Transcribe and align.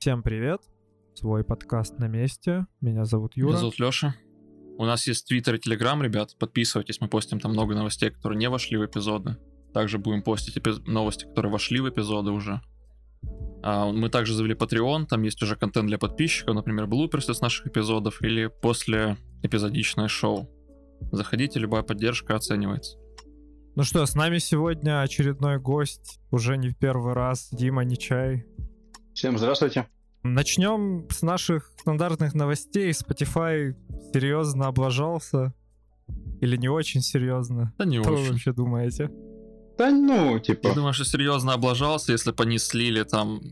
Всем 0.00 0.22
привет! 0.22 0.62
Свой 1.14 1.44
подкаст 1.44 1.98
на 1.98 2.08
месте. 2.08 2.64
Меня 2.80 3.04
зовут 3.04 3.36
Юра. 3.36 3.50
Меня 3.50 3.58
зовут 3.58 3.78
Леша. 3.78 4.14
У 4.78 4.86
нас 4.86 5.06
есть 5.06 5.26
Твиттер 5.26 5.56
и 5.56 5.58
Телеграм, 5.58 6.02
ребят. 6.02 6.38
Подписывайтесь, 6.38 7.02
мы 7.02 7.08
постим 7.08 7.38
там 7.38 7.52
много 7.52 7.74
новостей, 7.74 8.08
которые 8.08 8.38
не 8.38 8.48
вошли 8.48 8.78
в 8.78 8.86
эпизоды. 8.86 9.36
Также 9.74 9.98
будем 9.98 10.22
постить 10.22 10.56
эпиз- 10.56 10.80
новости, 10.86 11.26
которые 11.26 11.52
вошли 11.52 11.80
в 11.80 11.90
эпизоды 11.90 12.30
уже. 12.30 12.62
А, 13.62 13.92
мы 13.92 14.08
также 14.08 14.32
завели 14.32 14.54
Patreon, 14.54 15.04
там 15.04 15.20
есть 15.22 15.42
уже 15.42 15.54
контент 15.54 15.88
для 15.88 15.98
подписчиков, 15.98 16.54
например, 16.54 16.86
блуперсы 16.86 17.34
с 17.34 17.42
наших 17.42 17.66
эпизодов 17.66 18.22
или 18.22 18.46
после 18.46 19.18
эпизодичное 19.42 20.08
шоу. 20.08 20.48
Заходите, 21.12 21.58
любая 21.60 21.82
поддержка 21.82 22.36
оценивается. 22.36 22.96
Ну 23.76 23.82
что, 23.82 24.06
с 24.06 24.14
нами 24.14 24.38
сегодня 24.38 25.02
очередной 25.02 25.58
гость, 25.58 26.20
уже 26.30 26.56
не 26.56 26.70
в 26.70 26.78
первый 26.78 27.12
раз, 27.12 27.50
Дима 27.52 27.84
Нечай. 27.84 28.46
Всем 29.20 29.36
здравствуйте. 29.36 29.86
Начнем 30.22 31.06
с 31.10 31.20
наших 31.20 31.70
стандартных 31.78 32.32
новостей. 32.32 32.90
Spotify 32.92 33.74
серьезно 34.14 34.68
облажался. 34.68 35.52
Или 36.40 36.56
не 36.56 36.70
очень 36.70 37.02
серьезно? 37.02 37.74
Да 37.76 37.84
не 37.84 38.00
Что 38.00 38.12
вы 38.12 38.20
очень. 38.20 38.30
вообще 38.30 38.52
думаете? 38.54 39.10
Да 39.76 39.90
ну, 39.90 40.38
типа, 40.38 40.68
Я 40.68 40.74
думаю, 40.74 40.94
что 40.94 41.04
серьезно 41.04 41.52
облажался, 41.52 42.12
если 42.12 42.32
бы 42.32 42.44
они 42.44 42.56
слили 42.56 43.02
там, 43.02 43.42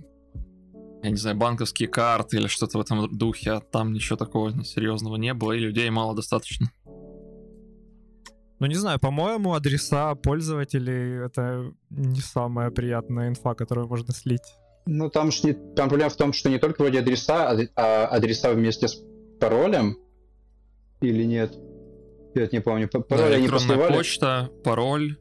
я 1.02 1.10
не 1.10 1.16
знаю, 1.16 1.36
банковские 1.36 1.90
карты 1.90 2.38
или 2.38 2.46
что-то 2.46 2.78
в 2.78 2.80
этом 2.80 3.06
духе, 3.18 3.50
а 3.50 3.60
там 3.60 3.92
ничего 3.92 4.16
такого 4.16 4.64
серьезного 4.64 5.16
не 5.16 5.34
было, 5.34 5.52
и 5.52 5.58
людей 5.58 5.90
мало 5.90 6.16
достаточно. 6.16 6.72
Ну 8.58 8.66
не 8.66 8.74
знаю, 8.74 8.98
по-моему, 8.98 9.52
адреса 9.52 10.14
пользователей 10.14 11.26
это 11.26 11.74
не 11.90 12.20
самая 12.20 12.70
приятная 12.70 13.28
инфа, 13.28 13.52
которую 13.52 13.86
можно 13.86 14.14
слить. 14.14 14.56
Ну 14.90 15.10
там 15.10 15.30
ж 15.30 15.42
не, 15.44 15.52
там 15.52 15.88
проблема 15.88 16.10
в 16.10 16.16
том, 16.16 16.32
что 16.32 16.48
не 16.48 16.58
только 16.58 16.82
вроде 16.82 17.00
адреса, 17.00 17.50
а, 17.50 17.58
а 17.76 18.06
адреса 18.06 18.52
вместе 18.52 18.88
с 18.88 18.96
паролем 19.40 19.98
или 21.00 21.24
нет? 21.24 21.52
Я 22.34 22.48
не 22.52 22.60
помню. 22.60 22.88
П- 22.88 22.98
Да, 22.98 23.04
Пароль 23.04 23.34
они 23.34 23.48
посливали. 23.48 23.92
почта, 23.96 24.50
пароль, 24.64 25.16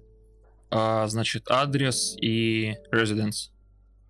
а, 0.70 1.08
значит, 1.08 1.44
адрес 1.50 2.16
и 2.22 2.76
residence. 2.94 3.50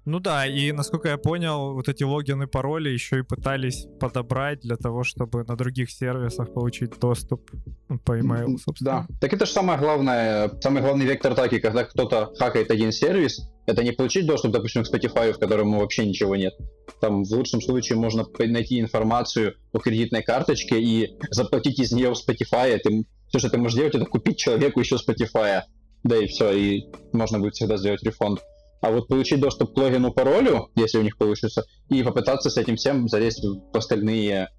Ну 0.08 0.22
да, 0.22 0.48
и 0.48 0.72
насколько 0.72 1.10
я 1.10 1.18
понял, 1.18 1.74
вот 1.74 1.90
эти 1.90 2.06
логины, 2.06 2.48
пароли 2.48 2.88
еще 2.88 3.20
и 3.20 3.24
пытались 3.24 3.88
подобрать 4.00 4.62
для 4.62 4.78
того, 4.78 5.04
чтобы 5.04 5.44
на 5.44 5.58
других 5.58 5.92
сервисах 5.92 6.54
получить 6.54 6.98
доступ 6.98 7.52
ну, 7.90 8.00
по 8.00 8.18
email, 8.18 8.58
собственно. 8.58 9.06
Да. 9.10 9.18
Так 9.20 9.34
это 9.34 9.46
же 9.46 9.52
самое 9.52 9.78
главное, 9.78 10.50
самый 10.62 10.82
главный 10.82 11.06
вектор 11.06 11.34
атаки, 11.34 11.60
когда 11.60 11.84
кто-то 11.84 12.32
хакает 12.40 12.72
один 12.72 12.94
сервис, 12.94 13.52
это 13.66 13.84
не 13.84 13.92
получить 13.92 14.26
доступ, 14.26 14.54
допустим, 14.54 14.86
к 14.86 14.88
Spotify, 14.88 15.34
в 15.34 15.40
котором 15.40 15.78
вообще 15.78 16.08
ничего 16.08 16.38
нет. 16.38 16.54
Там 17.02 17.26
в 17.26 17.32
лучшем 17.34 17.60
случае 17.60 17.98
можно 17.98 18.26
найти 18.40 18.80
информацию 18.80 19.56
о 19.74 19.80
кредитной 19.80 20.24
карточке 20.24 20.82
и 20.82 21.18
заплатить 21.32 21.80
из 21.82 21.92
нее 21.92 22.14
в 22.14 22.14
Spotify. 22.14 22.78
Ты, 22.78 23.04
все, 23.28 23.40
что 23.40 23.50
ты 23.50 23.58
можешь 23.58 23.78
делать, 23.78 23.94
это 23.94 24.06
купить 24.06 24.38
человеку 24.38 24.80
еще 24.80 24.96
Spotify. 24.96 25.64
Да 26.04 26.16
и 26.16 26.28
все, 26.28 26.54
и 26.54 26.86
можно 27.12 27.40
будет 27.40 27.56
всегда 27.56 27.76
сделать 27.76 28.04
рефонд. 28.04 28.40
А 28.82 28.92
вот 28.92 29.08
получить 29.08 29.40
доступ 29.40 29.74
к 29.74 29.78
логину, 29.78 30.12
паролю, 30.14 30.70
если 30.76 31.00
у 31.00 31.02
них 31.02 31.18
получится, 31.18 31.64
и 31.90 32.04
попытаться 32.04 32.50
с 32.50 32.58
этим 32.58 32.76
всем 32.76 33.08
залезть 33.08 33.44
в 33.44 33.76
остальные 33.78 34.50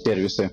сервисы. 0.00 0.50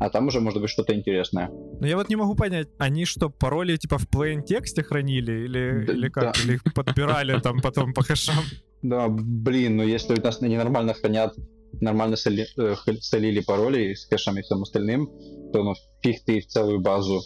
А 0.00 0.10
там 0.10 0.28
уже 0.28 0.40
может 0.40 0.60
быть 0.60 0.70
что-то 0.70 0.94
интересное. 0.94 1.50
Но 1.80 1.86
я 1.86 1.96
вот 1.96 2.08
не 2.08 2.16
могу 2.16 2.34
понять, 2.34 2.68
они 2.78 3.04
что, 3.04 3.30
пароли 3.30 3.76
типа 3.76 3.98
в 3.98 4.06
plain 4.08 4.42
тексте 4.42 4.82
хранили 4.82 5.44
или, 5.44 5.84
Да- 5.86 5.92
или 5.92 6.08
как? 6.08 6.24
да. 6.24 6.32
Или 6.44 6.54
их 6.54 6.62
подбирали 6.74 7.38
там 7.40 7.60
потом 7.60 7.92
по 7.92 8.02
хэшам? 8.02 8.36
Да, 8.82 9.08
блин, 9.08 9.76
ну 9.76 9.82
если 9.82 10.14
у 10.14 10.22
нас 10.22 10.40
они 10.40 10.56
нормально 10.56 10.94
хранят, 10.94 11.34
нормально 11.80 12.16
соли, 12.16 12.46
э, 12.56 12.76
солили 13.00 13.40
пароли 13.40 13.94
с 13.94 14.06
кэшем 14.06 14.38
и 14.38 14.42
всем 14.42 14.62
остальным, 14.62 15.08
то 15.52 15.64
ну 15.64 15.74
фиг 16.02 16.24
ты 16.24 16.40
целую 16.42 16.80
базу 16.80 17.20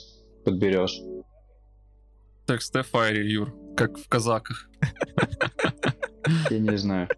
подберешь. 0.44 0.98
Текст 2.46 2.74
файре, 2.90 3.30
Юр, 3.30 3.54
как 3.76 3.98
в 3.98 4.08
казаках. 4.08 4.68
Я 6.50 6.58
не 6.58 6.76
знаю. 6.78 7.08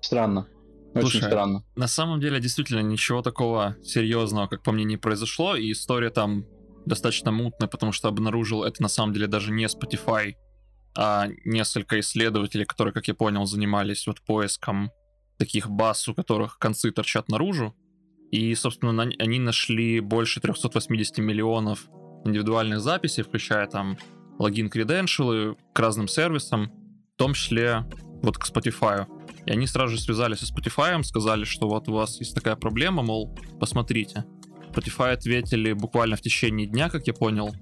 Странно. 0.00 0.48
Очень 0.94 1.02
Слушай, 1.02 1.26
странно. 1.28 1.64
На 1.76 1.86
самом 1.86 2.20
деле, 2.20 2.40
действительно, 2.40 2.80
ничего 2.80 3.22
такого 3.22 3.76
серьезного, 3.82 4.46
как 4.46 4.62
по 4.62 4.72
мне, 4.72 4.84
не 4.84 4.96
произошло, 4.96 5.56
и 5.56 5.72
история 5.72 6.10
там 6.10 6.44
достаточно 6.84 7.32
мутная, 7.32 7.68
потому 7.68 7.92
что 7.92 8.08
обнаружил 8.08 8.64
это 8.64 8.82
на 8.82 8.88
самом 8.88 9.14
деле 9.14 9.26
даже 9.26 9.52
не 9.52 9.64
Spotify, 9.66 10.34
а 10.94 11.28
несколько 11.44 11.98
исследователей, 12.00 12.66
которые, 12.66 12.92
как 12.92 13.08
я 13.08 13.14
понял, 13.14 13.46
занимались 13.46 14.06
вот 14.06 14.20
поиском 14.20 14.90
таких 15.38 15.70
баз, 15.70 16.06
у 16.08 16.14
которых 16.14 16.58
концы 16.58 16.90
торчат 16.90 17.28
наружу. 17.28 17.74
И, 18.30 18.54
собственно, 18.54 19.02
они 19.02 19.38
нашли 19.38 20.00
больше 20.00 20.40
380 20.40 21.18
миллионов 21.18 21.88
индивидуальных 22.24 22.80
записей, 22.80 23.22
включая 23.22 23.66
там 23.66 23.96
логин 24.38 24.68
креденшалы 24.68 25.56
к 25.72 25.78
разным 25.78 26.08
сервисам, 26.08 26.70
в 27.14 27.18
том 27.18 27.34
числе 27.34 27.84
вот 28.22 28.38
к 28.38 28.48
Spotify. 28.48 29.06
И 29.46 29.50
они 29.50 29.66
сразу 29.66 29.96
же 29.96 30.00
связались 30.00 30.38
со 30.38 30.52
Spotify, 30.52 31.02
сказали, 31.02 31.44
что 31.44 31.68
вот 31.68 31.88
у 31.88 31.92
вас 31.92 32.18
есть 32.20 32.34
такая 32.34 32.56
проблема, 32.56 33.02
мол, 33.02 33.36
посмотрите. 33.58 34.24
Spotify 34.72 35.12
ответили 35.12 35.72
буквально 35.72 36.16
в 36.16 36.20
течение 36.20 36.66
дня, 36.66 36.88
как 36.88 37.06
я 37.06 37.12
понял, 37.12 37.54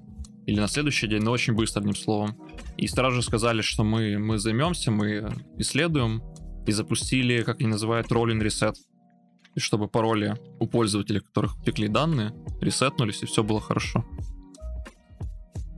или 0.45 0.59
на 0.59 0.67
следующий 0.67 1.07
день, 1.07 1.21
но 1.21 1.31
очень 1.31 1.53
быстро, 1.53 1.81
одним 1.81 1.95
словом. 1.95 2.37
И 2.77 2.87
сразу 2.87 3.17
же 3.17 3.21
сказали, 3.21 3.61
что 3.61 3.83
мы, 3.83 4.17
мы 4.17 4.37
займемся, 4.37 4.91
мы 4.91 5.33
исследуем, 5.57 6.23
и 6.67 6.71
запустили, 6.71 7.41
как 7.41 7.59
они 7.59 7.69
называют, 7.69 8.11
rolling 8.11 8.41
reset. 8.41 8.75
И 9.55 9.59
чтобы 9.59 9.87
пароли 9.87 10.35
у 10.59 10.67
пользователей, 10.67 11.19
которых 11.19 11.59
утекли 11.59 11.87
данные, 11.87 12.33
ресетнулись, 12.61 13.23
и 13.23 13.25
все 13.25 13.43
было 13.43 13.59
хорошо. 13.59 14.05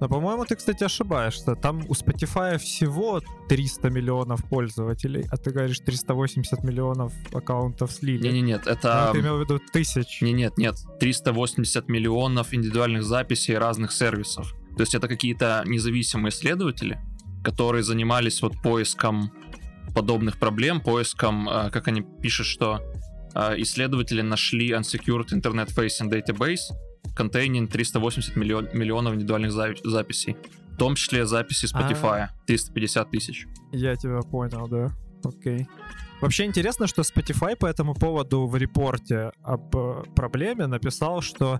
Но, 0.03 0.09
по-моему, 0.09 0.43
ты, 0.43 0.57
кстати, 0.57 0.83
ошибаешься. 0.83 1.55
Там 1.55 1.85
у 1.87 1.93
Spotify 1.93 2.57
всего 2.57 3.21
300 3.47 3.89
миллионов 3.89 4.43
пользователей, 4.49 5.23
а 5.31 5.37
ты 5.37 5.51
говоришь 5.51 5.79
380 5.79 6.61
миллионов 6.61 7.13
аккаунтов 7.33 7.89
слили. 7.89 8.27
Не-не-нет, 8.27 8.63
Ну, 8.65 8.71
это... 8.73 9.11
ты 9.13 9.19
имел 9.21 9.37
в 9.37 9.39
виду 9.39 9.61
тысяч. 9.71 10.19
Не, 10.21 10.33
нет, 10.33 10.57
нет. 10.57 10.75
380 10.99 11.87
миллионов 11.87 12.53
индивидуальных 12.53 13.05
записей 13.05 13.57
разных 13.57 13.93
сервисов. 13.93 14.53
То 14.75 14.81
есть 14.81 14.93
это 14.93 15.07
какие-то 15.07 15.63
независимые 15.65 16.31
исследователи, 16.31 16.99
которые 17.41 17.83
занимались 17.83 18.41
вот 18.41 18.61
поиском 18.61 19.31
подобных 19.95 20.37
проблем, 20.37 20.81
поиском, 20.81 21.47
э, 21.47 21.69
как 21.69 21.87
они 21.87 22.01
пишут, 22.21 22.47
что 22.47 22.81
э, 23.35 23.53
исследователи 23.61 24.19
нашли 24.21 24.71
unsecured 24.71 25.29
internet 25.29 25.73
facing 25.73 26.11
database, 26.11 26.73
containing 27.15 27.67
380 27.67 28.35
миллион, 28.35 28.69
миллионов 28.73 29.13
индивидуальных 29.15 29.51
за- 29.51 29.75
записей. 29.83 30.35
В 30.71 30.77
том 30.77 30.95
числе 30.95 31.25
записи 31.25 31.65
Spotify, 31.65 32.29
350 32.47 33.11
тысяч. 33.11 33.47
Я 33.71 33.95
тебя 33.95 34.19
понял, 34.21 34.67
да. 34.67 34.91
Окей. 35.23 35.67
Вообще 36.19 36.45
интересно, 36.45 36.87
что 36.87 37.01
Spotify 37.01 37.55
по 37.55 37.65
этому 37.67 37.93
поводу 37.93 38.47
в 38.47 38.55
репорте 38.55 39.31
об 39.43 39.75
э, 39.75 40.03
проблеме 40.15 40.67
написал, 40.67 41.21
что 41.21 41.59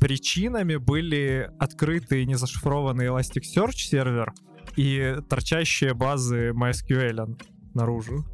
причинами 0.00 0.76
были 0.76 1.50
открытый 1.58 2.26
незашифрованный 2.26 3.06
Elasticsearch 3.06 3.72
сервер 3.76 4.32
и 4.76 5.16
торчащие 5.28 5.94
базы 5.94 6.50
MySQL 6.50 7.40
наружу. 7.74 8.24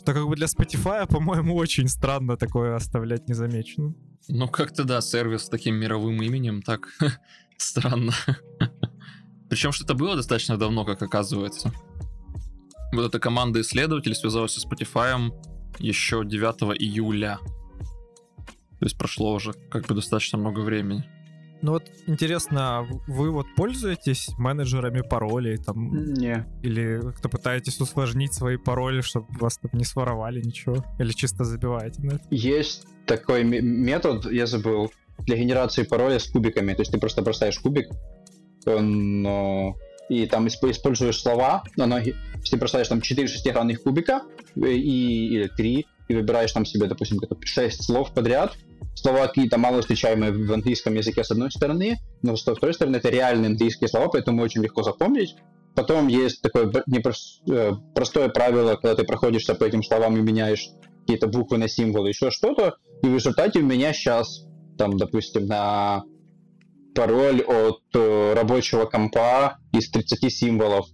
Что 0.00 0.14
как 0.14 0.26
бы 0.26 0.36
для 0.36 0.46
Spotify, 0.46 1.06
по-моему, 1.06 1.54
очень 1.54 1.88
странно 1.88 2.36
такое 2.36 2.74
оставлять 2.74 3.28
незамеченным. 3.28 3.94
Ну, 4.28 4.48
как-то 4.48 4.84
да, 4.84 5.00
сервис 5.00 5.44
с 5.44 5.48
таким 5.48 5.74
мировым 5.76 6.22
именем, 6.22 6.62
так 6.62 6.88
странно. 7.56 8.12
Причем, 9.48 9.72
что 9.72 9.84
это 9.84 9.94
было 9.94 10.16
достаточно 10.16 10.56
давно, 10.56 10.84
как 10.84 11.02
оказывается. 11.02 11.72
Вот 12.92 13.06
эта 13.06 13.18
команда 13.18 13.60
исследователей 13.60 14.14
связалась 14.14 14.52
со 14.52 14.66
Spotify 14.66 15.32
еще 15.78 16.24
9 16.24 16.80
июля. 16.80 17.38
То 18.78 18.86
есть 18.86 18.98
прошло 18.98 19.34
уже 19.34 19.52
как 19.70 19.86
бы 19.86 19.94
достаточно 19.94 20.38
много 20.38 20.60
времени. 20.60 21.04
Ну 21.62 21.72
вот 21.72 21.84
интересно, 22.06 22.86
вы 23.06 23.30
вот 23.30 23.46
пользуетесь 23.56 24.30
менеджерами 24.36 25.00
паролей 25.00 25.58
там 25.58 26.12
Не. 26.14 26.44
Или 26.62 27.00
как-то 27.00 27.28
пытаетесь 27.28 27.80
усложнить 27.80 28.34
свои 28.34 28.56
пароли, 28.56 29.00
чтобы 29.00 29.26
вас 29.38 29.58
там 29.58 29.70
не 29.74 29.84
своровали 29.84 30.42
ничего? 30.42 30.84
Или 30.98 31.12
чисто 31.12 31.44
забиваете 31.44 32.02
на 32.02 32.14
это? 32.14 32.24
Есть 32.30 32.86
такой 33.06 33.44
метод, 33.44 34.30
я 34.30 34.46
забыл, 34.46 34.92
для 35.18 35.36
генерации 35.36 35.84
пароля 35.84 36.18
с 36.18 36.26
кубиками. 36.26 36.74
То 36.74 36.82
есть 36.82 36.92
ты 36.92 36.98
просто 36.98 37.22
бросаешь 37.22 37.58
кубик, 37.58 37.88
он, 38.66 39.26
э, 39.26 39.72
и 40.08 40.26
там 40.26 40.46
исп- 40.46 40.70
используешь 40.70 41.20
слова, 41.20 41.62
оно, 41.78 42.00
ты 42.00 42.56
бросаешь 42.56 42.88
там 42.88 43.00
4 43.00 43.28
шестигранных 43.28 43.82
кубика 43.82 44.22
э, 44.56 44.72
и, 44.72 45.28
или 45.28 45.48
3, 45.48 45.86
и 46.08 46.14
выбираешь 46.14 46.52
там 46.52 46.64
себе, 46.64 46.86
допустим, 46.86 47.20
6 47.44 47.84
слов 47.84 48.12
подряд. 48.12 48.56
Слова 48.94 49.26
какие-то 49.26 49.58
мало 49.58 49.80
встречаемые 49.80 50.32
в 50.32 50.52
английском 50.52 50.94
языке 50.94 51.24
с 51.24 51.30
одной 51.30 51.50
стороны, 51.50 51.98
но 52.22 52.36
с 52.36 52.42
второй 52.42 52.74
стороны 52.74 52.96
это 52.96 53.08
реальные 53.08 53.50
английские 53.50 53.88
слова, 53.88 54.08
поэтому 54.08 54.42
очень 54.42 54.62
легко 54.62 54.82
запомнить. 54.82 55.36
потом 55.74 56.08
есть 56.08 56.42
такое 56.42 56.70
непрост, 56.86 57.42
простое 57.94 58.28
правило, 58.28 58.74
когда 58.74 58.94
ты 58.94 59.04
проходишься 59.04 59.54
по 59.54 59.64
этим 59.64 59.82
словам 59.82 60.16
и 60.16 60.20
меняешь 60.20 60.68
какие-то 61.00 61.26
буквы 61.26 61.58
на 61.58 61.68
символы, 61.68 62.08
еще 62.08 62.30
что-то, 62.30 62.76
и 63.02 63.06
в 63.06 63.14
результате 63.14 63.60
у 63.60 63.64
меня 63.64 63.92
сейчас, 63.92 64.46
там, 64.78 64.96
допустим, 64.96 65.46
на 65.46 66.04
пароль 66.94 67.42
от 67.42 67.82
э, 67.94 68.34
рабочего 68.34 68.84
компа 68.84 69.58
из 69.72 69.90
30 69.90 70.32
символов 70.32 70.86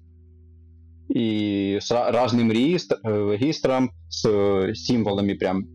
и 1.09 1.79
с 1.81 1.91
разным 1.91 2.51
э, 2.51 2.55
регистром, 2.55 3.91
с 4.09 4.29
э, 4.29 4.75
символами 4.75 5.35
прям, 5.35 5.67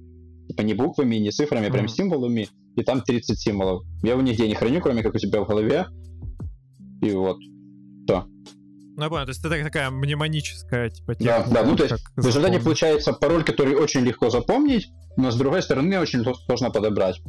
типа 0.53 0.61
не 0.61 0.73
буквами, 0.73 1.15
не 1.15 1.31
цифрами, 1.31 1.67
mm-hmm. 1.67 1.71
прям 1.71 1.87
символами, 1.87 2.47
и 2.75 2.83
там 2.83 3.01
30 3.01 3.39
символов. 3.39 3.83
Я 4.03 4.11
его 4.11 4.21
нигде 4.21 4.47
не 4.47 4.55
храню, 4.55 4.81
кроме 4.81 5.03
как 5.03 5.15
у 5.15 5.17
тебя 5.17 5.41
в 5.41 5.47
голове. 5.47 5.87
И 7.01 7.11
вот. 7.11 7.37
То. 8.07 8.25
Ну, 8.95 9.03
я 9.03 9.09
понял, 9.09 9.25
то 9.25 9.31
есть 9.31 9.43
это 9.43 9.63
такая 9.63 9.89
мнемоническая, 9.89 10.89
типа, 10.89 11.15
техника. 11.15 11.45
Да, 11.47 11.61
да, 11.61 11.67
ну, 11.67 11.75
то 11.75 11.83
есть 11.85 11.95
в 12.15 12.25
результате 12.27 12.59
получается 12.59 13.13
пароль, 13.13 13.43
который 13.43 13.75
очень 13.75 14.01
легко 14.01 14.29
запомнить, 14.29 14.89
но 15.17 15.31
с 15.31 15.35
другой 15.35 15.63
стороны 15.63 15.99
очень 15.99 16.23
сложно 16.45 16.69
подобрать. 16.69 17.19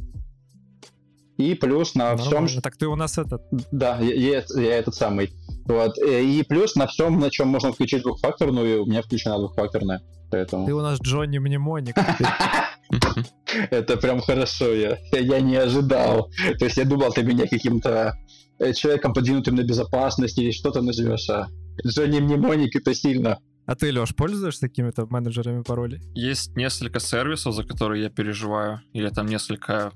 И 1.39 1.55
плюс 1.55 1.95
на 1.95 2.15
Нормально. 2.15 2.47
всем... 2.47 2.63
Так 2.63 2.77
ты 2.77 2.87
у 2.87 2.95
нас 2.95 3.19
этот... 3.19 3.43
Да, 3.73 3.99
я, 3.99 4.15
я, 4.15 4.45
я 4.57 4.77
этот 4.77 4.95
самый. 4.95 5.33
Вот. 5.67 5.99
Э, 5.99 6.23
и 6.23 6.43
плюс 6.45 6.77
на 6.77 6.87
всем, 6.87 7.19
на 7.19 7.31
чем 7.31 7.49
можно 7.49 7.73
включить 7.73 8.03
двухфакторную, 8.03 8.85
у 8.85 8.87
меня 8.87 9.03
включена 9.03 9.39
двухфакторная. 9.39 10.01
Поэтому... 10.35 10.67
Ты 10.67 10.75
у 10.75 10.81
нас 10.81 11.01
Джонни 11.01 11.39
Мнемоник. 11.39 11.95
Это 13.71 13.97
прям 13.97 14.21
хорошо, 14.21 14.73
я, 14.75 14.99
я 15.13 15.41
не 15.41 15.55
ожидал. 15.55 16.29
То 16.59 16.65
есть 16.65 16.77
я 16.77 16.85
думал, 16.85 17.13
ты 17.13 17.23
меня 17.23 17.47
каким-то 17.47 18.19
э, 18.59 18.73
человеком, 18.73 19.13
подвинутым 19.13 19.55
на 19.55 19.63
безопасность 19.63 20.37
или 20.39 20.51
что-то 20.51 20.83
назовешь, 20.83 21.31
а 21.31 21.47
Джонни 21.87 22.19
Мнемоник 22.19 22.75
это 22.75 22.95
сильно. 22.95 23.39
А 23.67 23.77
ты, 23.77 23.93
Леш, 23.93 24.13
пользуешься 24.17 24.69
какими-то 24.69 25.07
менеджерами 25.07 25.63
паролей? 25.63 26.01
Есть 26.15 26.57
несколько 26.57 26.99
сервисов, 26.99 27.55
за 27.55 27.63
которые 27.63 28.03
я 28.03 28.11
переживаю, 28.11 28.81
или 28.93 29.09
там 29.11 29.27
несколько 29.27 29.93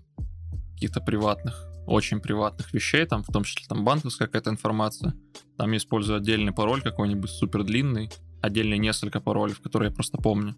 каких-то 0.74 1.00
приватных, 1.00 1.66
очень 1.88 2.20
приватных 2.20 2.72
вещей, 2.72 3.04
там 3.06 3.24
в 3.24 3.32
том 3.32 3.42
числе 3.42 3.66
там 3.68 3.84
банковская 3.84 4.26
какая-то 4.26 4.50
информация. 4.50 5.14
Там 5.56 5.72
я 5.72 5.78
использую 5.78 6.18
отдельный 6.18 6.52
пароль 6.52 6.80
какой-нибудь 6.80 7.30
супер 7.30 7.64
длинный, 7.64 8.08
отдельные 8.40 8.78
несколько 8.78 9.20
паролей, 9.20 9.54
которые 9.54 9.90
я 9.90 9.94
просто 9.94 10.18
помню. 10.18 10.56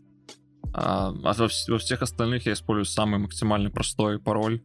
А, 0.72 1.08
а 1.08 1.32
во, 1.32 1.48
во 1.68 1.78
всех 1.78 2.02
остальных 2.02 2.46
я 2.46 2.52
использую 2.52 2.84
самый 2.84 3.18
максимально 3.18 3.70
простой 3.70 4.18
пароль. 4.18 4.62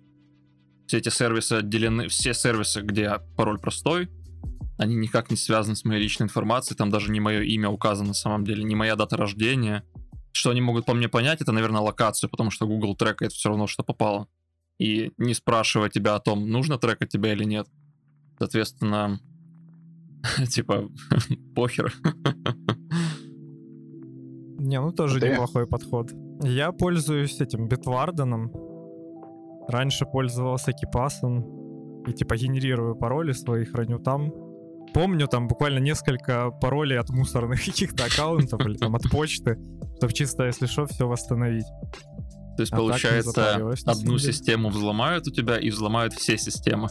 Все 0.87 0.97
эти 0.97 1.09
сервисы 1.09 1.53
отделены, 1.53 2.07
все 2.09 2.33
сервисы, 2.33 2.81
где 2.81 3.19
пароль 3.35 3.59
простой, 3.59 4.09
они 4.77 4.95
никак 4.95 5.31
не 5.31 5.37
связаны 5.37 5.75
с 5.75 5.83
моей 5.83 6.01
личной 6.01 6.25
информацией, 6.25 6.77
там 6.77 6.91
даже 6.91 7.11
не 7.11 7.19
мое 7.19 7.41
имя 7.41 7.69
указано 7.69 8.09
на 8.09 8.13
самом 8.13 8.43
деле, 8.43 8.63
не 8.63 8.75
моя 8.75 8.95
дата 8.95 9.17
рождения. 9.17 9.83
Что 10.31 10.49
они 10.49 10.61
могут 10.61 10.85
по 10.85 10.93
мне 10.93 11.07
понять, 11.07 11.41
это, 11.41 11.53
наверное, 11.53 11.81
локацию, 11.81 12.29
потому 12.29 12.51
что 12.51 12.67
Google 12.67 12.95
трекает 12.95 13.31
все 13.31 13.49
равно, 13.49 13.67
что 13.67 13.83
попало 13.83 14.27
и 14.77 15.11
не 15.17 15.33
спрашивая 15.33 15.89
тебя 15.89 16.15
о 16.15 16.19
том, 16.19 16.49
нужно 16.49 16.77
трекать 16.77 17.09
тебя 17.09 17.33
или 17.33 17.43
нет. 17.43 17.67
Соответственно, 18.37 19.19
типа, 20.49 20.89
похер. 21.55 21.93
Не, 24.65 24.81
ну 24.81 24.91
тоже 24.91 25.19
Ты? 25.19 25.29
неплохой 25.29 25.67
подход. 25.67 26.11
Я 26.41 26.71
пользуюсь 26.71 27.39
этим 27.39 27.67
битварденом. 27.67 28.51
Раньше 29.67 30.05
пользовался 30.05 30.71
Кипасом. 30.71 32.03
И 32.07 32.13
типа 32.13 32.35
генерирую 32.35 32.95
пароли 32.95 33.31
свои, 33.33 33.65
храню 33.65 33.99
там. 33.99 34.33
Помню 34.93 35.27
там 35.27 35.47
буквально 35.47 35.79
несколько 35.79 36.49
паролей 36.49 36.99
от 36.99 37.09
мусорных 37.09 37.63
каких-то 37.65 38.05
аккаунтов 38.05 38.65
или 38.65 38.75
там 38.75 38.95
от 38.95 39.03
почты, 39.11 39.59
чтобы 39.97 40.13
чисто, 40.13 40.45
если 40.45 40.65
что, 40.65 40.87
все 40.87 41.07
восстановить. 41.07 41.65
То 42.57 42.61
есть, 42.61 42.73
а 42.73 42.77
получается, 42.77 43.71
одну 43.85 44.17
систему 44.17 44.69
взломают 44.69 45.27
у 45.27 45.31
тебя 45.31 45.59
и 45.59 45.69
взломают 45.69 46.13
все 46.13 46.37
системы. 46.37 46.89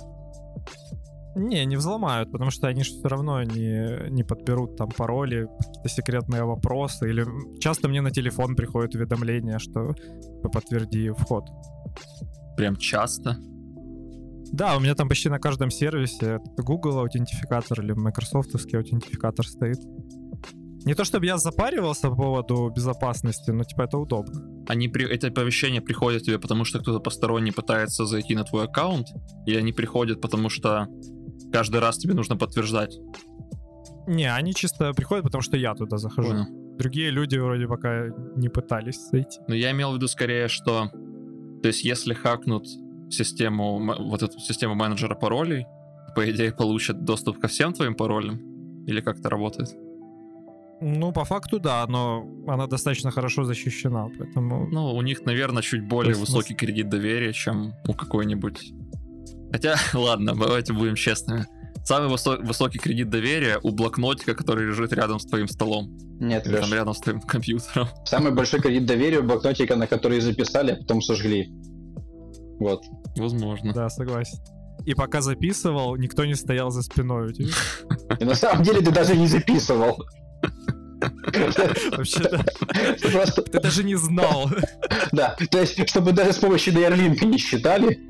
Не, 1.37 1.65
не 1.65 1.77
взломают, 1.77 2.31
потому 2.31 2.51
что 2.51 2.69
они 2.69 2.83
все 2.83 3.09
равно 3.09 3.43
не, 3.43 4.11
не 4.11 4.23
подберут 4.23 4.77
там 4.77 4.89
пароли, 4.91 5.49
какие-то 5.59 5.89
секретные 5.89 6.45
вопросы. 6.45 7.09
Или 7.09 7.27
часто 7.59 7.89
мне 7.89 8.01
на 8.01 8.11
телефон 8.11 8.55
приходит 8.55 8.95
уведомление, 8.95 9.59
что 9.59 9.95
подтверди 10.43 11.11
вход. 11.11 11.45
Прям 12.57 12.77
часто? 12.77 13.37
Да, 14.53 14.77
у 14.77 14.81
меня 14.81 14.95
там 14.95 15.09
почти 15.09 15.29
на 15.29 15.41
каждом 15.41 15.71
сервисе 15.71 16.39
Google 16.57 17.01
аутентификатор 17.01 17.81
или 17.81 17.93
Microsoft 17.93 18.55
аутентификатор 18.55 19.45
стоит. 19.45 19.79
Не 20.85 20.95
то 20.95 21.03
чтобы 21.05 21.27
я 21.27 21.39
запаривался 21.39 22.11
по 22.11 22.17
поводу 22.17 22.71
безопасности, 22.71 23.51
но 23.51 23.65
типа 23.65 23.83
это 23.83 23.99
удобно. 23.99 24.65
Они 24.69 24.87
при... 24.89 25.09
Эти 25.09 25.27
оповещения 25.27 25.81
приходят 25.81 26.23
тебе, 26.23 26.39
потому 26.39 26.65
что 26.65 26.79
кто-то 26.79 27.01
посторонний 27.01 27.53
пытается 27.53 28.05
зайти 28.05 28.37
на 28.37 28.45
твой 28.45 28.65
аккаунт, 28.65 29.09
и 29.47 29.57
они 29.57 29.73
приходят, 29.73 30.21
потому 30.21 30.51
что 30.51 30.87
каждый 31.55 31.81
раз 31.81 31.99
тебе 31.99 32.15
нужно 32.15 32.37
подтверждать. 32.37 32.99
Не, 34.09 34.35
они 34.35 34.53
чисто 34.55 34.93
приходят, 34.93 35.25
потому 35.25 35.41
что 35.41 35.57
я 35.57 35.75
туда 35.75 35.99
захожу. 35.99 36.31
Понял. 36.31 36.47
Другие 36.77 37.11
люди 37.11 37.39
вроде 37.39 37.69
пока 37.69 38.09
не 38.37 38.49
пытались 38.49 39.09
зайти. 39.11 39.39
Но 39.47 39.55
я 39.55 39.71
имел 39.71 39.93
в 39.93 39.95
виду 39.95 40.09
скорее, 40.09 40.49
что... 40.49 40.91
То 41.63 41.69
есть 41.69 41.85
если 41.85 42.13
хакнут 42.13 42.67
систему, 43.09 43.79
вот 43.79 44.23
эту 44.23 44.41
систему 44.41 44.75
менеджера 44.75 45.15
паролей, 45.15 45.67
по 46.17 46.29
идее 46.29 46.53
получат 46.53 47.05
доступ 47.05 47.39
ко 47.39 47.47
всем 47.47 47.73
твоим 47.73 47.95
паролям? 47.95 48.41
Или 48.89 49.01
как 49.01 49.21
это 49.21 49.31
работает? 49.31 49.69
Ну, 50.81 51.13
по 51.13 51.25
факту, 51.25 51.61
да, 51.61 51.87
но 51.89 52.27
она 52.49 52.67
достаточно 52.67 53.13
хорошо 53.13 53.45
защищена, 53.45 54.09
поэтому... 54.19 54.67
Ну, 54.67 54.93
у 54.93 55.03
них, 55.03 55.25
наверное, 55.25 55.63
чуть 55.63 55.87
более 55.87 56.11
есть, 56.11 56.21
высокий 56.21 56.55
мы... 56.55 56.59
кредит 56.59 56.89
доверия, 56.89 57.33
чем 57.33 57.75
у 57.89 57.95
какой-нибудь... 57.95 58.73
Хотя, 59.55 59.77
ладно, 59.95 60.35
давайте 60.35 60.73
будем 60.73 60.97
честными. 60.97 61.47
Самый 61.85 62.09
высо- 62.09 62.45
высокий 62.45 62.81
кредит 62.81 63.09
доверия 63.09 63.61
у 63.63 63.71
блокнотика, 63.71 64.35
который 64.35 64.67
лежит 64.67 64.93
рядом 64.93 65.21
с 65.21 65.27
твоим 65.27 65.47
столом. 65.47 65.97
Нет, 66.19 66.43
там 66.43 66.75
рядом 66.75 66.93
с 66.93 66.99
твоим 66.99 67.21
компьютером. 67.21 67.87
Самый 68.05 68.33
большой 68.33 68.61
кредит 68.61 68.85
доверия 68.87 69.21
у 69.21 69.23
блокнотика, 69.23 69.77
на 69.77 69.87
который 69.87 70.19
записали, 70.19 70.73
а 70.73 70.77
потом 70.77 71.01
сожгли. 71.01 71.53
Вот. 72.59 72.83
Возможно. 73.17 73.73
Да, 73.73 73.89
согласен. 73.91 74.39
И 74.87 74.95
пока 74.95 75.21
записывал, 75.21 75.95
никто 75.95 76.25
не 76.25 76.35
стоял 76.35 76.71
за 76.73 76.83
спиной 76.83 77.29
у 77.29 77.33
тебя. 77.33 77.51
И 78.19 78.25
на 78.25 78.35
самом 78.35 78.65
деле 78.65 78.81
ты 78.81 78.91
даже 78.91 79.15
не 79.17 79.29
записывал. 79.29 80.05
Вообще-то, 81.93 82.45
ты 83.43 83.61
даже 83.61 83.85
не 83.85 83.95
знал. 83.95 84.51
Да, 85.13 85.37
то 85.49 85.61
есть, 85.61 85.89
чтобы 85.89 86.11
даже 86.11 86.33
с 86.33 86.39
помощью 86.39 86.75
Дайрлинка 86.75 87.25
не 87.25 87.39
считали. 87.39 88.01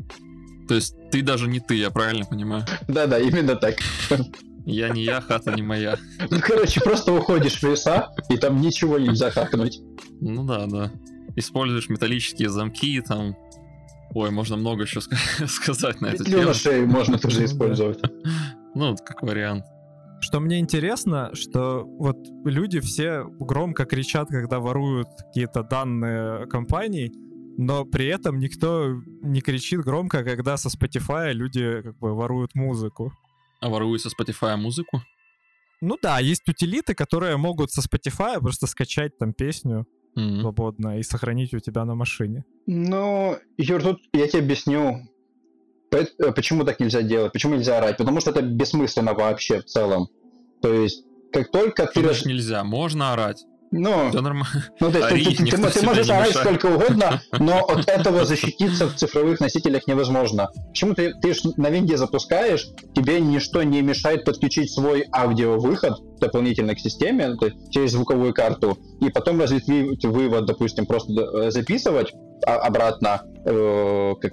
То 0.69 0.75
есть, 0.75 0.97
ты 1.11 1.23
даже 1.23 1.49
не 1.49 1.61
ты, 1.61 1.75
я 1.77 1.91
правильно 1.91 2.25
понимаю? 2.25 2.65
Да-да, 2.89 3.19
именно 3.19 3.57
так. 3.57 3.77
Я 4.67 4.89
не 4.89 5.05
я, 5.05 5.21
хата 5.21 5.53
не 5.55 5.63
моя. 5.63 5.99
Ну, 6.31 6.39
короче, 6.41 6.81
просто 6.81 7.13
уходишь 7.13 7.61
в 7.61 7.63
леса, 7.65 8.15
и 8.31 8.37
там 8.39 8.61
ничего 8.61 8.99
нельзя 8.99 9.31
хакнуть. 9.31 9.81
Ну 10.21 10.45
да, 10.45 10.67
да. 10.67 10.91
Используешь 11.37 11.89
металлические 11.89 12.49
замки, 12.49 13.01
там... 13.01 13.37
Ой, 14.15 14.31
можно 14.31 14.57
много 14.57 14.85
еще 14.85 15.01
сказать 15.47 16.01
на 16.01 16.07
эту 16.07 16.25
тему. 16.25 16.45
на 16.45 16.55
шею 16.55 16.87
можно 16.87 17.19
тоже 17.19 17.45
использовать. 17.45 18.01
Ну, 18.75 18.97
как 18.97 19.23
вариант. 19.23 19.65
Что 20.21 20.41
мне 20.41 20.59
интересно, 20.61 21.31
что 21.35 21.85
вот 21.85 22.17
люди 22.45 22.81
все 22.81 23.25
громко 23.25 23.85
кричат, 23.85 24.29
когда 24.29 24.61
воруют 24.61 25.09
какие-то 25.19 25.63
данные 25.63 26.47
компаний, 26.47 27.13
но 27.57 27.85
при 27.85 28.07
этом 28.07 28.39
никто 28.39 29.01
не 29.23 29.41
кричит 29.41 29.81
громко, 29.81 30.25
когда 30.25 30.57
со 30.57 30.69
Spotify 30.69 31.33
люди 31.33 31.83
как 31.83 31.99
бы 31.99 32.15
воруют 32.15 32.55
музыку. 32.55 33.13
А 33.61 33.69
воруют 33.69 34.03
со 34.03 34.09
Spotify 34.09 34.57
музыку? 34.57 35.03
Ну 35.81 35.99
да, 36.01 36.19
есть 36.19 36.49
утилиты, 36.49 36.95
которые 36.95 37.37
могут 37.37 37.71
со 37.71 37.81
Spotify 37.81 38.41
просто 38.41 38.67
скачать 38.67 39.19
там 39.19 39.33
песню 39.33 39.87
mm-hmm. 40.17 40.41
свободно 40.41 40.99
и 40.99 41.03
сохранить 41.03 41.55
у 41.55 41.61
тебя 41.61 41.85
на 41.85 41.95
машине. 41.95 42.45
Ну, 42.67 43.39
Юр, 43.59 43.83
тут 43.83 44.01
я 44.13 44.27
тебе 44.27 44.43
объясню. 44.43 45.09
Э, 45.93 46.33
почему 46.33 46.65
так 46.65 46.81
нельзя 46.81 47.03
делать? 47.03 47.33
Почему 47.33 47.55
нельзя 47.55 47.79
орать? 47.79 47.97
Потому 47.97 48.21
что 48.21 48.31
это 48.31 48.43
бессмысленно 48.43 49.15
вообще 49.15 49.61
в 49.61 49.65
целом. 49.67 50.09
То 50.63 50.73
есть, 50.73 51.05
как 51.33 51.51
только 51.51 51.87
ты... 51.87 52.01
Конечно, 52.01 52.29
нельзя, 52.29 52.65
можно 52.65 53.13
орать. 53.13 53.45
Ну, 53.77 54.11
да 54.13 54.21
нормально. 54.21 54.65
Ну, 54.79 54.93
то 54.93 54.99
есть, 54.99 55.11
Ори, 55.11 55.25
ты, 55.25 55.45
ты, 55.47 55.57
ты, 55.57 55.71
ты 55.81 55.85
можешь 55.85 56.09
орать 56.09 56.35
сколько 56.35 56.67
угодно, 56.67 57.21
но 57.41 57.59
от 57.65 57.89
этого 57.89 58.25
защититься 58.25 58.87
в 58.87 58.95
цифровых 58.95 59.41
носителях 59.41 59.89
невозможно. 59.89 60.49
Почему 60.69 60.95
ты, 60.95 61.13
ты 61.15 61.35
на 61.57 61.71
винде 61.71 61.97
запускаешь, 61.97 62.69
тебе 62.95 63.21
ничто 63.21 63.65
не 63.65 63.83
мешает 63.83 64.25
подключить 64.25 64.73
свой 64.73 65.07
аудиовыход 65.13 66.21
дополнительно 66.21 66.77
к 66.77 66.79
системе, 66.79 67.35
то 67.35 67.47
есть 67.47 67.73
через 67.73 67.93
звуковую 67.93 68.33
карту, 68.33 68.79
и 69.01 69.11
потом 69.11 69.41
разветвить 69.41 70.05
вывод, 70.05 70.47
допустим, 70.47 70.87
просто 70.87 71.13
э, 71.13 71.51
записывать 71.51 72.15
а, 72.47 72.59
обратно, 72.59 73.23
э, 73.45 74.15
как 74.21 74.33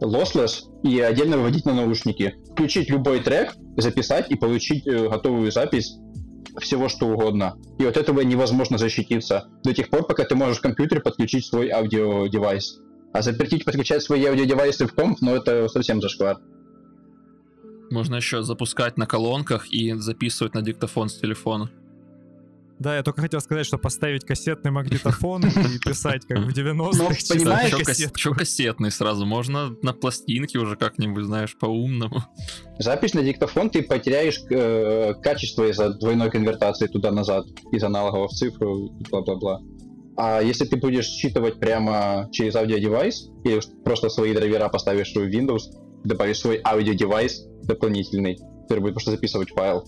lossless 0.00 0.62
и 0.82 1.00
отдельно 1.00 1.36
выводить 1.36 1.66
на 1.66 1.74
наушники. 1.74 2.34
включить 2.52 2.88
любой 2.88 3.20
трек, 3.20 3.54
записать 3.76 4.30
и 4.30 4.36
получить 4.36 4.86
э, 4.86 5.08
готовую 5.08 5.52
запись 5.52 5.98
всего 6.60 6.88
что 6.88 7.06
угодно. 7.06 7.56
И 7.78 7.84
от 7.84 7.96
этого 7.96 8.20
невозможно 8.20 8.78
защититься 8.78 9.48
до 9.62 9.74
тех 9.74 9.88
пор, 9.88 10.06
пока 10.06 10.24
ты 10.24 10.34
можешь 10.34 10.58
в 10.58 10.62
компьютере 10.62 11.00
подключить 11.00 11.46
свой 11.46 11.70
аудиодевайс. 11.70 12.80
А 13.12 13.22
запретить 13.22 13.64
подключать 13.64 14.02
свои 14.02 14.24
аудиодевайсы 14.24 14.86
в 14.86 14.94
комп, 14.94 15.18
ну 15.20 15.34
это 15.34 15.68
совсем 15.68 16.00
зашквар. 16.00 16.38
Можно 17.90 18.16
еще 18.16 18.42
запускать 18.42 18.96
на 18.96 19.06
колонках 19.06 19.72
и 19.72 19.92
записывать 19.94 20.54
на 20.54 20.62
диктофон 20.62 21.08
с 21.08 21.18
телефона. 21.18 21.70
Да, 22.78 22.96
я 22.96 23.02
только 23.02 23.22
хотел 23.22 23.40
сказать, 23.40 23.64
что 23.64 23.78
поставить 23.78 24.24
кассетный 24.24 24.70
магнитофон 24.70 25.46
и 25.46 25.78
писать 25.84 26.26
как 26.26 26.38
в 26.38 26.48
90-х. 26.48 26.98
Ну, 26.98 27.08
понимаешь, 27.28 27.74
что 28.14 28.34
кассетный 28.34 28.90
сразу? 28.90 29.24
Можно 29.24 29.74
на 29.82 29.92
пластинке 29.94 30.58
уже 30.58 30.76
как-нибудь, 30.76 31.24
знаешь, 31.24 31.56
по-умному. 31.56 32.24
Запись 32.78 33.14
на 33.14 33.22
диктофон 33.22 33.70
ты 33.70 33.82
потеряешь 33.82 34.42
э, 34.50 35.14
качество 35.22 35.68
из-за 35.70 35.94
двойной 35.94 36.30
конвертации 36.30 36.86
туда-назад, 36.86 37.46
из 37.72 37.82
аналогов 37.82 38.30
в 38.30 38.34
цифру, 38.34 38.90
бла-бла-бла. 39.10 39.60
А 40.18 40.40
если 40.40 40.64
ты 40.64 40.76
будешь 40.76 41.06
считывать 41.06 41.58
прямо 41.58 42.28
через 42.32 42.56
аудиодевайс, 42.56 43.30
или 43.44 43.60
просто 43.84 44.08
свои 44.08 44.34
драйвера 44.34 44.68
поставишь 44.68 45.12
в 45.12 45.18
Windows, 45.18 45.62
добавишь 46.04 46.38
свой 46.38 46.60
аудиодевайс 46.64 47.46
дополнительный, 47.64 48.38
который 48.62 48.80
будет 48.80 48.94
просто 48.94 49.12
записывать 49.12 49.50
файл, 49.50 49.84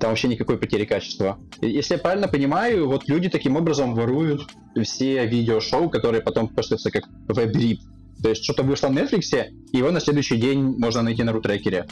там 0.00 0.10
вообще 0.10 0.28
никакой 0.28 0.58
потери 0.58 0.84
качества. 0.84 1.38
Если 1.60 1.94
я 1.94 2.00
правильно 2.00 2.26
понимаю, 2.26 2.88
вот 2.88 3.06
люди 3.08 3.28
таким 3.28 3.56
образом 3.56 3.94
воруют 3.94 4.48
все 4.82 5.26
видеошоу, 5.26 5.90
которые 5.90 6.22
потом 6.22 6.48
постятся 6.48 6.90
как 6.90 7.04
web-rip. 7.28 7.80
То 8.22 8.30
есть 8.30 8.42
что-то 8.42 8.62
вышло 8.62 8.88
на 8.88 9.00
Netflix, 9.00 9.46
и 9.72 9.76
его 9.76 9.90
на 9.90 10.00
следующий 10.00 10.36
день 10.36 10.62
можно 10.78 11.02
найти 11.02 11.22
на 11.22 11.32
рутрекере. 11.32 11.86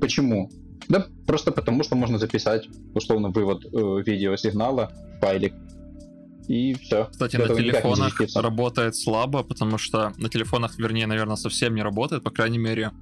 Почему? 0.00 0.50
Да 0.88 1.06
просто 1.26 1.52
потому, 1.52 1.82
что 1.84 1.96
можно 1.96 2.18
записать, 2.18 2.68
условно, 2.94 3.28
вывод 3.28 3.64
э, 3.64 3.68
видеосигнала 4.04 4.92
в 5.16 5.20
файлик. 5.20 5.54
И 6.48 6.74
все. 6.74 7.08
Кстати, 7.10 7.36
на 7.36 7.48
телефонах 7.48 8.20
работает 8.36 8.96
слабо, 8.96 9.42
потому 9.42 9.78
что 9.78 10.12
на 10.18 10.28
телефонах, 10.28 10.78
вернее, 10.78 11.06
наверное, 11.06 11.36
совсем 11.36 11.74
не 11.74 11.82
работает, 11.82 12.22
по 12.22 12.30
крайней 12.30 12.58
мере, 12.58 12.92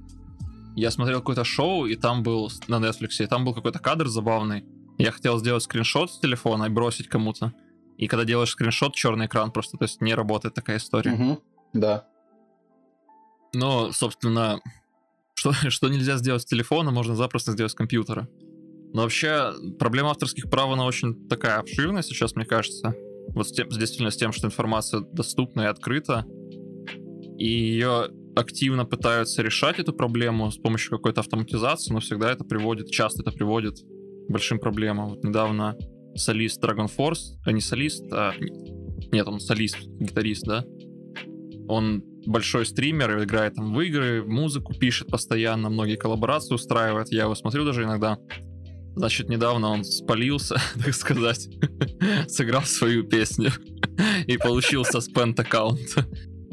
я 0.75 0.91
смотрел 0.91 1.19
какое-то 1.19 1.43
шоу, 1.43 1.85
и 1.85 1.95
там 1.95 2.23
был 2.23 2.51
на 2.67 2.75
Netflix, 2.75 3.23
и 3.23 3.25
там 3.27 3.45
был 3.45 3.53
какой-то 3.53 3.79
кадр 3.79 4.07
забавный. 4.07 4.65
Я 4.97 5.11
хотел 5.11 5.37
сделать 5.39 5.63
скриншот 5.63 6.11
с 6.11 6.19
телефона 6.19 6.65
и 6.65 6.69
бросить 6.69 7.07
кому-то. 7.07 7.53
И 7.97 8.07
когда 8.07 8.25
делаешь 8.25 8.51
скриншот, 8.51 8.95
черный 8.95 9.27
экран 9.27 9.51
просто, 9.51 9.77
то 9.77 9.83
есть 9.83 10.01
не 10.01 10.13
работает 10.15 10.55
такая 10.55 10.77
история. 10.77 11.13
Угу, 11.13 11.43
да. 11.73 12.07
Но, 13.53 13.91
собственно, 13.91 14.59
что, 15.35 15.53
что 15.69 15.89
нельзя 15.89 16.17
сделать 16.17 16.41
с 16.41 16.45
телефона, 16.45 16.91
можно 16.91 17.15
запросто 17.15 17.51
сделать 17.51 17.71
с 17.71 17.75
компьютера. 17.75 18.27
Но 18.93 19.03
вообще, 19.03 19.53
проблема 19.79 20.11
авторских 20.11 20.49
прав, 20.49 20.71
она 20.71 20.85
очень 20.85 21.27
такая 21.27 21.57
обширная 21.57 22.03
сейчас, 22.03 22.35
мне 22.35 22.45
кажется. 22.45 22.95
Вот 23.29 23.47
с 23.47 23.51
тем, 23.51 23.69
действительно 23.69 24.11
с 24.11 24.17
тем, 24.17 24.31
что 24.31 24.47
информация 24.47 25.01
доступна 25.01 25.61
и 25.61 25.65
открыта. 25.65 26.25
И 27.37 27.47
ее 27.47 28.09
активно 28.35 28.85
пытаются 28.85 29.41
решать 29.41 29.79
эту 29.79 29.93
проблему 29.93 30.51
с 30.51 30.57
помощью 30.57 30.91
какой-то 30.91 31.21
автоматизации, 31.21 31.93
но 31.93 31.99
всегда 31.99 32.31
это 32.31 32.43
приводит, 32.43 32.89
часто 32.89 33.21
это 33.21 33.31
приводит 33.31 33.79
к 33.79 34.31
большим 34.31 34.59
проблемам. 34.59 35.09
Вот 35.09 35.23
недавно 35.23 35.77
солист 36.15 36.63
Dragon 36.63 36.89
Force, 36.95 37.37
а 37.45 37.51
не 37.51 37.61
солист, 37.61 38.03
а... 38.11 38.33
Нет, 39.11 39.27
он 39.27 39.39
солист, 39.39 39.77
гитарист, 39.99 40.45
да? 40.45 40.65
Он 41.67 42.03
большой 42.25 42.65
стример, 42.65 43.23
играет 43.23 43.55
там 43.55 43.73
в 43.73 43.81
игры, 43.81 44.23
музыку 44.23 44.73
пишет 44.73 45.07
постоянно, 45.07 45.69
многие 45.69 45.97
коллаборации 45.97 46.55
устраивает. 46.55 47.11
Я 47.11 47.23
его 47.23 47.35
смотрю 47.35 47.65
даже 47.65 47.83
иногда. 47.83 48.17
Значит, 48.95 49.29
недавно 49.29 49.69
он 49.69 49.83
спалился, 49.83 50.55
так 50.83 50.93
сказать, 50.93 51.49
сыграл 52.27 52.63
свою 52.63 53.03
песню 53.03 53.51
и 54.27 54.37
получил 54.37 54.85
саспенд 54.85 55.39
аккаунт. 55.39 55.79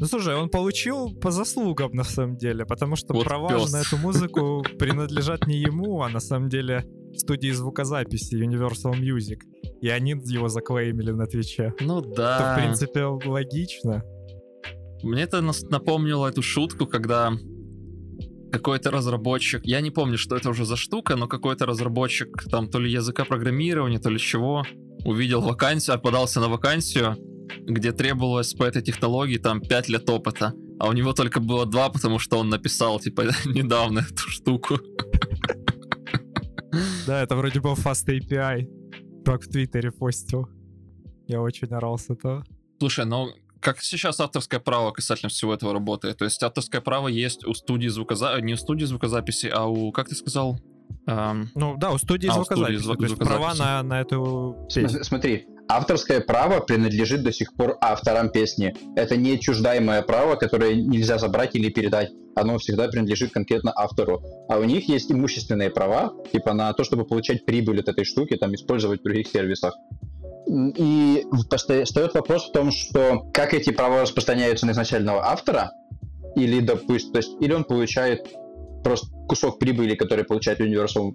Ну 0.01 0.07
слушай, 0.07 0.35
он 0.35 0.49
получил 0.49 1.13
по 1.13 1.29
заслугам 1.29 1.91
на 1.93 2.03
самом 2.03 2.35
деле, 2.35 2.65
потому 2.65 2.95
что 2.95 3.13
вот 3.13 3.23
права 3.23 3.49
пес. 3.49 3.71
на 3.71 3.81
эту 3.81 3.97
музыку 3.97 4.65
принадлежат 4.79 5.45
не 5.45 5.57
ему, 5.57 6.01
а 6.01 6.09
на 6.09 6.19
самом 6.19 6.49
деле 6.49 6.83
студии 7.15 7.51
звукозаписи 7.51 8.33
Universal 8.33 8.99
Music. 8.99 9.41
И 9.79 9.89
они 9.89 10.15
его 10.25 10.47
заклеймили 10.47 11.11
на 11.11 11.27
Твиче. 11.27 11.75
Ну 11.81 12.01
да. 12.01 12.35
Что, 12.35 12.51
в 12.51 12.55
принципе, 12.55 13.03
логично. 13.03 14.03
Мне 15.03 15.21
это 15.21 15.39
напомнило 15.69 16.25
эту 16.25 16.41
шутку, 16.41 16.87
когда 16.87 17.33
какой-то 18.51 18.89
разработчик, 18.89 19.63
я 19.65 19.81
не 19.81 19.91
помню, 19.91 20.17
что 20.17 20.35
это 20.35 20.49
уже 20.49 20.65
за 20.65 20.77
штука, 20.77 21.15
но 21.15 21.27
какой-то 21.27 21.67
разработчик 21.67 22.43
там 22.49 22.71
то 22.71 22.79
ли 22.79 22.91
языка 22.91 23.23
программирования, 23.23 23.99
то 23.99 24.09
ли 24.09 24.17
чего, 24.17 24.63
увидел 25.05 25.41
вакансию, 25.41 26.01
подался 26.01 26.39
на 26.39 26.49
вакансию, 26.49 27.17
где 27.65 27.91
требовалось 27.91 28.53
по 28.53 28.63
этой 28.63 28.81
технологии 28.81 29.37
там 29.37 29.61
5 29.61 29.89
лет 29.89 30.09
опыта, 30.09 30.53
а 30.79 30.87
у 30.87 30.93
него 30.93 31.13
только 31.13 31.39
было 31.39 31.65
2, 31.65 31.89
потому 31.89 32.19
что 32.19 32.37
он 32.39 32.49
написал, 32.49 32.99
типа, 32.99 33.21
недавно 33.45 33.99
эту 33.99 34.29
штуку. 34.29 34.79
Да, 37.07 37.21
это 37.21 37.35
вроде 37.35 37.59
был 37.59 37.73
Fast 37.73 38.07
API. 38.07 38.67
Как 39.25 39.43
в 39.43 39.47
Твиттере 39.49 39.91
постил. 39.91 40.47
Я 41.27 41.41
очень 41.41 41.67
орал 41.67 41.97
с 41.97 42.09
этого. 42.09 42.43
Слушай, 42.79 43.05
ну 43.05 43.27
как 43.59 43.79
сейчас 43.81 44.19
авторское 44.19 44.59
право 44.59 44.91
касательно 44.91 45.29
всего 45.29 45.53
этого 45.53 45.73
работает? 45.73 46.17
То 46.17 46.25
есть 46.25 46.41
авторское 46.41 46.81
право 46.81 47.07
есть 47.07 47.45
у 47.45 47.53
студии 47.53 47.87
звукозаписи, 47.89 48.43
не 48.43 48.53
у 48.53 48.57
студии 48.57 48.85
звукозаписи, 48.85 49.47
а 49.53 49.65
у, 49.67 49.91
как 49.91 50.09
ты 50.09 50.15
сказал? 50.15 50.59
Эм, 51.05 51.49
Ну 51.53 51.75
да, 51.77 51.91
у 51.91 51.97
студии 51.99 52.27
А, 52.27 52.31
у 52.31 52.35
звукозаписи. 52.43 52.79
студии 52.79 52.83
звук- 52.83 52.97
То 52.97 53.03
есть 53.05 53.17
права 53.17 53.53
звукозаписи. 53.53 53.61
на, 53.61 53.83
на 53.83 54.01
эту 54.01 54.65
См- 54.69 55.03
Смотри, 55.03 55.45
авторское 55.75 56.21
право 56.21 56.59
принадлежит 56.59 57.23
до 57.23 57.31
сих 57.31 57.53
пор 57.53 57.77
авторам 57.81 58.29
песни. 58.29 58.75
Это 58.95 59.15
не 59.15 59.39
чуждаемое 59.39 60.01
право, 60.01 60.35
которое 60.35 60.75
нельзя 60.75 61.17
забрать 61.17 61.55
или 61.55 61.69
передать. 61.69 62.11
Оно 62.35 62.57
всегда 62.57 62.87
принадлежит 62.87 63.31
конкретно 63.31 63.71
автору. 63.75 64.21
А 64.49 64.57
у 64.57 64.63
них 64.63 64.87
есть 64.89 65.11
имущественные 65.11 65.69
права, 65.69 66.13
типа 66.31 66.53
на 66.53 66.71
то, 66.73 66.83
чтобы 66.83 67.05
получать 67.05 67.45
прибыль 67.45 67.79
от 67.79 67.89
этой 67.89 68.05
штуки, 68.05 68.35
там 68.37 68.53
использовать 68.53 69.01
в 69.01 69.03
других 69.03 69.27
сервисах. 69.27 69.73
И 70.47 71.25
встает 71.83 72.13
вопрос 72.13 72.49
в 72.49 72.51
том, 72.51 72.71
что 72.71 73.29
как 73.33 73.53
эти 73.53 73.71
права 73.71 74.01
распространяются 74.01 74.65
на 74.65 74.71
изначального 74.71 75.25
автора, 75.25 75.71
или, 76.35 76.59
допустим, 76.59 77.11
то 77.11 77.17
есть, 77.17 77.31
или 77.41 77.53
он 77.53 77.63
получает 77.63 78.27
просто 78.83 79.07
кусок 79.27 79.59
прибыли, 79.59 79.95
который 79.95 80.25
получает 80.25 80.59
Universal 80.59 81.13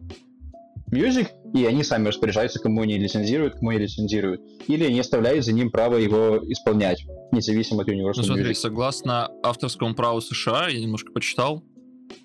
Music, 0.90 1.28
и 1.54 1.64
они 1.64 1.82
сами 1.82 2.08
распоряжаются, 2.08 2.58
кому 2.60 2.82
они 2.82 2.98
лицензируют, 2.98 3.54
кому 3.54 3.72
не 3.72 3.78
лицензируют. 3.78 4.40
Или 4.68 4.84
они 4.84 5.00
оставляют 5.00 5.44
за 5.44 5.52
ним 5.52 5.70
право 5.70 5.96
его 5.96 6.38
исполнять, 6.50 7.04
независимо 7.32 7.82
от 7.82 7.88
Universal 7.88 8.12
Ну 8.16 8.22
смотри, 8.22 8.50
Music. 8.50 8.54
согласно 8.54 9.28
авторскому 9.42 9.94
праву 9.94 10.20
США, 10.20 10.68
я 10.68 10.80
немножко 10.80 11.12
почитал, 11.12 11.64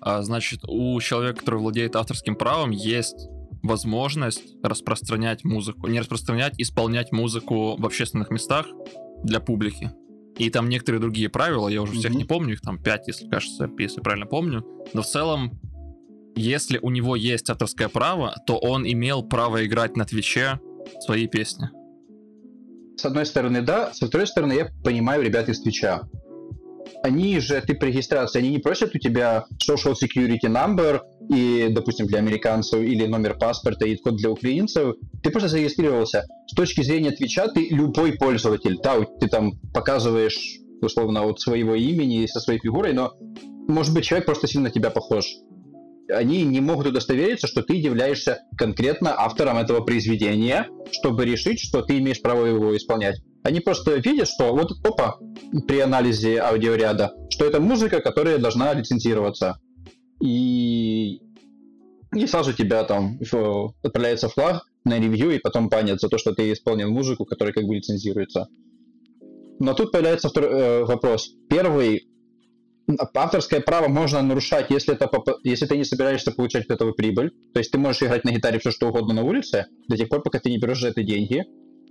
а, 0.00 0.22
значит, 0.22 0.60
у 0.66 1.00
человека, 1.00 1.40
который 1.40 1.60
владеет 1.60 1.96
авторским 1.96 2.36
правом, 2.36 2.70
есть 2.70 3.28
возможность 3.62 4.42
распространять 4.62 5.44
музыку, 5.44 5.86
не 5.86 6.00
распространять, 6.00 6.54
исполнять 6.58 7.12
музыку 7.12 7.76
в 7.76 7.86
общественных 7.86 8.30
местах 8.30 8.66
для 9.22 9.40
публики. 9.40 9.92
И 10.38 10.50
там 10.50 10.68
некоторые 10.68 11.00
другие 11.00 11.28
правила, 11.28 11.68
я 11.68 11.82
уже 11.82 11.92
всех 11.92 12.10
Мгм. 12.12 12.18
не 12.18 12.24
помню, 12.24 12.52
их 12.54 12.60
там 12.60 12.78
5, 12.82 13.06
если 13.08 13.28
кажется, 13.28 13.70
если 13.78 14.00
правильно 14.00 14.26
помню. 14.26 14.64
Но 14.94 15.02
в 15.02 15.06
целом, 15.06 15.60
если 16.34 16.78
у 16.78 16.90
него 16.90 17.16
есть 17.16 17.50
авторское 17.50 17.88
право, 17.88 18.34
то 18.46 18.56
он 18.58 18.86
имел 18.86 19.22
право 19.22 19.64
играть 19.64 19.96
на 19.96 20.04
Твиче 20.04 20.60
свои 21.00 21.26
песни. 21.26 21.68
С 22.96 23.04
одной 23.04 23.26
стороны, 23.26 23.62
да, 23.62 23.92
с 23.92 24.00
другой 24.00 24.26
стороны, 24.26 24.52
я 24.52 24.68
понимаю 24.84 25.22
ребят 25.22 25.48
из 25.48 25.60
Твича. 25.60 26.02
Они 27.02 27.40
же, 27.40 27.60
ты 27.60 27.74
при 27.74 27.88
регистрации, 27.88 28.38
они 28.38 28.50
не 28.50 28.58
просят 28.58 28.94
у 28.94 28.98
тебя 28.98 29.44
social 29.58 29.94
security 29.94 30.46
number 30.46 31.00
и, 31.30 31.68
допустим, 31.70 32.06
для 32.06 32.18
американцев 32.18 32.80
или 32.80 33.06
номер 33.06 33.36
паспорта 33.38 33.86
и 33.86 33.96
код 33.96 34.16
для 34.16 34.30
украинцев. 34.30 34.96
Ты 35.22 35.30
просто 35.30 35.48
зарегистрировался. 35.48 36.24
С 36.46 36.54
точки 36.54 36.82
зрения 36.82 37.10
Твича 37.10 37.48
ты 37.48 37.68
любой 37.70 38.12
пользователь. 38.12 38.78
Да, 38.82 39.00
ты 39.20 39.28
там 39.28 39.52
показываешь, 39.74 40.58
условно, 40.80 41.24
от 41.24 41.40
своего 41.40 41.74
имени 41.74 42.26
со 42.26 42.40
своей 42.40 42.60
фигурой, 42.60 42.92
но 42.92 43.12
может 43.68 43.94
быть 43.94 44.04
человек 44.04 44.26
просто 44.26 44.46
сильно 44.46 44.70
тебя 44.70 44.90
похож. 44.90 45.24
Они 46.08 46.44
не 46.44 46.60
могут 46.60 46.86
удостовериться, 46.86 47.46
что 47.46 47.62
ты 47.62 47.74
являешься 47.74 48.40
конкретно 48.56 49.14
автором 49.16 49.58
этого 49.58 49.80
произведения, 49.80 50.68
чтобы 50.90 51.24
решить, 51.24 51.60
что 51.60 51.82
ты 51.82 51.98
имеешь 51.98 52.20
право 52.20 52.44
его 52.44 52.76
исполнять. 52.76 53.20
Они 53.44 53.60
просто 53.60 53.96
видят, 53.96 54.28
что 54.28 54.54
вот, 54.54 54.72
опа, 54.84 55.18
при 55.66 55.80
анализе 55.80 56.40
аудиоряда, 56.40 57.12
что 57.30 57.44
это 57.44 57.60
музыка, 57.60 58.00
которая 58.00 58.38
должна 58.38 58.72
лицензироваться. 58.74 59.58
И, 60.20 61.20
и 62.14 62.26
сразу 62.26 62.52
тебя 62.52 62.84
там 62.84 63.18
отправляется 63.82 64.28
флаг 64.28 64.64
на 64.84 64.98
ревью, 64.98 65.30
и 65.30 65.38
потом 65.38 65.68
банят 65.68 66.00
за 66.00 66.08
то, 66.08 66.18
что 66.18 66.32
ты 66.32 66.52
исполнил 66.52 66.90
музыку, 66.90 67.24
которая 67.24 67.52
как 67.52 67.64
бы 67.64 67.74
лицензируется. 67.74 68.48
Но 69.58 69.74
тут 69.74 69.92
появляется 69.92 70.28
второй 70.28 70.50
э, 70.50 70.84
вопрос. 70.84 71.34
Первый, 71.48 72.08
авторское 73.14 73.60
право 73.60 73.88
можно 73.88 74.22
нарушать, 74.22 74.70
если, 74.70 74.94
это, 74.94 75.10
если 75.44 75.66
ты 75.66 75.76
не 75.76 75.84
собираешься 75.84 76.32
получать 76.32 76.64
от 76.64 76.70
этого 76.72 76.92
прибыль. 76.92 77.32
То 77.52 77.58
есть 77.58 77.70
ты 77.70 77.78
можешь 77.78 78.02
играть 78.02 78.24
на 78.24 78.32
гитаре 78.32 78.58
все 78.58 78.70
что 78.70 78.88
угодно 78.88 79.14
на 79.14 79.22
улице, 79.22 79.66
до 79.88 79.96
тех 79.96 80.08
пор, 80.08 80.22
пока 80.22 80.38
ты 80.38 80.50
не 80.50 80.58
берешь 80.58 80.80
за 80.80 80.88
это 80.88 81.02
деньги. 81.02 81.44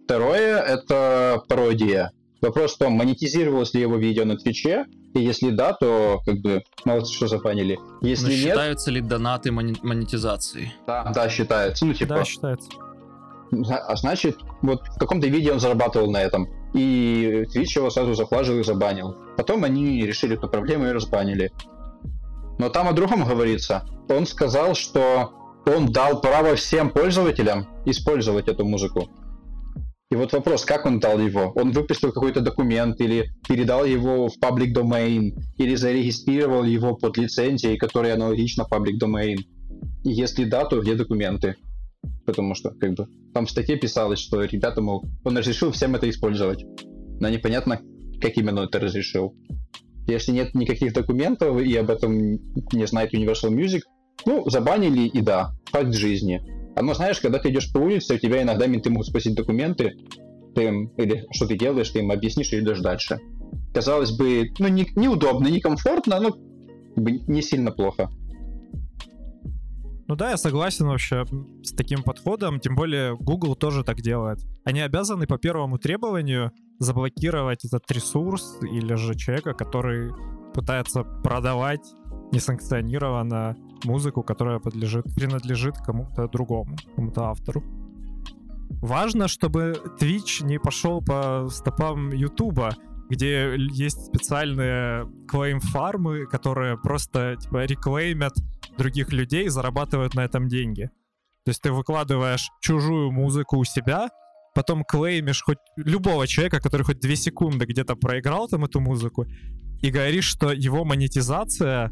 Второе— 0.06 0.58
это 0.60 1.44
пародия. 1.48 2.12
Вопрос 2.42 2.74
в 2.74 2.80
том, 2.80 2.94
монетизировалось 2.94 3.74
ли 3.76 3.82
его 3.82 3.98
видео 3.98 4.26
на 4.26 4.36
Твиче, 4.36 4.86
и 5.14 5.22
если 5.22 5.52
да, 5.52 5.74
то 5.74 6.22
как 6.26 6.40
бы 6.40 6.64
молодцы, 6.86 7.14
что 7.14 7.28
запанили. 7.28 7.78
Если 8.02 8.26
Но 8.26 8.32
нет... 8.32 8.40
считаются 8.40 8.92
ли 8.92 9.00
донаты 9.00 9.52
монетизацией? 9.52 10.74
Да, 10.88 11.12
да, 11.14 11.30
считается. 11.30 11.86
Ну, 11.86 11.94
типа... 11.94 12.16
Да, 12.16 12.26
считается. 12.26 12.70
А 13.52 13.96
значит, 13.96 14.38
вот 14.62 14.82
в 14.88 14.98
каком-то 14.98 15.28
видео 15.28 15.54
он 15.54 15.60
зарабатывал 15.60 16.10
на 16.10 16.22
этом. 16.22 16.48
И 16.74 17.44
Twitch 17.54 17.76
его 17.76 17.90
сразу 17.90 18.14
зафлажил 18.14 18.60
и 18.60 18.64
забанил. 18.64 19.16
Потом 19.36 19.64
они 19.64 20.06
решили 20.06 20.38
эту 20.38 20.48
проблему 20.48 20.88
и 20.88 20.92
разбанили. 20.92 21.52
Но 22.60 22.70
там 22.70 22.88
о 22.88 22.94
другом 22.94 23.26
говорится. 23.26 23.86
Он 24.10 24.26
сказал, 24.26 24.74
что 24.76 25.34
он 25.66 25.92
дал 25.92 26.22
право 26.22 26.56
всем 26.56 26.90
пользователям 26.90 27.68
использовать 27.86 28.48
эту 28.48 28.66
музыку. 28.66 29.10
И 30.12 30.16
вот 30.16 30.34
вопрос, 30.34 30.66
как 30.66 30.86
он 30.86 31.00
дал 31.00 31.20
его? 31.20 31.54
Он 31.56 31.72
выпустил 31.72 32.12
какой-то 32.12 32.42
документ 32.42 33.00
или 33.00 33.32
передал 33.48 33.86
его 33.86 34.28
в 34.28 34.34
public 34.44 34.74
domain, 34.74 35.32
или 35.58 35.76
зарегистрировал 35.76 36.64
его 36.64 36.96
под 36.96 37.18
лицензией, 37.18 37.78
которая 37.78 38.16
аналогична 38.16 38.66
public 38.70 39.00
domain? 39.02 39.38
И 40.04 40.10
если 40.10 40.44
да, 40.44 40.66
то 40.66 40.82
где 40.82 40.96
документы? 40.96 41.56
Потому 42.26 42.56
что, 42.56 42.72
как 42.72 42.94
бы, 42.94 43.08
там 43.34 43.46
в 43.46 43.52
статье 43.52 43.78
писалось, 43.78 44.20
что 44.20 44.42
ребята, 44.42 44.82
мол, 44.82 45.04
он 45.24 45.38
разрешил 45.38 45.72
всем 45.72 45.96
это 45.96 46.10
использовать. 46.10 46.66
Но 47.20 47.30
непонятно, 47.30 47.82
как 48.22 48.38
именно 48.38 48.62
это 48.62 48.80
разрешил. 48.80 49.36
Если 50.08 50.32
нет 50.32 50.56
никаких 50.56 50.94
документов 50.94 51.62
и 51.62 51.76
об 51.76 51.90
этом 51.90 52.18
не 52.18 52.88
знает 52.88 53.14
Universal 53.14 53.50
Music, 53.50 53.82
ну, 54.26 54.50
забанили 54.50 55.08
и 55.08 55.22
да, 55.22 55.54
факт 55.66 55.94
жизни. 55.94 56.42
Оно, 56.76 56.94
знаешь, 56.94 57.20
когда 57.20 57.40
ты 57.40 57.50
идешь 57.50 57.72
по 57.72 57.80
улице, 57.80 58.16
у 58.16 58.18
тебя 58.18 58.42
иногда 58.42 58.68
менты 58.68 58.90
могут 58.90 59.08
спросить 59.08 59.36
документы, 59.36 59.94
ты 60.56 60.64
им, 60.64 60.88
или 60.98 61.26
что 61.32 61.48
ты 61.48 61.58
делаешь, 61.58 61.90
ты 61.90 62.00
им 62.00 62.12
объяснишь 62.12 62.54
и 62.54 62.60
идешь 62.60 62.80
дальше. 62.80 63.20
Казалось 63.74 64.12
бы, 64.12 64.52
ну, 64.60 64.68
не, 64.68 64.88
неудобно, 64.96 65.48
некомфортно, 65.48 66.20
но 66.20 66.38
не 66.96 67.42
сильно 67.42 67.72
плохо. 67.72 68.10
Ну 70.12 70.18
да, 70.18 70.32
я 70.32 70.36
согласен 70.36 70.88
вообще 70.88 71.24
с 71.64 71.72
таким 71.72 72.04
подходом, 72.04 72.60
тем 72.60 72.76
более 72.76 73.16
Google 73.16 73.56
тоже 73.56 73.86
так 73.86 74.02
делает. 74.02 74.40
Они 74.66 74.82
обязаны 74.82 75.26
по 75.26 75.38
первому 75.38 75.78
требованию 75.78 76.52
заблокировать 76.80 77.64
этот 77.64 77.90
ресурс 77.90 78.58
или 78.62 78.96
же 78.96 79.16
человека, 79.16 79.54
который 79.54 80.12
пытается 80.54 81.04
продавать 81.04 81.94
несанкционированно 82.34 83.56
музыку, 83.86 84.22
которая 84.22 84.60
подлежит, 84.60 85.06
принадлежит 85.16 85.78
кому-то 85.78 86.28
другому, 86.28 86.76
кому-то 86.98 87.30
автору. 87.30 87.64
Важно, 88.82 89.30
чтобы 89.30 89.82
Twitch 89.98 90.44
не 90.44 90.60
пошел 90.60 91.02
по 91.02 91.48
стопам 91.50 92.10
YouTube, 92.10 92.74
где 93.10 93.56
есть 93.56 94.08
специальные 94.08 95.10
клейм-фармы, 95.30 96.26
которые 96.26 96.78
просто 96.78 97.38
типа 97.38 97.64
реклеймят 97.64 98.34
других 98.78 99.12
людей, 99.12 99.48
зарабатывают 99.50 100.14
на 100.14 100.22
этом 100.22 100.48
деньги. 100.48 100.90
То 101.46 101.50
есть 101.50 101.62
ты 101.62 101.72
выкладываешь 101.72 102.50
чужую 102.62 103.12
музыку 103.12 103.58
у 103.58 103.64
себя, 103.64 104.10
потом 104.54 104.84
клеймишь 104.84 105.42
хоть 105.42 105.58
любого 105.76 106.28
человека, 106.28 106.60
который 106.60 106.84
хоть 106.84 107.00
две 107.00 107.16
секунды 107.16 107.66
где-то 107.66 107.96
проиграл 107.96 108.48
там 108.48 108.66
эту 108.66 108.80
музыку, 108.80 109.26
и 109.82 109.90
говоришь, 109.90 110.26
что 110.26 110.52
его 110.52 110.86
монетизация 110.86 111.92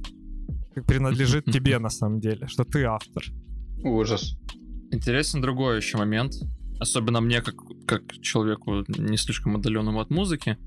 принадлежит 0.87 1.45
тебе 1.51 1.79
на 1.79 1.89
самом 1.89 2.19
деле, 2.19 2.47
что 2.47 2.63
ты 2.63 2.83
автор. 2.83 3.23
Ужас. 3.83 4.37
Интересен 4.91 5.41
другой 5.41 5.77
еще 5.77 5.97
момент, 5.97 6.33
особенно 6.79 7.21
мне, 7.21 7.41
как, 7.41 7.55
как 7.87 8.03
человеку 8.21 8.83
не 8.87 9.17
слишком 9.17 9.55
отдаленному 9.55 9.99
от 9.99 10.09
музыки. 10.09 10.57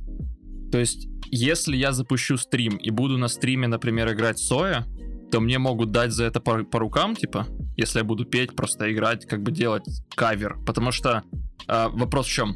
То 0.70 0.78
есть, 0.78 1.08
если 1.30 1.76
я 1.76 1.92
запущу 1.92 2.36
стрим 2.36 2.76
и 2.76 2.90
буду 2.90 3.18
на 3.18 3.28
стриме, 3.28 3.68
например, 3.68 4.12
играть 4.12 4.38
Соя, 4.38 4.86
то 5.32 5.40
мне 5.40 5.58
могут 5.58 5.90
дать 5.90 6.12
за 6.12 6.24
это 6.24 6.40
по, 6.40 6.62
по 6.62 6.78
рукам, 6.78 7.16
типа, 7.16 7.46
если 7.76 8.00
я 8.00 8.04
буду 8.04 8.26
петь, 8.26 8.54
просто 8.54 8.92
играть, 8.92 9.26
как 9.26 9.42
бы 9.42 9.50
делать 9.50 9.84
кавер. 10.14 10.58
Потому 10.66 10.92
что 10.92 11.22
э, 11.66 11.88
вопрос 11.88 12.26
в 12.26 12.30
чем? 12.30 12.54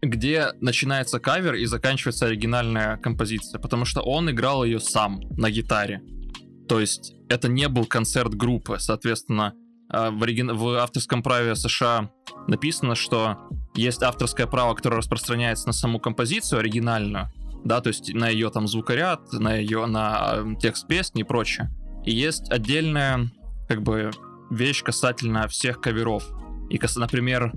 Где 0.00 0.52
начинается 0.60 1.18
кавер 1.18 1.56
и 1.56 1.66
заканчивается 1.66 2.26
оригинальная 2.26 2.98
композиция? 2.98 3.58
Потому 3.58 3.84
что 3.84 4.00
он 4.00 4.30
играл 4.30 4.62
ее 4.62 4.78
сам 4.78 5.18
на 5.36 5.50
гитаре. 5.50 6.02
То 6.68 6.78
есть 6.78 7.14
это 7.28 7.48
не 7.48 7.68
был 7.68 7.84
концерт 7.84 8.32
группы, 8.34 8.76
соответственно, 8.78 9.54
э, 9.92 10.10
в, 10.10 10.22
оригин... 10.22 10.56
в 10.56 10.68
авторском 10.80 11.24
праве 11.24 11.56
США 11.56 12.12
написано, 12.46 12.94
что 12.94 13.48
есть 13.74 14.04
авторское 14.04 14.46
право, 14.46 14.74
которое 14.74 14.98
распространяется 14.98 15.66
на 15.66 15.72
саму 15.72 15.98
композицию 15.98 16.60
оригинальную, 16.60 17.32
да, 17.64 17.80
то 17.80 17.88
есть 17.88 18.12
на 18.14 18.28
ее 18.28 18.50
там 18.50 18.66
звукоряд, 18.66 19.32
на 19.32 19.54
ее, 19.54 19.86
на 19.86 20.34
э, 20.34 20.54
текст 20.60 20.86
песни 20.86 21.22
и 21.22 21.24
прочее. 21.24 21.70
И 22.04 22.12
есть 22.12 22.50
отдельная, 22.50 23.30
как 23.68 23.82
бы, 23.82 24.10
вещь 24.50 24.82
касательно 24.82 25.48
всех 25.48 25.80
каверов. 25.80 26.24
И, 26.70 26.80
например, 26.96 27.52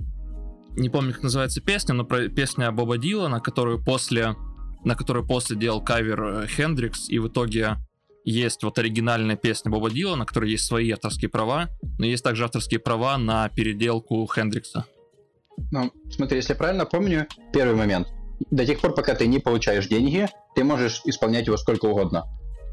не 0.76 0.88
помню, 0.88 1.12
как 1.12 1.22
называется 1.22 1.60
песня, 1.60 1.94
но 1.94 2.04
про 2.04 2.28
песня 2.28 2.70
Боба 2.72 2.98
Дилана, 2.98 3.40
которую 3.40 3.82
после, 3.82 4.34
на 4.84 4.94
которую 4.94 5.26
после 5.26 5.56
делал 5.56 5.82
кавер 5.82 6.22
э, 6.22 6.46
Хендрикс, 6.46 7.08
и 7.08 7.18
в 7.18 7.28
итоге 7.28 7.76
есть 8.24 8.62
вот 8.62 8.78
оригинальная 8.78 9.36
песня 9.36 9.70
Боба 9.70 9.90
Дилана, 9.90 10.18
на 10.18 10.26
которой 10.26 10.50
есть 10.50 10.66
свои 10.66 10.90
авторские 10.90 11.28
права, 11.28 11.68
но 11.98 12.06
есть 12.06 12.24
также 12.24 12.44
авторские 12.44 12.80
права 12.80 13.18
на 13.18 13.48
переделку 13.48 14.26
Хендрикса. 14.32 14.86
Ну, 15.70 15.92
смотри, 16.10 16.36
если 16.38 16.52
я 16.52 16.58
правильно 16.58 16.86
помню, 16.86 17.26
первый 17.52 17.76
момент— 17.76 18.08
до 18.50 18.66
тех 18.66 18.80
пор, 18.80 18.94
пока 18.94 19.14
ты 19.14 19.26
не 19.26 19.38
получаешь 19.38 19.86
деньги, 19.86 20.28
ты 20.54 20.64
можешь 20.64 21.02
исполнять 21.04 21.46
его 21.46 21.56
сколько 21.56 21.86
угодно. 21.86 22.24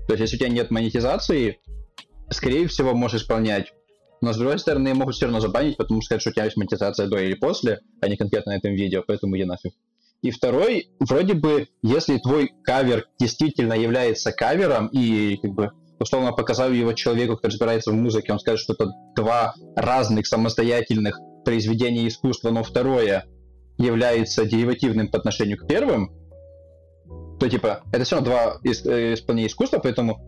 То 0.08 0.14
есть, 0.14 0.22
если 0.22 0.36
у 0.36 0.40
тебя 0.40 0.50
нет 0.50 0.72
монетизации, 0.72 1.60
скорее 2.30 2.68
всего, 2.68 2.94
можешь 2.94 3.22
исполнять. 3.22 3.74
Но, 4.22 4.34
с 4.34 4.38
другой 4.38 4.60
стороны, 4.60 4.94
могут 4.94 5.16
все 5.16 5.26
равно 5.26 5.40
забанить, 5.40 5.78
потому 5.78 6.02
что 6.02 6.08
сказать, 6.08 6.22
что 6.22 6.30
у 6.32 6.34
тебя 6.34 6.46
есть 6.46 6.58
монетизация 6.58 7.08
до 7.08 7.18
или 7.18 7.36
после, 7.36 7.80
а 8.02 8.08
не 8.08 8.18
конкретно 8.18 8.52
на 8.52 8.58
этом 8.58 8.74
видео, 8.74 9.04
поэтому 9.06 9.36
я 9.36 9.46
нафиг. 9.46 9.74
И 10.22 10.32
второй, 10.32 10.90
вроде 11.00 11.34
бы, 11.34 11.70
если 11.82 12.18
твой 12.18 12.52
кавер 12.64 13.08
действительно 13.20 13.74
является 13.74 14.34
кавером, 14.34 14.88
и 14.88 15.38
как 15.38 15.52
бы 15.52 15.72
условно 16.00 16.34
показав 16.34 16.74
его 16.74 16.94
человеку, 16.94 17.38
кто 17.38 17.48
разбирается 17.48 17.92
в 17.92 17.96
музыке, 17.96 18.34
он 18.34 18.40
скажет, 18.40 18.62
что 18.62 18.74
это 18.74 18.92
два 19.16 19.54
разных 19.76 20.28
самостоятельных 20.28 21.20
произведения 21.46 22.08
искусства, 22.08 22.52
но 22.52 22.64
второе 22.64 23.26
является 23.80 24.46
деривативным 24.46 25.08
по 25.08 25.18
отношению 25.18 25.58
к 25.58 25.68
первым, 25.68 26.12
то 27.40 27.50
типа 27.50 27.82
это 27.92 28.04
все 28.04 28.18
равно 28.18 28.30
два 28.30 28.60
э, 28.64 29.14
исполнения 29.14 29.48
искусства, 29.48 29.80
поэтому 29.80 30.22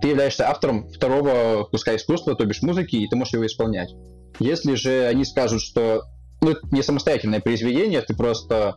ты 0.00 0.08
являешься 0.08 0.48
автором 0.48 0.88
второго 0.88 1.64
куска 1.64 1.96
искусства, 1.96 2.34
то 2.34 2.44
бишь 2.44 2.62
музыки, 2.62 2.96
и 2.96 3.08
ты 3.08 3.16
можешь 3.16 3.34
его 3.34 3.46
исполнять. 3.46 3.92
Если 4.38 4.74
же 4.74 5.06
они 5.06 5.24
скажут, 5.24 5.62
что 5.62 6.04
ну, 6.40 6.50
это 6.50 6.60
не 6.70 6.82
самостоятельное 6.82 7.40
произведение, 7.40 8.02
ты 8.02 8.14
просто 8.14 8.76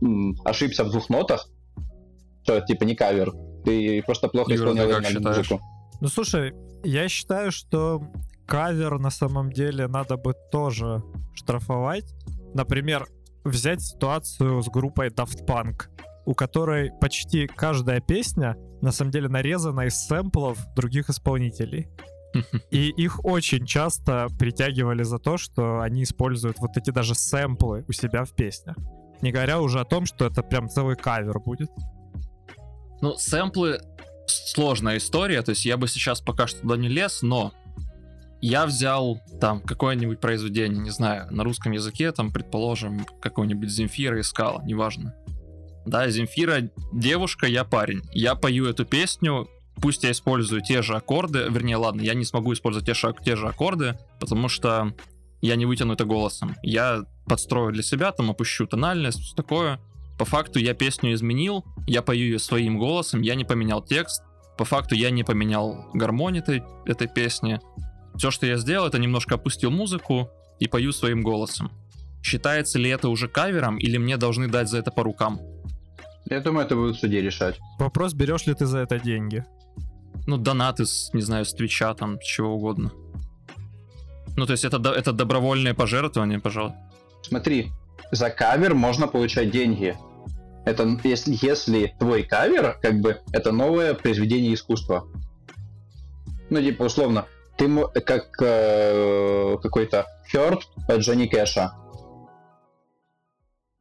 м, 0.00 0.36
ошибся 0.44 0.84
в 0.84 0.90
двух 0.90 1.08
нотах, 1.08 1.48
то 2.44 2.54
это 2.54 2.66
типа 2.66 2.84
не 2.84 2.94
кавер, 2.94 3.32
ты 3.64 4.02
просто 4.02 4.28
плохо 4.28 4.52
Юра, 4.52 4.70
исполнял 4.70 4.88
оригинальную 4.90 5.36
музыку. 5.36 5.60
Ну 6.00 6.08
слушай, 6.08 6.52
я 6.84 7.08
считаю, 7.08 7.50
что 7.50 8.02
кавер 8.46 8.98
на 8.98 9.10
самом 9.10 9.50
деле 9.50 9.88
надо 9.88 10.16
бы 10.16 10.34
тоже 10.52 11.02
штрафовать. 11.34 12.14
Например, 12.54 13.06
взять 13.44 13.82
ситуацию 13.82 14.62
с 14.62 14.68
группой 14.68 15.08
Daft 15.08 15.46
Punk, 15.46 15.88
у 16.26 16.34
которой 16.34 16.92
почти 17.00 17.46
каждая 17.46 18.00
песня 18.00 18.56
на 18.82 18.92
самом 18.92 19.10
деле 19.10 19.28
нарезана 19.28 19.82
из 19.82 19.94
сэмплов 20.06 20.58
других 20.74 21.10
исполнителей. 21.10 21.88
И 22.70 22.90
их 22.90 23.24
очень 23.24 23.66
часто 23.66 24.28
притягивали 24.38 25.02
за 25.02 25.18
то, 25.18 25.36
что 25.36 25.80
они 25.80 26.04
используют 26.04 26.58
вот 26.58 26.76
эти 26.76 26.90
даже 26.90 27.14
сэмплы 27.14 27.84
у 27.88 27.92
себя 27.92 28.24
в 28.24 28.34
песнях. 28.34 28.76
Не 29.20 29.32
говоря 29.32 29.60
уже 29.60 29.80
о 29.80 29.84
том, 29.84 30.06
что 30.06 30.26
это 30.26 30.42
прям 30.42 30.68
целый 30.68 30.96
кавер 30.96 31.40
будет. 31.40 31.70
Ну, 33.00 33.16
сэмплы 33.16 33.80
сложная 34.26 34.98
история, 34.98 35.42
то 35.42 35.50
есть 35.50 35.64
я 35.64 35.76
бы 35.76 35.88
сейчас 35.88 36.20
пока 36.20 36.46
что 36.46 36.60
туда 36.60 36.76
не 36.76 36.88
лез, 36.88 37.22
но 37.22 37.52
я 38.40 38.66
взял 38.66 39.20
там 39.40 39.60
какое-нибудь 39.60 40.20
произведение, 40.20 40.82
не 40.82 40.90
знаю, 40.90 41.26
на 41.30 41.44
русском 41.44 41.72
языке, 41.72 42.12
там, 42.12 42.32
предположим, 42.32 43.06
какого-нибудь 43.20 43.70
Земфира 43.70 44.20
искала, 44.20 44.62
неважно. 44.62 45.14
Да, 45.86 46.08
Земфира 46.08 46.70
девушка, 46.92 47.46
я 47.46 47.64
парень. 47.64 48.02
Я 48.12 48.34
пою 48.34 48.66
эту 48.66 48.84
песню, 48.84 49.48
пусть 49.76 50.04
я 50.04 50.10
использую 50.10 50.62
те 50.62 50.82
же 50.82 50.94
аккорды, 50.94 51.46
вернее, 51.48 51.76
ладно, 51.76 52.02
я 52.02 52.14
не 52.14 52.24
смогу 52.24 52.52
использовать 52.52 52.86
те 52.86 52.94
же, 52.94 53.14
те 53.24 53.36
же 53.36 53.48
аккорды, 53.48 53.98
потому 54.18 54.48
что 54.48 54.94
я 55.42 55.56
не 55.56 55.66
вытяну 55.66 55.94
это 55.94 56.04
голосом. 56.04 56.54
Я 56.62 57.04
подстрою 57.26 57.72
для 57.72 57.82
себя, 57.82 58.12
там 58.12 58.30
опущу 58.30 58.66
тональность, 58.66 59.20
все 59.20 59.34
такое, 59.34 59.80
По 60.18 60.26
факту 60.26 60.58
я 60.58 60.74
песню 60.74 61.14
изменил, 61.14 61.64
я 61.86 62.02
пою 62.02 62.24
ее 62.24 62.38
своим 62.38 62.78
голосом, 62.78 63.22
я 63.22 63.34
не 63.34 63.44
поменял 63.44 63.82
текст. 63.82 64.22
По 64.58 64.66
факту 64.66 64.94
я 64.94 65.10
не 65.10 65.24
поменял 65.24 65.86
гармонию 65.94 66.42
этой, 66.42 66.62
этой 66.84 67.08
песни. 67.08 67.58
Все, 68.16 68.30
что 68.30 68.46
я 68.46 68.56
сделал, 68.56 68.86
это 68.86 68.98
немножко 68.98 69.36
опустил 69.36 69.70
музыку 69.70 70.30
и 70.58 70.68
пою 70.68 70.92
своим 70.92 71.22
голосом. 71.22 71.70
Считается 72.22 72.78
ли 72.78 72.90
это 72.90 73.08
уже 73.08 73.28
кавером, 73.28 73.78
или 73.78 73.96
мне 73.96 74.16
должны 74.16 74.48
дать 74.48 74.68
за 74.68 74.78
это 74.78 74.90
по 74.90 75.02
рукам? 75.02 75.40
Я 76.26 76.40
думаю, 76.40 76.66
это 76.66 76.76
будет 76.76 76.96
в 76.96 77.00
суде 77.00 77.20
решать. 77.22 77.58
Вопрос, 77.78 78.12
берешь 78.12 78.46
ли 78.46 78.54
ты 78.54 78.66
за 78.66 78.78
это 78.78 79.00
деньги? 79.00 79.44
Ну, 80.26 80.36
донаты, 80.36 80.84
с, 80.84 81.10
не 81.14 81.22
знаю, 81.22 81.44
с 81.44 81.54
Твича, 81.54 81.94
там, 81.94 82.18
чего 82.20 82.54
угодно. 82.54 82.92
Ну, 84.36 84.46
то 84.46 84.52
есть 84.52 84.64
это, 84.64 84.76
это 84.90 85.12
добровольное 85.12 85.74
пожертвование, 85.74 86.38
пожалуй. 86.38 86.72
Смотри, 87.22 87.72
за 88.12 88.30
кавер 88.30 88.74
можно 88.74 89.08
получать 89.08 89.50
деньги. 89.50 89.96
Это 90.64 90.98
если, 91.04 91.36
если 91.40 91.94
твой 91.98 92.22
кавер, 92.22 92.78
как 92.80 93.00
бы, 93.00 93.18
это 93.32 93.50
новое 93.50 93.94
произведение 93.94 94.54
искусства. 94.54 95.06
Ну, 96.50 96.60
типа, 96.60 96.84
условно, 96.84 97.26
ты 97.60 98.00
как 98.00 98.30
э, 98.40 99.56
какой-то 99.62 100.06
от 100.88 100.98
Джонни 100.98 101.26
Кэша. 101.26 101.72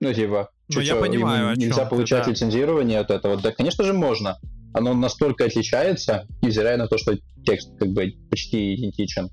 Ну, 0.02 0.14
типа, 0.14 0.50
Ну, 0.74 0.82
я 0.82 0.96
понимаю, 0.96 1.52
ему 1.52 1.56
нельзя 1.56 1.86
получать 1.86 2.26
да. 2.26 2.32
лицензирование 2.32 3.00
от 3.00 3.10
этого. 3.10 3.38
Да, 3.38 3.52
конечно 3.52 3.84
же, 3.86 3.94
можно. 3.94 4.38
Оно 4.74 4.94
настолько 4.94 5.46
отличается, 5.46 6.28
невзирая 6.42 6.78
на 6.78 6.88
то, 6.88 6.98
что 6.98 7.18
текст 7.46 7.72
как 7.80 7.90
бы 7.90 8.14
почти 8.30 8.76
идентичен. 8.76 9.30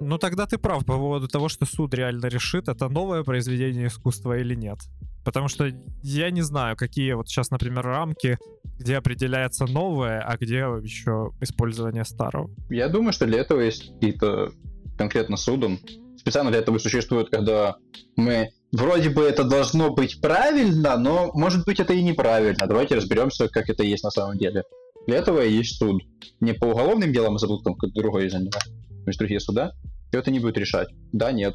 Ну 0.00 0.18
тогда 0.18 0.46
ты 0.46 0.58
прав 0.58 0.84
по 0.84 0.96
поводу 0.96 1.28
того, 1.28 1.48
что 1.48 1.64
суд 1.64 1.94
реально 1.94 2.26
решит, 2.26 2.68
это 2.68 2.88
новое 2.88 3.22
произведение 3.22 3.86
искусства 3.86 4.36
или 4.38 4.54
нет. 4.54 4.78
Потому 5.24 5.48
что 5.48 5.70
я 6.02 6.30
не 6.30 6.42
знаю, 6.42 6.76
какие 6.76 7.12
вот 7.12 7.28
сейчас, 7.28 7.50
например, 7.50 7.84
рамки, 7.84 8.38
где 8.78 8.96
определяется 8.96 9.66
новое, 9.66 10.20
а 10.20 10.36
где 10.36 10.58
еще 10.82 11.30
использование 11.40 12.04
старого. 12.04 12.50
Я 12.70 12.88
думаю, 12.88 13.12
что 13.12 13.26
для 13.26 13.40
этого 13.40 13.60
есть 13.60 13.92
какие-то 13.92 14.52
конкретно 14.98 15.36
судом. 15.36 15.78
Специально 16.16 16.50
для 16.50 16.60
этого 16.60 16.78
существует, 16.78 17.30
когда 17.30 17.76
мы 18.16 18.50
вроде 18.72 19.10
бы 19.10 19.22
это 19.22 19.44
должно 19.44 19.92
быть 19.92 20.20
правильно, 20.20 20.96
но 20.96 21.30
может 21.34 21.64
быть 21.64 21.80
это 21.80 21.92
и 21.92 22.02
неправильно. 22.02 22.66
Давайте 22.66 22.96
разберемся, 22.96 23.48
как 23.48 23.68
это 23.68 23.82
есть 23.82 24.04
на 24.04 24.10
самом 24.10 24.38
деле. 24.38 24.64
Для 25.06 25.18
этого 25.18 25.44
и 25.44 25.52
есть 25.52 25.78
суд. 25.78 26.02
Не 26.40 26.54
по 26.54 26.66
уголовным 26.66 27.12
делам, 27.12 27.34
а 27.34 27.38
забыл 27.38 27.62
там 27.62 27.74
как 27.74 27.92
другое 27.92 28.30
занимать. 28.30 28.52
То 28.52 29.08
есть 29.08 29.18
другие 29.18 29.40
суда. 29.40 29.72
И 30.12 30.16
это 30.16 30.30
не 30.30 30.38
будет 30.38 30.58
решать. 30.58 30.88
Да, 31.12 31.32
нет. 31.32 31.54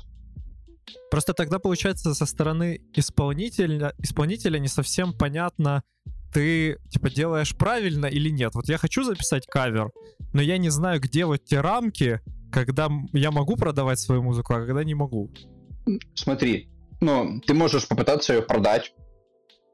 Просто 1.12 1.34
тогда 1.34 1.60
получается 1.60 2.14
со 2.14 2.26
стороны 2.26 2.82
исполнителя, 2.94 3.94
исполнителя 4.00 4.60
не 4.60 4.68
совсем 4.68 5.14
понятно, 5.14 5.84
ты 6.34 6.78
типа 6.90 7.10
делаешь 7.10 7.56
правильно 7.56 8.06
или 8.06 8.30
нет. 8.30 8.54
Вот 8.56 8.68
я 8.70 8.78
хочу 8.78 9.04
записать 9.04 9.48
кавер, 9.48 9.92
но 10.34 10.42
я 10.42 10.58
не 10.58 10.70
знаю, 10.70 11.00
где 11.00 11.26
вот 11.26 11.44
те 11.46 11.62
рамки, 11.62 12.22
когда 12.52 12.90
я 13.14 13.32
могу 13.32 13.56
продавать 13.56 14.00
свою 14.00 14.22
музыку, 14.24 14.54
а 14.54 14.66
когда 14.66 14.84
не 14.84 14.96
могу. 14.96 15.32
Смотри, 16.14 16.70
ну, 17.00 17.42
ты 17.46 17.54
можешь 17.54 17.88
попытаться 17.88 18.34
ее 18.34 18.42
продать. 18.42 18.94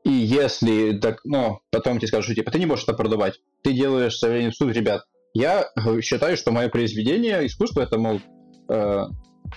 И 0.04 0.12
если, 0.12 0.98
так, 1.00 1.22
ну, 1.24 1.60
потом 1.72 1.98
тебе 1.98 2.08
скажут, 2.08 2.36
типа, 2.36 2.52
ты 2.52 2.60
не 2.60 2.66
можешь 2.66 2.84
это 2.84 2.94
продавать. 2.94 3.40
Ты 3.64 3.74
делаешь 3.74 4.20
в 4.22 4.52
суд, 4.52 4.74
ребят. 4.74 5.04
Я 5.34 5.66
э, 5.76 6.02
считаю, 6.02 6.38
что 6.38 6.52
мое 6.52 6.70
произведение 6.70 7.46
искусства 7.46 7.82
это, 7.82 7.98
мол, 7.98 8.20
э, 8.70 9.06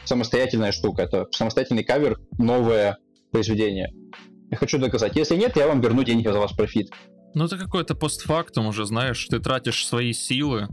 самостоятельная 0.04 0.72
штука. 0.72 1.02
Это 1.02 1.26
самостоятельный 1.30 1.84
кавер, 1.84 2.18
новое 2.38 2.98
произведение. 3.32 3.92
Я 4.50 4.56
хочу 4.56 4.78
доказать. 4.78 5.16
Если 5.16 5.36
нет, 5.36 5.56
я 5.56 5.66
вам 5.66 5.80
верну 5.80 6.04
деньги 6.04 6.28
за 6.28 6.38
ваш 6.38 6.54
профит. 6.56 6.90
Ну, 7.34 7.44
это 7.44 7.58
какой-то 7.58 7.94
постфактум 7.94 8.66
уже, 8.66 8.86
знаешь, 8.86 9.26
ты 9.26 9.40
тратишь 9.40 9.86
свои 9.86 10.12
силы, 10.12 10.68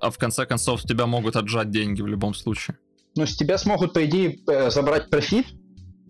а 0.00 0.10
в 0.10 0.18
конце 0.18 0.46
концов 0.46 0.82
тебя 0.82 1.06
могут 1.06 1.36
отжать 1.36 1.70
деньги 1.70 2.02
в 2.02 2.06
любом 2.06 2.34
случае. 2.34 2.76
Но 3.14 3.26
с 3.26 3.36
тебя 3.36 3.58
смогут, 3.58 3.92
по 3.92 4.04
идее, 4.04 4.38
э, 4.48 4.70
забрать 4.70 5.10
профит, 5.10 5.46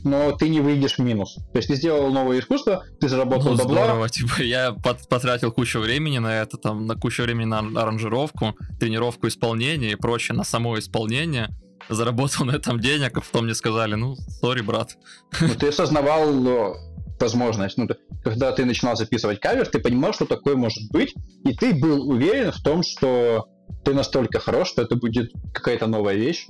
но 0.04 0.32
ты 0.32 0.48
не 0.48 0.60
выйдешь 0.60 0.98
в 0.98 0.98
минус. 1.00 1.34
То 1.52 1.58
есть 1.58 1.68
ты 1.68 1.74
сделал 1.74 2.10
новое 2.12 2.40
искусство, 2.40 2.84
ты 3.00 3.08
заработал 3.08 3.50
Ну, 3.52 3.56
бабла, 3.56 3.84
здорово, 3.84 4.08
типа, 4.08 4.42
я 4.42 4.72
пот- 4.72 5.08
потратил 5.08 5.52
кучу 5.52 5.80
времени 5.80 6.18
на 6.18 6.40
это, 6.40 6.56
там, 6.56 6.86
на 6.86 6.94
кучу 6.96 7.22
времени 7.22 7.46
на 7.46 7.58
аранжировку, 7.58 8.56
тренировку 8.80 9.28
исполнения 9.28 9.92
и 9.92 9.96
прочее, 9.96 10.36
на 10.36 10.44
само 10.44 10.78
исполнение, 10.78 11.48
заработал 11.88 12.44
на 12.46 12.52
этом 12.52 12.80
денег, 12.80 13.16
а 13.16 13.20
потом 13.20 13.44
мне 13.44 13.54
сказали, 13.54 13.94
ну, 13.94 14.16
сори, 14.16 14.62
брат. 14.62 14.96
Ну, 15.40 15.54
ты 15.54 15.68
осознавал 15.68 16.46
э, 16.46 16.74
возможность. 17.20 17.78
Ну, 17.78 17.88
когда 18.24 18.52
ты 18.52 18.64
начинал 18.64 18.96
записывать 18.96 19.40
кавер, 19.40 19.66
ты 19.66 19.78
понимал, 19.78 20.12
что 20.12 20.26
такое 20.26 20.56
может 20.56 20.90
быть, 20.90 21.14
и 21.44 21.54
ты 21.54 21.74
был 21.74 22.08
уверен 22.08 22.52
в 22.52 22.62
том, 22.62 22.82
что 22.82 23.48
ты 23.84 23.94
настолько 23.94 24.38
хорош, 24.38 24.68
что 24.68 24.82
это 24.82 24.96
будет 24.96 25.32
какая-то 25.52 25.86
новая 25.86 26.14
вещь, 26.14 26.46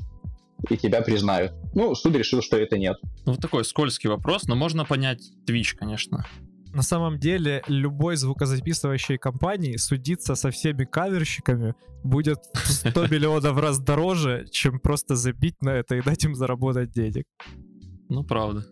и 0.70 0.76
тебя 0.76 1.02
признают. 1.02 1.52
Ну, 1.74 1.94
суд 1.94 2.14
решил, 2.16 2.42
что 2.42 2.56
это 2.56 2.78
нет. 2.78 2.96
Ну, 3.26 3.32
вот 3.32 3.40
такой 3.40 3.64
скользкий 3.64 4.08
вопрос, 4.08 4.44
но 4.44 4.54
можно 4.54 4.84
понять 4.84 5.32
Twitch, 5.46 5.74
конечно. 5.76 6.24
На 6.74 6.82
самом 6.82 7.18
деле, 7.18 7.62
любой 7.66 8.16
звукозаписывающей 8.16 9.18
компании 9.18 9.76
судиться 9.76 10.34
со 10.34 10.50
всеми 10.50 10.84
каверщиками 10.84 11.74
будет 12.02 12.38
в 12.54 12.66
100 12.66 13.06
миллионов 13.10 13.58
раз 13.58 13.78
дороже, 13.78 14.46
чем 14.50 14.80
просто 14.80 15.14
забить 15.14 15.60
на 15.60 15.70
это 15.70 15.96
и 15.96 16.02
дать 16.02 16.24
им 16.24 16.34
заработать 16.34 16.90
денег. 16.90 17.26
Ну, 18.08 18.24
правда. 18.24 18.64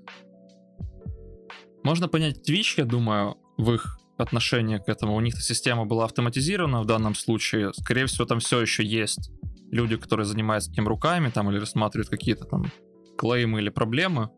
Можно 1.84 2.08
понять 2.08 2.48
Twitch, 2.48 2.74
я 2.78 2.84
думаю, 2.84 3.36
в 3.58 3.72
их 3.72 3.98
отношении 4.16 4.78
к 4.78 4.88
этому. 4.88 5.14
У 5.14 5.20
них 5.20 5.40
система 5.40 5.84
была 5.84 6.04
автоматизирована 6.06 6.80
в 6.80 6.86
данном 6.86 7.14
случае. 7.14 7.72
Скорее 7.74 8.06
всего, 8.06 8.24
там 8.24 8.38
все 8.40 8.60
еще 8.60 8.84
есть 8.84 9.30
люди, 9.70 9.96
которые 9.96 10.26
занимаются 10.26 10.70
этим 10.70 10.88
руками 10.88 11.30
там 11.30 11.50
или 11.50 11.58
рассматривают 11.58 12.08
какие-то 12.08 12.44
там 12.44 12.72
клеймы 13.18 13.60
или 13.60 13.68
проблемы. 13.68 14.30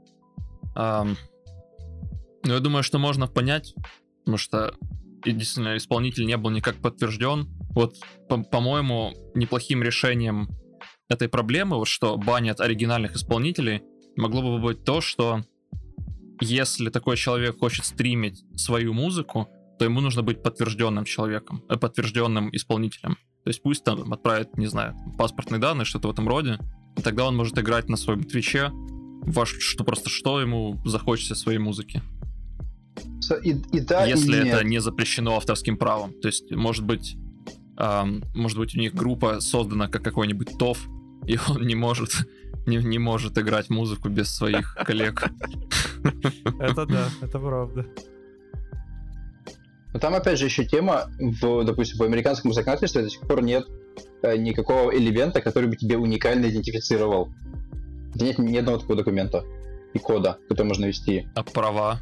Но 2.45 2.55
я 2.55 2.61
думаю, 2.61 2.83
что 2.83 2.99
можно 2.99 3.27
понять, 3.27 3.75
потому 4.21 4.37
что 4.39 4.75
действительно 5.25 5.77
исполнитель 5.77 6.27
не 6.27 6.37
был 6.37 6.51
никак 6.51 6.77
подтвержден. 6.77 7.49
Вот, 7.71 7.97
по- 8.29 8.43
по-моему, 8.43 9.13
неплохим 9.35 9.83
решением 9.83 10.49
этой 11.09 11.29
проблемы, 11.29 11.77
вот 11.77 11.89
что 11.89 12.17
банят 12.17 12.61
оригинальных 12.61 13.15
исполнителей, 13.15 13.83
могло 14.17 14.43
бы 14.43 14.59
быть 14.59 14.85
то, 14.85 15.01
что 15.01 15.43
если 16.41 16.91
такой 16.91 17.17
человек 17.17 17.59
хочет 17.59 17.85
стримить 17.85 18.43
свою 18.57 18.93
музыку, 18.93 19.49
то 19.79 19.85
ему 19.85 20.01
нужно 20.01 20.23
быть 20.23 20.43
подтвержденным 20.43 21.05
человеком, 21.05 21.63
э, 21.69 21.77
подтвержденным 21.77 22.55
исполнителем. 22.55 23.17
То 23.45 23.49
есть 23.51 23.63
пусть 23.63 23.85
там 23.85 24.13
отправит, 24.13 24.57
не 24.57 24.67
знаю, 24.67 24.97
паспортные 25.19 25.61
данные, 25.61 25.85
что-то 25.85 26.09
в 26.09 26.11
этом 26.13 26.29
роде, 26.29 26.59
и 26.97 27.03
тогда 27.03 27.27
он 27.27 27.37
может 27.37 27.59
играть 27.59 27.89
на 27.89 27.97
своем 27.97 28.25
твиче, 28.25 28.71
во 28.73 29.47
ш- 29.47 29.61
что 29.61 29.85
просто 29.85 30.09
что 30.11 30.41
ему 30.41 30.81
захочется 30.85 31.35
своей 31.35 31.59
музыки. 31.59 32.03
И, 33.43 33.51
и 33.51 33.81
да, 33.81 34.07
и 34.07 34.11
если 34.11 34.45
нет. 34.45 34.55
это 34.55 34.65
не 34.65 34.81
запрещено 34.81 35.37
авторским 35.37 35.77
правом. 35.77 36.13
То 36.21 36.29
есть, 36.29 36.51
может 36.51 36.85
быть, 36.85 37.17
ам, 37.77 38.23
может 38.35 38.59
быть, 38.59 38.75
у 38.75 38.79
них 38.79 38.95
группа 38.95 39.41
создана 39.41 39.89
как 39.89 40.03
какой-нибудь 40.03 40.59
ТОВ, 40.59 40.79
и 41.27 41.39
он 41.49 41.67
не 41.67 41.75
может 41.75 42.11
не, 42.67 42.77
не 42.77 42.99
может 42.99 43.39
играть 43.39 43.71
музыку 43.71 44.09
без 44.09 44.35
своих 44.35 44.75
коллег. 44.87 45.31
Это 46.61 46.87
да, 46.87 47.09
это 47.21 47.39
правда. 47.39 47.87
Но 49.93 50.01
там, 50.01 50.15
опять 50.15 50.39
же, 50.39 50.47
еще 50.47 50.65
тема, 50.65 51.11
в, 51.19 51.65
допустим, 51.65 51.99
в 51.99 52.03
американском 52.03 52.53
законодательстве 52.53 53.03
до 53.03 53.11
сих 53.11 53.21
пор 53.21 53.43
нет 53.43 53.67
э, 54.23 54.37
никакого 54.37 54.97
элемента, 54.97 55.43
который 55.43 55.69
бы 55.69 55.77
тебе 55.77 55.99
уникально 55.99 56.47
идентифицировал. 56.47 57.31
Нет 58.15 58.39
ни 58.39 58.57
одного 58.57 58.79
такого 58.79 58.97
документа 58.97 59.45
и 59.93 59.99
кода, 59.99 60.39
который 60.49 60.69
можно 60.69 60.87
ввести. 60.87 61.29
А 61.35 61.43
права? 61.43 62.01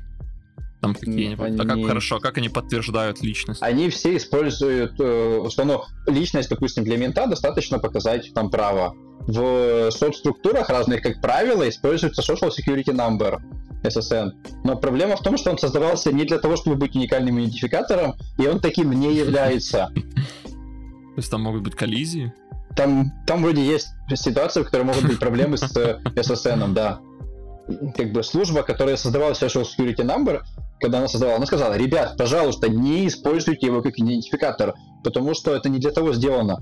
Там 0.81 0.95
какие-нибудь. 0.95 1.61
А 1.61 1.62
как 1.62 1.73
они- 1.73 1.85
хорошо, 1.85 2.21
как 2.21 2.38
они 2.38 2.49
подтверждают 2.49 3.23
личность? 3.23 3.62
Они 3.62 3.90
все 3.90 4.16
используют, 4.16 4.95
э, 4.99 5.47
что 5.51 5.64
ну, 5.64 5.83
личность, 6.07 6.49
допустим, 6.49 6.85
для 6.85 6.97
мента 6.97 7.27
достаточно 7.27 7.79
показать 7.79 8.33
там 8.35 8.51
право. 8.51 8.95
В 9.27 9.90
соцструктурах 9.90 10.71
разных, 10.71 11.03
как 11.03 11.21
правило, 11.21 11.69
используется 11.69 12.23
Social 12.23 12.49
Security 12.49 12.95
Number, 12.95 13.40
SSN. 13.85 14.31
Но 14.64 14.77
проблема 14.77 15.16
в 15.16 15.23
том, 15.23 15.37
что 15.37 15.51
он 15.51 15.59
создавался 15.59 16.12
не 16.12 16.25
для 16.25 16.38
того, 16.38 16.57
чтобы 16.57 16.77
быть 16.77 16.97
уникальным 16.97 17.38
идентификатором, 17.38 18.14
и 18.38 18.47
он 18.47 18.61
таким 18.61 18.90
не 18.93 19.14
является. 19.14 19.90
То 20.45 21.16
есть 21.16 21.31
там 21.31 21.43
могут 21.43 21.62
быть 21.62 21.75
коллизии? 21.75 22.33
Там, 22.75 23.12
там 23.27 23.43
вроде 23.43 23.62
есть 23.62 23.88
ситуации, 24.14 24.62
в 24.62 24.66
которой 24.66 24.85
могут 24.85 25.05
быть 25.05 25.19
проблемы 25.19 25.59
с 25.59 25.77
э, 25.77 26.01
SSN, 26.14 26.73
да. 26.73 27.01
Как 27.97 28.12
бы 28.12 28.23
служба, 28.23 28.62
которая 28.62 28.97
создавала 28.97 29.33
Social 29.33 29.64
Security 29.64 30.05
Number, 30.05 30.40
когда 30.81 30.99
она 30.99 31.09
создавала, 31.09 31.37
она 31.37 31.47
сказала, 31.47 31.77
ребят, 31.77 32.16
пожалуйста, 32.16 32.69
не 32.69 33.07
используйте 33.07 33.66
его 33.66 33.83
как 33.83 33.99
идентификатор, 33.99 34.75
потому 35.05 35.35
что 35.35 35.55
это 35.55 35.69
не 35.69 35.79
для 35.79 35.90
того 35.90 36.12
сделано. 36.12 36.61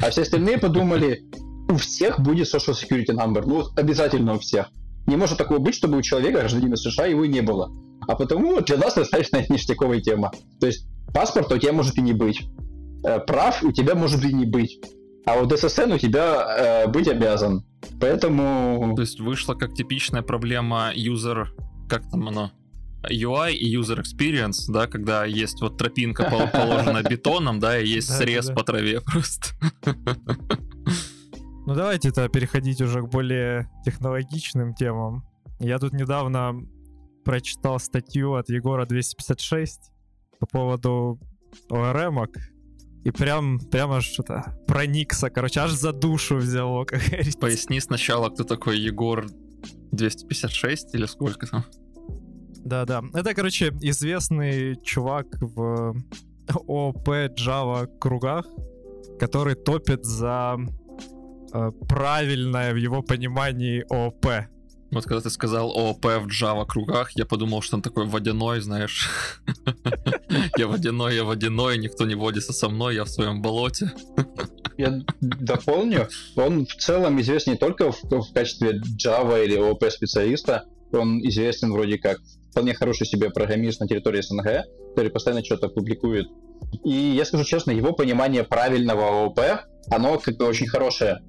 А 0.00 0.10
все 0.10 0.22
остальные 0.22 0.58
подумали, 0.58 1.24
у 1.68 1.76
всех 1.76 2.20
будет 2.20 2.52
Social 2.52 2.74
Security 2.74 3.14
Number, 3.14 3.42
ну 3.46 3.64
обязательно 3.76 4.34
у 4.34 4.38
всех. 4.38 4.70
Не 5.06 5.16
может 5.16 5.38
такого 5.38 5.58
быть, 5.58 5.74
чтобы 5.74 5.98
у 5.98 6.02
человека, 6.02 6.40
гражданина 6.40 6.76
США, 6.76 7.06
его 7.06 7.24
не 7.26 7.40
было. 7.40 7.70
А 8.06 8.14
потому 8.14 8.60
для 8.60 8.76
нас 8.78 8.94
достаточно 8.94 9.44
ништяковая 9.48 10.00
тема. 10.00 10.32
То 10.60 10.66
есть 10.66 10.86
паспорт 11.14 11.52
у 11.52 11.58
тебя 11.58 11.72
может 11.72 11.96
и 11.98 12.02
не 12.02 12.12
быть. 12.12 12.46
Э, 13.04 13.18
прав 13.18 13.62
у 13.62 13.72
тебя 13.72 13.94
может 13.94 14.24
и 14.24 14.32
не 14.32 14.44
быть. 14.44 14.80
А 15.26 15.38
вот 15.38 15.52
SSN 15.52 15.94
у 15.94 15.98
тебя 15.98 16.84
э, 16.84 16.88
быть 16.88 17.08
обязан. 17.08 17.64
Поэтому... 18.00 18.94
То 18.96 19.02
есть 19.02 19.20
вышла 19.20 19.54
как 19.54 19.74
типичная 19.74 20.22
проблема 20.22 20.92
user... 20.94 21.46
Как 21.88 22.02
там 22.10 22.28
оно? 22.28 22.52
UI 23.02 23.52
и 23.52 23.76
user 23.76 24.02
experience, 24.02 24.64
да, 24.68 24.86
когда 24.86 25.24
есть 25.24 25.60
вот 25.60 25.78
тропинка 25.78 26.24
положена 26.52 27.02
бетоном, 27.02 27.60
да, 27.60 27.78
и 27.78 27.86
есть 27.86 28.08
срез 28.08 28.50
по 28.50 28.62
траве 28.62 29.00
просто. 29.00 29.48
Ну 31.66 31.74
давайте-то 31.74 32.26
переходить 32.30 32.80
уже 32.80 33.02
к 33.02 33.10
более 33.10 33.70
технологичным 33.84 34.72
темам. 34.72 35.22
Я 35.60 35.78
тут 35.78 35.92
недавно 35.92 36.66
прочитал 37.26 37.78
статью 37.78 38.36
от 38.36 38.48
Егора 38.48 38.86
256 38.86 39.92
по 40.40 40.46
поводу 40.46 41.20
ORM, 41.70 42.26
и 43.04 43.10
прям, 43.10 43.58
прямо 43.58 44.00
что-то 44.00 44.58
проникся, 44.66 45.28
короче, 45.28 45.60
аж 45.60 45.72
за 45.72 45.92
душу 45.92 46.36
взяло, 46.36 46.86
как 46.86 47.00
говорится. 47.02 47.38
Поясни 47.38 47.80
сначала, 47.80 48.30
кто 48.30 48.44
такой 48.44 48.78
Егор 48.78 49.26
256 49.92 50.94
или 50.94 51.04
сколько 51.04 51.46
там? 51.46 51.64
Да-да. 52.68 53.02
Это, 53.14 53.34
короче, 53.34 53.72
известный 53.80 54.76
чувак 54.82 55.26
в 55.40 55.94
ОП 56.66 57.08
Java 57.08 57.86
кругах, 57.98 58.46
который 59.18 59.54
топит 59.54 60.04
за 60.04 60.58
э, 61.54 61.70
правильное 61.88 62.74
в 62.74 62.76
его 62.76 63.02
понимании 63.02 63.86
ОП. 63.88 64.50
Вот 64.90 65.04
когда 65.04 65.22
ты 65.22 65.30
сказал 65.30 65.70
ОП 65.70 66.04
в 66.04 66.26
Java 66.26 66.66
кругах, 66.66 67.12
я 67.12 67.24
подумал, 67.24 67.62
что 67.62 67.76
он 67.76 67.82
такой 67.82 68.04
водяной, 68.04 68.60
знаешь. 68.60 69.08
Я 70.58 70.66
водяной, 70.66 71.14
я 71.14 71.24
водяной, 71.24 71.78
никто 71.78 72.04
не 72.04 72.14
водится 72.14 72.52
со 72.52 72.68
мной, 72.68 72.96
я 72.96 73.04
в 73.04 73.08
своем 73.08 73.40
болоте. 73.42 73.92
Я 74.76 75.00
дополню, 75.20 76.08
он 76.36 76.66
в 76.66 76.74
целом 76.76 77.20
известен 77.20 77.52
не 77.52 77.58
только 77.58 77.92
в, 77.92 78.02
в 78.02 78.32
качестве 78.34 78.80
Java 78.98 79.42
или 79.44 79.56
ОП 79.56 79.84
специалиста, 79.90 80.64
он 80.92 81.20
известен 81.26 81.72
вроде 81.72 81.98
как 81.98 82.18
вполне 82.50 82.74
хороший 82.74 83.06
себе 83.06 83.30
программист 83.30 83.80
на 83.80 83.88
территории 83.88 84.20
СНГ, 84.20 84.66
который 84.90 85.10
постоянно 85.10 85.44
что-то 85.44 85.68
публикует. 85.68 86.28
И 86.84 86.90
я 86.90 87.24
скажу 87.24 87.44
честно, 87.44 87.70
его 87.70 87.92
понимание 87.92 88.44
правильного 88.44 89.26
ОП, 89.26 89.40
оно 89.90 90.18
как 90.18 90.36
бы 90.36 90.46
очень 90.46 90.66
хорошее. 90.66 91.20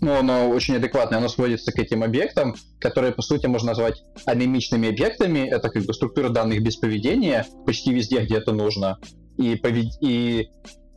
Ну, 0.00 0.14
оно 0.14 0.48
очень 0.50 0.76
адекватное, 0.76 1.18
оно 1.18 1.28
сводится 1.28 1.72
к 1.72 1.78
этим 1.78 2.04
объектам, 2.04 2.54
которые, 2.78 3.12
по 3.12 3.22
сути, 3.22 3.46
можно 3.46 3.68
назвать 3.68 4.04
анемичными 4.26 4.88
объектами. 4.90 5.40
Это 5.40 5.70
как 5.70 5.84
бы 5.84 5.92
структура 5.92 6.28
данных 6.28 6.62
без 6.62 6.76
поведения 6.76 7.44
почти 7.66 7.92
везде, 7.92 8.20
где 8.20 8.36
это 8.36 8.52
нужно. 8.52 8.98
И, 9.38 9.56
повед... 9.56 9.86
и 10.00 10.50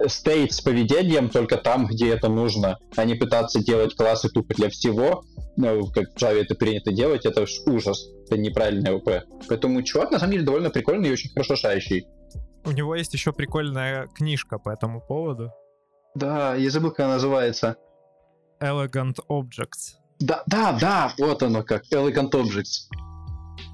стейт 0.07 0.53
с 0.53 0.61
поведением 0.61 1.29
только 1.29 1.57
там, 1.57 1.87
где 1.87 2.09
это 2.09 2.29
нужно, 2.29 2.77
а 2.95 3.05
не 3.05 3.15
пытаться 3.15 3.63
делать 3.63 3.95
классы 3.95 4.29
тупо 4.29 4.53
для 4.53 4.69
всего, 4.69 5.23
ну, 5.57 5.85
как 5.91 6.11
в 6.13 6.17
Java 6.17 6.41
это 6.41 6.55
принято 6.55 6.91
делать, 6.91 7.25
это 7.25 7.45
ужас, 7.65 8.07
это 8.25 8.37
неправильный 8.37 8.95
ОП. 8.95 9.25
Поэтому 9.47 9.81
чувак, 9.83 10.11
на 10.11 10.19
самом 10.19 10.33
деле, 10.33 10.45
довольно 10.45 10.69
прикольный 10.69 11.09
и 11.09 11.11
очень 11.11 11.29
хорошо 11.31 11.55
шающий. 11.55 12.05
У 12.63 12.71
него 12.71 12.95
есть 12.95 13.13
еще 13.13 13.33
прикольная 13.33 14.07
книжка 14.07 14.59
по 14.59 14.69
этому 14.69 15.01
поводу. 15.01 15.51
Да, 16.15 16.55
я 16.55 16.69
забыл, 16.69 16.91
как 16.91 17.01
она 17.01 17.13
называется. 17.15 17.75
Elegant 18.61 19.17
Objects. 19.29 19.95
Да, 20.19 20.43
да, 20.45 20.77
да, 20.79 21.13
вот 21.17 21.41
оно 21.41 21.63
как, 21.63 21.83
Elegant 21.91 22.31
Objects. 22.31 22.87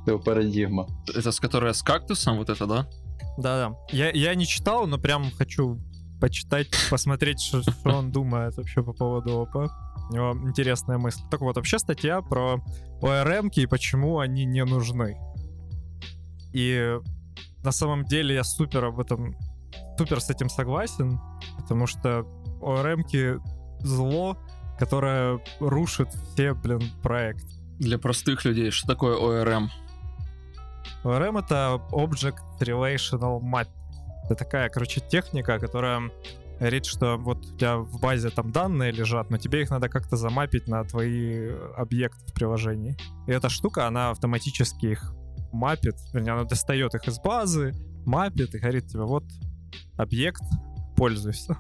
Его 0.06 0.20
парадигма. 0.20 0.88
Это 1.14 1.32
с 1.32 1.40
которой 1.40 1.74
с 1.74 1.84
кактусом, 1.84 2.38
вот 2.38 2.50
это, 2.50 2.66
да? 2.66 2.88
Да-да. 3.38 3.76
Я, 3.92 4.10
я 4.12 4.34
не 4.36 4.46
читал, 4.46 4.88
но 4.88 4.98
прям 4.98 5.32
хочу 5.32 5.80
почитать, 6.20 6.68
посмотреть, 6.90 7.42
что, 7.42 7.62
что 7.62 7.90
он 7.90 8.12
думает 8.12 8.58
вообще 8.58 8.84
по 8.84 8.94
поводу 8.94 9.42
ОП. 9.42 9.70
У 10.10 10.14
него 10.14 10.34
интересная 10.48 10.98
мысль. 10.98 11.22
Так 11.30 11.42
вот, 11.42 11.56
вообще 11.56 11.80
статья 11.80 12.22
про 12.22 12.62
ORM 13.02 13.50
и 13.56 13.66
почему 13.66 14.20
они 14.20 14.46
не 14.46 14.64
нужны. 14.64 15.18
И 16.54 16.98
на 17.64 17.72
самом 17.72 18.06
деле 18.06 18.36
я 18.36 18.44
супер 18.44 18.86
об 18.86 19.00
этом, 19.00 19.36
супер 19.98 20.22
с 20.22 20.30
этим 20.30 20.50
согласен, 20.50 21.20
потому 21.58 21.88
что 21.88 22.26
ORM 22.62 23.04
зло, 23.80 24.38
которое 24.80 25.40
рушит 25.60 26.10
все, 26.10 26.54
блин, 26.54 26.82
проект. 27.04 27.46
Для 27.80 28.00
простых 28.00 28.44
людей, 28.46 28.72
что 28.72 28.88
такое 28.88 29.18
ORM? 29.18 29.68
ORM— 31.04 31.40
это 31.46 31.82
Object 31.92 32.40
Relational 32.60 33.40
Map. 33.42 33.68
Это 34.28 34.36
такая, 34.36 34.70
короче, 34.70 35.00
техника, 35.00 35.58
которая 35.58 36.12
говорит, 36.60 36.86
что 36.86 37.16
вот 37.18 37.46
у 37.46 37.58
тебя 37.58 37.78
в 37.78 38.00
базе 38.02 38.30
там 38.30 38.52
данные 38.52 38.92
лежат, 38.92 39.30
но 39.30 39.38
тебе 39.38 39.62
их 39.62 39.70
надо 39.70 39.88
как-то 39.88 40.18
замапить 40.18 40.68
на 40.68 40.84
твои 40.84 41.50
объекты 41.78 42.26
в 42.28 42.34
приложении. 42.34 42.98
И 43.26 43.32
эта 43.32 43.48
штука, 43.48 43.88
она 43.88 44.10
автоматически 44.10 44.88
их 44.88 45.14
мапит, 45.54 45.96
вернее, 46.14 46.34
она 46.34 46.44
достает 46.44 46.94
их 46.94 47.08
из 47.08 47.20
базы, 47.20 47.74
мапит 48.06 48.54
и 48.54 48.60
говорит 48.60 48.88
тебе, 48.88 49.04
вот 49.04 49.24
объект, 49.96 50.42
пользуйся. 50.98 51.58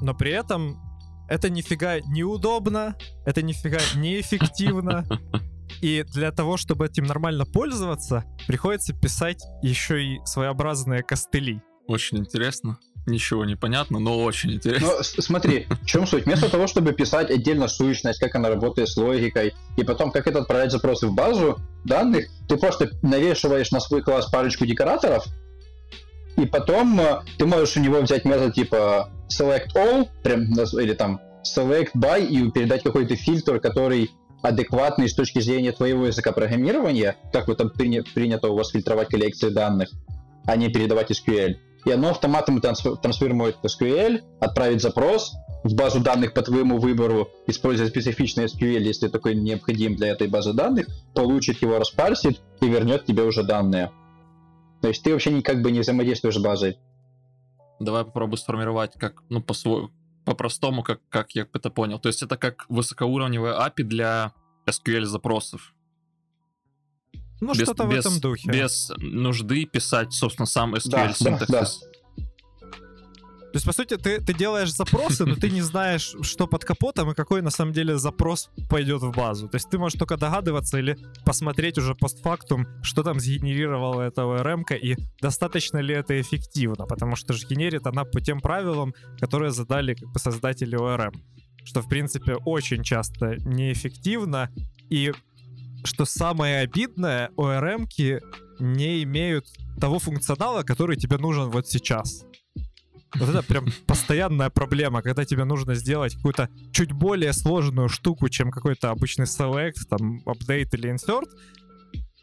Но 0.00 0.14
при 0.14 0.30
этом 0.30 0.80
это 1.28 1.50
нифига 1.50 2.00
неудобно, 2.00 2.96
это 3.26 3.42
нифига 3.42 3.78
неэффективно. 3.96 5.04
И 5.80 6.04
для 6.04 6.30
того, 6.30 6.56
чтобы 6.56 6.86
этим 6.86 7.04
нормально 7.04 7.46
пользоваться, 7.46 8.24
приходится 8.46 8.92
писать 8.92 9.42
еще 9.62 10.02
и 10.02 10.18
своеобразные 10.24 11.02
костыли. 11.02 11.62
Очень 11.86 12.18
интересно. 12.18 12.78
Ничего 13.06 13.44
не 13.46 13.56
понятно, 13.56 13.98
но 13.98 14.22
очень 14.22 14.52
интересно. 14.52 14.88
Ну, 14.88 15.02
смотри, 15.02 15.66
в 15.82 15.86
чем 15.86 16.06
суть? 16.06 16.26
Вместо 16.26 16.50
того, 16.50 16.66
чтобы 16.66 16.92
писать 16.92 17.30
отдельно 17.30 17.66
сущность, 17.66 18.20
как 18.20 18.34
она 18.34 18.50
работает 18.50 18.88
с 18.90 18.96
логикой, 18.96 19.54
и 19.78 19.84
потом 19.84 20.12
как 20.12 20.26
это 20.26 20.40
отправлять 20.40 20.70
запросы 20.70 21.06
в 21.06 21.14
базу 21.14 21.58
данных, 21.84 22.26
ты 22.46 22.58
просто 22.58 22.90
навешиваешь 23.02 23.70
на 23.70 23.80
свой 23.80 24.02
класс 24.02 24.30
парочку 24.30 24.66
декораторов, 24.66 25.24
и 26.36 26.46
потом 26.46 27.00
э, 27.00 27.22
ты 27.38 27.46
можешь 27.46 27.76
у 27.76 27.80
него 27.80 28.00
взять 28.00 28.24
метод 28.24 28.54
типа 28.54 29.10
select 29.32 29.74
all, 29.74 30.08
прям, 30.22 30.42
или 30.44 30.92
там 30.92 31.20
select 31.42 31.92
by, 31.94 32.24
и 32.26 32.50
передать 32.50 32.82
какой-то 32.82 33.16
фильтр, 33.16 33.60
который 33.60 34.10
адекватный 34.42 35.08
с 35.08 35.14
точки 35.14 35.40
зрения 35.40 35.72
твоего 35.72 36.06
языка 36.06 36.32
программирования, 36.32 37.16
как 37.32 37.48
вот 37.48 37.58
там 37.58 37.70
принято 37.70 38.48
у 38.48 38.56
вас 38.56 38.70
фильтровать 38.70 39.08
коллекции 39.08 39.50
данных, 39.50 39.90
а 40.46 40.56
не 40.56 40.68
передавать 40.68 41.10
SQL. 41.10 41.56
И 41.86 41.90
оно 41.90 42.10
автоматом 42.10 42.60
трансформирует 42.60 43.56
SQL, 43.62 44.22
отправить 44.40 44.82
запрос 44.82 45.32
в 45.64 45.74
базу 45.74 46.00
данных 46.00 46.32
по 46.34 46.42
твоему 46.42 46.78
выбору, 46.78 47.30
используя 47.46 47.88
специфичный 47.88 48.46
SQL, 48.46 48.80
если 48.80 49.08
такой 49.08 49.34
необходим 49.34 49.96
для 49.96 50.08
этой 50.08 50.28
базы 50.28 50.52
данных, 50.52 50.86
получит 51.14 51.60
его, 51.62 51.78
распарсит 51.78 52.40
и 52.60 52.68
вернет 52.68 53.04
тебе 53.06 53.22
уже 53.22 53.42
данные. 53.42 53.90
То 54.82 54.88
есть 54.88 55.02
ты 55.02 55.12
вообще 55.12 55.30
никак 55.30 55.60
бы 55.62 55.70
не 55.70 55.80
взаимодействуешь 55.80 56.36
с 56.36 56.42
базой. 56.42 56.78
Давай 57.78 58.04
попробую 58.04 58.38
сформировать 58.38 58.92
как, 58.94 59.22
ну, 59.28 59.42
по 59.42 59.54
своему 59.54 59.90
по-простому, 60.30 60.82
как, 60.82 61.00
как 61.08 61.32
я 61.34 61.46
это 61.52 61.70
понял. 61.70 61.98
То 61.98 62.08
есть 62.08 62.22
это 62.22 62.36
как 62.36 62.66
высокоуровневая 62.68 63.54
API 63.66 63.82
для 63.82 64.32
SQL 64.66 65.04
запросов. 65.04 65.74
Ну, 67.40 67.52
без, 67.52 67.62
что-то 67.62 67.86
без, 67.86 68.04
в 68.04 68.06
этом 68.06 68.20
духе. 68.20 68.50
Без 68.50 68.92
нужды 68.98 69.64
писать, 69.64 70.12
собственно, 70.12 70.46
сам 70.46 70.74
SQL 70.74 70.90
да, 70.90 71.12
синтаксис. 71.12 71.80
Да, 71.80 71.86
да. 71.86 71.99
То 73.52 73.56
есть, 73.56 73.66
по 73.66 73.72
сути, 73.72 73.96
ты, 73.96 74.20
ты 74.20 74.32
делаешь 74.32 74.72
запросы, 74.72 75.24
но 75.24 75.34
ты 75.34 75.50
не 75.50 75.60
знаешь, 75.60 76.14
что 76.22 76.46
под 76.46 76.64
капотом 76.64 77.10
и 77.10 77.14
какой 77.14 77.42
на 77.42 77.50
самом 77.50 77.72
деле 77.72 77.98
запрос 77.98 78.48
пойдет 78.68 79.02
в 79.02 79.10
базу. 79.10 79.48
То 79.48 79.56
есть 79.56 79.68
ты 79.68 79.76
можешь 79.76 79.98
только 79.98 80.16
догадываться 80.16 80.78
или 80.78 80.96
посмотреть 81.24 81.76
уже 81.76 81.96
постфактум, 81.96 82.68
что 82.82 83.02
там 83.02 83.18
сгенерировала 83.18 84.02
эта 84.02 84.22
ORM 84.22 84.62
и 84.76 84.96
достаточно 85.20 85.78
ли 85.78 85.94
это 85.94 86.20
эффективно, 86.20 86.86
потому 86.86 87.16
что 87.16 87.32
же 87.32 87.44
генерит 87.46 87.88
она 87.88 88.04
по 88.04 88.20
тем 88.20 88.40
правилам, 88.40 88.94
которые 89.18 89.50
задали 89.50 89.94
как 89.94 90.08
бы 90.10 90.20
создатели 90.20 90.78
ORM. 90.78 91.14
Что, 91.64 91.82
в 91.82 91.88
принципе, 91.88 92.36
очень 92.36 92.84
часто 92.84 93.36
неэффективно. 93.44 94.50
И 94.90 95.12
что 95.84 96.04
самое 96.04 96.60
обидное, 96.60 97.30
ORM 97.36 97.88
не 98.60 99.02
имеют 99.02 99.46
того 99.80 99.98
функционала, 99.98 100.62
который 100.62 100.96
тебе 100.96 101.16
нужен 101.18 101.50
вот 101.50 101.66
сейчас. 101.66 102.24
Вот 103.14 103.28
это 103.28 103.42
прям 103.42 103.66
постоянная 103.86 104.50
проблема, 104.50 105.02
когда 105.02 105.24
тебе 105.24 105.44
нужно 105.44 105.74
сделать 105.74 106.14
какую-то 106.14 106.48
чуть 106.72 106.92
более 106.92 107.32
сложную 107.32 107.88
штуку, 107.88 108.28
чем 108.28 108.50
какой-то 108.50 108.90
обычный 108.90 109.26
select, 109.26 109.86
там, 109.88 110.22
update 110.26 110.68
или 110.72 110.94
insert, 110.94 111.28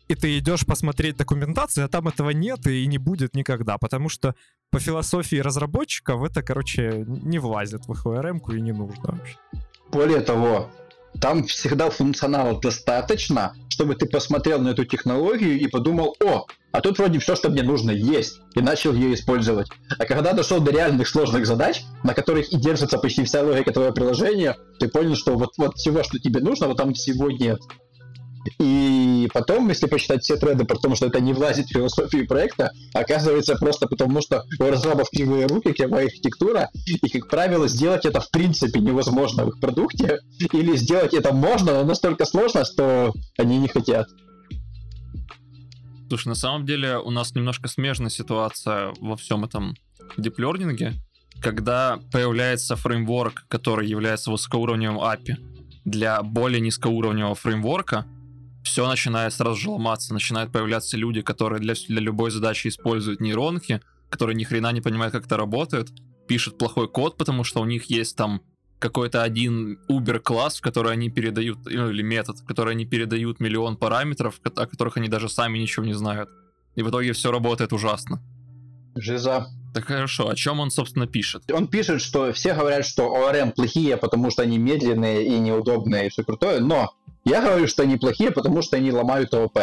и 0.08 0.15
ты 0.15 0.38
идешь 0.38 0.65
посмотреть 0.65 1.17
документацию, 1.17 1.86
а 1.86 1.89
там 1.89 2.08
этого 2.08 2.30
нет 2.30 2.65
и 2.67 2.88
не 2.88 2.97
будет 2.97 3.36
никогда, 3.36 3.78
потому 3.78 4.08
что 4.08 4.36
по 4.71 4.80
философии 4.80 5.38
разработчиков 5.38 6.23
это, 6.23 6.41
короче, 6.41 7.04
не 7.06 7.39
влазит 7.39 7.86
в 7.88 8.08
ORM 8.08 8.39
и 8.56 8.62
не 8.62 8.71
нужно 8.71 9.12
вообще. 9.12 9.38
Более 9.91 10.21
того, 10.21 10.69
там 11.19 11.45
всегда 11.45 11.89
функционала 11.89 12.60
достаточно, 12.60 13.56
чтобы 13.69 13.95
ты 13.95 14.06
посмотрел 14.06 14.60
на 14.60 14.69
эту 14.69 14.86
технологию 14.86 15.60
и 15.60 15.67
подумал, 15.67 16.15
о, 16.23 16.45
а 16.71 16.82
тут 16.82 16.97
вроде 16.97 17.19
все, 17.19 17.36
что 17.36 17.49
мне 17.49 17.63
нужно, 17.63 17.91
есть, 17.91 18.39
и 18.56 18.62
начал 18.62 18.93
ее 18.93 19.13
использовать. 19.13 19.67
А 19.97 20.06
когда 20.06 20.34
дошел 20.34 20.60
до 20.60 20.71
реальных 20.71 21.08
сложных 21.08 21.45
задач, 21.45 21.84
на 22.03 22.13
которых 22.13 22.51
и 22.51 22.58
держится 22.58 22.97
почти 22.97 23.23
вся 23.23 23.41
логика 23.41 23.71
твоего 23.71 23.93
приложения, 23.93 24.58
ты 24.80 24.88
понял, 24.88 25.15
что 25.15 25.36
вот, 25.36 25.51
вот 25.58 25.75
всего, 25.75 26.03
что 26.03 26.19
тебе 26.19 26.39
нужно, 26.39 26.67
вот 26.67 26.77
там 26.77 26.93
всего 26.93 27.32
нет. 27.32 27.60
И 28.60 29.30
потом, 29.34 29.70
если 29.70 29.88
посчитать 29.88 30.24
все 30.24 30.38
треды 30.38 30.66
про 30.66 30.78
то, 30.78 30.94
что 30.96 31.08
это 31.08 31.20
не 31.20 31.34
влазит 31.34 31.68
в 31.68 31.74
философию 31.74 32.28
проекта, 32.28 32.72
оказывается 32.94 33.56
просто 33.56 33.88
потому, 33.88 34.22
что 34.22 34.44
у 34.60 34.64
разрабов 34.64 35.10
кривые 35.10 35.48
руки, 35.48 35.74
кривая 35.74 36.06
архитектура, 36.06 36.70
и, 36.86 37.10
как 37.10 37.30
правило, 37.30 37.68
сделать 37.68 38.06
это 38.06 38.20
в 38.22 38.30
принципе 38.32 38.80
невозможно 38.80 39.46
в 39.46 39.50
их 39.50 39.60
продукте, 39.60 40.20
или 40.54 40.76
сделать 40.76 41.14
это 41.14 41.34
можно, 41.34 41.74
но 41.74 41.84
настолько 41.84 42.26
сложно, 42.26 42.66
что 42.66 43.14
они 43.38 43.58
не 43.58 43.68
хотят. 43.68 44.08
Слушай, 46.08 46.30
на 46.30 46.36
самом 46.36 46.66
деле 46.66 46.98
у 46.98 47.12
нас 47.12 47.36
немножко 47.36 47.68
смежная 47.68 48.10
ситуация 48.10 48.94
во 49.02 49.18
всем 49.18 49.44
этом 49.44 49.76
диплернинге, 50.16 50.94
когда 51.42 52.00
появляется 52.12 52.76
фреймворк, 52.76 53.46
который 53.50 53.88
является 53.88 54.32
высокоуровневым 54.32 55.00
API 55.00 55.36
для 55.84 56.22
более 56.24 56.62
низкоуровневого 56.62 57.36
фреймворка, 57.36 58.06
все 58.67 58.88
начинает 58.88 59.34
сразу 59.34 59.56
же 59.56 59.69
ломаться, 59.69 60.13
начинают 60.13 60.51
появляться 60.51 60.97
люди, 60.97 61.21
которые 61.21 61.60
для, 61.60 61.73
для 61.73 62.01
любой 62.01 62.32
задачи 62.32 62.67
используют 62.67 63.21
нейронки, 63.21 63.82
которые 64.10 64.36
ни 64.36 64.43
хрена 64.43 64.71
не 64.71 64.82
понимают, 64.82 65.13
как 65.13 65.25
это 65.25 65.38
работает, 65.38 65.89
пишут 66.27 66.58
плохой 66.58 66.88
код, 66.88 67.17
потому 67.17 67.43
что 67.43 67.62
у 67.62 67.65
них 67.65 67.86
есть 67.86 68.15
там 68.15 68.41
какой-то 68.80 69.23
один 69.23 69.80
Uber 69.89 70.19
класс, 70.19 70.58
в 70.58 70.62
который 70.62 70.93
они 70.93 71.10
передают, 71.10 71.60
ну, 71.65 71.89
или 71.89 72.03
метод, 72.03 72.39
в 72.39 72.45
который 72.45 72.73
они 72.73 72.86
передают 72.86 73.39
миллион 73.39 73.77
параметров, 73.77 74.39
о 74.43 74.67
которых 74.67 74.97
они 74.97 75.10
даже 75.10 75.30
сами 75.30 75.58
ничего 75.58 75.86
не 75.86 75.93
знают. 75.93 76.30
И 76.75 76.84
в 76.84 76.89
итоге 76.89 77.13
все 77.13 77.32
работает 77.32 77.73
ужасно. 77.73 78.21
Жиза. 78.95 79.47
Так 79.78 79.86
хорошо, 79.86 80.28
о 80.28 80.36
чем 80.36 80.60
он, 80.60 80.72
собственно, 80.72 81.06
пишет? 81.06 81.44
Он 81.52 81.68
пишет, 81.68 82.02
что 82.02 82.34
все 82.34 82.56
говорят, 82.56 82.84
что 82.84 83.16
ORM 83.16 83.52
плохие, 83.52 83.96
потому 83.96 84.32
что 84.32 84.42
они 84.42 84.58
медленные 84.58 85.24
и 85.24 85.38
неудобные 85.38 86.08
и 86.08 86.10
все 86.10 86.24
крутое, 86.24 86.60
но 86.60 86.90
я 87.26 87.44
говорю, 87.44 87.68
что 87.68 87.84
они 87.84 87.98
плохие, 87.98 88.32
потому 88.32 88.63
что 88.63 88.78
они 88.78 88.92
ломают 88.92 89.36
ОП. 89.36 89.60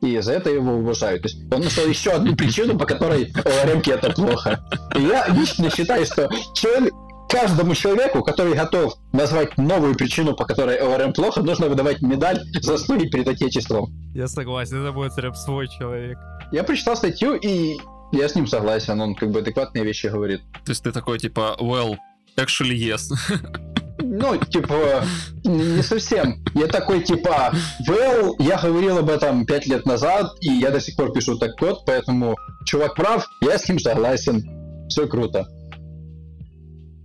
И 0.00 0.18
за 0.18 0.32
это 0.32 0.50
его 0.50 0.78
уважают. 0.78 1.22
То 1.22 1.28
есть 1.28 1.54
он 1.54 1.60
нашел 1.60 1.86
еще 1.86 2.10
одну 2.10 2.34
причину, 2.34 2.76
по 2.76 2.86
которой 2.86 3.30
ORM 3.30 3.88
это 3.88 4.12
плохо. 4.14 4.68
И 4.96 5.02
я 5.02 5.28
лично 5.28 5.70
считаю, 5.70 6.04
что 6.06 6.28
человек, 6.52 6.92
каждому 7.28 7.76
человеку, 7.76 8.24
который 8.24 8.54
готов 8.54 8.94
назвать 9.12 9.56
новую 9.58 9.94
причину, 9.94 10.34
по 10.34 10.44
которой 10.44 10.76
ОРМ 10.78 11.12
плохо, 11.12 11.40
нужно 11.40 11.68
выдавать 11.68 12.02
медаль 12.02 12.40
за 12.60 12.78
заслуги 12.78 13.08
перед 13.08 13.28
Отечеством. 13.28 13.92
Я 14.12 14.26
согласен, 14.26 14.82
это 14.82 14.90
будет 14.90 15.14
прям 15.14 15.36
свой 15.36 15.68
человек. 15.68 16.18
Я 16.50 16.64
прочитал 16.64 16.96
статью, 16.96 17.36
и 17.36 17.76
я 18.12 18.28
с 18.28 18.34
ним 18.34 18.46
согласен, 18.46 19.00
он 19.00 19.14
как 19.14 19.30
бы 19.30 19.40
адекватные 19.40 19.84
вещи 19.84 20.06
говорит. 20.06 20.40
То 20.64 20.72
есть 20.72 20.82
ты 20.82 20.92
такой 20.92 21.18
типа, 21.18 21.56
well, 21.60 21.96
actually 22.36 22.76
yes. 22.76 23.12
Ну, 23.98 24.36
типа, 24.36 25.04
не 25.44 25.82
совсем. 25.82 26.44
Я 26.54 26.66
такой, 26.66 27.02
типа, 27.02 27.52
well, 27.88 28.34
я 28.38 28.58
говорил 28.60 28.98
об 28.98 29.08
этом 29.08 29.46
пять 29.46 29.66
лет 29.66 29.86
назад, 29.86 30.32
и 30.42 30.52
я 30.52 30.70
до 30.70 30.80
сих 30.80 30.96
пор 30.96 31.12
пишу 31.12 31.38
так 31.38 31.56
код, 31.56 31.84
поэтому 31.86 32.36
чувак 32.66 32.94
прав, 32.94 33.26
я 33.42 33.58
с 33.58 33.68
ним 33.68 33.78
согласен. 33.78 34.88
Все 34.88 35.06
круто. 35.08 35.46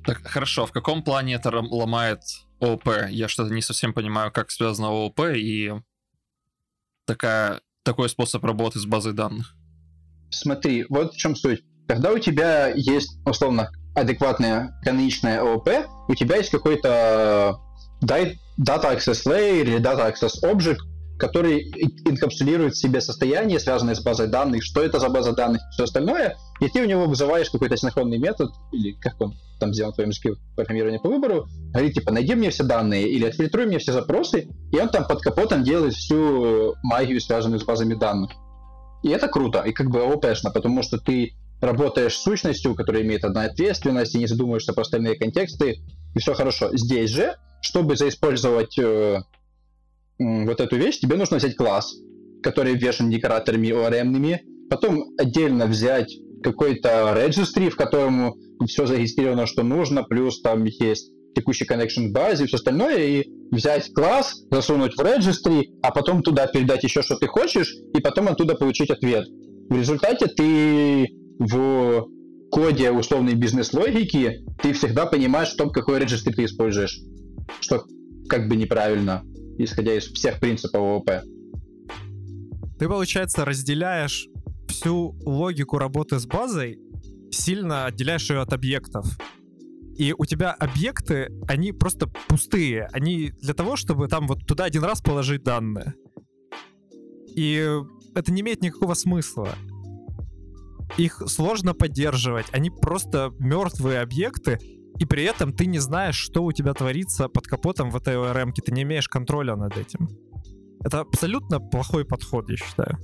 Так, 0.05 0.21
хорошо, 0.27 0.65
в 0.65 0.71
каком 0.71 1.03
плане 1.03 1.35
это 1.35 1.49
ломает 1.49 2.21
ООП? 2.59 2.89
Я 3.09 3.27
что-то 3.27 3.53
не 3.53 3.61
совсем 3.61 3.93
понимаю, 3.93 4.31
как 4.31 4.51
связано 4.51 4.89
ООП 4.89 5.21
и 5.35 5.73
такая, 7.05 7.61
такой 7.83 8.09
способ 8.09 8.43
работы 8.43 8.79
с 8.79 8.85
базой 8.85 9.13
данных. 9.13 9.55
Смотри, 10.31 10.85
вот 10.89 11.13
в 11.13 11.17
чем 11.17 11.35
суть. 11.35 11.63
Когда 11.87 12.11
у 12.11 12.17
тебя 12.17 12.69
есть, 12.69 13.17
условно, 13.25 13.69
адекватная 13.95 14.79
каноничная 14.83 15.41
ООП, 15.41 15.69
у 16.07 16.15
тебя 16.15 16.37
есть 16.37 16.49
какой-то 16.49 17.59
Data 18.03 18.35
Access 18.59 19.25
Layer 19.27 19.61
или 19.61 19.79
Data 19.79 20.11
Access 20.11 20.43
Object, 20.43 20.77
который 21.19 21.69
инкапсулирует 22.05 22.73
в 22.73 22.79
себе 22.79 22.99
состояние, 22.99 23.59
связанное 23.59 23.93
с 23.93 24.01
базой 24.01 24.27
данных, 24.27 24.63
что 24.63 24.81
это 24.81 24.99
за 24.99 25.09
база 25.09 25.33
данных, 25.33 25.61
все 25.71 25.83
остальное, 25.83 26.35
и 26.59 26.67
ты 26.67 26.81
у 26.81 26.85
него 26.85 27.05
вызываешь 27.05 27.49
какой-то 27.49 27.77
синхронный 27.77 28.17
метод, 28.17 28.49
или 28.71 28.93
как 28.93 29.21
он 29.21 29.35
там 29.59 29.71
сделан 29.71 29.91
в 29.91 29.95
твоем 29.95 30.09
языке 30.09 30.33
программирования 30.55 30.99
по 30.99 31.09
выбору, 31.09 31.47
говорит, 31.71 31.93
типа, 31.93 32.11
найди 32.11 32.33
мне 32.33 32.49
все 32.49 32.63
данные, 32.63 33.07
или 33.07 33.25
отфильтруй 33.25 33.67
мне 33.67 33.77
все 33.77 33.91
запросы, 33.91 34.47
и 34.71 34.79
он 34.79 34.89
там 34.89 35.05
под 35.05 35.21
капотом 35.21 35.63
делает 35.63 35.93
всю 35.93 36.73
магию, 36.81 37.21
связанную 37.21 37.59
с 37.59 37.63
базами 37.63 37.93
данных. 37.93 38.31
И 39.03 39.09
это 39.09 39.27
круто, 39.27 39.61
и 39.61 39.71
как 39.71 39.89
бы 39.89 40.01
ОПшно, 40.01 40.51
потому 40.51 40.83
что 40.83 40.97
ты 40.97 41.33
работаешь 41.59 42.15
с 42.15 42.23
сущностью, 42.23 42.75
которая 42.75 43.03
имеет 43.03 43.23
одна 43.23 43.43
ответственность, 43.43 44.15
и 44.15 44.19
не 44.19 44.27
задумываешься 44.27 44.73
про 44.73 44.81
остальные 44.81 45.15
контексты, 45.15 45.79
и 46.15 46.19
все 46.19 46.33
хорошо. 46.33 46.75
Здесь 46.75 47.11
же, 47.11 47.35
чтобы 47.61 47.95
заиспользовать 47.95 48.77
э, 48.79 49.21
вот 50.17 50.59
эту 50.59 50.75
вещь, 50.75 50.99
тебе 50.99 51.15
нужно 51.15 51.37
взять 51.37 51.55
класс, 51.55 51.95
который 52.43 52.75
вешен 52.75 53.09
декораторами 53.09 53.67
ORM-ными, 53.67 54.41
потом 54.69 55.13
отдельно 55.17 55.67
взять 55.67 56.11
какой-то 56.43 57.13
registry, 57.15 57.69
в 57.69 57.75
котором 57.75 58.33
все 58.65 58.85
зарегистрировано, 58.85 59.45
что 59.45 59.63
нужно, 59.63 60.03
плюс 60.03 60.41
там 60.41 60.63
есть 60.65 61.11
текущий 61.35 61.65
connection 61.65 62.11
базе 62.11 62.43
и 62.43 62.47
все 62.47 62.57
остальное, 62.57 62.97
и 62.97 63.29
взять 63.51 63.93
класс, 63.93 64.43
засунуть 64.51 64.95
в 64.95 64.99
registry, 64.99 65.65
а 65.81 65.91
потом 65.91 66.23
туда 66.23 66.47
передать 66.47 66.83
еще, 66.83 67.01
что 67.01 67.15
ты 67.15 67.27
хочешь, 67.27 67.75
и 67.93 68.01
потом 68.01 68.27
оттуда 68.27 68.55
получить 68.55 68.89
ответ. 68.89 69.27
В 69.69 69.75
результате 69.75 70.27
ты 70.27 71.07
в 71.39 72.07
коде 72.51 72.91
условной 72.91 73.35
бизнес-логики 73.35 74.45
ты 74.61 74.73
всегда 74.73 75.05
понимаешь, 75.05 75.47
что 75.47 75.69
какой 75.69 75.99
registry 75.99 76.33
ты 76.33 76.45
используешь. 76.45 76.99
Что 77.59 77.85
как 78.27 78.47
бы 78.47 78.55
неправильно 78.55 79.23
исходя 79.57 79.95
из 79.95 80.05
всех 80.05 80.39
принципов 80.39 80.81
ООП. 80.81 81.11
Ты, 82.79 82.87
получается, 82.87 83.45
разделяешь 83.45 84.27
всю 84.67 85.15
логику 85.23 85.77
работы 85.77 86.19
с 86.19 86.25
базой, 86.25 86.79
сильно 87.31 87.85
отделяешь 87.85 88.29
ее 88.29 88.41
от 88.41 88.53
объектов. 88.53 89.05
И 90.01 90.15
у 90.17 90.25
тебя 90.25 90.51
объекты, 90.53 91.29
они 91.47 91.73
просто 91.73 92.07
пустые. 92.27 92.89
Они 92.91 93.33
для 93.39 93.53
того, 93.53 93.75
чтобы 93.75 94.07
там 94.07 94.25
вот 94.25 94.47
туда 94.47 94.63
один 94.63 94.83
раз 94.83 94.99
положить 94.99 95.43
данные. 95.43 95.93
И 97.35 97.71
это 98.15 98.31
не 98.31 98.41
имеет 98.41 98.63
никакого 98.63 98.95
смысла. 98.95 99.49
Их 100.97 101.21
сложно 101.27 101.75
поддерживать. 101.75 102.47
Они 102.51 102.71
просто 102.71 103.31
мертвые 103.37 104.01
объекты, 104.01 104.57
и 104.97 105.05
при 105.05 105.23
этом 105.23 105.53
ты 105.53 105.67
не 105.67 105.77
знаешь, 105.77 106.15
что 106.15 106.45
у 106.45 106.51
тебя 106.51 106.73
творится 106.73 107.29
под 107.29 107.45
капотом 107.45 107.91
в 107.91 107.95
этой 107.95 108.15
ORM, 108.15 108.53
ты 108.53 108.71
не 108.71 108.81
имеешь 108.81 109.07
контроля 109.07 109.55
над 109.55 109.77
этим. 109.77 110.09
Это 110.83 111.01
абсолютно 111.01 111.59
плохой 111.59 112.05
подход, 112.05 112.49
я 112.49 112.57
считаю. 112.57 112.97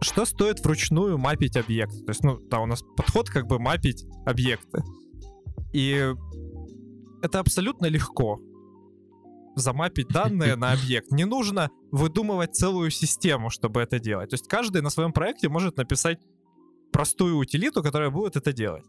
Что 0.00 0.24
стоит 0.24 0.64
вручную 0.64 1.18
мапить 1.18 1.58
объект? 1.58 1.92
То 2.06 2.10
есть, 2.10 2.24
ну, 2.24 2.38
да, 2.48 2.60
у 2.60 2.66
нас 2.66 2.82
подход 2.96 3.28
как 3.28 3.46
бы 3.46 3.58
мапить 3.58 4.06
объекты. 4.24 4.82
И 5.72 6.14
это 7.22 7.38
абсолютно 7.38 7.86
легко. 7.86 8.40
Замапить 9.56 10.08
данные 10.08 10.56
на 10.56 10.72
объект. 10.72 11.10
Не 11.10 11.24
нужно 11.24 11.70
выдумывать 11.90 12.54
целую 12.54 12.90
систему, 12.90 13.50
чтобы 13.50 13.80
это 13.80 13.98
делать. 13.98 14.30
То 14.30 14.34
есть 14.34 14.48
каждый 14.48 14.82
на 14.82 14.90
своем 14.90 15.12
проекте 15.12 15.48
может 15.48 15.76
написать 15.76 16.18
простую 16.92 17.36
утилиту, 17.36 17.82
которая 17.82 18.10
будет 18.10 18.36
это 18.36 18.52
делать. 18.52 18.84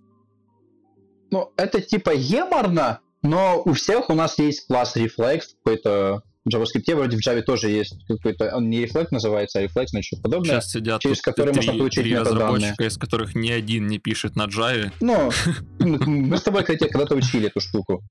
Ну, 1.29 1.51
это 1.55 1.81
типа 1.81 2.11
еморно, 2.13 3.01
но 3.21 3.61
у 3.63 3.73
всех 3.73 4.09
у 4.09 4.13
нас 4.13 4.37
есть 4.37 4.67
класс 4.67 4.97
Reflex, 4.97 5.41
какой-то 5.63 6.23
в 6.43 6.49
JavaScript 6.49 6.95
вроде 6.95 7.17
в 7.17 7.19
Java 7.19 7.41
тоже 7.41 7.69
есть 7.69 7.95
какой-то, 8.07 8.55
он 8.55 8.69
не 8.69 8.83
Reflex 8.85 9.07
называется, 9.11 9.59
а 9.59 9.63
Reflex, 9.63 9.87
значит, 9.87 10.07
что 10.07 10.21
подобное. 10.21 10.51
Сейчас 10.51 10.71
сидят 10.71 11.01
через 11.01 11.21
который 11.21 11.53
три, 11.53 11.67
можно 11.67 11.79
получить 11.79 12.03
три 12.03 12.17
разработчика, 12.17 12.85
из 12.85 12.97
которых 12.97 13.35
ни 13.35 13.51
один 13.51 13.87
не 13.87 13.99
пишет 13.99 14.35
на 14.35 14.47
Java. 14.47 14.91
Ну, 15.01 15.31
мы 15.79 16.37
с 16.37 16.41
тобой, 16.41 16.61
кстати, 16.61 16.87
когда-то 16.87 17.15
учили 17.15 17.47
эту 17.47 17.59
штуку. 17.59 18.03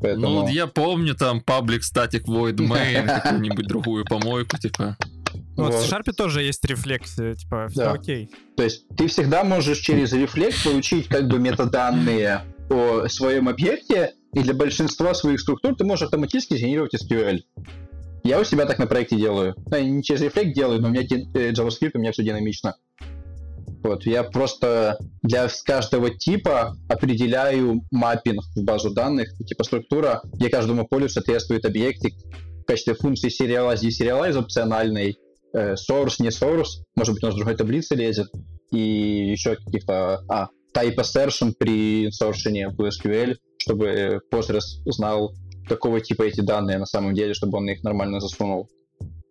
Поэтому... 0.00 0.28
Ну, 0.28 0.48
я 0.48 0.66
помню 0.66 1.14
там 1.14 1.42
Public 1.46 1.80
Static 1.80 2.24
Void 2.26 2.56
Main, 2.56 3.06
какую-нибудь 3.06 3.66
другую 3.66 4.04
помойку, 4.04 4.58
типа. 4.58 4.96
Ну, 5.56 5.64
вот. 5.64 5.74
в 5.74 5.86
C-Sharp 5.86 6.12
тоже 6.12 6.42
есть 6.42 6.64
рефлексия, 6.64 7.34
типа, 7.34 7.68
все 7.68 7.84
да. 7.84 7.92
окей. 7.92 8.30
То 8.56 8.62
есть 8.62 8.86
ты 8.96 9.08
всегда 9.08 9.44
можешь 9.44 9.78
через 9.78 10.12
рефлекс 10.12 10.62
получить 10.62 11.08
как 11.08 11.28
бы 11.28 11.38
метаданные 11.38 12.42
о 12.70 13.08
своем 13.08 13.48
объекте, 13.48 14.14
и 14.34 14.40
для 14.40 14.54
большинства 14.54 15.14
своих 15.14 15.40
структур 15.40 15.76
ты 15.76 15.84
можешь 15.84 16.04
автоматически 16.04 16.54
генерировать 16.54 16.94
SQL. 16.94 17.40
Я 18.24 18.40
у 18.40 18.44
себя 18.44 18.66
так 18.66 18.78
на 18.78 18.86
проекте 18.86 19.16
делаю. 19.16 19.54
Ну, 19.70 19.76
я 19.76 19.84
не 19.84 20.02
через 20.02 20.22
Reflect 20.22 20.52
делаю, 20.52 20.80
но 20.80 20.88
у 20.88 20.90
меня 20.90 21.02
э, 21.02 21.52
JavaScript, 21.52 21.92
у 21.94 21.98
меня 21.98 22.12
все 22.12 22.22
динамично. 22.22 22.76
Вот, 23.82 24.06
я 24.06 24.22
просто 24.24 24.96
для 25.22 25.46
каждого 25.64 26.08
типа 26.08 26.74
определяю 26.88 27.82
маппинг 27.90 28.42
в 28.56 28.64
базу 28.64 28.90
данных, 28.90 29.28
типа 29.46 29.62
структура, 29.64 30.22
где 30.24 30.48
каждому 30.48 30.86
полю 30.86 31.08
соответствует 31.10 31.66
объектик 31.66 32.14
в 32.62 32.64
качестве 32.64 32.94
функции 32.94 33.28
serialize, 33.28 33.82
deserialize 33.82 34.38
опциональной, 34.38 35.18
э, 35.52 35.74
source, 35.74 36.14
не 36.18 36.28
source, 36.28 36.82
может 36.96 37.12
быть, 37.12 37.22
нас 37.22 37.34
в 37.34 37.36
другой 37.36 37.56
таблице 37.56 37.94
лезет, 37.94 38.28
и 38.72 39.30
еще 39.32 39.56
каких-то... 39.56 40.22
А, 40.28 40.48
type 40.74 40.96
assertion 40.96 41.54
при 41.56 42.10
соршине 42.10 42.70
в 42.70 42.80
SQL, 42.80 43.36
чтобы 43.64 44.20
Postgres 44.30 44.82
знал, 44.84 45.34
какого 45.66 46.00
типа 46.00 46.24
эти 46.24 46.40
данные 46.40 46.78
на 46.78 46.86
самом 46.86 47.14
деле, 47.14 47.34
чтобы 47.34 47.58
он 47.58 47.68
их 47.68 47.82
нормально 47.82 48.20
засунул. 48.20 48.68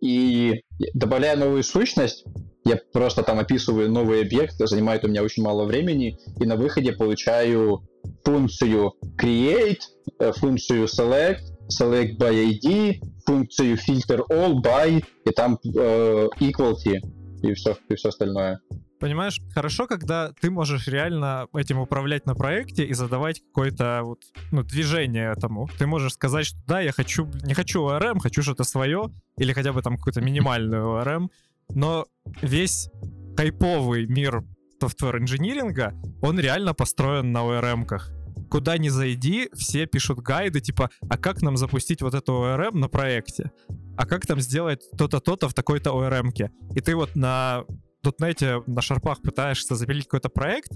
И 0.01 0.63
добавляя 0.93 1.37
новую 1.37 1.63
сущность, 1.63 2.25
я 2.65 2.77
просто 2.91 3.23
там 3.23 3.39
описываю 3.39 3.91
новый 3.91 4.21
объект, 4.21 4.55
занимает 4.57 5.05
у 5.05 5.07
меня 5.07 5.23
очень 5.23 5.43
мало 5.43 5.65
времени, 5.65 6.17
и 6.39 6.45
на 6.45 6.55
выходе 6.55 6.93
получаю 6.93 7.83
функцию 8.23 8.93
create, 9.21 9.81
э, 10.19 10.31
функцию 10.33 10.85
select, 10.85 11.41
select 11.69 12.17
by 12.17 12.33
ID, 12.33 13.01
функцию 13.25 13.77
filter 13.77 14.21
all 14.29 14.61
by, 14.61 15.03
и 15.25 15.29
там 15.31 15.59
э, 15.63 16.27
equality, 16.39 16.99
и 17.41 17.53
все, 17.53 17.77
и 17.89 17.95
все 17.95 18.09
остальное. 18.09 18.59
Понимаешь, 19.03 19.41
хорошо, 19.53 19.85
когда 19.85 20.31
ты 20.31 20.49
можешь 20.49 20.87
реально 20.87 21.49
этим 21.53 21.77
управлять 21.77 22.25
на 22.25 22.35
проекте 22.35 22.85
и 22.85 22.93
задавать 22.93 23.41
какое-то 23.41 23.99
вот, 24.03 24.21
ну, 24.53 24.63
движение 24.63 25.33
этому. 25.33 25.67
Ты 25.77 25.87
можешь 25.87 26.13
сказать, 26.13 26.45
что 26.45 26.57
да, 26.67 26.79
я 26.79 26.93
хочу, 26.93 27.29
не 27.43 27.53
хочу 27.53 27.85
ORM, 27.85 28.21
хочу 28.21 28.41
что-то 28.41 28.63
свое, 28.63 29.09
или 29.37 29.51
хотя 29.51 29.73
бы 29.73 29.81
там 29.81 29.97
какую-то 29.97 30.21
минимальную 30.21 30.85
ORM, 30.85 31.27
но 31.75 32.05
весь 32.41 32.89
хайповый 33.35 34.05
мир 34.05 34.45
software 34.81 35.17
инжиниринга, 35.17 35.93
он 36.21 36.39
реально 36.39 36.73
построен 36.73 37.33
на 37.33 37.39
ORM-ках. 37.39 38.09
Куда 38.49 38.77
ни 38.77 38.87
зайди, 38.87 39.49
все 39.53 39.85
пишут 39.85 40.19
гайды, 40.19 40.61
типа, 40.61 40.89
а 41.09 41.17
как 41.17 41.41
нам 41.41 41.57
запустить 41.57 42.01
вот 42.01 42.13
эту 42.13 42.31
ORM 42.31 42.77
на 42.77 42.87
проекте? 42.87 43.51
А 43.97 44.05
как 44.05 44.25
там 44.25 44.39
сделать 44.39 44.89
то-то, 44.97 45.19
то-то 45.19 45.49
в 45.49 45.53
такой-то 45.53 45.89
ORM-ке? 45.89 46.51
И 46.73 46.79
ты 46.79 46.95
вот 46.95 47.17
на 47.17 47.65
дотнете, 48.03 48.61
на 48.67 48.81
шарпах 48.81 49.21
пытаешься 49.21 49.75
запилить 49.75 50.05
какой-то 50.05 50.29
проект, 50.29 50.71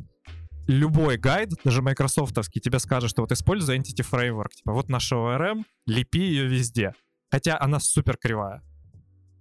любой 0.68 1.18
гайд, 1.18 1.50
даже 1.64 1.82
майкрософтовский, 1.82 2.62
тебе 2.62 2.80
скажет, 2.80 3.10
что 3.10 3.22
вот 3.22 3.32
используй 3.32 3.78
Entity 3.78 4.06
Framework. 4.10 4.50
Типа, 4.56 4.74
вот 4.74 4.90
наша 4.90 5.16
ORM, 5.16 5.64
лепи 5.86 6.20
ее 6.20 6.48
везде. 6.48 6.94
Хотя 7.30 7.58
она 7.60 7.80
супер 7.80 8.18
кривая. 8.18 8.62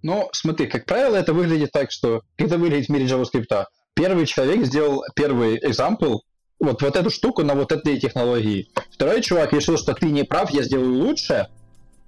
Ну, 0.03 0.29
смотри, 0.31 0.67
как 0.67 0.85
правило, 0.85 1.15
это 1.15 1.33
выглядит 1.33 1.71
так, 1.71 1.91
что 1.91 2.21
это 2.37 2.57
выглядит 2.57 2.87
в 2.87 2.89
мире 2.89 3.05
JavaScript. 3.05 3.65
Первый 3.93 4.25
человек 4.25 4.65
сделал 4.65 5.03
первый 5.15 5.57
example, 5.59 6.19
вот, 6.59 6.81
вот 6.81 6.95
эту 6.95 7.09
штуку 7.09 7.43
на 7.43 7.55
вот 7.55 7.71
этой 7.71 7.99
технологии. 7.99 8.69
Второй 8.91 9.21
чувак 9.21 9.53
решил, 9.53 9.77
что 9.77 9.93
ты 9.93 10.07
не 10.07 10.23
прав, 10.23 10.51
я 10.51 10.63
сделаю 10.63 10.93
лучше, 10.93 11.47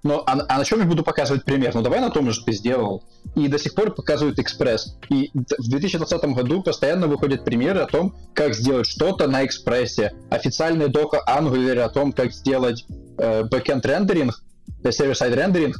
но 0.03 0.23
а, 0.25 0.39
а 0.47 0.57
на 0.57 0.65
чем 0.65 0.79
я 0.79 0.85
буду 0.85 1.03
показывать 1.03 1.43
пример? 1.43 1.73
Ну 1.75 1.81
давай 1.81 1.99
на 1.99 2.09
том 2.09 2.31
же 2.31 2.43
ты 2.43 2.53
сделал. 2.53 3.03
И 3.35 3.47
до 3.47 3.59
сих 3.59 3.75
пор 3.75 3.93
показывают 3.93 4.39
экспресс. 4.39 4.97
И 5.09 5.29
в 5.33 5.69
2020 5.69 6.23
году 6.35 6.63
постоянно 6.63 7.07
выходят 7.07 7.43
примеры 7.43 7.81
о 7.81 7.85
том, 7.85 8.15
как 8.33 8.53
сделать 8.53 8.87
что-то 8.87 9.27
на 9.27 9.45
экспрессе. 9.45 10.13
Официальный 10.29 10.87
дока 10.87 11.21
Angular 11.27 11.79
о 11.81 11.89
том, 11.89 12.13
как 12.13 12.31
сделать 12.31 12.85
э, 13.17 13.43
backend 13.43 13.81
рендеринг, 13.83 14.41
э, 14.83 14.91
server-side 14.91 15.35
рендеринг, 15.35 15.75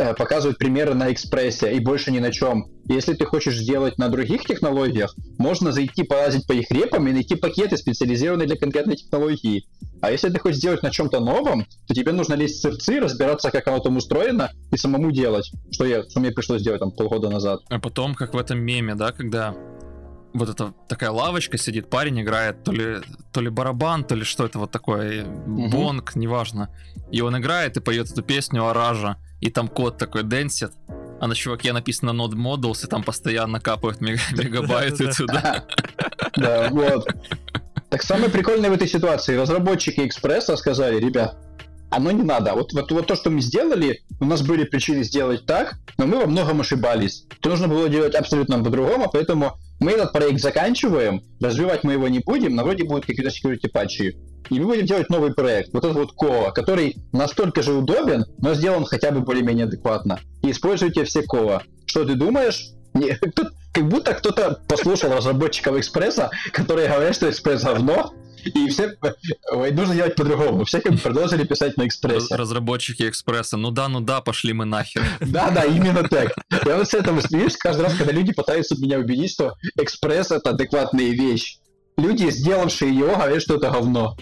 Э, 0.00 0.14
показывают 0.14 0.56
примеры 0.56 0.94
на 0.94 1.12
экспрессе 1.12 1.74
и 1.74 1.78
больше 1.78 2.10
ни 2.10 2.20
на 2.20 2.32
чем. 2.32 2.70
Если 2.88 3.12
ты 3.12 3.26
хочешь 3.26 3.58
сделать 3.58 3.98
на 3.98 4.08
других 4.08 4.46
технологиях, 4.46 5.14
можно 5.36 5.72
зайти 5.72 6.04
полазить 6.04 6.46
по 6.46 6.52
их 6.52 6.70
репам 6.70 7.06
и 7.06 7.12
найти 7.12 7.34
пакеты, 7.34 7.76
специализированные 7.76 8.46
для 8.46 8.56
конкретной 8.56 8.96
технологии. 8.96 9.66
А 10.00 10.10
если 10.10 10.30
ты 10.30 10.38
хочешь 10.38 10.56
сделать 10.56 10.82
на 10.82 10.90
чем-то 10.90 11.20
новом, 11.20 11.66
то 11.86 11.92
тебе 11.92 12.12
нужно 12.12 12.32
лезть 12.32 12.56
в 12.56 12.60
сырцы, 12.62 12.98
разбираться, 12.98 13.50
как 13.50 13.68
оно 13.68 13.80
там 13.80 13.98
устроено, 13.98 14.50
и 14.72 14.78
самому 14.78 15.10
делать, 15.10 15.52
что, 15.70 15.84
я, 15.84 16.02
что 16.08 16.20
мне 16.20 16.30
пришлось 16.30 16.62
делать 16.62 16.80
там 16.80 16.92
полгода 16.92 17.28
назад. 17.28 17.60
А 17.68 17.78
потом, 17.78 18.14
как 18.14 18.32
в 18.32 18.38
этом 18.38 18.58
меме, 18.58 18.94
да, 18.94 19.12
когда 19.12 19.54
вот 20.32 20.48
эта 20.48 20.72
такая 20.88 21.10
лавочка 21.10 21.58
сидит, 21.58 21.90
парень 21.90 22.20
играет 22.20 22.62
то 22.62 22.72
ли, 22.72 22.98
то 23.32 23.40
ли 23.40 23.50
барабан, 23.50 24.04
то 24.04 24.14
ли 24.14 24.24
что 24.24 24.46
это 24.46 24.58
вот 24.58 24.70
такое, 24.70 25.24
угу. 25.24 25.68
бонг, 25.68 26.14
неважно. 26.14 26.74
И 27.10 27.20
он 27.20 27.36
играет 27.38 27.76
и 27.76 27.80
поет 27.80 28.10
эту 28.10 28.22
песню 28.22 28.66
Аража 28.66 29.16
и 29.40 29.50
там 29.50 29.68
код 29.68 29.98
такой 29.98 30.22
денсит, 30.22 30.72
а 31.20 31.26
на 31.26 31.34
чуваке 31.34 31.72
написано 31.72 32.10
Node 32.10 32.34
Models, 32.34 32.84
и 32.84 32.88
там 32.88 33.02
постоянно 33.02 33.60
капают 33.60 34.00
мегабайты 34.00 35.12
туда. 35.12 35.64
Да, 36.36 36.68
вот. 36.70 37.08
Так 37.88 38.02
самое 38.02 38.30
прикольное 38.30 38.70
в 38.70 38.74
этой 38.74 38.86
ситуации, 38.86 39.36
разработчики 39.36 40.06
Экспресса 40.06 40.56
сказали, 40.56 41.00
ребят, 41.00 41.36
оно 41.90 42.12
не 42.12 42.22
надо. 42.22 42.54
Вот, 42.54 42.72
вот, 42.72 42.92
вот 42.92 43.06
то, 43.08 43.16
что 43.16 43.30
мы 43.30 43.40
сделали, 43.40 44.02
у 44.20 44.24
нас 44.24 44.42
были 44.42 44.64
причины 44.64 45.02
сделать 45.02 45.44
так, 45.44 45.74
но 45.98 46.06
мы 46.06 46.18
во 46.18 46.26
многом 46.26 46.60
ошибались. 46.60 47.26
То 47.40 47.50
нужно 47.50 47.66
было 47.66 47.88
делать 47.88 48.14
абсолютно 48.14 48.62
по-другому, 48.62 49.10
поэтому 49.12 49.58
мы 49.80 49.92
этот 49.92 50.12
проект 50.12 50.40
заканчиваем, 50.40 51.22
развивать 51.40 51.84
мы 51.84 51.94
его 51.94 52.08
не 52.08 52.20
будем, 52.20 52.54
на 52.54 52.62
вроде 52.62 52.84
будут 52.84 53.06
какие-то 53.06 53.30
security 53.30 53.68
патчи. 53.72 54.16
И 54.50 54.58
мы 54.58 54.66
будем 54.66 54.86
делать 54.86 55.08
новый 55.08 55.32
проект, 55.32 55.72
вот 55.72 55.84
этот 55.84 55.96
вот 55.96 56.12
Кова, 56.12 56.50
который 56.50 56.96
настолько 57.12 57.62
же 57.62 57.72
удобен, 57.72 58.24
но 58.38 58.54
сделан 58.54 58.84
хотя 58.84 59.10
бы 59.10 59.20
более-менее 59.20 59.66
адекватно. 59.66 60.18
И 60.42 60.50
используйте 60.50 61.04
все 61.04 61.22
Кова. 61.22 61.62
Что 61.86 62.04
ты 62.04 62.14
думаешь? 62.14 62.70
Не, 62.94 63.18
как 63.72 63.88
будто 63.88 64.14
кто-то 64.14 64.60
послушал 64.68 65.12
разработчиков 65.12 65.76
Экспресса, 65.78 66.30
которые 66.52 66.88
говорят, 66.88 67.14
что 67.14 67.30
Экспресс 67.30 67.62
говно, 67.62 68.12
и 68.44 68.68
все, 68.68 68.96
нужно 69.72 69.94
делать 69.94 70.14
по-другому. 70.16 70.64
Все 70.64 70.80
как 70.80 70.92
бы 70.92 70.98
продолжили 70.98 71.44
писать 71.44 71.76
на 71.76 71.86
экспрессе. 71.86 72.34
Разработчики 72.34 73.08
экспресса, 73.08 73.56
ну 73.56 73.70
да, 73.70 73.88
ну 73.88 74.00
да, 74.00 74.20
пошли 74.20 74.52
мы 74.52 74.64
нахер. 74.64 75.02
Да, 75.20 75.50
да, 75.50 75.64
именно 75.64 76.02
так. 76.08 76.34
Я 76.66 76.76
вот 76.76 76.88
с 76.88 76.94
этого 76.94 77.20
смеюсь 77.20 77.56
каждый 77.56 77.82
раз, 77.82 77.94
когда 77.94 78.12
люди 78.12 78.32
пытаются 78.32 78.74
меня 78.80 78.98
убедить, 78.98 79.32
что 79.32 79.54
экспресс 79.76 80.30
это 80.30 80.50
адекватная 80.50 81.10
вещь. 81.10 81.58
Люди, 81.96 82.30
сделавшие 82.30 82.94
его, 82.94 83.14
говорят, 83.14 83.42
что 83.42 83.56
это 83.56 83.70
говно. 83.70 84.16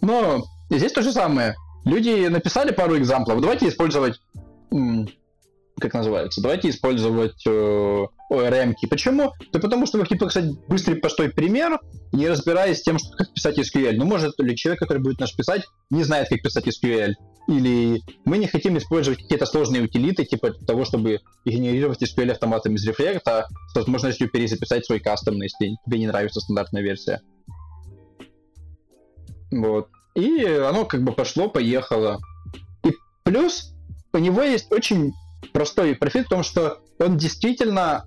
Но 0.00 0.44
здесь 0.70 0.92
то 0.92 1.02
же 1.02 1.12
самое. 1.12 1.56
Люди 1.84 2.26
написали 2.28 2.72
пару 2.72 2.96
экзамплов. 2.96 3.40
Давайте 3.40 3.68
использовать 3.68 4.20
как 5.80 5.94
называется, 5.94 6.40
давайте 6.40 6.70
использовать 6.70 7.44
э, 7.46 8.06
ORM-ки. 8.30 8.86
Почему? 8.86 9.32
Да 9.52 9.58
потому 9.58 9.86
что 9.86 9.98
вы 9.98 10.04
хотите 10.04 10.20
показать 10.20 10.52
быстрый 10.68 10.94
простой 10.94 11.30
пример, 11.30 11.80
не 12.12 12.28
разбираясь 12.28 12.78
с 12.78 12.82
тем, 12.82 12.98
что, 12.98 13.10
как 13.16 13.32
писать 13.32 13.58
SQL. 13.58 13.92
Ну, 13.96 14.04
может 14.04 14.38
ли 14.38 14.56
человек, 14.56 14.80
который 14.80 15.02
будет 15.02 15.18
наш 15.18 15.34
писать, 15.34 15.64
не 15.90 16.04
знает, 16.04 16.28
как 16.28 16.42
писать 16.42 16.66
SQL. 16.68 17.14
Или 17.48 18.02
мы 18.24 18.38
не 18.38 18.46
хотим 18.46 18.78
использовать 18.78 19.20
какие-то 19.20 19.46
сложные 19.46 19.82
утилиты, 19.82 20.24
типа 20.24 20.52
того, 20.52 20.84
чтобы 20.84 21.20
генерировать 21.44 22.02
SQL 22.02 22.30
автоматом 22.30 22.76
из 22.76 22.86
рефлекта 22.86 23.48
с 23.72 23.74
возможностью 23.74 24.30
перезаписать 24.30 24.86
свой 24.86 25.00
кастом, 25.00 25.40
если 25.40 25.76
тебе 25.84 25.98
не 25.98 26.06
нравится 26.06 26.40
стандартная 26.40 26.82
версия. 26.82 27.20
Вот. 29.50 29.88
И 30.14 30.44
оно 30.44 30.84
как 30.84 31.02
бы 31.02 31.12
пошло, 31.12 31.48
поехало. 31.48 32.18
И 32.84 32.92
плюс 33.24 33.72
у 34.12 34.18
него 34.18 34.42
есть 34.42 34.70
очень 34.72 35.12
простой 35.52 35.94
профит 35.94 36.26
в 36.26 36.30
том, 36.30 36.42
что 36.42 36.80
он 36.98 37.16
действительно 37.16 38.04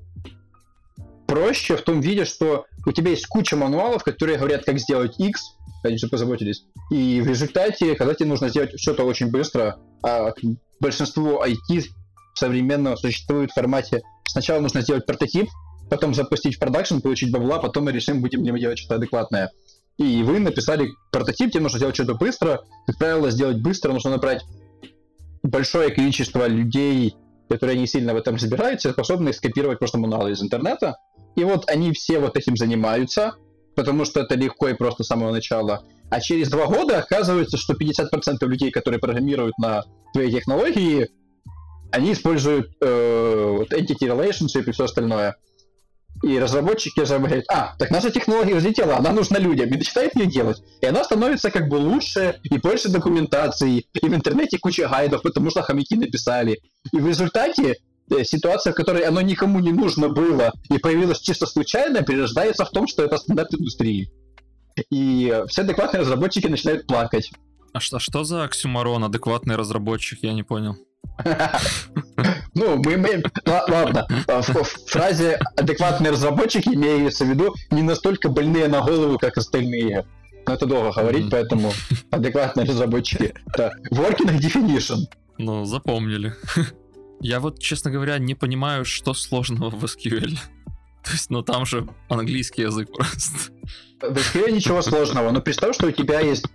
проще 1.27 1.77
в 1.77 1.81
том 1.81 2.01
виде, 2.01 2.25
что 2.25 2.65
у 2.85 2.91
тебя 2.91 3.11
есть 3.11 3.27
куча 3.27 3.55
мануалов, 3.55 4.03
которые 4.03 4.37
говорят, 4.37 4.65
как 4.65 4.79
сделать 4.79 5.19
X, 5.19 5.41
они 5.83 5.97
же 5.97 6.07
позаботились. 6.07 6.65
И 6.91 7.21
в 7.21 7.27
результате, 7.27 7.95
когда 7.95 8.13
тебе 8.13 8.29
нужно 8.29 8.49
сделать 8.49 8.79
что-то 8.79 9.03
очень 9.03 9.31
быстро, 9.31 9.79
а 10.03 10.33
большинство 10.79 11.43
IT 11.45 11.85
современно 12.35 12.95
существует 12.95 13.51
в 13.51 13.55
формате 13.55 14.01
сначала 14.27 14.59
нужно 14.59 14.81
сделать 14.81 15.05
прототип, 15.05 15.49
потом 15.89 16.13
запустить 16.13 16.55
в 16.55 16.59
продакшн, 16.59 16.99
получить 16.99 17.31
бабла, 17.31 17.59
потом 17.59 17.85
мы 17.85 17.91
решим, 17.91 18.21
будем 18.21 18.43
ли 18.43 18.51
мы 18.51 18.59
делать 18.59 18.79
что-то 18.79 18.95
адекватное. 18.95 19.51
И 19.97 20.23
вы 20.23 20.39
написали 20.39 20.89
прототип, 21.11 21.51
тебе 21.51 21.61
нужно 21.61 21.77
сделать 21.77 21.95
что-то 21.95 22.15
быстро. 22.15 22.61
Как 22.87 22.97
правило, 22.97 23.29
сделать 23.29 23.61
быстро 23.61 23.93
нужно 23.93 24.11
набрать 24.11 24.43
большое 25.43 25.91
количество 25.91 26.47
людей, 26.47 27.15
которые 27.53 27.77
не 27.77 27.85
сильно 27.87 28.13
в 28.13 28.17
этом 28.17 28.35
разбираются, 28.35 28.91
способны 28.91 29.31
скопировать 29.31 29.77
просто 29.77 29.99
мануалы 29.99 30.31
из 30.31 30.41
интернета. 30.41 30.97
И 31.35 31.43
вот 31.43 31.69
они 31.69 31.93
все 31.93 32.17
вот 32.19 32.35
этим 32.35 32.57
занимаются, 32.57 33.35
потому 33.75 34.05
что 34.05 34.21
это 34.21 34.35
легко 34.35 34.69
и 34.69 34.73
просто 34.73 35.03
с 35.03 35.07
самого 35.07 35.31
начала. 35.31 35.83
А 36.09 36.19
через 36.19 36.49
два 36.49 36.65
года 36.65 36.97
оказывается, 36.97 37.57
что 37.57 37.73
50% 37.73 38.45
людей, 38.47 38.71
которые 38.71 38.99
программируют 38.99 39.57
на 39.59 39.83
твоей 40.13 40.31
технологии, 40.31 41.09
они 41.91 42.13
используют 42.13 42.71
э, 42.81 43.55
вот 43.59 43.71
entity 43.71 44.07
relationship 44.07 44.63
и 44.67 44.71
все 44.71 44.85
остальное. 44.85 45.35
И 46.23 46.39
разработчики 46.39 47.03
же 47.03 47.19
говорят, 47.19 47.43
а, 47.49 47.75
так 47.77 47.91
наша 47.91 48.09
технология 48.09 48.55
взлетела, 48.55 48.95
она 48.95 49.11
нужна 49.11 49.39
людям, 49.39 49.67
и 49.67 49.77
начинают 49.77 50.15
ее 50.15 50.25
делать. 50.25 50.63
И 50.79 50.85
она 50.85 51.03
становится 51.03 51.51
как 51.51 51.67
бы 51.67 51.75
лучше, 51.75 52.39
и 52.43 52.57
больше 52.57 52.87
документации, 52.87 53.85
и 53.93 54.07
в 54.07 54.15
интернете 54.15 54.57
куча 54.57 54.87
гайдов, 54.87 55.21
потому 55.21 55.49
что 55.49 55.61
хомяки 55.61 55.97
написали. 55.97 56.61
И 56.93 56.97
в 56.97 57.05
результате 57.05 57.75
э, 58.09 58.23
ситуация, 58.23 58.71
в 58.71 58.75
которой 58.77 59.03
оно 59.03 59.19
никому 59.19 59.59
не 59.59 59.73
нужно 59.73 60.07
было 60.07 60.53
и 60.69 60.77
появилось 60.77 61.19
чисто 61.19 61.45
случайно, 61.45 62.03
перерождается 62.03 62.63
в 62.63 62.69
том, 62.69 62.87
что 62.87 63.03
это 63.03 63.17
стандарт 63.17 63.53
индустрии. 63.53 64.09
И 64.89 65.43
все 65.49 65.63
адекватные 65.63 66.01
разработчики 66.01 66.47
начинают 66.47 66.87
плакать. 66.87 67.31
А 67.73 67.81
что, 67.81 67.99
что 67.99 68.23
за 68.23 68.45
оксюмарон 68.45 69.03
адекватный 69.03 69.57
разработчик? 69.57 70.19
Я 70.21 70.31
не 70.31 70.43
понял. 70.43 70.77
Ну, 72.55 72.77
мы 72.83 72.93
имеем... 72.93 73.23
Ладно, 73.45 74.07
а 74.27 74.41
в 74.41 74.63
фразе 74.87 75.39
«адекватные 75.55 76.11
разработчики» 76.11 76.69
имеется 76.69 77.25
в 77.25 77.29
виду 77.29 77.55
не 77.71 77.81
настолько 77.81 78.29
больные 78.29 78.67
на 78.67 78.81
голову, 78.81 79.17
как 79.17 79.37
остальные. 79.37 80.05
Но 80.45 80.53
это 80.53 80.65
долго 80.65 80.91
говорить, 80.91 81.29
поэтому 81.31 81.71
адекватные 82.11 82.65
разработчики. 82.65 83.33
Это 83.47 83.71
working 83.91 84.39
definition. 84.39 85.05
Ну, 85.37 85.65
запомнили. 85.65 86.33
Я 87.21 87.39
вот, 87.39 87.59
честно 87.59 87.89
говоря, 87.89 88.17
не 88.19 88.35
понимаю, 88.35 88.85
что 88.85 89.13
сложного 89.13 89.69
в 89.69 89.83
SQL. 89.85 90.37
То 91.03 91.11
есть, 91.11 91.29
ну 91.29 91.41
там 91.41 91.65
же 91.65 91.87
английский 92.09 92.63
язык 92.63 92.89
просто. 92.93 93.51
В 94.01 94.15
SQL 94.17 94.51
ничего 94.51 94.81
сложного, 94.81 95.31
но 95.31 95.41
представь, 95.41 95.75
что 95.75 95.87
у 95.87 95.91
тебя 95.91 96.19
есть 96.19 96.45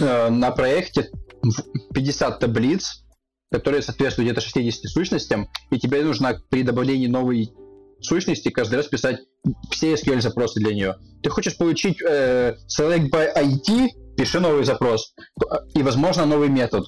э, 0.00 0.30
на 0.30 0.50
проекте 0.50 1.10
50 1.94 2.38
таблиц, 2.40 3.04
которые 3.50 3.82
соответствуют 3.82 4.30
где-то 4.30 4.40
60 4.40 4.90
сущностям, 4.90 5.48
и 5.70 5.78
тебе 5.78 6.02
нужно 6.02 6.40
при 6.50 6.62
добавлении 6.62 7.06
новой 7.06 7.50
сущности 8.00 8.50
каждый 8.50 8.76
раз 8.76 8.86
писать 8.86 9.20
все 9.70 9.94
SQL 9.94 10.20
запросы 10.20 10.60
для 10.60 10.74
нее. 10.74 10.96
Ты 11.22 11.30
хочешь 11.30 11.56
получить 11.56 12.00
э, 12.02 12.54
select 12.68 13.10
by 13.10 13.34
ID, 13.34 13.88
пиши 14.16 14.40
новый 14.40 14.64
запрос 14.64 15.14
и, 15.74 15.82
возможно, 15.82 16.26
новый 16.26 16.48
метод. 16.48 16.84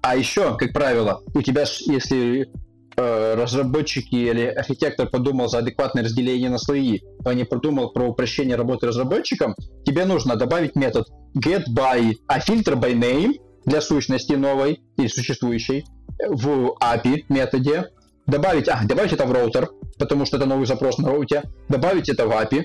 А 0.00 0.16
еще, 0.16 0.56
как 0.56 0.72
правило, 0.72 1.22
у 1.34 1.42
тебя, 1.42 1.64
если 1.86 2.48
э, 2.96 3.34
разработчики 3.34 4.14
или 4.14 4.46
архитектор 4.46 5.08
подумал 5.08 5.48
за 5.48 5.58
адекватное 5.58 6.04
разделение 6.04 6.50
на 6.50 6.58
слои, 6.58 7.00
а 7.24 7.32
не 7.34 7.44
подумал 7.44 7.92
про 7.92 8.08
упрощение 8.08 8.56
работы 8.56 8.86
разработчиком, 8.86 9.54
тебе 9.84 10.04
нужно 10.04 10.36
добавить 10.36 10.74
метод 10.74 11.06
get 11.38 11.64
by, 11.74 12.14
а 12.26 12.40
фильтр 12.40 12.74
by 12.74 12.94
name 12.94 13.34
для 13.64 13.80
сущности 13.80 14.34
новой 14.34 14.82
или 14.96 15.06
существующей 15.06 15.86
в 16.28 16.76
API 16.80 17.24
методе, 17.28 17.90
добавить, 18.26 18.68
а, 18.68 18.80
добавить 18.84 19.12
это 19.12 19.26
в 19.26 19.32
роутер, 19.32 19.70
потому 19.98 20.24
что 20.26 20.36
это 20.36 20.46
новый 20.46 20.66
запрос 20.66 20.98
на 20.98 21.08
роуте, 21.08 21.42
добавить 21.68 22.08
это 22.08 22.26
в 22.26 22.30
API, 22.30 22.64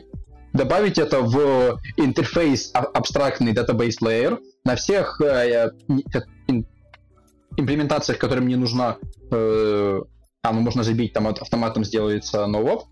добавить 0.54 0.97
это 0.97 1.22
в 1.22 1.80
интерфейс 1.97 2.72
а, 2.74 2.80
абстрактный 2.80 3.54
database 3.54 3.97
layer 4.02 4.39
на 4.66 4.76
всех 4.76 5.22
э, 5.22 5.72
имплементациях, 7.58 8.18
которым 8.18 8.47
не 8.47 8.56
нужна, 8.56 8.97
э, 9.32 10.02
а, 10.43 10.54
ну 10.54 10.62
можно 10.62 10.84
забить, 10.84 11.14
там 11.14 11.28
автоматом 11.28 11.84
сделается 11.84 12.45
новоп, 12.45 12.84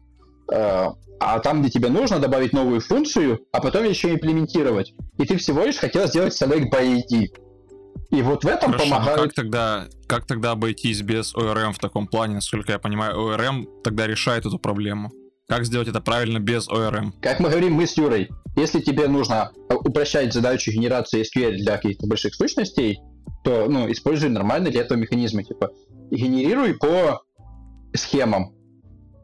э, 0.52 0.88
а 1.20 1.40
там, 1.40 1.62
где 1.62 1.72
тебе 1.72 1.90
нужно, 1.90 2.20
добавить 2.20 2.54
новую 2.54 2.80
функцию, 2.80 3.40
а 3.52 3.60
потом 3.60 3.86
еще 3.86 4.14
имплементировать. 4.14 4.94
И 5.18 5.26
ты 5.26 5.38
всего 5.38 5.64
лишь 5.64 5.78
хотел 5.78 6.08
сделать 6.08 6.40
select 6.40 6.72
by 6.72 7.02
ID. 7.02 7.28
И 8.10 8.22
вот 8.22 8.44
в 8.44 8.48
этом 8.48 8.72
Хорошо, 8.72 8.90
помогает... 8.90 9.20
как 9.20 9.34
тогда, 9.34 9.88
как 10.08 10.26
тогда 10.26 10.52
обойтись 10.52 11.02
без 11.02 11.36
ORM 11.36 11.74
в 11.74 11.80
таком 11.80 12.08
плане? 12.08 12.36
Насколько 12.36 12.74
я 12.74 12.80
понимаю, 12.80 13.18
ORM 13.18 13.66
тогда 13.84 14.08
решает 14.08 14.46
эту 14.46 14.60
проблему. 14.60 15.12
Как 15.48 15.66
сделать 15.66 15.88
это 15.88 16.02
правильно 16.02 16.40
без 16.40 16.68
ORM? 16.68 17.12
Как 17.22 17.40
мы 17.40 17.50
говорим, 17.50 17.74
мы 17.74 17.88
с 17.88 17.98
Юрой, 17.98 18.30
если 18.56 18.82
тебе 18.82 19.08
нужно 19.08 19.52
упрощать 19.70 20.34
задачу 20.34 20.72
генерации 20.72 21.22
SQL 21.24 21.56
для 21.58 21.78
каких-то 21.78 22.06
больших 22.08 22.36
сущностей, 22.36 23.00
то 23.44 23.68
ну, 23.70 23.90
используй 23.90 24.30
нормальный 24.30 24.72
для 24.72 24.82
этого 24.82 24.98
механизмы. 24.98 25.44
Типа, 25.44 25.72
генерируй 26.12 26.74
по 26.74 27.22
схемам 27.94 28.54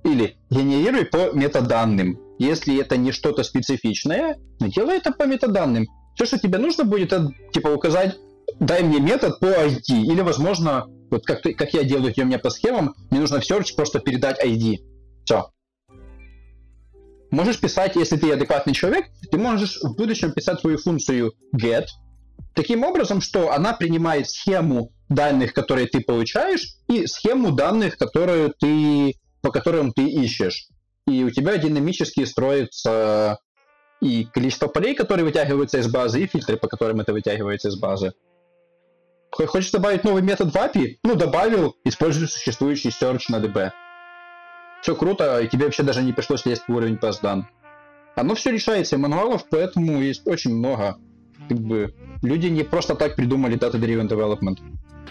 или 0.06 0.38
генерируй 0.50 1.06
по 1.06 1.32
метаданным. 1.34 2.20
Если 2.40 2.80
это 2.80 2.96
не 2.96 3.12
что-то 3.12 3.44
специфичное, 3.44 4.38
ну, 4.60 4.68
делай 4.68 4.98
это 4.98 5.12
по 5.12 5.24
метаданным. 5.24 5.88
Все, 6.16 6.26
что 6.26 6.40
тебе 6.40 6.58
нужно 6.58 6.84
будет, 6.84 7.12
это 7.12 7.32
типа 7.52 7.68
указать 7.68 8.18
дай 8.60 8.84
мне 8.84 9.00
метод 9.00 9.40
по 9.40 9.46
ID. 9.46 9.82
Или, 9.90 10.22
возможно, 10.22 10.88
вот 11.10 11.26
как, 11.26 11.42
ты, 11.42 11.54
как 11.54 11.74
я 11.74 11.84
делаю 11.84 12.14
у 12.16 12.26
меня 12.26 12.40
по 12.40 12.50
схемам, 12.50 12.96
мне 13.10 13.20
нужно 13.20 13.40
в 13.40 13.50
search 13.50 13.76
просто 13.76 14.00
передать 14.00 14.44
ID. 14.44 14.78
Все. 15.26 15.50
Можешь 17.32 17.60
писать, 17.60 17.96
если 17.96 18.18
ты 18.18 18.32
адекватный 18.32 18.74
человек, 18.74 19.08
ты 19.32 19.38
можешь 19.38 19.80
в 19.82 19.96
будущем 19.96 20.32
писать 20.32 20.60
свою 20.60 20.78
функцию 20.78 21.34
get, 21.56 21.86
таким 22.54 22.84
образом, 22.84 23.22
что 23.22 23.52
она 23.52 23.74
принимает 23.74 24.30
схему 24.30 24.92
данных, 25.10 25.54
которые 25.54 25.88
ты 25.88 26.02
получаешь, 26.02 26.76
и 26.88 27.08
схему 27.08 27.52
данных, 27.52 27.98
которые 27.98 28.54
ты, 28.60 29.16
по 29.42 29.52
которым 29.52 29.94
ты 29.94 30.08
ищешь. 30.08 30.68
И 31.08 31.24
у 31.24 31.30
тебя 31.30 31.58
динамически 31.58 32.24
строится 32.26 33.40
и 34.00 34.26
количество 34.26 34.68
полей, 34.68 34.96
которые 34.96 35.26
вытягиваются 35.26 35.80
из 35.80 35.88
базы, 35.88 36.24
и 36.24 36.28
фильтры, 36.28 36.58
по 36.58 36.68
которым 36.68 37.00
это 37.00 37.14
вытягивается 37.14 37.70
из 37.70 37.78
базы. 37.78 38.14
Хочешь 39.36 39.72
добавить 39.72 40.04
новый 40.04 40.22
метод 40.22 40.54
в 40.54 40.56
API? 40.56 40.98
Ну, 41.04 41.16
добавил, 41.16 41.76
используй 41.84 42.28
существующий 42.28 42.90
search 42.90 43.24
на 43.30 43.38
DB. 43.38 43.72
Все 44.82 44.96
круто, 44.96 45.40
и 45.40 45.48
тебе 45.48 45.66
вообще 45.66 45.82
даже 45.82 46.04
не 46.04 46.14
пришлось 46.14 46.46
лезть 46.46 46.64
в 46.68 46.76
уровень 46.76 46.96
PassDan. 46.96 47.44
Оно 48.16 48.36
все 48.36 48.52
решается, 48.52 48.98
мануалов, 48.98 49.46
поэтому 49.50 50.02
есть 50.02 50.28
очень 50.28 50.56
много. 50.56 50.98
Как 51.50 51.58
бы, 51.58 51.96
люди 52.22 52.48
не 52.48 52.64
просто 52.64 52.94
так 52.94 53.16
придумали 53.16 53.58
Data-Driven 53.58 54.08
Development. 54.08 54.60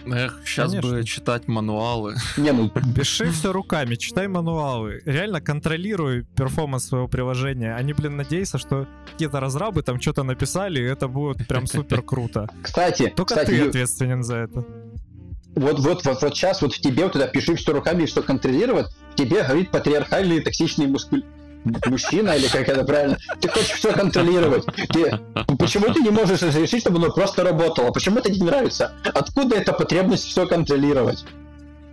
Эх, 0.06 0.40
сейчас 0.44 0.70
Конечно. 0.70 0.90
бы 0.90 1.04
читать 1.04 1.48
мануалы. 1.48 2.16
Не, 2.36 2.52
ну... 2.52 2.70
Пиши 2.96 3.30
все 3.30 3.52
руками, 3.52 3.94
читай 3.94 4.28
мануалы. 4.28 5.02
Реально 5.04 5.40
контролируй 5.40 6.24
перформанс 6.36 6.86
своего 6.86 7.08
приложения. 7.08 7.74
Они, 7.74 7.92
блин, 7.92 8.16
надеются, 8.16 8.58
что 8.58 8.86
какие-то 9.10 9.40
разрабы 9.40 9.82
там 9.82 10.00
что-то 10.00 10.22
написали, 10.22 10.80
и 10.80 10.84
это 10.84 11.08
будет 11.08 11.46
прям 11.46 11.66
супер 11.66 12.02
круто. 12.02 12.48
Кстати, 12.62 13.12
Только 13.16 13.34
кстати, 13.34 13.50
ты 13.50 13.68
ответственен 13.68 14.22
за 14.22 14.36
это. 14.36 14.64
Вот, 15.54 15.78
вот, 15.80 16.04
вот, 16.04 16.22
вот 16.22 16.34
сейчас 16.34 16.62
вот 16.62 16.72
в 16.72 16.80
тебе 16.80 17.04
вот 17.04 17.14
это 17.14 17.28
пиши 17.28 17.54
все 17.56 17.72
руками, 17.72 18.06
что 18.06 18.22
контролировать, 18.22 18.86
тебе 19.14 19.42
говорит 19.42 19.70
патриархальный 19.70 20.40
токсичный 20.40 20.86
мускуль 20.86 21.24
мужчина, 21.86 22.30
или 22.30 22.48
как 22.48 22.68
это 22.68 22.84
правильно, 22.84 23.18
ты 23.40 23.48
хочешь 23.48 23.70
все 23.70 23.92
контролировать. 23.92 24.64
Ты, 24.92 25.18
почему 25.58 25.92
ты 25.92 26.00
не 26.00 26.10
можешь 26.10 26.42
разрешить, 26.42 26.80
чтобы 26.80 26.98
оно 26.98 27.10
просто 27.12 27.44
работало? 27.44 27.90
Почему 27.90 28.18
это 28.18 28.30
не 28.30 28.42
нравится? 28.42 28.92
Откуда 29.14 29.56
эта 29.56 29.72
потребность 29.72 30.24
все 30.24 30.46
контролировать? 30.46 31.24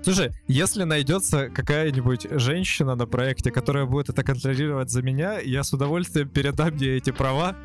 Слушай, 0.02 0.32
если 0.48 0.84
найдется 0.84 1.50
какая-нибудь 1.50 2.28
женщина 2.32 2.96
на 2.96 3.06
проекте, 3.06 3.52
которая 3.52 3.86
будет 3.86 4.10
это 4.10 4.24
контролировать 4.24 4.90
за 4.90 5.02
меня, 5.02 5.40
я 5.40 5.64
с 5.64 5.74
удовольствием 5.74 6.30
передам 6.30 6.76
ей 6.78 6.98
эти 6.98 7.12
права. 7.12 7.56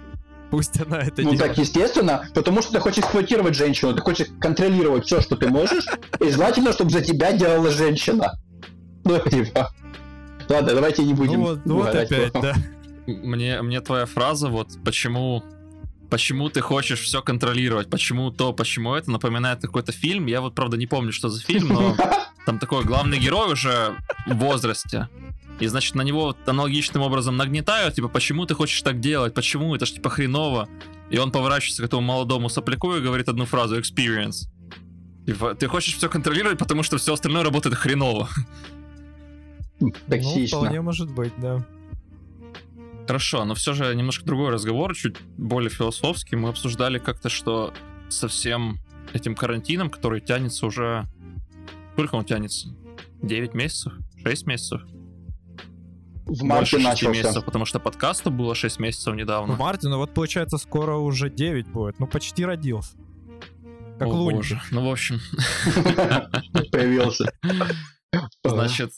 Пусть 0.50 0.80
она 0.80 1.00
это 1.00 1.22
ну, 1.22 1.30
делает. 1.30 1.40
Ну 1.40 1.46
так, 1.46 1.58
естественно, 1.58 2.28
потому 2.34 2.62
что 2.62 2.72
ты 2.72 2.80
хочешь 2.80 2.98
эксплуатировать 2.98 3.54
женщину, 3.54 3.94
ты 3.94 4.02
хочешь 4.02 4.28
контролировать 4.40 5.06
все, 5.06 5.20
что 5.20 5.36
ты 5.36 5.48
можешь, 5.48 5.86
и 6.20 6.30
желательно, 6.30 6.72
чтобы 6.72 6.90
за 6.90 7.00
тебя 7.00 7.32
делала 7.32 7.70
женщина. 7.70 8.38
Ну, 9.04 9.18
типа. 9.20 9.72
Ладно, 10.48 10.74
давайте 10.74 11.02
не 11.02 11.14
будем. 11.14 11.40
Ну 11.40 11.46
вот, 11.46 11.60
ну 11.64 11.74
вот 11.76 11.94
опять, 11.94 12.32
да. 12.32 12.54
Мне, 13.06 13.60
мне 13.60 13.82
твоя 13.82 14.06
фраза, 14.06 14.48
вот 14.48 14.78
почему 14.82 15.44
почему 16.08 16.48
ты 16.48 16.60
хочешь 16.60 17.00
все 17.00 17.22
контролировать, 17.22 17.90
почему 17.90 18.30
то, 18.30 18.52
почему 18.52 18.94
это, 18.94 19.10
напоминает 19.10 19.60
какой-то 19.60 19.92
фильм. 19.92 20.26
Я 20.26 20.40
вот, 20.40 20.54
правда, 20.54 20.76
не 20.76 20.86
помню, 20.86 21.12
что 21.12 21.28
за 21.28 21.42
фильм, 21.42 21.68
но 21.68 21.96
там 22.46 22.58
такой 22.58 22.84
главный 22.84 23.18
герой 23.18 23.52
уже 23.52 23.96
в 24.26 24.34
возрасте. 24.34 25.08
И, 25.60 25.66
значит, 25.66 25.94
на 25.94 26.02
него 26.02 26.36
аналогичным 26.46 27.02
образом 27.02 27.36
нагнетают, 27.36 27.94
типа, 27.94 28.08
почему 28.08 28.46
ты 28.46 28.54
хочешь 28.54 28.80
так 28.82 29.00
делать, 29.00 29.34
почему, 29.34 29.74
это 29.74 29.86
ж, 29.86 29.92
типа, 29.92 30.08
хреново. 30.08 30.68
И 31.10 31.18
он 31.18 31.30
поворачивается 31.30 31.82
к 31.82 31.86
этому 31.86 32.02
молодому 32.02 32.48
сопляку 32.48 32.94
и 32.94 33.00
говорит 33.00 33.28
одну 33.28 33.44
фразу, 33.44 33.78
experience. 33.78 34.48
Типа, 35.26 35.54
ты 35.54 35.68
хочешь 35.68 35.96
все 35.96 36.08
контролировать, 36.08 36.58
потому 36.58 36.82
что 36.82 36.96
все 36.98 37.14
остальное 37.14 37.42
работает 37.44 37.74
хреново. 37.76 38.28
Токсично. 40.08 40.58
Ну, 40.58 40.62
вполне 40.62 40.80
может 40.80 41.10
быть, 41.10 41.32
да. 41.38 41.64
Хорошо, 43.06 43.44
но 43.44 43.54
все 43.54 43.74
же 43.74 43.94
немножко 43.94 44.24
другой 44.24 44.50
разговор, 44.50 44.94
чуть 44.94 45.16
более 45.36 45.70
философский. 45.70 46.36
Мы 46.36 46.48
обсуждали 46.48 46.98
как-то, 46.98 47.28
что 47.28 47.74
со 48.08 48.28
всем 48.28 48.78
этим 49.12 49.34
карантином, 49.34 49.90
который 49.90 50.20
тянется 50.20 50.66
уже... 50.66 51.04
Сколько 51.92 52.14
он 52.14 52.24
тянется? 52.24 52.68
9 53.22 53.54
месяцев? 53.54 53.92
6 54.24 54.46
месяцев? 54.46 54.82
В 56.26 56.42
марте 56.42 56.78
начался. 56.78 57.10
месяцев, 57.10 57.44
потому 57.44 57.66
что 57.66 57.78
подкасту 57.78 58.30
было 58.30 58.54
6 58.54 58.80
месяцев 58.80 59.14
недавно. 59.14 59.54
В 59.54 59.58
марте, 59.58 59.88
ну 59.88 59.98
вот 59.98 60.14
получается 60.14 60.56
скоро 60.56 60.96
уже 60.96 61.28
9 61.28 61.68
будет. 61.68 62.00
Ну 62.00 62.06
почти 62.06 62.44
родился. 62.44 62.96
Как 63.98 64.08
О, 64.08 64.30
боже. 64.30 64.60
Ну 64.70 64.88
в 64.88 64.90
общем. 64.90 65.20
Появился. 66.72 67.32
Значит, 68.42 68.92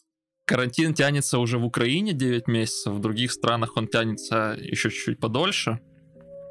карантин 0.46 0.94
тянется 0.94 1.38
уже 1.38 1.58
в 1.58 1.64
Украине 1.64 2.12
9 2.12 2.48
месяцев, 2.48 2.94
в 2.94 3.00
других 3.00 3.32
странах 3.32 3.76
он 3.76 3.88
тянется 3.88 4.56
еще 4.58 4.90
чуть-чуть 4.90 5.20
подольше. 5.20 5.80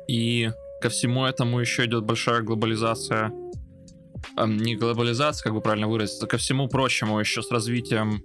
И 0.07 0.51
ко 0.81 0.89
всему 0.89 1.25
этому 1.25 1.59
еще 1.59 1.85
идет 1.85 2.03
большая 2.03 2.41
глобализация 2.41 3.31
не 4.45 4.75
глобализация, 4.75 5.43
как 5.43 5.53
бы 5.53 5.61
правильно 5.61 5.87
выразиться, 5.87 6.27
ко 6.27 6.37
всему 6.37 6.67
прочему, 6.67 7.19
еще 7.19 7.41
с 7.41 7.51
развитием 7.51 8.23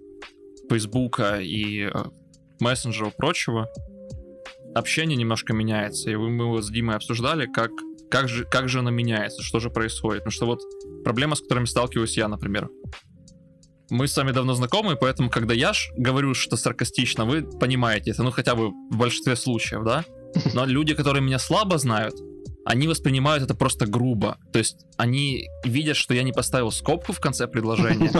Фейсбука 0.68 1.40
и 1.40 1.90
э, 1.92 2.04
мессенджеров 2.60 3.16
прочего, 3.16 3.68
общение 4.74 5.16
немножко 5.16 5.52
меняется. 5.52 6.10
И 6.10 6.16
мы 6.16 6.44
его 6.44 6.62
с 6.62 6.70
Димой 6.70 6.96
обсуждали, 6.96 7.46
как, 7.46 7.70
как, 8.10 8.28
же, 8.28 8.44
как 8.44 8.68
же 8.68 8.80
оно 8.80 8.90
меняется, 8.90 9.42
что 9.42 9.60
же 9.60 9.70
происходит. 9.70 10.22
Потому 10.22 10.32
что 10.32 10.46
вот 10.46 10.60
проблема, 11.04 11.36
с 11.36 11.40
которыми 11.40 11.66
сталкиваюсь 11.66 12.16
я, 12.16 12.28
например. 12.28 12.70
Мы 13.90 14.06
с 14.06 14.16
вами 14.16 14.30
давно 14.30 14.54
знакомы, 14.54 14.96
поэтому, 14.96 15.30
когда 15.30 15.52
я 15.52 15.72
ж 15.72 15.90
говорю 15.96 16.34
что 16.34 16.56
саркастично, 16.56 17.24
вы 17.24 17.42
понимаете 17.42 18.12
это, 18.12 18.22
ну 18.22 18.30
хотя 18.30 18.54
бы 18.54 18.68
в 18.68 18.96
большинстве 18.96 19.36
случаев, 19.36 19.84
да? 19.84 20.04
Но 20.54 20.64
люди, 20.64 20.94
которые 20.94 21.22
меня 21.22 21.38
слабо 21.38 21.76
знают, 21.78 22.14
они 22.64 22.86
воспринимают 22.86 23.42
это 23.42 23.54
просто 23.54 23.86
грубо. 23.86 24.38
То 24.52 24.58
есть 24.60 24.76
они 24.96 25.48
видят, 25.64 25.96
что 25.96 26.14
я 26.14 26.22
не 26.22 26.32
поставил 26.32 26.70
скобку 26.70 27.12
в 27.12 27.20
конце 27.20 27.48
предложения, 27.48 28.12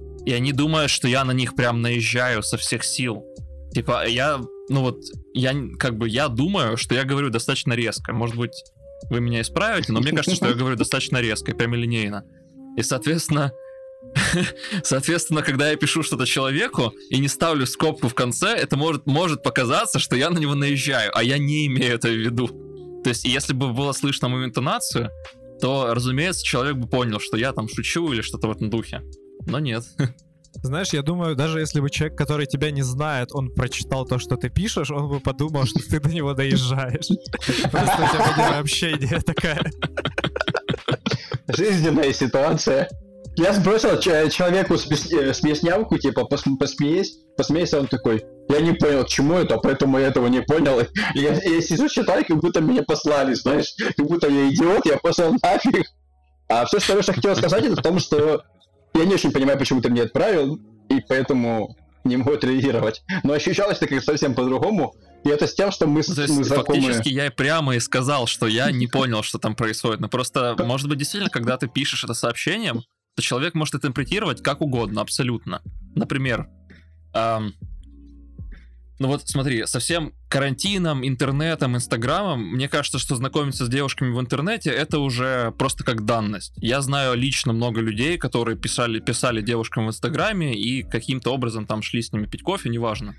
и 0.24 0.32
они 0.32 0.52
думают, 0.52 0.90
что 0.90 1.08
я 1.08 1.24
на 1.24 1.32
них 1.32 1.54
прям 1.54 1.82
наезжаю 1.82 2.42
со 2.42 2.56
всех 2.56 2.84
сил. 2.84 3.24
Типа, 3.72 4.06
я, 4.06 4.40
ну 4.70 4.80
вот, 4.80 5.00
я 5.34 5.54
как 5.78 5.98
бы, 5.98 6.08
я 6.08 6.28
думаю, 6.28 6.78
что 6.78 6.94
я 6.94 7.04
говорю 7.04 7.28
достаточно 7.28 7.74
резко. 7.74 8.14
Может 8.14 8.36
быть, 8.36 8.64
вы 9.10 9.20
меня 9.20 9.42
исправите, 9.42 9.92
но 9.92 10.00
мне 10.00 10.12
кажется, 10.12 10.36
что 10.36 10.48
я 10.48 10.54
говорю 10.54 10.76
достаточно 10.76 11.18
резко, 11.20 11.54
прямолинейно. 11.54 12.24
И, 12.76 12.82
соответственно, 12.82 13.52
Соответственно, 14.82 15.42
когда 15.42 15.70
я 15.70 15.76
пишу 15.76 16.02
что-то 16.02 16.26
человеку 16.26 16.92
и 17.10 17.18
не 17.18 17.28
ставлю 17.28 17.66
скобку 17.66 18.08
в 18.08 18.14
конце, 18.14 18.48
это 18.48 18.76
может, 18.76 19.06
может 19.06 19.42
показаться, 19.42 19.98
что 19.98 20.16
я 20.16 20.30
на 20.30 20.38
него 20.38 20.54
наезжаю, 20.54 21.10
а 21.14 21.22
я 21.22 21.38
не 21.38 21.66
имею 21.66 21.94
это 21.94 22.08
в 22.08 22.16
виду. 22.16 22.48
То 23.02 23.10
есть, 23.10 23.24
если 23.24 23.52
бы 23.52 23.72
было 23.72 23.92
слышно 23.92 24.28
мою 24.28 24.44
интонацию, 24.44 25.10
то, 25.60 25.94
разумеется, 25.94 26.44
человек 26.44 26.76
бы 26.76 26.88
понял, 26.88 27.20
что 27.20 27.36
я 27.36 27.52
там 27.52 27.68
шучу 27.68 28.12
или 28.12 28.22
что-то 28.22 28.48
в 28.48 28.52
этом 28.52 28.70
духе. 28.70 29.02
Но 29.46 29.58
нет. 29.58 29.84
Знаешь, 30.62 30.92
я 30.92 31.02
думаю, 31.02 31.36
даже 31.36 31.60
если 31.60 31.80
бы 31.80 31.90
человек, 31.90 32.16
который 32.18 32.46
тебя 32.46 32.70
не 32.70 32.82
знает, 32.82 33.30
он 33.32 33.52
прочитал 33.54 34.04
то, 34.06 34.18
что 34.18 34.36
ты 34.36 34.48
пишешь, 34.48 34.90
он 34.90 35.08
бы 35.08 35.20
подумал, 35.20 35.66
что 35.66 35.78
ты 35.78 36.00
до 36.00 36.08
него 36.08 36.34
доезжаешь. 36.34 37.08
Просто 37.70 38.02
у 38.02 38.34
тебя 38.34 38.58
общения 38.58 39.20
такая. 39.20 39.70
Жизненная 41.48 42.12
ситуация. 42.12 42.88
Я 43.38 43.52
сбросил 43.52 44.00
человеку 44.00 44.76
смеснявку, 44.76 45.96
типа, 45.96 46.24
посмеясь, 46.24 47.18
посмейся, 47.36 47.78
он 47.78 47.86
такой, 47.86 48.24
я 48.48 48.60
не 48.60 48.72
понял, 48.72 49.04
к 49.04 49.08
чему 49.08 49.34
это, 49.34 49.58
поэтому 49.58 49.96
я 49.98 50.08
этого 50.08 50.26
не 50.26 50.42
понял. 50.42 50.80
И 51.14 51.20
я, 51.20 51.34
я 51.34 51.60
сижу, 51.62 51.88
читаю, 51.88 52.24
как 52.26 52.36
будто 52.38 52.60
меня 52.60 52.82
послали, 52.82 53.34
знаешь, 53.34 53.74
как 53.96 54.06
будто 54.06 54.28
я 54.28 54.48
идиот, 54.50 54.86
я 54.86 54.96
пошел 54.96 55.32
нафиг. 55.40 55.86
А 56.48 56.64
все, 56.66 56.80
что 56.80 56.96
я 56.96 57.02
хотел 57.02 57.36
сказать, 57.36 57.64
это 57.64 57.76
в 57.76 57.82
том, 57.82 58.00
что 58.00 58.42
я 58.94 59.04
не 59.04 59.14
очень 59.14 59.30
понимаю, 59.30 59.56
почему 59.56 59.80
ты 59.80 59.88
мне 59.88 60.02
отправил, 60.02 60.58
и 60.88 61.00
поэтому 61.08 61.76
не 62.02 62.16
могу 62.16 62.32
отреагировать. 62.32 63.02
Но 63.22 63.34
ощущалось 63.34 63.76
это 63.76 63.86
как 63.86 64.02
совсем 64.02 64.34
по-другому. 64.34 64.96
И 65.24 65.28
это 65.28 65.46
с 65.46 65.54
тем, 65.54 65.70
что 65.70 65.86
мы, 65.86 66.02
То 66.02 66.22
есть, 66.22 66.34
мы 66.36 66.42
знакомы. 66.42 66.80
Фактически 66.80 67.10
я 67.10 67.30
прямо 67.30 67.76
и 67.76 67.80
сказал, 67.80 68.26
что 68.26 68.48
я 68.48 68.72
не 68.72 68.86
понял, 68.88 69.22
что 69.22 69.38
там 69.38 69.54
происходит. 69.54 70.00
Но 70.00 70.08
просто, 70.08 70.56
может 70.58 70.88
быть, 70.88 70.98
действительно, 70.98 71.30
когда 71.30 71.56
ты 71.56 71.68
пишешь 71.68 72.02
это 72.02 72.14
сообщением, 72.14 72.82
то 73.18 73.22
человек 73.22 73.54
может 73.54 73.74
интерпретировать 73.74 74.44
как 74.44 74.60
угодно, 74.60 75.00
абсолютно. 75.00 75.60
Например, 75.96 76.48
эм, 77.14 77.52
ну 79.00 79.08
вот 79.08 79.22
смотри, 79.28 79.66
со 79.66 79.80
всем 79.80 80.12
карантином, 80.28 81.04
интернетом, 81.04 81.74
инстаграмом, 81.74 82.40
мне 82.40 82.68
кажется, 82.68 83.00
что 83.00 83.16
знакомиться 83.16 83.66
с 83.66 83.68
девушками 83.68 84.14
в 84.14 84.20
интернете 84.20 84.70
это 84.70 85.00
уже 85.00 85.52
просто 85.58 85.82
как 85.82 86.04
данность. 86.04 86.52
Я 86.58 86.80
знаю 86.80 87.16
лично 87.16 87.52
много 87.52 87.80
людей, 87.80 88.18
которые 88.18 88.56
писали, 88.56 89.00
писали 89.00 89.42
девушкам 89.42 89.86
в 89.86 89.88
инстаграме 89.88 90.54
и 90.54 90.84
каким-то 90.84 91.34
образом 91.34 91.66
там 91.66 91.82
шли 91.82 92.02
с 92.02 92.12
ними 92.12 92.26
пить 92.26 92.44
кофе, 92.44 92.68
неважно. 92.68 93.16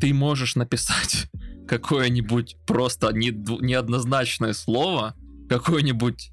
Ты 0.00 0.14
можешь 0.14 0.56
написать 0.56 1.26
какое-нибудь 1.68 2.56
просто 2.66 3.12
неоднозначное 3.12 4.54
слово, 4.54 5.14
какое-нибудь 5.50 6.32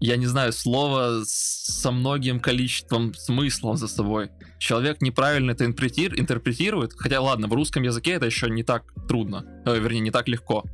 я 0.00 0.16
не 0.16 0.26
знаю, 0.26 0.52
слово 0.52 1.22
со 1.24 1.92
многим 1.92 2.40
количеством 2.40 3.14
смыслов 3.14 3.76
за 3.76 3.86
собой. 3.86 4.30
Человек 4.58 5.02
неправильно 5.02 5.52
это 5.52 5.66
интерпретирует, 5.66 6.92
хотя 6.96 7.20
ладно, 7.20 7.48
в 7.48 7.52
русском 7.52 7.82
языке 7.82 8.12
это 8.12 8.26
еще 8.26 8.48
не 8.48 8.62
так 8.62 8.84
трудно, 9.06 9.44
э, 9.66 9.78
вернее, 9.78 10.00
не 10.00 10.10
так 10.10 10.26
легко. 10.28 10.64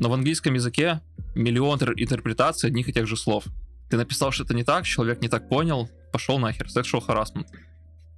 Но 0.00 0.08
в 0.08 0.12
английском 0.12 0.54
языке 0.54 1.00
миллион 1.34 1.78
интерпретаций 1.96 2.68
одних 2.68 2.88
и 2.88 2.92
тех 2.92 3.06
же 3.06 3.16
слов. 3.16 3.44
Ты 3.90 3.96
написал 3.96 4.32
что-то 4.32 4.54
не 4.54 4.64
так, 4.64 4.84
человек 4.84 5.20
не 5.22 5.28
так 5.28 5.48
понял, 5.48 5.88
пошел 6.12 6.38
нахер, 6.38 6.66
sexual 6.66 7.04
harassment. 7.06 7.46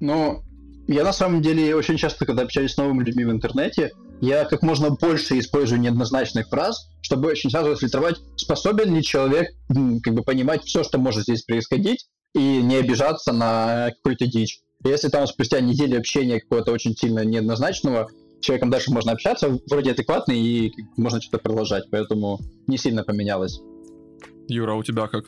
Ну, 0.01 0.43
я 0.89 1.05
на 1.05 1.13
самом 1.13 1.43
деле 1.43 1.77
очень 1.77 1.99
часто, 1.99 2.25
когда 2.25 2.43
общаюсь 2.43 2.73
с 2.73 2.77
новыми 2.79 3.05
людьми 3.05 3.25
в 3.25 3.31
интернете, 3.31 3.91
я 4.21 4.45
как 4.45 4.63
можно 4.63 4.91
больше 4.91 5.39
использую 5.39 5.81
неоднозначных 5.81 6.49
фраз, 6.49 6.89
чтобы 7.01 7.29
очень 7.29 7.51
сразу 7.51 7.77
фильтровать, 7.77 8.17
способен 8.37 8.95
ли 8.95 9.03
человек 9.03 9.49
как 9.69 10.15
бы 10.15 10.23
понимать 10.23 10.65
все, 10.65 10.83
что 10.85 10.99
может 10.99 11.25
здесь 11.25 11.43
происходить, 11.43 12.07
и 12.35 12.63
не 12.63 12.77
обижаться 12.77 13.33
на 13.33 13.91
какую-то 13.97 14.27
дичь. 14.27 14.61
Если 14.85 15.09
там 15.09 15.27
спустя 15.27 15.61
неделю 15.61 15.99
общения 15.99 16.41
какого-то 16.41 16.73
очень 16.73 16.97
сильно 16.97 17.25
неоднозначного, 17.25 18.09
человеком 18.41 18.71
дальше 18.71 18.93
можно 18.93 19.13
общаться, 19.13 19.59
вроде 19.69 19.91
адекватный, 19.91 20.41
и 20.41 20.73
можно 20.97 21.21
что-то 21.21 21.43
продолжать, 21.43 21.91
поэтому 21.91 22.39
не 22.67 22.79
сильно 22.79 23.03
поменялось. 23.03 23.61
Юра, 24.49 24.73
а 24.73 24.77
у 24.77 24.83
тебя 24.83 25.07
как? 25.09 25.27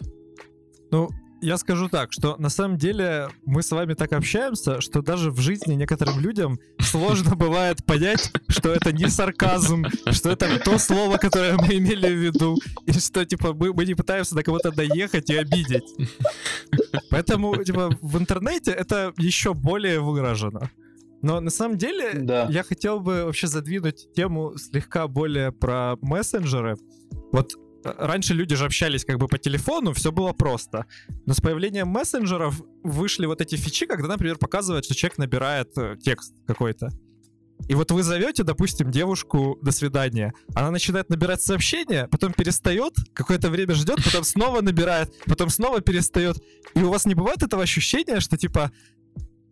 Ну, 0.90 1.09
я 1.43 1.59
скажу 1.59 1.88
так, 1.88 2.12
что 2.12 2.36
на 2.38 2.49
самом 2.49 2.78
деле 2.78 3.28
мы 3.45 3.62
с 3.62 3.70
вами 3.72 3.95
так 3.95 4.12
общаемся, 4.12 4.80
что 4.80 5.03
даже 5.03 5.30
в 5.30 5.40
жизни 5.40 5.74
некоторым 5.74 6.20
людям 6.20 6.59
сложно 6.80 7.34
бывает 7.36 7.84
понять, 7.84 8.32
что 8.49 8.72
это 8.72 8.93
не 8.93 9.09
сарказм, 9.09 9.84
что 10.11 10.30
это 10.30 10.59
то 10.61 10.78
слово, 10.78 11.18
которое 11.18 11.57
мы 11.57 11.76
имели 11.76 12.07
в 12.07 12.18
виду, 12.18 12.57
и 12.86 12.93
что, 12.93 13.24
типа, 13.26 13.53
мы, 13.53 13.74
мы 13.74 13.84
не 13.84 13.95
пытаемся 13.95 14.34
до 14.34 14.43
кого-то 14.45 14.70
доехать 14.70 15.30
и 15.30 15.36
обидеть. 15.36 15.84
Поэтому, 17.11 17.62
типа, 17.62 17.90
в 18.01 18.18
интернете 18.18 18.70
это 18.70 19.12
еще 19.18 19.53
более 19.53 20.01
выражено. 20.01 20.70
Но 21.22 21.40
на 21.40 21.51
самом 21.51 21.78
деле 21.78 22.14
да. 22.14 22.47
я 22.51 22.62
хотел 22.62 23.01
бы 23.01 23.24
вообще 23.24 23.47
задвинуть 23.47 24.12
тему 24.14 24.57
слегка 24.57 25.07
более 25.07 25.53
про 25.53 25.97
мессенджеры. 26.01 26.76
Вот 27.32 27.55
раньше 27.85 28.35
люди 28.35 28.55
же 28.57 28.64
общались 28.64 29.05
как 29.05 29.18
бы 29.18 29.28
по 29.28 29.39
телефону, 29.39 29.93
все 29.93 30.12
было 30.12 30.33
просто. 30.33 30.87
Но 31.26 31.35
с 31.35 31.41
появлением 31.41 31.89
мессенджеров 31.89 32.61
вышли 32.83 33.26
вот 33.26 33.41
эти 33.41 33.57
фичи, 33.57 33.87
когда, 33.87 34.09
например, 34.09 34.39
показывают, 34.39 34.85
что 34.85 34.95
человек 34.95 35.18
набирает 35.18 35.76
э, 35.76 35.97
текст 36.03 36.35
какой-то. 36.47 36.91
И 37.68 37.74
вот 37.74 37.91
вы 37.93 38.03
зовете, 38.03 38.43
допустим, 38.43 38.91
девушку 38.91 39.59
до 39.62 39.70
свидания. 39.70 40.33
Она 40.55 40.70
начинает 40.70 41.09
набирать 41.11 41.43
сообщение, 41.43 42.09
потом 42.09 42.33
перестает, 42.33 42.95
какое-то 43.14 43.51
время 43.51 43.74
ждет, 43.74 44.03
потом 44.05 44.24
снова 44.24 44.61
набирает, 44.62 45.14
потом 45.26 45.49
снова 45.49 45.80
перестает. 45.80 46.39
И 46.74 46.83
у 46.83 46.91
вас 46.91 47.07
не 47.07 47.14
бывает 47.14 47.43
этого 47.43 47.62
ощущения, 47.62 48.20
что 48.20 48.37
типа 48.37 48.72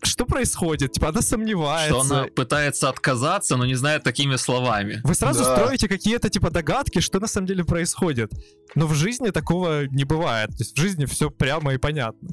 что 0.02 0.24
происходит? 0.24 0.92
Типа 0.92 1.08
она 1.08 1.22
сомневается. 1.22 2.04
Что 2.04 2.14
она 2.14 2.26
пытается 2.26 2.88
отказаться, 2.88 3.56
но 3.56 3.66
не 3.66 3.74
знает 3.74 4.02
такими 4.02 4.36
словами. 4.36 5.00
Вы 5.04 5.14
сразу 5.14 5.44
да. 5.44 5.56
строите 5.56 5.88
какие-то 5.88 6.30
типа 6.30 6.50
догадки, 6.50 7.00
что 7.00 7.20
на 7.20 7.26
самом 7.26 7.46
деле 7.46 7.64
происходит. 7.64 8.32
Но 8.74 8.86
в 8.86 8.94
жизни 8.94 9.30
такого 9.30 9.86
не 9.86 10.04
бывает. 10.04 10.50
То 10.50 10.60
есть 10.60 10.76
в 10.76 10.80
жизни 10.80 11.04
все 11.04 11.30
прямо 11.30 11.74
и 11.74 11.78
понятно. 11.78 12.28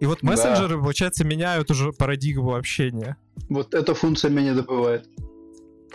И 0.00 0.06
вот 0.06 0.22
мессенджеры, 0.22 0.76
да. 0.76 0.80
получается, 0.80 1.24
меняют 1.24 1.70
уже 1.70 1.92
парадигму 1.92 2.54
общения. 2.54 3.16
Вот 3.48 3.74
эта 3.74 3.94
функция 3.94 4.30
меня 4.30 4.54
добывает. 4.54 5.06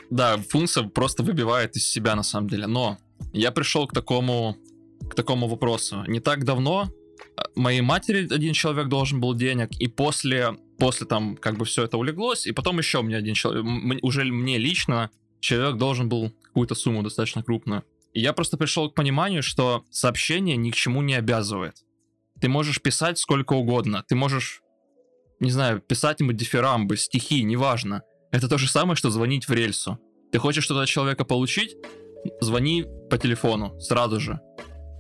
Да, 0.09 0.38
функция 0.49 0.84
просто 0.84 1.24
выбивает 1.24 1.76
из 1.76 1.88
себя 1.88 2.16
на 2.16 2.24
самом 2.24 2.49
деле. 2.49 2.68
Но 2.68 2.97
я 3.34 3.51
пришел 3.51 3.88
к 3.88 3.93
такому, 3.93 4.57
к 5.09 5.16
такому 5.16 5.47
вопросу. 5.47 6.03
Не 6.07 6.20
так 6.20 6.43
давно 6.43 6.89
а, 7.36 7.43
моей 7.55 7.82
матери 7.82 8.28
один 8.32 8.53
человек 8.53 8.88
должен 8.88 9.20
был 9.20 9.34
денег, 9.34 9.70
и 9.80 9.88
после 9.88 10.55
после 10.78 11.07
там 11.07 11.38
как 11.38 11.57
бы 11.57 11.65
все 11.65 11.84
это 11.84 11.97
улеглось, 11.97 12.47
и 12.47 12.51
потом 12.51 12.78
еще 12.78 13.01
мне 13.01 13.17
один 13.17 13.34
человек, 13.34 13.65
уже 14.03 14.23
мне 14.26 14.57
лично 14.57 15.09
человек 15.39 15.78
должен 15.78 16.09
был 16.09 16.32
какую-то 16.43 16.76
сумму 16.76 17.03
достаточно 17.03 17.43
крупную. 17.43 17.84
И 18.13 18.21
я 18.21 18.34
просто 18.34 18.57
пришел 18.57 18.89
к 18.89 18.95
пониманию, 18.95 19.43
что 19.43 19.84
сообщение 19.91 20.55
ни 20.55 20.71
к 20.71 20.76
чему 20.76 21.01
не 21.01 21.15
обязывает. 21.15 21.84
Ты 22.39 22.47
можешь 22.49 22.82
писать 22.82 23.17
сколько 23.17 23.53
угодно, 23.53 24.03
ты 24.07 24.15
можешь, 24.15 24.61
не 25.39 25.51
знаю, 25.51 25.82
писать 25.82 26.19
ему 26.19 26.32
дифирамбы, 26.32 26.97
стихи, 26.97 27.43
неважно. 27.43 28.01
Это 28.32 28.47
то 28.47 28.57
же 28.57 28.69
самое, 28.69 28.95
что 28.95 29.09
звонить 29.09 29.47
в 29.47 29.53
рельсу. 29.53 29.99
Ты 30.32 30.39
хочешь 30.39 30.63
что-то 30.63 30.82
от 30.82 30.89
человека 30.89 31.26
получить? 31.26 31.76
Звони 32.41 32.86
по 33.09 33.17
телефону 33.17 33.80
сразу 33.80 34.19
же. 34.19 34.39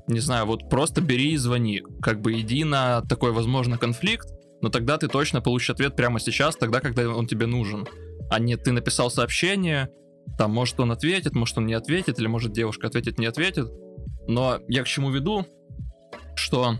Не 0.07 0.19
знаю, 0.19 0.45
вот 0.45 0.69
просто 0.69 1.01
бери 1.01 1.33
и 1.33 1.37
звони. 1.37 1.81
Как 2.01 2.21
бы 2.21 2.39
иди 2.39 2.63
на 2.63 3.01
такой, 3.01 3.31
возможно, 3.31 3.77
конфликт, 3.77 4.27
но 4.65 4.71
тогда 4.71 4.97
ты 4.97 5.07
точно 5.07 5.41
получишь 5.41 5.69
ответ 5.69 5.95
прямо 5.95 6.19
сейчас, 6.19 6.55
тогда, 6.55 6.79
когда 6.79 7.07
он 7.07 7.27
тебе 7.27 7.45
нужен. 7.45 7.87
А 8.31 8.39
не 8.39 8.55
ты 8.55 8.71
написал 8.71 9.11
сообщение, 9.11 9.91
там, 10.39 10.51
может, 10.51 10.79
он 10.79 10.91
ответит, 10.91 11.35
может, 11.35 11.59
он 11.59 11.67
не 11.67 11.75
ответит, 11.75 12.17
или 12.17 12.25
может, 12.25 12.51
девушка 12.51 12.87
ответит, 12.87 13.19
не 13.19 13.27
ответит. 13.27 13.71
Но 14.27 14.57
я 14.67 14.81
к 14.81 14.87
чему 14.87 15.11
веду, 15.11 15.45
что 16.33 16.79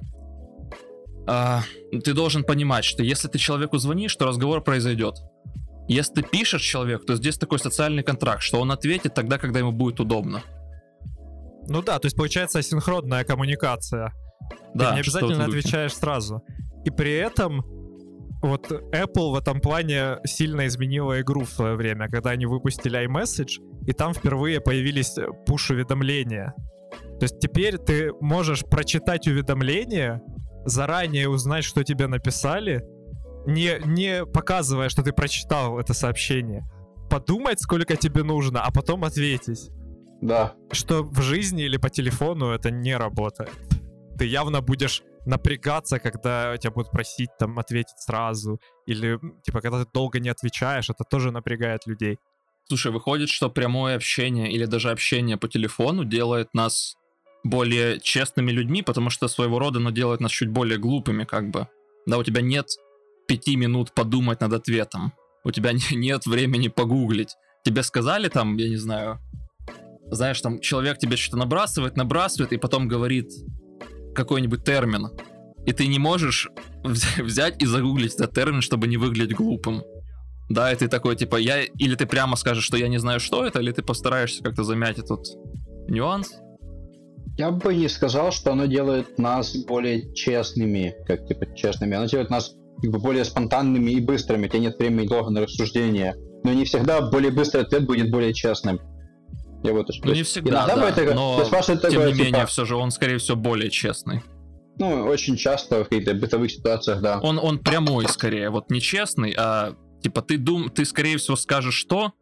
а, 1.28 1.62
ты 1.92 2.16
должен 2.16 2.44
понимать, 2.44 2.86
что 2.86 3.04
если 3.04 3.28
ты 3.28 3.38
человеку 3.38 3.78
звонишь, 3.78 4.16
то 4.16 4.26
разговор 4.26 4.64
произойдет. 4.64 5.18
Если 5.88 6.12
ты 6.12 6.24
пишешь 6.24 6.64
человеку, 6.64 7.06
то 7.06 7.16
здесь 7.16 7.38
такой 7.38 7.60
социальный 7.60 8.02
контракт, 8.02 8.42
что 8.42 8.60
он 8.60 8.72
ответит 8.72 9.14
тогда, 9.14 9.38
когда 9.38 9.60
ему 9.60 9.72
будет 9.72 10.00
удобно. 10.00 10.42
Ну 11.68 11.84
да, 11.84 12.00
то 12.00 12.08
есть 12.08 12.18
получается 12.18 12.58
асинхронная 12.58 13.24
коммуникация. 13.24 14.12
Да, 14.74 14.90
ты 14.90 14.96
не 14.96 15.02
обязательно 15.02 15.46
отвечаешь 15.46 15.94
сразу. 15.94 16.42
И 16.84 16.90
при 16.90 17.14
этом 17.14 17.64
вот 18.48 18.72
Apple 18.72 19.32
в 19.32 19.36
этом 19.36 19.62
плане 19.62 20.18
сильно 20.26 20.68
изменила 20.68 21.22
игру 21.22 21.46
в 21.46 21.50
свое 21.50 21.76
время, 21.76 22.10
когда 22.10 22.32
они 22.32 22.46
выпустили 22.46 23.06
iMessage, 23.06 23.62
и 23.86 23.94
там 23.94 24.14
впервые 24.14 24.62
появились 24.62 25.16
пуш-уведомления. 25.46 26.54
То 27.20 27.24
есть 27.24 27.40
теперь 27.40 27.78
ты 27.78 28.12
можешь 28.20 28.66
прочитать 28.66 29.28
уведомление, 29.28 30.22
заранее 30.66 31.30
узнать, 31.30 31.64
что 31.64 31.84
тебе 31.84 32.08
написали, 32.08 32.84
не, 33.46 33.80
не 33.86 34.26
показывая, 34.26 34.90
что 34.90 35.04
ты 35.04 35.14
прочитал 35.14 35.80
это 35.80 35.94
сообщение. 35.94 36.68
Подумать, 37.10 37.62
сколько 37.62 37.96
тебе 37.96 38.24
нужно, 38.24 38.62
а 38.64 38.72
потом 38.72 39.04
ответить. 39.04 39.70
Да. 40.22 40.54
Что 40.72 41.04
в 41.04 41.22
жизни 41.22 41.64
или 41.64 41.78
по 41.78 41.90
телефону 41.90 42.50
это 42.50 42.72
не 42.72 42.98
работает. 42.98 43.52
Ты 44.18 44.26
явно 44.26 44.62
будешь 44.62 45.04
напрягаться, 45.26 46.00
когда 46.00 46.58
тебя 46.58 46.72
будут 46.72 46.92
просить 46.92 47.30
там 47.40 47.58
ответить 47.60 48.00
сразу. 48.00 48.60
Или, 48.86 49.20
типа, 49.44 49.62
когда 49.62 49.84
ты 49.84 49.90
долго 49.94 50.20
не 50.20 50.30
отвечаешь, 50.30 50.90
это 50.90 51.04
тоже 51.04 51.32
напрягает 51.32 51.88
людей. 51.88 52.18
Слушай, 52.68 52.92
выходит, 52.92 53.30
что 53.30 53.50
прямое 53.50 53.96
общение 53.96 54.52
или 54.52 54.66
даже 54.66 54.90
общение 54.90 55.38
по 55.38 55.48
телефону 55.48 56.04
делает 56.04 56.54
нас 56.54 56.96
более 57.44 58.00
честными 58.00 58.52
людьми, 58.52 58.82
потому 58.82 59.12
что 59.12 59.28
своего 59.28 59.60
рода 59.60 59.78
оно 59.80 59.92
делает 59.92 60.20
нас 60.20 60.32
чуть 60.32 60.50
более 60.50 60.80
глупыми, 60.80 61.26
как 61.26 61.52
бы. 61.52 61.68
Да, 62.08 62.18
у 62.18 62.24
тебя 62.24 62.42
нет 62.42 62.68
пяти 63.28 63.56
минут 63.56 63.94
подумать 63.94 64.42
над 64.42 64.54
ответом. 64.54 65.14
У 65.44 65.52
тебя 65.52 65.74
не- 65.74 65.80
нет 65.96 66.26
времени 66.26 66.70
погуглить. 66.70 67.36
Тебе 67.64 67.84
сказали 67.84 68.30
там, 68.30 68.58
я 68.58 68.70
не 68.70 68.78
знаю, 68.78 69.20
знаешь, 70.12 70.42
там 70.42 70.60
человек 70.60 70.98
тебе 70.98 71.18
что-то 71.18 71.38
набрасывает, 71.38 71.98
набрасывает, 71.98 72.54
и 72.54 72.58
потом 72.58 72.88
говорит 72.88 73.30
какой-нибудь 74.16 74.64
термин. 74.64 75.10
И 75.66 75.72
ты 75.72 75.88
не 75.88 76.00
можешь 76.00 76.50
вз- 76.84 77.22
взять 77.24 77.62
и 77.62 77.66
загуглить 77.66 78.16
этот 78.16 78.34
термин, 78.34 78.62
чтобы 78.62 78.88
не 78.88 78.98
выглядеть 78.98 79.38
глупым. 79.38 79.84
Да, 80.50 80.72
и 80.72 80.76
ты 80.76 80.88
такой, 80.88 81.16
типа, 81.16 81.38
я... 81.38 81.64
Или 81.64 81.96
ты 81.96 82.06
прямо 82.06 82.36
скажешь, 82.36 82.64
что 82.64 82.78
я 82.78 82.88
не 82.88 83.00
знаю, 83.00 83.20
что 83.20 83.46
это, 83.46 83.60
или 83.60 83.72
ты 83.72 83.82
постараешься 83.82 84.44
как-то 84.44 84.64
замять 84.64 85.00
этот 85.00 85.26
нюанс. 85.88 86.34
Я 87.38 87.52
бы 87.52 87.74
не 87.76 87.90
сказал, 87.90 88.32
что 88.32 88.52
оно 88.52 88.66
делает 88.66 89.18
нас 89.18 89.56
более 89.66 90.14
честными, 90.14 90.96
как 91.08 91.28
типа 91.28 91.54
честными. 91.56 91.96
Оно 91.96 92.06
делает 92.06 92.30
нас 92.30 92.54
как 92.82 92.92
бы 92.92 93.00
более 93.00 93.26
спонтанными 93.26 93.92
и 93.92 94.00
быстрыми. 94.00 94.46
У 94.46 94.50
тебя 94.50 94.60
нет 94.60 94.78
времени 94.78 95.08
долго 95.08 95.32
на 95.32 95.42
рассуждение. 95.42 96.16
Но 96.44 96.54
не 96.54 96.64
всегда 96.66 97.02
более 97.02 97.32
быстрый 97.32 97.64
ответ 97.64 97.86
будет 97.86 98.12
более 98.12 98.34
честным. 98.34 98.80
Я 99.66 99.74
вот 99.74 99.90
Ну, 100.04 100.14
не 100.14 100.24
всегда, 100.24 100.66
Иногда 100.66 100.76
да, 100.76 100.92
такое, 100.92 101.16
но, 101.16 101.40
ты 101.40 101.46
спрашиваешь 101.46 101.82
тем 101.82 101.92
такое, 101.92 102.08
не 102.12 102.14
менее, 102.14 102.34
типа, 102.34 102.46
все 102.46 102.66
же 102.66 102.76
он, 102.76 102.92
скорее 102.92 103.18
всего, 103.18 103.36
более 103.36 103.70
честный. 103.72 104.22
ну, 104.78 105.06
очень 105.06 105.38
часто 105.38 105.84
в 105.84 105.90
каких-то 105.90 106.14
бытовых 106.14 106.52
ситуациях, 106.52 107.02
да. 107.02 107.20
Он, 107.20 107.40
он 107.40 107.60
прямой, 107.60 108.08
скорее, 108.08 108.50
вот 108.50 108.70
не 108.70 108.80
честный, 108.80 109.34
а, 109.38 109.76
типа, 110.04 110.22
ты 110.22 110.38
дум... 110.38 110.70
ты, 110.70 110.86
скорее 110.86 111.18
всего, 111.18 111.36
скажешь 111.36 111.84
то, 111.86 112.14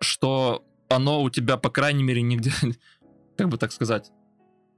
что 0.00 0.64
оно 0.88 1.22
у 1.22 1.30
тебя, 1.30 1.56
по 1.56 1.70
крайней 1.70 2.02
мере, 2.04 2.22
нигде... 2.22 2.52
Как 3.36 3.48
бы 3.48 3.58
так 3.58 3.72
сказать? 3.72 4.10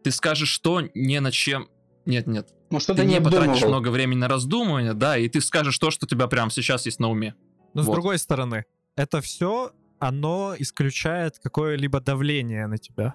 Ты 0.03 0.11
скажешь 0.11 0.59
то, 0.59 0.83
не 0.95 1.21
на 1.21 1.31
чем... 1.31 1.69
Нет-нет, 2.07 2.49
Ну, 2.71 2.79
ты 2.79 2.85
что-то 2.85 3.05
не, 3.05 3.15
не 3.15 3.21
потратишь 3.21 3.63
много 3.63 3.89
времени 3.89 4.21
на 4.21 4.29
раздумывание, 4.29 4.95
да, 4.95 5.19
и 5.19 5.29
ты 5.29 5.41
скажешь 5.41 5.79
то, 5.79 5.91
что 5.91 6.07
у 6.07 6.09
тебя 6.09 6.27
прямо 6.29 6.51
сейчас 6.51 6.87
есть 6.87 6.99
на 6.99 7.11
уме. 7.11 7.35
Но 7.75 7.83
с 7.83 7.87
Вот. 7.87 7.93
другой 7.93 8.19
стороны, 8.19 8.65
это 8.97 9.21
все, 9.21 9.73
оно 10.01 10.55
исключает 10.59 11.39
какое-либо 11.39 12.01
давление 12.01 12.67
на 12.67 12.79
тебя. 12.79 13.15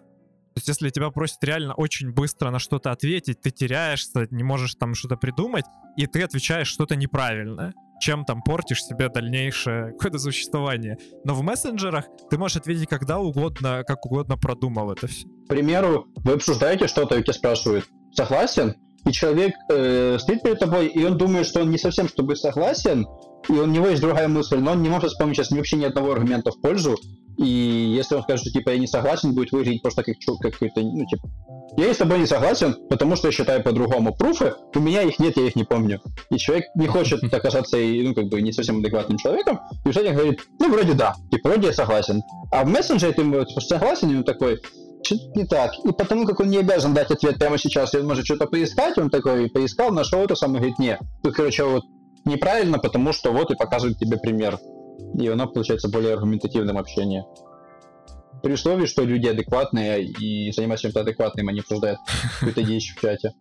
То 0.56 0.60
есть, 0.60 0.70
если 0.70 0.90
тебя 0.90 1.10
просят 1.10 1.44
реально 1.44 1.74
очень 1.74 2.14
быстро 2.14 2.50
на 2.50 2.60
что-то 2.60 2.92
ответить, 2.92 3.42
ты 3.42 3.52
теряешься, 3.52 4.26
не 4.32 4.44
можешь 4.44 4.76
там 4.76 4.96
что-то 4.96 5.18
придумать, 5.18 5.66
и 5.98 6.08
ты 6.08 6.24
отвечаешь 6.24 6.70
что-то 6.70 6.96
неправильное, 6.96 7.74
чем 8.00 8.24
там 8.24 8.42
портишь 8.42 8.82
себе 8.82 9.10
дальнейшее 9.10 9.92
какое-то 9.98 10.20
существование. 10.20 10.98
Но 11.26 11.34
в 11.34 11.42
мессенджерах 11.42 12.06
ты 12.30 12.38
можешь 12.38 12.56
ответить 12.56 12.88
когда 12.88 13.20
угодно, 13.20 13.84
как 13.86 14.06
угодно 14.06 14.38
продумал 14.38 14.92
это 14.92 15.08
все. 15.08 15.28
К 15.28 15.50
примеру, 15.50 16.08
вы 16.16 16.34
обсуждаете 16.34 16.88
что-то, 16.88 17.18
и 17.18 17.24
тебя 17.24 17.34
спрашивают, 17.34 17.86
согласен? 18.14 18.76
И 19.06 19.12
человек 19.12 19.54
э, 19.70 20.18
стоит 20.20 20.42
перед 20.42 20.60
тобой, 20.60 20.88
и 20.88 21.04
он 21.06 21.18
думает, 21.18 21.46
что 21.46 21.62
он 21.62 21.70
не 21.70 21.78
совсем 21.78 22.10
с 22.10 22.14
тобой 22.14 22.36
согласен, 22.36 23.08
и 23.48 23.52
у 23.52 23.66
него 23.66 23.88
есть 23.88 24.02
другая 24.02 24.28
мысль, 24.28 24.58
но 24.58 24.72
он 24.72 24.82
не 24.82 24.90
может 24.90 25.12
вспомнить 25.12 25.38
сейчас 25.38 25.52
вообще 25.52 25.78
ни 25.78 25.86
одного 25.86 26.14
аргумента 26.14 26.52
в 26.52 26.60
пользу. 26.60 26.98
И 27.38 27.46
если 27.46 28.16
он 28.16 28.24
скажет, 28.24 28.42
что 28.42 28.52
типа 28.52 28.70
я 28.70 28.80
не 28.80 28.88
согласен, 28.88 29.34
будет 29.34 29.52
выглядеть 29.52 29.82
просто 29.82 30.04
как 30.04 30.16
как 30.42 30.54
какой-то, 30.54 30.82
ну 30.82 31.06
типа, 31.06 31.30
я 31.78 31.94
с 31.94 31.98
тобой 31.98 32.20
не 32.20 32.26
согласен, 32.26 32.76
потому 32.90 33.16
что 33.18 33.28
я 33.28 33.32
считаю 33.34 33.62
по-другому. 33.62 34.16
Пруфы, 34.16 34.54
у 34.74 34.80
меня 34.80 35.02
их 35.02 35.20
нет, 35.20 35.36
я 35.36 35.46
их 35.46 35.56
не 35.56 35.66
помню. 35.66 36.02
И 36.30 36.38
человек 36.38 36.66
не 36.76 36.88
хочет 36.88 37.22
оказаться, 37.34 37.78
ну, 37.78 38.14
как 38.14 38.26
бы, 38.28 38.42
не 38.42 38.54
совсем 38.54 38.80
адекватным 38.80 39.18
человеком, 39.18 39.60
и 39.86 39.90
итоге 39.90 40.12
говорит, 40.12 40.42
ну, 40.60 40.72
вроде 40.72 40.94
да, 40.94 41.16
типа, 41.32 41.50
вроде 41.50 41.68
я 41.68 41.74
согласен. 41.74 42.22
А 42.52 42.64
в 42.64 42.68
мессенджере 42.68 43.12
ты 43.12 43.24
типа, 43.24 43.62
согласен, 43.62 44.12
и 44.12 44.16
он 44.16 44.24
такой, 44.24 44.62
что-то 45.06 45.40
не 45.40 45.46
так. 45.46 45.74
И 45.84 45.92
потому 45.92 46.26
как 46.26 46.40
он 46.40 46.50
не 46.50 46.58
обязан 46.58 46.94
дать 46.94 47.12
ответ 47.12 47.38
прямо 47.38 47.58
сейчас, 47.58 47.94
и 47.94 47.98
он 47.98 48.08
может 48.08 48.26
что-то 48.26 48.48
поискать, 48.48 48.98
он 48.98 49.10
такой 49.10 49.50
поискал, 49.50 49.92
нашел 49.92 50.22
это 50.22 50.36
самое, 50.36 50.60
говорит, 50.60 50.80
не, 50.80 51.00
тут, 51.24 51.36
короче, 51.36 51.64
вот 51.64 51.84
неправильно, 52.26 52.80
потому 52.80 53.14
что 53.14 53.32
вот 53.32 53.52
и 53.52 53.56
показывает 53.56 53.98
тебе 53.98 54.18
пример. 54.18 54.60
И 55.20 55.28
оно 55.28 55.48
получается 55.48 55.90
более 55.90 56.14
аргументативным 56.14 56.78
общение. 56.78 57.26
При 58.44 58.54
условии, 58.54 58.86
что 58.86 59.04
люди 59.04 59.28
адекватные 59.28 60.04
и 60.04 60.52
занимаются 60.52 60.88
чем-то 60.88 61.02
адекватным, 61.02 61.48
они 61.50 61.60
обсуждают 61.60 62.00
какую-то 62.40 62.64
дичь 62.64 62.96
в 62.96 63.02
чате. 63.02 63.34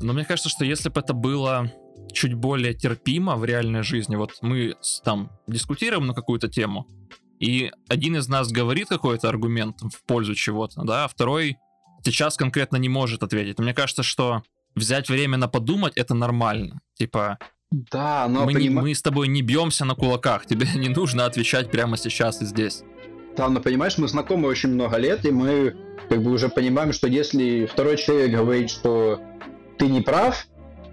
Но 0.00 0.12
мне 0.12 0.24
кажется, 0.24 0.48
что 0.48 0.64
если 0.64 0.88
бы 0.88 1.00
это 1.00 1.14
было 1.14 1.70
чуть 2.12 2.34
более 2.34 2.74
терпимо 2.74 3.36
в 3.36 3.44
реальной 3.44 3.82
жизни, 3.82 4.16
вот 4.16 4.32
мы 4.42 4.74
там 5.04 5.30
дискутируем 5.46 6.06
на 6.06 6.14
какую-то 6.14 6.48
тему, 6.48 6.86
и 7.42 7.70
один 7.88 8.16
из 8.16 8.28
нас 8.28 8.52
говорит 8.52 8.88
какой-то 8.88 9.28
аргумент 9.28 9.80
в 9.82 10.02
пользу 10.06 10.34
чего-то, 10.34 10.82
да, 10.84 11.04
а 11.04 11.08
второй 11.08 11.56
сейчас 12.04 12.36
конкретно 12.36 12.76
не 12.76 12.88
может 12.88 13.22
ответить. 13.22 13.58
Мне 13.58 13.74
кажется, 13.74 14.02
что 14.02 14.42
взять 14.76 15.08
время 15.08 15.36
на 15.38 15.48
подумать 15.48 15.92
это 15.96 16.14
нормально. 16.14 16.80
Типа, 16.94 17.38
Да, 17.70 18.26
но 18.28 18.44
мы, 18.44 18.54
не- 18.54 18.68
понима- 18.68 18.82
мы 18.82 18.94
с 18.94 19.02
тобой 19.02 19.28
не 19.28 19.42
бьемся 19.42 19.84
на 19.84 19.94
кулаках, 19.94 20.46
тебе 20.46 20.66
не 20.76 20.88
нужно 20.88 21.26
отвечать 21.26 21.70
прямо 21.70 21.96
сейчас 21.96 22.40
и 22.42 22.44
здесь. 22.46 22.84
Да, 23.36 23.48
но 23.48 23.60
понимаешь, 23.60 23.98
мы 23.98 24.08
знакомы 24.08 24.46
очень 24.48 24.68
много 24.70 24.96
лет, 24.98 25.24
и 25.24 25.30
мы 25.30 25.74
как 26.08 26.22
бы 26.22 26.30
уже 26.30 26.48
понимаем, 26.48 26.92
что 26.92 27.08
если 27.08 27.66
второй 27.66 27.96
человек 27.96 28.30
говорит, 28.32 28.70
что 28.70 29.20
ты 29.78 29.86
не 29.88 30.00
прав, 30.02 30.46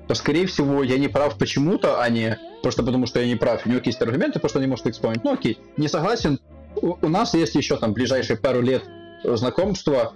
то, 0.07 0.15
скорее 0.15 0.47
всего, 0.47 0.81
я 0.83 0.97
не 0.97 1.09
прав 1.09 1.37
почему-то, 1.37 2.01
а 2.01 2.09
не 2.09 2.39
просто 2.61 2.83
потому, 2.83 3.05
что 3.05 3.19
я 3.19 3.27
не 3.27 3.35
прав. 3.35 3.65
У 3.65 3.69
него 3.69 3.81
есть 3.83 4.01
аргументы, 4.01 4.39
просто 4.39 4.59
он 4.59 4.63
не 4.63 4.69
может 4.69 4.85
их 4.87 4.93
вспомнить. 4.93 5.23
Ну 5.23 5.33
окей, 5.33 5.57
не 5.77 5.87
согласен. 5.87 6.39
У, 6.75 6.95
у 7.01 7.09
нас 7.09 7.33
есть 7.33 7.55
еще 7.55 7.77
там 7.77 7.93
ближайшие 7.93 8.37
пару 8.37 8.61
лет 8.61 8.83
знакомства, 9.23 10.13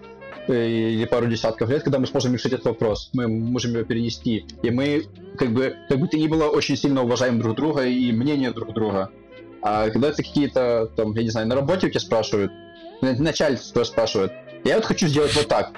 э, 0.47 0.67
или 0.69 1.05
пару 1.05 1.27
десятков 1.27 1.69
лет, 1.69 1.83
когда 1.83 1.99
мы 1.99 2.07
сможем 2.07 2.33
решить 2.33 2.53
этот 2.53 2.65
вопрос. 2.65 3.09
Мы 3.13 3.27
можем 3.27 3.73
его 3.73 3.83
перенести. 3.83 4.45
И 4.61 4.69
мы, 4.69 5.05
как 5.37 5.51
бы, 5.51 5.75
как 5.89 5.99
бы 5.99 6.07
то 6.07 6.17
ни 6.17 6.27
было, 6.27 6.45
очень 6.45 6.77
сильно 6.77 7.03
уважаем 7.03 7.39
друг 7.39 7.55
друга 7.55 7.83
и 7.85 8.11
мнение 8.11 8.51
друг 8.51 8.73
друга. 8.73 9.09
А 9.61 9.89
когда 9.89 10.09
это 10.09 10.17
какие-то, 10.17 10.89
там, 10.95 11.13
я 11.15 11.23
не 11.23 11.29
знаю, 11.29 11.47
на 11.47 11.55
работе 11.55 11.87
у 11.87 11.89
тебя 11.89 12.01
спрашивают, 12.01 12.51
на- 13.01 13.13
начальство 13.13 13.83
спрашивает, 13.83 14.31
я 14.65 14.75
вот 14.75 14.85
хочу 14.85 15.07
сделать 15.07 15.35
вот 15.35 15.47
так. 15.47 15.71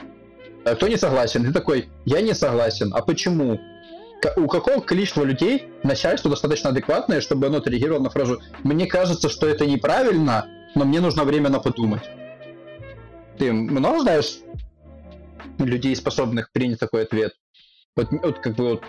А 0.63 0.75
кто 0.75 0.87
не 0.87 0.97
согласен? 0.97 1.45
Ты 1.45 1.53
такой, 1.53 1.89
я 2.05 2.21
не 2.21 2.33
согласен. 2.33 2.91
А 2.93 3.01
почему? 3.01 3.59
У 4.37 4.47
какого 4.47 4.81
количества 4.81 5.23
людей 5.23 5.69
начальство 5.83 6.29
достаточно 6.31 6.71
адекватное, 6.71 7.21
чтобы 7.21 7.47
оно 7.47 7.57
отреагировало 7.57 8.01
на 8.03 8.09
фразу 8.09 8.41
«Мне 8.63 8.87
кажется, 8.87 9.29
что 9.29 9.47
это 9.47 9.65
неправильно, 9.65 10.47
но 10.73 10.85
мне 10.85 10.99
нужно 10.99 11.23
время 11.25 11.49
на 11.49 11.59
подумать». 11.59 12.03
Ты 13.37 13.51
много 13.51 13.99
знаешь 13.99 14.39
людей, 15.59 15.95
способных 15.95 16.51
принять 16.51 16.79
такой 16.79 17.03
ответ? 17.03 17.33
Вот, 17.95 18.07
вот 18.11 18.39
как 18.39 18.55
бы 18.55 18.69
вот 18.69 18.83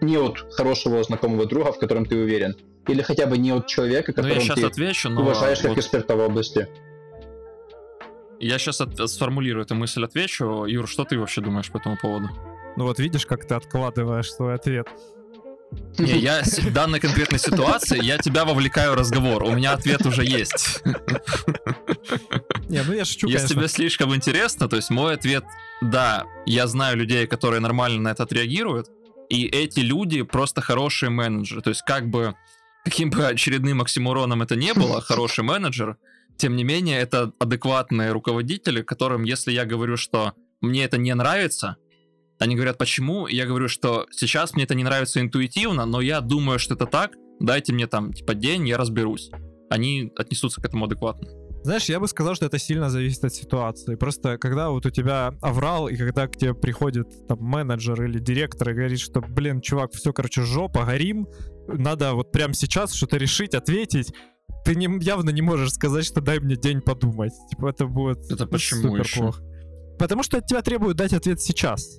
не 0.00 0.18
от 0.18 0.38
хорошего 0.52 1.02
знакомого 1.02 1.46
друга, 1.46 1.72
в 1.72 1.78
котором 1.78 2.04
ты 2.04 2.16
уверен, 2.16 2.54
или 2.86 3.02
хотя 3.02 3.26
бы 3.26 3.38
не 3.38 3.52
от 3.52 3.66
человека, 3.66 4.12
Ну, 4.16 4.22
которого 4.22 4.54
ты 4.54 4.64
отвечу, 4.64 5.08
но 5.08 5.22
уважаешь 5.22 5.58
как 5.58 5.70
вот 5.70 5.78
эксперта 5.78 6.14
в 6.16 6.20
области. 6.20 6.68
я 8.38 8.58
сейчас 8.58 8.82
сформулирую 9.12 9.64
эту 9.64 9.74
мысль, 9.74 10.04
отвечу. 10.04 10.66
Юр, 10.66 10.86
что 10.88 11.04
ты 11.04 11.18
вообще 11.18 11.40
думаешь 11.40 11.70
по 11.70 11.78
этому 11.78 11.96
поводу? 12.00 12.28
Ну 12.76 12.84
вот 12.84 12.98
видишь, 12.98 13.26
как 13.26 13.46
ты 13.46 13.54
откладываешь 13.54 14.32
свой 14.32 14.54
ответ. 14.54 14.88
Не, 15.98 16.18
я 16.18 16.42
в 16.42 16.72
данной 16.72 17.00
конкретной 17.00 17.38
ситуации, 17.38 18.02
я 18.02 18.18
тебя 18.18 18.44
вовлекаю 18.44 18.92
в 18.92 18.94
разговор. 18.94 19.42
У 19.42 19.52
меня 19.52 19.72
ответ 19.72 20.04
уже 20.06 20.24
есть. 20.24 20.82
Не, 22.68 22.82
ну 22.82 22.92
я 22.92 23.04
шучу, 23.04 23.26
Если 23.26 23.38
конечно. 23.38 23.54
тебе 23.54 23.68
слишком 23.68 24.14
интересно, 24.14 24.68
то 24.68 24.76
есть 24.76 24.90
мой 24.90 25.14
ответ, 25.14 25.44
да, 25.80 26.24
я 26.44 26.66
знаю 26.66 26.96
людей, 26.96 27.26
которые 27.26 27.60
нормально 27.60 28.00
на 28.00 28.08
это 28.10 28.24
отреагируют, 28.24 28.88
И 29.28 29.46
эти 29.46 29.80
люди 29.80 30.22
просто 30.22 30.60
хорошие 30.60 31.10
менеджеры. 31.10 31.62
То 31.62 31.70
есть 31.70 31.82
как 31.82 32.08
бы, 32.08 32.34
каким 32.84 33.10
бы 33.10 33.26
очередным 33.26 33.80
оксимуроном 33.80 34.42
это 34.42 34.54
не 34.54 34.72
было, 34.74 35.00
хороший 35.08 35.44
менеджер, 35.44 35.96
тем 36.36 36.54
не 36.54 36.64
менее, 36.64 37.00
это 37.00 37.32
адекватные 37.38 38.12
руководители, 38.12 38.82
которым, 38.82 39.24
если 39.24 39.52
я 39.52 39.64
говорю, 39.64 39.96
что 39.96 40.34
мне 40.60 40.84
это 40.84 40.98
не 40.98 41.14
нравится, 41.14 41.76
они 42.38 42.54
говорят, 42.54 42.78
почему? 42.78 43.26
Я 43.26 43.46
говорю, 43.46 43.68
что 43.68 44.06
сейчас 44.10 44.54
мне 44.54 44.64
это 44.64 44.74
не 44.74 44.84
нравится 44.84 45.20
интуитивно, 45.20 45.86
но 45.86 46.00
я 46.00 46.20
думаю, 46.20 46.58
что 46.58 46.74
это 46.74 46.86
так. 46.86 47.12
Дайте 47.40 47.72
мне 47.72 47.86
там, 47.86 48.12
типа, 48.12 48.34
день, 48.34 48.68
я 48.68 48.78
разберусь. 48.78 49.30
Они 49.70 50.12
отнесутся 50.16 50.60
к 50.60 50.64
этому 50.64 50.84
адекватно. 50.86 51.28
Знаешь, 51.64 51.86
я 51.86 51.98
бы 51.98 52.06
сказал, 52.06 52.36
что 52.36 52.46
это 52.46 52.58
сильно 52.58 52.90
зависит 52.90 53.24
от 53.24 53.34
ситуации. 53.34 53.96
Просто 53.96 54.38
когда 54.38 54.70
вот 54.70 54.86
у 54.86 54.90
тебя 54.90 55.34
аврал, 55.42 55.88
и 55.88 55.96
когда 55.96 56.28
к 56.28 56.36
тебе 56.36 56.54
приходит 56.54 57.08
там 57.26 57.38
менеджер 57.40 58.04
или 58.04 58.20
директор 58.20 58.70
и 58.70 58.72
говорит, 58.74 59.00
что, 59.00 59.20
блин, 59.20 59.60
чувак, 59.60 59.92
все, 59.92 60.12
короче, 60.12 60.42
жопа, 60.42 60.84
горим, 60.84 61.26
надо 61.66 62.14
вот 62.14 62.30
прямо 62.30 62.54
сейчас 62.54 62.94
что-то 62.94 63.16
решить, 63.16 63.54
ответить, 63.54 64.12
ты 64.64 64.76
не, 64.76 64.88
явно 65.04 65.30
не 65.30 65.42
можешь 65.42 65.72
сказать, 65.72 66.04
что 66.04 66.20
дай 66.20 66.38
мне 66.38 66.54
день 66.54 66.80
подумать. 66.80 67.32
Типа 67.50 67.70
это 67.70 67.86
будет 67.86 68.30
Это 68.30 68.46
почему 68.46 68.82
супер 68.82 69.00
еще? 69.04 69.20
плохо. 69.20 69.42
Потому 69.98 70.22
что 70.22 70.38
от 70.38 70.46
тебя 70.46 70.62
требуют 70.62 70.96
дать 70.96 71.12
ответ 71.14 71.40
сейчас. 71.40 71.98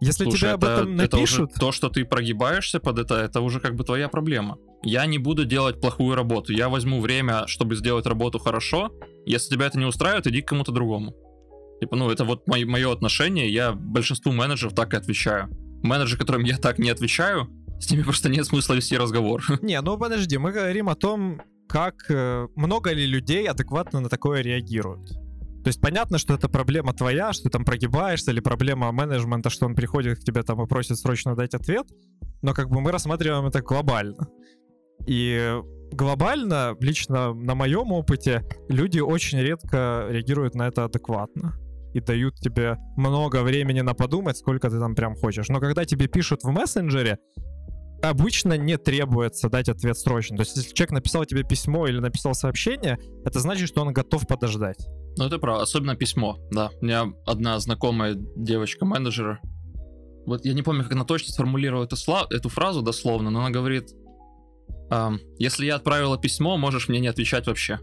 Если 0.00 0.24
Слушай, 0.24 0.38
тебе 0.38 0.50
об 0.50 0.64
это, 0.64 0.72
этом 0.72 1.00
это 1.00 1.16
напишут, 1.16 1.54
то, 1.54 1.72
что 1.72 1.88
ты 1.88 2.04
прогибаешься 2.04 2.78
под 2.78 2.98
это, 2.98 3.16
это 3.16 3.40
уже 3.40 3.60
как 3.60 3.74
бы 3.74 3.84
твоя 3.84 4.08
проблема. 4.08 4.58
Я 4.82 5.06
не 5.06 5.18
буду 5.18 5.44
делать 5.44 5.80
плохую 5.80 6.14
работу. 6.14 6.52
Я 6.52 6.68
возьму 6.68 7.00
время, 7.00 7.46
чтобы 7.46 7.74
сделать 7.74 8.06
работу 8.06 8.38
хорошо. 8.38 8.92
Если 9.26 9.54
тебя 9.54 9.66
это 9.66 9.78
не 9.78 9.86
устраивает, 9.86 10.26
иди 10.26 10.40
к 10.40 10.48
кому-то 10.48 10.70
другому. 10.70 11.14
Типа, 11.80 11.96
ну, 11.96 12.10
это 12.10 12.24
вот 12.24 12.46
мое, 12.46 12.66
мое 12.66 12.92
отношение. 12.92 13.52
Я 13.52 13.72
большинству 13.72 14.32
менеджеров 14.32 14.74
так 14.74 14.94
и 14.94 14.96
отвечаю. 14.96 15.48
Менеджеры, 15.82 16.18
которым 16.18 16.44
я 16.44 16.58
так 16.58 16.78
не 16.78 16.90
отвечаю, 16.90 17.48
с 17.80 17.90
ними 17.90 18.02
просто 18.02 18.28
нет 18.28 18.46
смысла 18.46 18.74
вести 18.74 18.96
разговор. 18.96 19.42
Не, 19.62 19.80
ну 19.80 19.96
подожди, 19.96 20.36
мы 20.38 20.50
говорим 20.50 20.88
о 20.88 20.96
том, 20.96 21.40
как 21.68 22.10
э, 22.10 22.48
много 22.56 22.92
ли 22.92 23.06
людей 23.06 23.48
адекватно 23.48 24.00
на 24.00 24.08
такое 24.08 24.40
реагируют. 24.40 25.12
То 25.68 25.70
есть 25.70 25.82
понятно, 25.82 26.16
что 26.16 26.32
это 26.32 26.48
проблема 26.48 26.94
твоя, 26.94 27.30
что 27.34 27.42
ты 27.44 27.50
там 27.50 27.62
прогибаешься, 27.62 28.30
или 28.30 28.40
проблема 28.40 28.90
менеджмента, 28.90 29.50
что 29.50 29.66
он 29.66 29.74
приходит 29.74 30.18
к 30.18 30.24
тебе 30.24 30.42
там 30.42 30.62
и 30.62 30.66
просит 30.66 30.96
срочно 30.96 31.36
дать 31.36 31.52
ответ, 31.52 31.86
но 32.40 32.54
как 32.54 32.70
бы 32.70 32.80
мы 32.80 32.90
рассматриваем 32.90 33.44
это 33.44 33.60
глобально. 33.60 34.28
И 35.06 35.60
глобально, 35.92 36.74
лично 36.80 37.34
на 37.34 37.54
моем 37.54 37.92
опыте, 37.92 38.48
люди 38.70 38.98
очень 39.00 39.40
редко 39.40 40.06
реагируют 40.08 40.54
на 40.54 40.68
это 40.68 40.86
адекватно 40.86 41.52
и 41.92 42.00
дают 42.00 42.36
тебе 42.36 42.78
много 42.96 43.42
времени 43.42 43.82
на 43.82 43.92
подумать, 43.92 44.38
сколько 44.38 44.70
ты 44.70 44.78
там 44.78 44.94
прям 44.94 45.16
хочешь. 45.16 45.50
Но 45.50 45.60
когда 45.60 45.84
тебе 45.84 46.06
пишут 46.06 46.44
в 46.44 46.48
мессенджере, 46.48 47.18
обычно 48.02 48.56
не 48.56 48.76
требуется 48.76 49.48
дать 49.48 49.68
ответ 49.68 49.98
срочно. 49.98 50.36
То 50.36 50.42
есть, 50.42 50.56
если 50.56 50.74
человек 50.74 50.92
написал 50.92 51.24
тебе 51.24 51.42
письмо 51.42 51.86
или 51.86 51.98
написал 51.98 52.34
сообщение, 52.34 52.98
это 53.24 53.40
значит, 53.40 53.68
что 53.68 53.82
он 53.82 53.92
готов 53.92 54.26
подождать. 54.26 54.86
Ну, 55.16 55.24
это 55.24 55.38
правда, 55.38 55.62
особенно 55.62 55.96
письмо, 55.96 56.38
да. 56.50 56.70
У 56.80 56.84
меня 56.84 57.12
одна 57.26 57.58
знакомая 57.58 58.14
девочка-менеджер, 58.36 59.40
вот 60.28 60.44
я 60.44 60.52
не 60.52 60.62
помню, 60.62 60.82
как 60.82 60.92
она 60.92 61.04
точно 61.04 61.32
сформулировала 61.32 61.84
эту, 61.84 61.96
сла- 61.96 62.26
эту 62.30 62.50
фразу 62.50 62.82
дословно, 62.82 63.30
но 63.30 63.40
она 63.40 63.50
говорит, 63.50 63.94
«Ам, 64.90 65.18
если 65.38 65.64
я 65.64 65.76
отправила 65.76 66.18
письмо, 66.18 66.58
можешь 66.58 66.88
мне 66.88 67.00
не 67.00 67.08
отвечать 67.08 67.46
вообще. 67.46 67.80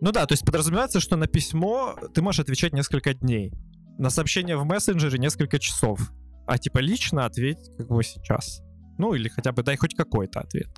Ну 0.00 0.12
да, 0.12 0.26
то 0.26 0.32
есть 0.32 0.44
подразумевается, 0.44 0.98
что 0.98 1.16
на 1.16 1.28
письмо 1.28 1.96
ты 2.12 2.22
можешь 2.22 2.40
отвечать 2.40 2.72
несколько 2.72 3.14
дней. 3.14 3.52
На 3.98 4.10
сообщение 4.10 4.56
в 4.56 4.64
мессенджере 4.64 5.18
несколько 5.18 5.58
часов. 5.60 6.00
А 6.46 6.58
типа 6.58 6.78
лично 6.78 7.24
ответь 7.24 7.70
как 7.76 7.88
бы 7.88 8.02
сейчас. 8.02 8.60
Ну 8.98 9.14
или 9.14 9.28
хотя 9.28 9.52
бы 9.52 9.62
дай 9.62 9.76
хоть 9.76 9.94
какой-то 9.94 10.40
ответ. 10.40 10.68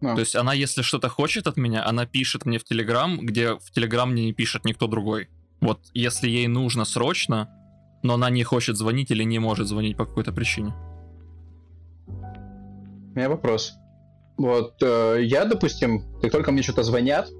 Ну, 0.00 0.14
То 0.14 0.20
есть 0.20 0.36
она, 0.36 0.52
если 0.52 0.82
что-то 0.82 1.08
хочет 1.08 1.46
от 1.46 1.56
меня, 1.56 1.86
она 1.86 2.06
пишет 2.06 2.44
мне 2.44 2.58
в 2.58 2.64
Телеграм, 2.64 3.18
где 3.24 3.54
в 3.54 3.70
Телеграм 3.72 4.12
мне 4.12 4.26
не 4.26 4.32
пишет 4.32 4.64
никто 4.64 4.86
другой. 4.86 5.28
Вот 5.60 5.80
если 5.94 6.28
ей 6.28 6.48
нужно 6.48 6.84
срочно, 6.84 7.48
но 8.02 8.14
она 8.14 8.28
не 8.30 8.44
хочет 8.44 8.76
звонить 8.76 9.10
или 9.10 9.24
не 9.24 9.38
может 9.38 9.66
звонить 9.66 9.96
по 9.96 10.04
какой-то 10.04 10.32
причине. 10.32 10.74
У 12.06 13.18
меня 13.18 13.30
вопрос. 13.30 13.72
Вот, 14.36 14.82
э, 14.82 15.20
я, 15.22 15.46
допустим, 15.46 16.20
как 16.20 16.30
только 16.30 16.52
мне 16.52 16.62
что-то 16.62 16.82
звонят, 16.82 17.30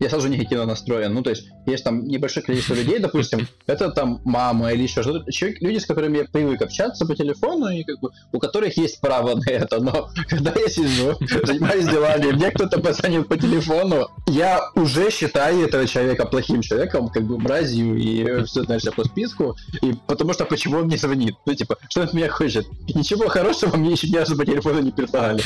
я 0.00 0.08
сразу 0.08 0.28
негативно 0.28 0.66
настроен. 0.66 1.12
Ну, 1.14 1.22
то 1.22 1.30
есть, 1.30 1.48
есть 1.66 1.84
там 1.84 2.04
небольшое 2.04 2.44
количество 2.44 2.74
людей, 2.74 2.98
допустим, 2.98 3.46
это 3.66 3.90
там 3.90 4.20
мама 4.24 4.72
или 4.72 4.82
еще 4.82 5.02
что-то. 5.02 5.30
Человек, 5.30 5.60
люди, 5.60 5.78
с 5.78 5.86
которыми 5.86 6.18
я 6.18 6.24
привык 6.24 6.62
общаться 6.62 7.06
по 7.06 7.14
телефону, 7.14 7.68
и 7.68 7.84
как 7.84 8.00
бы 8.00 8.10
у 8.32 8.38
которых 8.38 8.76
есть 8.76 9.00
право 9.00 9.36
на 9.36 9.50
это. 9.50 9.80
Но 9.80 10.08
когда 10.28 10.52
я 10.56 10.68
сижу, 10.68 11.16
занимаюсь 11.44 11.86
делами, 11.86 12.32
мне 12.32 12.50
кто-то 12.50 12.80
позвонит 12.80 13.28
по 13.28 13.36
телефону, 13.36 14.08
я 14.26 14.70
уже 14.74 15.10
считаю 15.10 15.66
этого 15.66 15.86
человека 15.86 16.24
плохим 16.24 16.62
человеком, 16.62 17.08
как 17.08 17.24
бы 17.24 17.38
мразью 17.38 17.96
и 17.96 18.44
все, 18.44 18.62
знаешь, 18.64 18.82
по 18.96 19.04
списку. 19.04 19.56
И 19.82 19.94
потому 20.06 20.32
что 20.32 20.46
почему 20.46 20.78
он 20.78 20.86
мне 20.86 20.96
звонит? 20.96 21.34
Ну, 21.44 21.54
типа, 21.54 21.76
что 21.88 22.00
он 22.00 22.06
от 22.06 22.14
меня 22.14 22.28
хочет? 22.30 22.66
Ничего 22.94 23.28
хорошего 23.28 23.76
мне 23.76 23.92
еще 23.92 24.08
ни 24.08 24.16
разу 24.16 24.36
по 24.36 24.46
телефону 24.46 24.80
не 24.80 24.90
предлагали. 24.90 25.42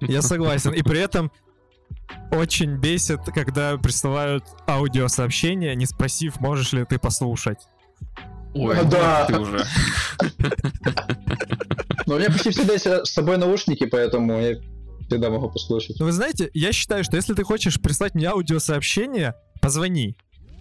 Я 0.00 0.22
согласен. 0.22 0.72
И 0.72 0.82
при 0.82 1.00
этом 1.00 1.30
очень 2.32 2.76
бесит, 2.76 3.20
когда 3.34 3.76
присылают 3.78 4.44
аудиосообщения, 4.68 5.74
не 5.74 5.86
спросив, 5.86 6.40
можешь 6.40 6.72
ли 6.72 6.84
ты 6.84 6.98
послушать. 6.98 7.58
Ой, 8.54 8.78
А, 8.78 8.84
да. 8.84 9.26
ты 9.26 9.38
уже. 9.38 9.64
Но 12.06 12.14
у 12.14 12.18
меня 12.18 12.30
почти 12.30 12.50
всегда 12.50 12.74
есть 12.74 12.86
с 12.86 13.12
собой 13.12 13.36
наушники, 13.36 13.84
поэтому 13.86 14.40
я 14.40 14.56
всегда 15.08 15.30
могу 15.30 15.50
послушать. 15.50 15.98
Но 15.98 16.06
вы 16.06 16.12
знаете, 16.12 16.50
я 16.54 16.72
считаю, 16.72 17.04
что 17.04 17.16
если 17.16 17.34
ты 17.34 17.44
хочешь 17.44 17.80
прислать 17.80 18.14
мне 18.14 18.28
аудиосообщение, 18.28 19.34
позвони. 19.60 20.16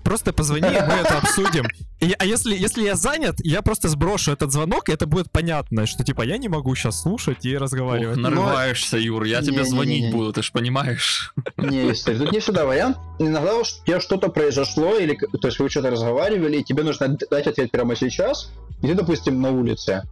Просто 0.06 0.32
позвони, 0.34 0.68
и 0.70 0.72
мы 0.82 0.94
это 0.94 1.18
обсудим. 1.18 1.66
И- 2.00 2.16
а 2.20 2.26
если, 2.26 2.56
если 2.56 2.84
я 2.84 2.96
занят, 2.96 3.36
я 3.40 3.62
просто 3.64 3.90
сброшу 3.90 4.32
этот 4.32 4.52
звонок, 4.52 4.88
и 4.88 4.92
это 4.94 5.08
будет 5.08 5.32
понятно, 5.32 5.88
что 5.88 6.04
типа 6.04 6.22
я 6.22 6.38
не 6.38 6.48
могу 6.48 6.76
сейчас 6.76 7.02
слушать 7.02 7.44
и 7.46 7.56
Ох, 7.56 7.62
разговаривать. 7.64 8.16
нарываешься, 8.18 8.98
Юр, 8.98 9.24
я 9.24 9.42
тебе 9.42 9.54
Не-не-не-не. 9.54 9.70
звонить 9.72 10.12
буду, 10.14 10.32
ты 10.32 10.44
ж 10.44 10.52
понимаешь. 10.52 11.34
Не, 11.58 11.88
если 11.88 12.16
тут 12.18 12.32
не 12.32 12.40
всегда 12.40 12.66
вариант. 12.66 12.98
Иногда 13.18 13.56
уж 13.56 13.74
у 13.82 13.86
тебя 13.86 14.00
что-то 14.00 14.30
произошло, 14.30 14.96
или 14.98 15.18
то 15.42 15.48
есть 15.48 15.58
вы 15.60 15.70
что-то 15.70 15.90
разговаривали, 15.90 16.58
и 16.58 16.64
тебе 16.64 16.84
нужно 16.84 17.18
дать 17.32 17.48
ответ 17.48 17.72
прямо 17.72 17.96
сейчас, 17.96 18.52
и 18.84 18.88
ты, 18.88 18.94
допустим, 18.94 19.42
на 19.42 19.50
улице. 19.52 20.04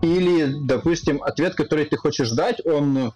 Или, 0.00 0.54
допустим, 0.64 1.20
ответ, 1.22 1.56
который 1.56 1.86
ты 1.86 1.96
хочешь 1.96 2.30
дать, 2.30 2.64
он 2.64 3.12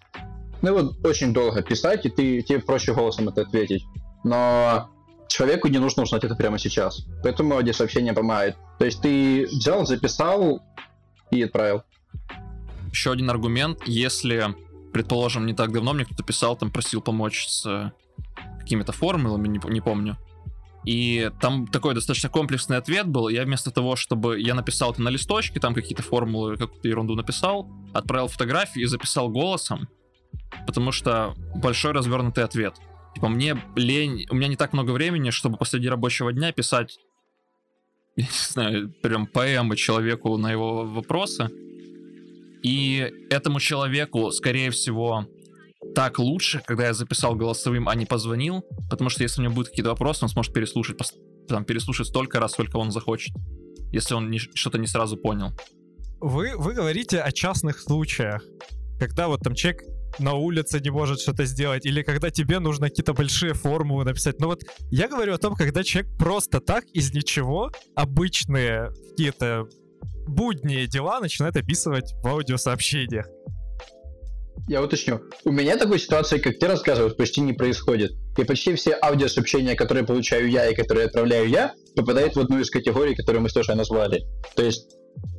ну 0.62 0.72
вот 0.74 1.06
очень 1.06 1.32
долго 1.32 1.62
писать, 1.62 2.04
и 2.06 2.08
ты, 2.10 2.42
тебе 2.42 2.58
проще 2.58 2.92
голосом 2.92 3.28
это 3.28 3.42
ответить. 3.42 3.84
Но 4.24 4.90
человеку 5.28 5.68
не 5.68 5.78
нужно 5.78 6.02
узнать 6.02 6.24
это 6.24 6.34
прямо 6.34 6.58
сейчас. 6.58 7.04
Поэтому 7.22 7.54
аудиосообщение 7.54 8.12
помогает. 8.12 8.56
То 8.78 8.84
есть 8.84 9.00
ты 9.00 9.46
взял, 9.46 9.86
записал 9.86 10.62
и 11.30 11.42
отправил. 11.42 11.82
Еще 12.90 13.12
один 13.12 13.30
аргумент, 13.30 13.80
если, 13.86 14.54
предположим, 14.92 15.46
не 15.46 15.54
так 15.54 15.72
давно 15.72 15.92
мне 15.92 16.04
кто-то 16.04 16.22
писал, 16.22 16.56
там 16.56 16.70
просил 16.70 17.02
помочь 17.02 17.46
с 17.46 17.66
э, 17.66 17.92
какими-то 18.58 18.92
формулами, 18.92 19.48
не, 19.48 19.60
не 19.70 19.80
помню. 19.80 20.16
И 20.84 21.30
там 21.40 21.66
такой 21.66 21.94
достаточно 21.94 22.30
комплексный 22.30 22.78
ответ 22.78 23.06
был. 23.06 23.28
Я 23.28 23.44
вместо 23.44 23.70
того, 23.70 23.94
чтобы 23.94 24.40
я 24.40 24.54
написал 24.54 24.92
это 24.92 25.02
на 25.02 25.10
листочке, 25.10 25.60
там 25.60 25.74
какие-то 25.74 26.02
формулы, 26.02 26.56
какую-то 26.56 26.88
ерунду 26.88 27.14
написал, 27.14 27.68
отправил 27.92 28.28
фотографию 28.28 28.84
и 28.84 28.88
записал 28.88 29.28
голосом, 29.28 29.88
потому 30.66 30.92
что 30.92 31.34
большой 31.56 31.92
развернутый 31.92 32.42
ответ. 32.42 32.76
Типа 33.18 33.30
мне 33.30 33.60
лень, 33.74 34.28
у 34.30 34.36
меня 34.36 34.46
не 34.46 34.54
так 34.54 34.72
много 34.72 34.92
времени, 34.92 35.30
чтобы 35.30 35.56
посреди 35.56 35.88
рабочего 35.88 36.32
дня 36.32 36.52
писать, 36.52 37.00
я 38.14 38.22
не 38.22 38.30
знаю, 38.30 38.94
прям 39.02 39.26
поэмы 39.26 39.74
человеку 39.74 40.36
на 40.36 40.52
его 40.52 40.84
вопросы. 40.84 41.50
И 42.62 43.12
этому 43.28 43.58
человеку, 43.58 44.30
скорее 44.30 44.70
всего, 44.70 45.26
так 45.96 46.20
лучше, 46.20 46.62
когда 46.64 46.86
я 46.86 46.94
записал 46.94 47.34
голосовым, 47.34 47.88
а 47.88 47.96
не 47.96 48.06
позвонил, 48.06 48.62
потому 48.88 49.10
что 49.10 49.24
если 49.24 49.40
у 49.40 49.44
него 49.46 49.54
будут 49.54 49.70
какие-то 49.70 49.90
вопросы, 49.90 50.24
он 50.24 50.28
сможет 50.28 50.54
переслушать, 50.54 50.96
там, 51.48 51.64
переслушать 51.64 52.06
столько 52.06 52.38
раз, 52.38 52.52
сколько 52.52 52.76
он 52.76 52.92
захочет, 52.92 53.34
если 53.90 54.14
он 54.14 54.32
что-то 54.54 54.78
не 54.78 54.86
сразу 54.86 55.16
понял. 55.16 55.50
Вы, 56.20 56.56
вы 56.56 56.72
говорите 56.72 57.18
о 57.18 57.32
частных 57.32 57.80
случаях, 57.80 58.44
когда 59.00 59.26
вот 59.26 59.40
там 59.40 59.56
человек 59.56 59.82
на 60.18 60.34
улице 60.34 60.80
не 60.80 60.90
может 60.90 61.20
что-то 61.20 61.44
сделать, 61.44 61.86
или 61.86 62.02
когда 62.02 62.30
тебе 62.30 62.58
нужно 62.58 62.88
какие-то 62.88 63.12
большие 63.12 63.54
формулы 63.54 64.04
написать. 64.04 64.40
Но 64.40 64.48
вот 64.48 64.62
я 64.90 65.08
говорю 65.08 65.34
о 65.34 65.38
том, 65.38 65.54
когда 65.54 65.82
человек 65.84 66.10
просто 66.18 66.60
так 66.60 66.84
из 66.92 67.12
ничего 67.12 67.70
обычные 67.94 68.90
какие-то 69.10 69.68
будние 70.26 70.86
дела 70.86 71.20
начинает 71.20 71.56
описывать 71.56 72.14
в 72.22 72.26
аудиосообщениях. 72.26 73.26
Я 74.66 74.82
уточню. 74.82 75.22
У 75.44 75.50
меня 75.50 75.76
такой 75.76 75.98
ситуации, 75.98 76.38
как 76.38 76.58
ты 76.58 76.66
рассказываешь, 76.66 77.16
почти 77.16 77.40
не 77.40 77.54
происходит. 77.54 78.12
И 78.36 78.44
почти 78.44 78.74
все 78.74 78.98
аудиосообщения, 79.02 79.74
которые 79.74 80.04
получаю 80.04 80.50
я 80.50 80.68
и 80.68 80.74
которые 80.74 81.06
отправляю 81.06 81.48
я, 81.48 81.74
попадают 81.96 82.36
в 82.36 82.40
одну 82.40 82.60
из 82.60 82.70
категорий, 82.70 83.14
которые 83.14 83.40
мы 83.40 83.48
с 83.48 83.56
Лешей 83.56 83.76
назвали. 83.76 84.26
То 84.56 84.62
есть 84.62 84.97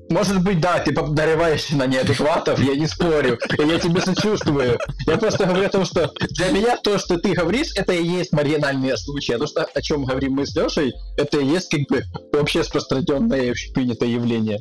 Может 0.10 0.44
быть, 0.44 0.60
да, 0.60 0.80
ты 0.80 0.92
нариваешься 0.92 1.76
на 1.76 1.86
неадекватов, 1.86 2.60
я 2.60 2.76
не 2.76 2.88
спорю, 2.88 3.38
и 3.58 3.62
я 3.62 3.80
тебе 3.80 4.02
сочувствую. 4.02 4.80
Я 5.06 5.18
просто 5.18 5.46
говорю 5.46 5.66
о 5.68 5.70
том, 5.70 5.86
что 5.86 6.12
для 6.32 6.50
меня 6.50 6.78
то, 6.78 6.98
что 6.98 7.20
ты 7.20 7.34
говоришь, 7.34 7.72
это 7.76 7.94
и 7.94 8.04
есть 8.04 8.32
маргинальные 8.32 8.98
случаи. 8.98 9.34
А 9.34 9.38
то, 9.38 9.46
что, 9.46 9.64
о 9.64 9.82
чем 9.82 10.06
говорим 10.06 10.34
мы 10.34 10.48
с 10.48 10.56
Лешей, 10.56 10.94
это 11.16 11.40
и 11.40 11.46
есть 11.46 11.70
как 11.70 11.82
бы 11.90 12.04
вообще 12.34 12.62
распространенное 12.62 13.52
общепринятое 13.52 14.10
явление. 14.10 14.60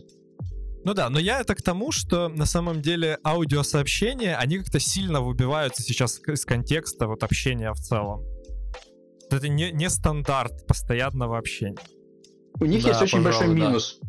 Ну 0.84 0.94
да, 0.94 1.08
но 1.08 1.18
я 1.18 1.40
это 1.40 1.54
к 1.54 1.62
тому, 1.62 1.92
что 1.92 2.28
на 2.28 2.46
самом 2.46 2.82
деле 2.82 3.18
аудиосообщения, 3.24 4.36
они 4.36 4.58
как-то 4.58 4.80
сильно 4.80 5.20
выбиваются 5.20 5.82
сейчас 5.82 6.20
из 6.26 6.44
контекста 6.44 7.06
вот 7.06 7.22
общения 7.22 7.72
в 7.72 7.78
целом. 7.78 8.22
Это 9.30 9.48
не, 9.48 9.70
не 9.72 9.88
стандарт 9.88 10.66
постоянного 10.66 11.38
общения. 11.38 11.76
У 12.60 12.64
них 12.64 12.82
да, 12.82 12.90
есть 12.90 13.02
очень 13.02 13.22
большой 13.22 13.48
минус. 13.48 14.00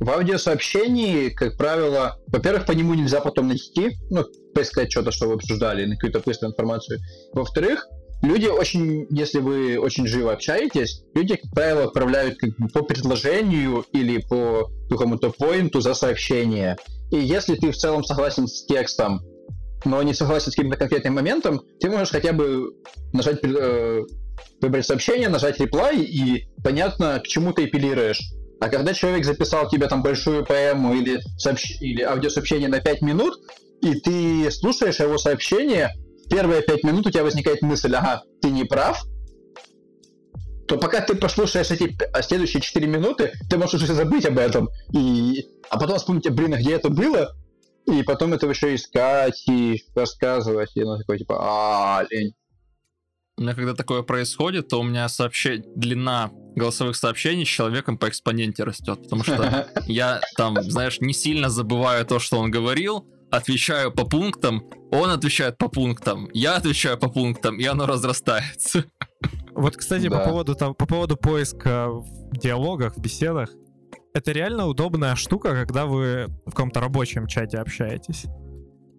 В 0.00 0.10
аудиосообщении, 0.10 1.28
как 1.28 1.56
правило, 1.56 2.18
во-первых, 2.26 2.66
по 2.66 2.72
нему 2.72 2.94
нельзя 2.94 3.20
потом 3.20 3.48
найти, 3.48 3.96
ну, 4.10 4.24
поискать 4.54 4.90
что-то, 4.90 5.12
что 5.12 5.28
вы 5.28 5.34
обсуждали, 5.34 5.84
на 5.86 5.94
какую-то 5.94 6.20
быструю 6.20 6.52
информацию. 6.52 7.00
Во-вторых, 7.32 7.86
люди 8.22 8.46
очень, 8.46 9.06
если 9.10 9.38
вы 9.38 9.78
очень 9.78 10.06
живо 10.06 10.32
общаетесь, 10.32 11.04
люди, 11.14 11.36
как 11.36 11.50
правило, 11.52 11.84
отправляют 11.84 12.38
как 12.38 12.50
бы 12.56 12.68
по 12.68 12.82
предложению 12.82 13.84
или 13.92 14.18
по 14.18 14.68
какому-то 14.90 15.30
поинту 15.30 15.80
за 15.80 15.94
сообщение. 15.94 16.76
И 17.12 17.18
если 17.18 17.54
ты 17.54 17.70
в 17.70 17.76
целом 17.76 18.02
согласен 18.02 18.48
с 18.48 18.64
текстом, 18.66 19.22
но 19.84 20.02
не 20.02 20.14
согласен 20.14 20.50
с 20.50 20.56
каким-то 20.56 20.76
конкретным 20.76 21.14
моментом, 21.14 21.62
ты 21.78 21.88
можешь 21.88 22.10
хотя 22.10 22.32
бы 22.32 22.74
нажать, 23.12 23.38
э, 23.44 24.02
выбрать 24.60 24.86
сообщение, 24.86 25.28
нажать 25.28 25.60
реплай, 25.60 26.00
и 26.00 26.48
понятно, 26.64 27.20
к 27.20 27.28
чему 27.28 27.52
ты 27.52 27.64
апеллируешь. 27.64 28.20
А 28.60 28.68
когда 28.68 28.94
человек 28.94 29.24
записал 29.24 29.68
тебе 29.68 29.88
там 29.88 30.02
большую 30.02 30.44
поэму 30.44 30.94
или, 30.94 31.20
сообщ... 31.36 31.80
или 31.80 32.02
аудиосообщение 32.02 32.68
на 32.68 32.80
5 32.80 33.02
минут, 33.02 33.34
и 33.82 33.94
ты 33.94 34.50
слушаешь 34.50 35.00
его 35.00 35.18
сообщение, 35.18 35.92
первые 36.30 36.62
5 36.62 36.84
минут 36.84 37.06
у 37.06 37.10
тебя 37.10 37.24
возникает 37.24 37.62
мысль, 37.62 37.94
ага, 37.94 38.22
ты 38.40 38.50
не 38.50 38.64
прав, 38.64 39.04
то 40.66 40.78
пока 40.78 41.00
ты 41.00 41.14
послушаешь 41.14 41.70
эти 41.70 41.96
а 42.12 42.22
следующие 42.22 42.62
4 42.62 42.86
минуты, 42.86 43.32
ты 43.50 43.58
можешь 43.58 43.82
уже 43.82 43.92
забыть 43.94 44.24
об 44.26 44.38
этом. 44.38 44.68
И... 44.92 45.46
А 45.68 45.78
потом 45.78 45.98
вспомнить, 45.98 46.30
блин, 46.30 46.54
а 46.54 46.58
где 46.58 46.74
это 46.74 46.88
было? 46.88 47.34
И 47.86 48.02
потом 48.02 48.32
это 48.32 48.46
еще 48.46 48.74
искать 48.74 49.46
и 49.48 49.82
рассказывать. 49.94 50.70
И 50.74 50.80
оно 50.80 50.96
такое, 50.96 51.18
типа, 51.18 51.36
а 51.38 52.06
лень. 52.08 52.32
У 53.36 53.42
меня 53.42 53.54
когда 53.54 53.74
такое 53.74 54.02
происходит, 54.02 54.68
то 54.68 54.80
у 54.80 54.84
меня 54.84 55.08
сообщение, 55.08 55.66
длина 55.74 56.30
голосовых 56.54 56.96
сообщений 56.96 57.44
с 57.44 57.48
человеком 57.48 57.98
по 57.98 58.08
экспоненте 58.08 58.64
растет, 58.64 59.02
потому 59.02 59.24
что 59.24 59.68
я 59.86 60.20
там, 60.36 60.62
знаешь, 60.62 61.00
не 61.00 61.12
сильно 61.12 61.50
забываю 61.50 62.04
то, 62.06 62.18
что 62.18 62.38
он 62.38 62.50
говорил, 62.50 63.06
отвечаю 63.30 63.92
по 63.92 64.04
пунктам, 64.04 64.64
он 64.90 65.10
отвечает 65.10 65.58
по 65.58 65.68
пунктам, 65.68 66.28
я 66.32 66.56
отвечаю 66.56 66.98
по 66.98 67.08
пунктам, 67.08 67.58
и 67.58 67.64
оно 67.64 67.86
разрастается. 67.86 68.84
Вот, 69.52 69.76
кстати, 69.76 70.08
да. 70.08 70.18
по 70.18 70.28
поводу 70.28 70.54
там, 70.54 70.74
по 70.74 70.86
поводу 70.86 71.16
поиска 71.16 71.88
в 71.88 72.36
диалогах, 72.36 72.96
в 72.96 73.00
беседах, 73.00 73.50
это 74.12 74.32
реально 74.32 74.66
удобная 74.66 75.16
штука, 75.16 75.52
когда 75.54 75.86
вы 75.86 76.26
в 76.46 76.50
каком-то 76.50 76.80
рабочем 76.80 77.26
чате 77.26 77.58
общаетесь. 77.58 78.26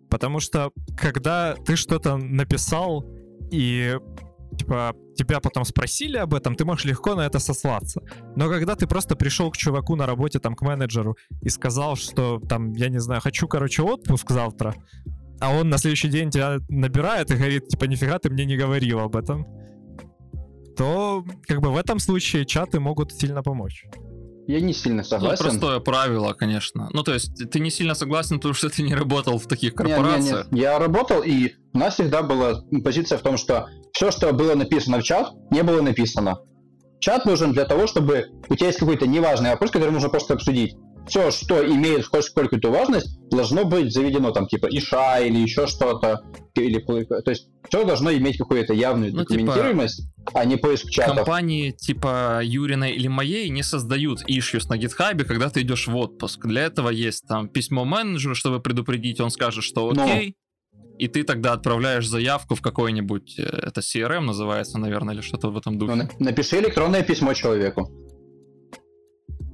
Потому 0.10 0.40
что 0.40 0.72
когда 0.98 1.56
ты 1.66 1.76
что-то 1.76 2.18
написал 2.18 3.06
и 3.52 3.98
типа, 4.56 4.94
тебя 5.16 5.40
потом 5.40 5.66
спросили 5.66 6.18
об 6.18 6.34
этом, 6.34 6.56
ты 6.56 6.66
можешь 6.66 6.86
легко 6.86 7.16
на 7.16 7.22
это 7.22 7.40
сослаться. 7.40 8.02
Но 8.36 8.50
когда 8.50 8.76
ты 8.76 8.88
просто 8.88 9.16
пришел 9.16 9.52
к 9.52 9.58
чуваку 9.58 9.96
на 9.96 10.06
работе, 10.06 10.40
там, 10.40 10.56
к 10.56 10.62
менеджеру, 10.62 11.18
и 11.42 11.50
сказал, 11.50 11.96
что, 11.96 12.40
там, 12.40 12.74
я 12.74 12.90
не 12.90 13.00
знаю, 13.00 13.22
хочу, 13.22 13.48
короче, 13.48 13.84
отпуск 13.84 14.32
завтра, 14.32 14.76
а 15.40 15.52
он 15.52 15.70
на 15.70 15.78
следующий 15.78 16.10
день 16.10 16.30
тебя 16.30 16.58
набирает 16.70 17.32
и 17.32 17.36
говорит, 17.36 17.68
типа, 17.68 17.86
нифига 17.86 18.20
ты 18.20 18.30
мне 18.30 18.46
не 18.46 18.58
говорил 18.58 19.00
об 19.00 19.16
этом, 19.16 19.46
то, 20.78 21.26
как 21.48 21.62
бы, 21.62 21.72
в 21.72 21.78
этом 21.78 22.00
случае 22.00 22.46
чаты 22.46 22.80
могут 22.80 23.14
сильно 23.14 23.42
помочь. 23.42 23.86
Я 24.48 24.62
не 24.62 24.74
сильно 24.74 25.04
согласен. 25.04 25.44
Ну, 25.44 25.50
простое 25.50 25.80
правило, 25.80 26.34
конечно. 26.34 26.90
Ну, 26.94 27.04
то 27.04 27.14
есть, 27.14 27.50
ты 27.50 27.60
не 27.60 27.72
сильно 27.72 27.96
согласен, 27.96 28.38
потому 28.38 28.54
что 28.54 28.70
ты 28.70 28.84
не 28.84 28.94
работал 28.94 29.40
в 29.40 29.48
таких 29.48 29.74
корпорациях. 29.74 30.48
Не, 30.52 30.56
не, 30.56 30.58
не. 30.58 30.62
Я 30.62 30.80
работал, 30.80 31.22
и 31.24 31.54
у 31.74 31.78
нас 31.78 31.96
всегда 31.96 32.22
была 32.22 32.62
позиция 32.84 33.18
в 33.18 33.22
том, 33.22 33.38
что 33.38 33.68
все, 33.94 34.12
что 34.12 34.32
было 34.34 34.56
написано 34.56 35.00
в 35.00 35.04
чат, 35.04 35.34
не 35.50 35.64
было 35.64 35.82
написано. 35.82 36.38
Чат 37.00 37.26
нужен 37.26 37.54
для 37.54 37.66
того, 37.66 37.88
чтобы 37.88 38.28
у 38.48 38.56
тебя 38.56 38.68
есть 38.68 38.80
какой-то 38.80 39.08
неважный 39.08 39.52
вопрос, 39.52 39.72
который 39.72 39.92
нужно 39.92 40.10
просто 40.10 40.34
обсудить. 40.36 40.76
Все, 41.08 41.32
что 41.32 41.66
имеет 41.66 42.06
хоть 42.06 42.26
сколько-то 42.26 42.72
важность, 42.72 43.20
должно 43.30 43.66
быть 43.66 43.94
заведено 43.94 44.32
там 44.32 44.48
типа 44.48 44.68
иша 44.68 45.20
или 45.20 45.38
еще 45.40 45.68
что-то. 45.68 46.22
Или, 46.56 46.80
то 46.80 47.30
есть 47.30 47.50
все 47.68 47.84
должно 47.84 48.14
иметь 48.14 48.38
какую-то 48.38 48.74
явную 48.74 49.14
ну, 49.14 49.26
типа, 49.26 49.34
документируемость, 49.34 49.98
типа, 49.98 50.32
а 50.34 50.46
не 50.46 50.56
поиск 50.56 50.90
чатов. 50.90 51.18
Компании 51.18 51.72
типа 51.72 52.42
Юриной 52.44 52.94
или 52.94 53.08
моей 53.08 53.50
не 53.50 53.62
создают 53.62 54.24
issues 54.30 54.68
на 54.70 54.78
гитхабе, 54.78 55.26
когда 55.26 55.50
ты 55.50 55.62
идешь 55.62 55.88
в 55.88 55.96
отпуск. 55.96 56.46
Для 56.46 56.64
этого 56.64 56.90
есть 56.90 57.28
там 57.28 57.50
письмо 57.50 57.84
менеджеру, 57.84 58.36
чтобы 58.36 58.62
предупредить, 58.62 59.20
он 59.20 59.32
скажет, 59.32 59.64
что 59.64 59.90
окей. 59.90 60.36
И 60.98 61.08
ты 61.10 61.24
тогда 61.24 61.54
отправляешь 61.54 62.08
заявку 62.08 62.56
в 62.56 62.62
какой-нибудь, 62.62 63.38
э, 63.38 63.44
это 63.44 63.82
CRM 63.82 64.22
называется, 64.22 64.78
наверное, 64.78 65.14
или 65.14 65.22
что-то 65.22 65.50
в 65.50 65.58
этом 65.58 65.78
духе. 65.78 65.94
Ну, 65.94 66.10
напиши 66.20 66.58
электронное 66.60 67.04
письмо 67.04 67.34
человеку. 67.34 67.92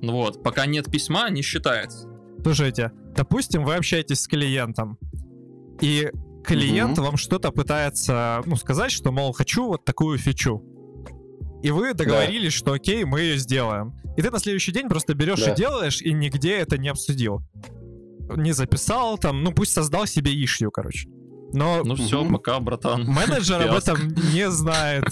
Ну 0.02 0.14
вот, 0.14 0.43
пока 0.43 0.66
нет 0.66 0.89
письма, 0.91 1.30
не 1.30 1.41
считается. 1.41 2.08
Слушайте, 2.43 2.91
допустим, 3.16 3.64
вы 3.64 3.76
общаетесь 3.76 4.22
с 4.22 4.28
клиентом, 4.28 4.97
и 5.80 6.10
клиент 6.43 6.97
угу. 6.97 7.08
вам 7.08 7.18
что-то 7.18 7.52
пытается, 7.52 8.41
ну, 8.45 8.56
сказать, 8.56 8.91
что, 8.91 9.12
мол, 9.12 9.32
хочу 9.34 9.66
вот 9.68 9.86
такую 9.86 10.18
фичу. 10.18 10.64
И 11.62 11.70
вы 11.70 11.93
договорились, 11.93 12.54
да. 12.54 12.58
что 12.58 12.74
окей, 12.74 13.04
мы 13.04 13.22
ее 13.22 13.38
сделаем. 13.38 13.93
И 14.18 14.22
ты 14.22 14.32
на 14.32 14.39
следующий 14.39 14.72
день 14.72 14.89
просто 14.89 15.14
берешь 15.14 15.43
да. 15.43 15.54
и 15.54 15.56
делаешь, 15.56 16.02
и 16.02 16.12
нигде 16.12 16.58
это 16.58 16.78
не 16.78 16.89
обсудил. 16.89 17.41
Не 18.36 18.52
записал 18.54 19.18
там, 19.18 19.43
ну 19.43 19.54
пусть 19.54 19.74
создал 19.74 20.08
себе 20.08 20.32
ишью, 20.34 20.72
короче. 20.72 21.08
Но 21.54 21.84
ну 21.84 21.95
все, 21.95 22.28
пока, 22.30 22.60
братан. 22.60 23.06
Менеджер 23.06 23.62
об 23.62 23.76
этом 23.76 23.97
не 24.34 24.49
знает. 24.49 25.06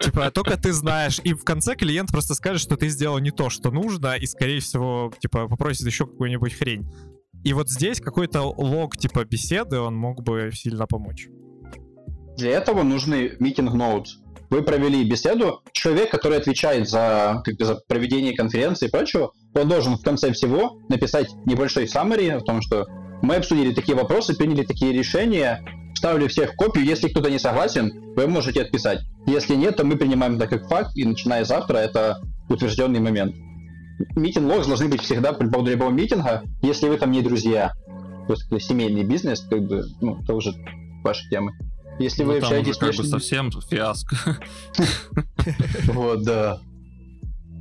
Типа, 0.00 0.30
только 0.30 0.56
ты 0.56 0.72
знаешь. 0.72 1.20
И 1.24 1.34
в 1.34 1.44
конце 1.44 1.74
клиент 1.74 2.10
просто 2.10 2.34
скажет, 2.34 2.60
что 2.60 2.76
ты 2.76 2.88
сделал 2.88 3.18
не 3.18 3.30
то, 3.30 3.50
что 3.50 3.70
нужно, 3.70 4.16
и, 4.16 4.26
скорее 4.26 4.60
всего, 4.60 5.12
типа, 5.18 5.48
попросит 5.48 5.86
еще 5.86 6.06
какую-нибудь 6.06 6.54
хрень. 6.54 6.88
И 7.44 7.52
вот 7.52 7.68
здесь 7.70 8.00
какой-то 8.00 8.42
лог, 8.42 8.96
типа, 8.96 9.24
беседы, 9.24 9.78
он 9.78 9.96
мог 9.96 10.22
бы 10.22 10.50
сильно 10.52 10.86
помочь. 10.86 11.28
Для 12.36 12.50
этого 12.52 12.82
нужны 12.82 13.32
митинг 13.40 13.74
ноутс. 13.74 14.16
Вы 14.50 14.62
провели 14.62 15.08
беседу, 15.08 15.62
человек, 15.72 16.10
который 16.10 16.36
отвечает 16.38 16.88
за, 16.88 17.40
как 17.44 17.56
бы, 17.56 17.64
за 17.64 17.76
проведение 17.88 18.36
конференции 18.36 18.86
и 18.86 18.90
прочего, 18.90 19.32
он 19.54 19.68
должен 19.68 19.96
в 19.96 20.02
конце 20.02 20.32
всего 20.32 20.78
написать 20.88 21.28
небольшой 21.46 21.84
summary 21.84 22.30
о 22.30 22.40
том, 22.40 22.60
что 22.60 22.86
мы 23.22 23.36
обсудили 23.36 23.72
такие 23.72 23.96
вопросы, 23.96 24.36
приняли 24.36 24.64
такие 24.64 24.92
решения, 24.92 25.64
ставлю 25.94 26.28
всех 26.28 26.54
копию. 26.56 26.84
Если 26.84 27.08
кто-то 27.08 27.30
не 27.30 27.38
согласен, 27.38 28.14
вы 28.16 28.26
можете 28.26 28.62
отписать. 28.62 29.00
Если 29.26 29.54
нет, 29.54 29.76
то 29.76 29.84
мы 29.84 29.96
принимаем 29.96 30.36
это 30.36 30.48
как 30.48 30.68
факт, 30.68 30.96
и 30.96 31.04
начиная 31.04 31.44
завтра 31.44 31.78
это 31.78 32.20
утвержденный 32.48 33.00
момент. 33.00 33.34
Митинг 34.16 34.50
лог 34.52 34.66
должны 34.66 34.88
быть 34.88 35.02
всегда 35.02 35.32
по 35.32 35.46
поводу 35.46 35.70
любого 35.70 35.90
митинга, 35.90 36.42
если 36.62 36.88
вы 36.88 36.96
там 36.96 37.12
не 37.12 37.22
друзья. 37.22 37.72
Просто 38.26 38.58
семейный 38.58 39.04
бизнес, 39.04 39.40
как 39.48 39.62
бы, 39.62 39.84
ну, 40.00 40.20
это 40.22 40.34
уже 40.34 40.52
ваши 41.04 41.28
темы. 41.28 41.52
Если 41.98 42.24
ну, 42.24 42.32
вы 42.32 42.38
общаетесь... 42.38 42.76
как 42.76 42.94
бы 42.94 43.04
совсем 43.04 43.50
фиаско. 43.50 44.16
Вот, 45.86 46.22
да. 46.24 46.60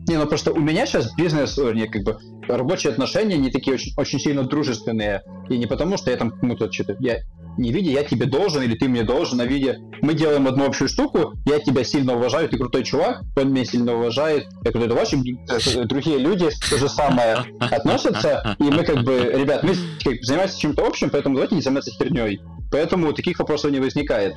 Не, 0.07 0.17
ну 0.17 0.25
просто 0.25 0.51
у 0.51 0.59
меня 0.59 0.85
сейчас 0.85 1.13
бизнес, 1.15 1.57
не, 1.57 1.87
как 1.87 2.03
бы, 2.03 2.17
рабочие 2.57 2.91
отношения 2.91 3.37
не 3.37 3.51
такие 3.51 3.75
очень, 3.75 3.93
очень 3.97 4.19
сильно 4.19 4.43
дружественные. 4.43 5.23
И 5.49 5.57
не 5.57 5.65
потому, 5.65 5.97
что 5.97 6.11
я 6.11 6.17
там 6.17 6.31
кому-то 6.31 6.71
что-то... 6.71 6.95
Я 6.99 7.19
не 7.57 7.71
видя, 7.71 7.91
я 7.91 8.03
тебе 8.03 8.25
должен 8.25 8.63
или 8.63 8.75
ты 8.75 8.87
мне 8.87 9.03
должен, 9.03 9.39
а 9.41 9.45
видя, 9.45 9.77
мы 10.01 10.13
делаем 10.13 10.47
одну 10.47 10.65
общую 10.65 10.87
штуку, 10.87 11.33
я 11.45 11.59
тебя 11.59 11.83
сильно 11.83 12.15
уважаю, 12.15 12.49
ты 12.49 12.57
крутой 12.57 12.83
чувак, 12.83 13.23
он 13.35 13.51
меня 13.51 13.65
сильно 13.65 13.93
уважает, 13.93 14.47
я 14.63 14.71
крутой 14.71 14.89
чувак, 14.89 15.07
э, 15.13 15.83
другие 15.83 16.17
люди 16.17 16.49
то 16.69 16.77
же 16.77 16.89
самое 16.89 17.43
относятся, 17.59 18.55
и 18.59 18.63
мы 18.63 18.83
как 18.83 19.03
бы, 19.03 19.31
ребят, 19.33 19.63
мы 19.63 19.73
как, 20.03 20.15
занимаемся 20.23 20.59
чем-то 20.59 20.85
общим, 20.85 21.09
поэтому 21.09 21.35
давайте 21.35 21.55
не 21.55 21.61
заниматься 21.61 21.91
херней. 21.91 22.39
Поэтому 22.71 23.11
таких 23.13 23.37
вопросов 23.39 23.71
не 23.71 23.79
возникает. 23.79 24.33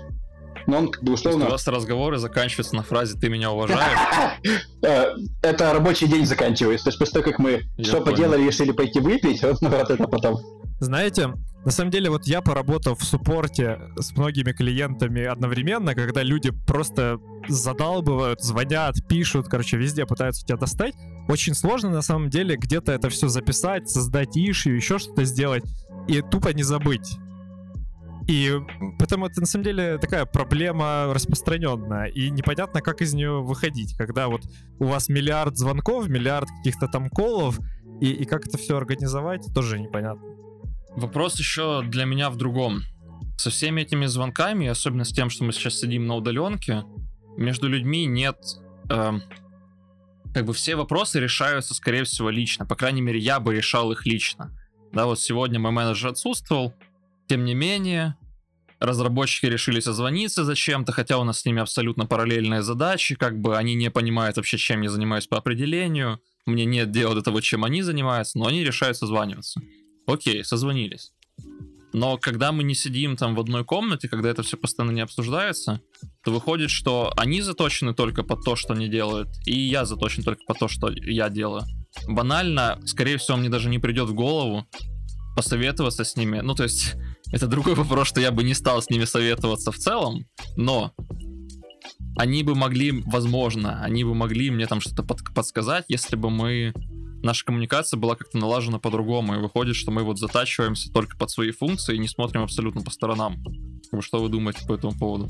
Но 0.66 0.78
он 0.78 0.90
как 0.90 1.02
бы 1.02 1.12
условно... 1.12 1.46
у 1.46 1.50
вас 1.50 1.66
разговоры 1.66 2.18
заканчиваются 2.18 2.74
на 2.76 2.82
фразе 2.82 3.18
«ты 3.18 3.28
меня 3.28 3.50
уважаешь»? 3.50 3.98
Э, 4.86 5.14
это 5.40 5.72
рабочий 5.72 6.06
день 6.06 6.26
заканчивается. 6.26 6.84
То 6.84 6.88
есть 6.90 6.98
после 6.98 7.22
того, 7.22 7.30
как 7.30 7.38
мы 7.38 7.62
что 7.82 8.02
поделали, 8.02 8.46
решили 8.46 8.70
пойти 8.70 9.00
выпить, 9.00 9.42
вот 9.42 9.62
это 9.62 10.06
потом. 10.06 10.38
Знаете, 10.78 11.32
на 11.64 11.70
самом 11.70 11.90
деле, 11.90 12.10
вот 12.10 12.26
я 12.26 12.42
поработал 12.42 12.94
в 12.94 13.02
суппорте 13.02 13.78
с 13.96 14.14
многими 14.14 14.52
клиентами 14.52 15.24
одновременно, 15.24 15.94
когда 15.94 16.22
люди 16.22 16.50
просто 16.50 17.18
задалбывают, 17.48 18.42
звонят, 18.42 18.96
пишут, 19.08 19.48
короче, 19.48 19.78
везде 19.78 20.04
пытаются 20.04 20.44
тебя 20.44 20.58
достать. 20.58 20.94
очень 21.28 21.54
сложно 21.54 21.88
на 21.88 22.02
самом 22.02 22.28
деле 22.28 22.56
где-то 22.56 22.92
это 22.92 23.08
все 23.08 23.28
записать, 23.28 23.88
создать 23.88 24.36
ишью, 24.36 24.76
еще 24.76 24.98
что-то 24.98 25.24
сделать 25.24 25.64
и 26.06 26.20
тупо 26.20 26.48
не 26.52 26.62
забыть. 26.62 27.16
И 28.26 28.52
поэтому 28.98 29.26
это 29.26 29.40
на 29.40 29.46
самом 29.46 29.64
деле 29.64 29.98
такая 29.98 30.24
проблема 30.24 31.12
распространенная, 31.12 32.06
и 32.06 32.30
непонятно, 32.30 32.80
как 32.80 33.02
из 33.02 33.12
нее 33.12 33.42
выходить, 33.42 33.94
когда 33.96 34.28
вот 34.28 34.42
у 34.78 34.86
вас 34.86 35.08
миллиард 35.08 35.58
звонков, 35.58 36.08
миллиард 36.08 36.48
каких-то 36.58 36.88
там 36.88 37.10
колов, 37.10 37.58
и, 38.00 38.10
и 38.10 38.24
как 38.24 38.46
это 38.46 38.56
все 38.56 38.76
организовать, 38.76 39.46
тоже 39.54 39.78
непонятно. 39.78 40.26
Вопрос 40.96 41.38
еще 41.38 41.82
для 41.82 42.04
меня 42.06 42.30
в 42.30 42.36
другом. 42.36 42.82
Со 43.36 43.50
всеми 43.50 43.82
этими 43.82 44.06
звонками, 44.06 44.68
особенно 44.68 45.04
с 45.04 45.10
тем, 45.10 45.28
что 45.28 45.44
мы 45.44 45.52
сейчас 45.52 45.74
сидим 45.74 46.06
на 46.06 46.14
удаленке, 46.14 46.84
между 47.36 47.68
людьми 47.68 48.06
нет... 48.06 48.36
Э, 48.90 49.12
как 50.32 50.46
бы 50.46 50.52
все 50.52 50.74
вопросы 50.74 51.20
решаются, 51.20 51.74
скорее 51.74 52.02
всего, 52.04 52.28
лично. 52.28 52.66
По 52.66 52.74
крайней 52.74 53.00
мере, 53.00 53.20
я 53.20 53.38
бы 53.38 53.54
решал 53.54 53.92
их 53.92 54.04
лично. 54.04 54.50
Да, 54.92 55.06
вот 55.06 55.20
сегодня 55.20 55.60
мой 55.60 55.70
менеджер 55.70 56.10
отсутствовал, 56.10 56.74
тем 57.28 57.44
не 57.44 57.54
менее, 57.54 58.16
разработчики 58.80 59.46
решили 59.46 59.80
созвониться 59.80 60.44
зачем-то, 60.44 60.92
хотя 60.92 61.18
у 61.18 61.24
нас 61.24 61.40
с 61.40 61.44
ними 61.44 61.60
абсолютно 61.60 62.06
параллельные 62.06 62.62
задачи, 62.62 63.14
как 63.14 63.40
бы 63.40 63.56
они 63.56 63.74
не 63.74 63.90
понимают 63.90 64.36
вообще, 64.36 64.58
чем 64.58 64.82
я 64.82 64.90
занимаюсь 64.90 65.26
по 65.26 65.38
определению, 65.38 66.20
мне 66.46 66.64
нет 66.64 66.90
дела 66.90 67.14
до 67.14 67.22
того, 67.22 67.40
чем 67.40 67.64
они 67.64 67.82
занимаются, 67.82 68.38
но 68.38 68.46
они 68.46 68.64
решают 68.64 68.96
созваниваться. 68.96 69.60
Окей, 70.06 70.44
созвонились. 70.44 71.12
Но 71.94 72.18
когда 72.18 72.50
мы 72.50 72.64
не 72.64 72.74
сидим 72.74 73.16
там 73.16 73.36
в 73.36 73.40
одной 73.40 73.64
комнате, 73.64 74.08
когда 74.08 74.28
это 74.28 74.42
все 74.42 74.56
постоянно 74.56 74.90
не 74.92 75.00
обсуждается, 75.00 75.80
то 76.24 76.32
выходит, 76.32 76.70
что 76.70 77.12
они 77.16 77.40
заточены 77.40 77.94
только 77.94 78.24
под 78.24 78.44
то, 78.44 78.56
что 78.56 78.74
они 78.74 78.88
делают, 78.88 79.28
и 79.46 79.56
я 79.56 79.84
заточен 79.84 80.24
только 80.24 80.42
под 80.44 80.58
то, 80.58 80.66
что 80.66 80.90
я 80.90 81.28
делаю. 81.30 81.62
Банально, 82.08 82.80
скорее 82.84 83.16
всего, 83.16 83.36
мне 83.36 83.48
даже 83.48 83.68
не 83.68 83.78
придет 83.78 84.08
в 84.08 84.14
голову 84.14 84.66
посоветоваться 85.36 86.04
с 86.04 86.16
ними. 86.16 86.40
Ну, 86.40 86.54
то 86.56 86.64
есть, 86.64 86.96
это 87.35 87.49
другой 87.49 87.74
вопрос, 87.74 88.07
что 88.07 88.20
я 88.20 88.30
бы 88.30 88.45
не 88.45 88.55
стал 88.55 88.80
с 88.80 88.89
ними 88.89 89.05
советоваться 89.05 89.72
в 89.72 89.76
целом, 89.76 90.24
но 90.57 90.93
они 92.16 92.45
бы 92.45 92.55
могли, 92.55 93.03
возможно, 93.07 93.82
они 93.82 94.05
бы 94.05 94.14
могли 94.14 94.53
мне 94.53 94.68
там 94.68 94.80
что-то 94.80 95.03
под, 95.03 95.18
подсказать, 95.35 95.85
если 95.89 96.14
бы 96.14 96.30
мы 96.30 96.72
наша 97.24 97.45
коммуникация 97.45 97.99
была 97.99 98.14
как-то 98.14 98.39
налажена 98.39 98.78
по-другому, 98.78 99.35
и 99.35 99.39
выходит, 99.39 99.74
что 99.74 99.91
мы 99.91 100.05
вот 100.05 100.20
затачиваемся 100.20 100.93
только 100.93 101.16
под 101.16 101.28
свои 101.30 101.51
функции 101.51 101.97
и 101.97 101.99
не 101.99 102.07
смотрим 102.07 102.45
абсолютно 102.45 102.82
по 102.82 102.91
сторонам. 102.91 103.43
Что 103.99 104.22
вы 104.22 104.28
думаете 104.28 104.64
по 104.64 104.74
этому 104.74 104.97
поводу? 104.97 105.28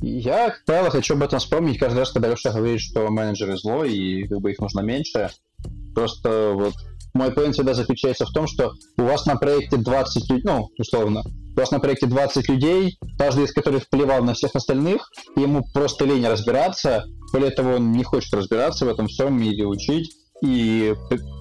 Я, 0.00 0.50
как 0.50 0.64
правило, 0.64 0.90
хочу 0.90 1.14
об 1.14 1.22
этом 1.22 1.40
вспомнить 1.40 1.78
каждый 1.78 1.98
раз, 1.98 2.12
когда 2.12 2.28
Леша 2.28 2.52
говорит, 2.52 2.80
что 2.80 3.08
менеджеры 3.10 3.56
зло, 3.56 3.84
и 3.84 4.28
как 4.28 4.40
бы 4.40 4.52
их 4.52 4.60
нужно 4.60 4.80
меньше. 4.80 5.30
Просто 5.94 6.52
вот 6.54 6.74
мой 7.14 7.32
поинт 7.32 7.54
всегда 7.54 7.74
заключается 7.74 8.26
в 8.26 8.32
том, 8.32 8.46
что 8.46 8.72
у 8.96 9.02
вас 9.02 9.26
на 9.26 9.36
проекте 9.36 9.76
20 9.76 10.30
людей, 10.30 10.44
ну, 10.44 10.68
условно, 10.78 11.22
у 11.24 11.60
вас 11.60 11.70
на 11.70 11.80
проекте 11.80 12.06
20 12.06 12.48
людей, 12.48 12.96
каждый 13.18 13.44
из 13.44 13.52
которых 13.52 13.88
плевал 13.88 14.24
на 14.24 14.34
всех 14.34 14.54
остальных, 14.54 15.10
и 15.36 15.40
ему 15.40 15.62
просто 15.74 16.04
лень 16.04 16.26
разбираться, 16.26 17.04
более 17.32 17.50
того, 17.50 17.74
он 17.74 17.92
не 17.92 18.04
хочет 18.04 18.32
разбираться 18.34 18.86
в 18.86 18.88
этом 18.88 19.08
всем 19.08 19.40
или 19.40 19.64
учить, 19.64 20.12
и 20.42 20.94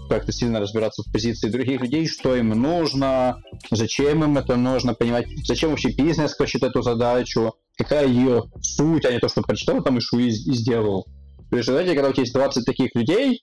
как-то 0.10 0.32
сильно 0.32 0.60
разбираться 0.60 1.04
в 1.04 1.12
позиции 1.12 1.50
других 1.50 1.82
людей, 1.82 2.08
что 2.08 2.36
им 2.36 2.50
нужно, 2.50 3.42
зачем 3.72 4.24
им 4.24 4.38
это 4.38 4.58
нужно, 4.58 4.94
понимать, 4.94 5.26
зачем 5.46 5.72
вообще 5.72 5.92
бизнес 5.92 6.36
хочет 6.36 6.64
эту 6.64 6.82
задачу, 6.82 7.54
какая 7.78 8.08
ее 8.08 8.44
суть, 8.62 9.06
а 9.06 9.12
не 9.12 9.20
то, 9.20 9.28
что 9.28 9.42
прочитал 9.42 9.82
там 9.82 9.98
и, 9.98 10.02
и 10.02 10.30
сделал. 10.30 11.08
Есть, 11.52 11.68
знаете, 11.68 11.94
когда 11.94 12.10
у 12.10 12.14
тебя 12.14 12.24
есть 12.24 12.34
20 12.34 12.66
таких 12.66 12.94
людей, 12.94 13.42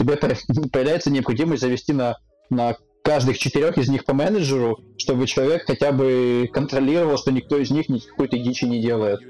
тебе 0.00 0.16
появляется 0.72 1.10
необходимость 1.10 1.62
завести 1.62 1.92
на, 1.92 2.18
на 2.48 2.76
каждых 3.02 3.38
четырех 3.38 3.78
из 3.78 3.88
них 3.88 4.04
по 4.04 4.14
менеджеру, 4.14 4.80
чтобы 4.96 5.26
человек 5.26 5.64
хотя 5.66 5.92
бы 5.92 6.48
контролировал, 6.52 7.18
что 7.18 7.30
никто 7.30 7.58
из 7.58 7.70
них 7.70 7.86
какой-то 8.08 8.38
дичи 8.38 8.64
не 8.64 8.80
делает. 8.80 9.20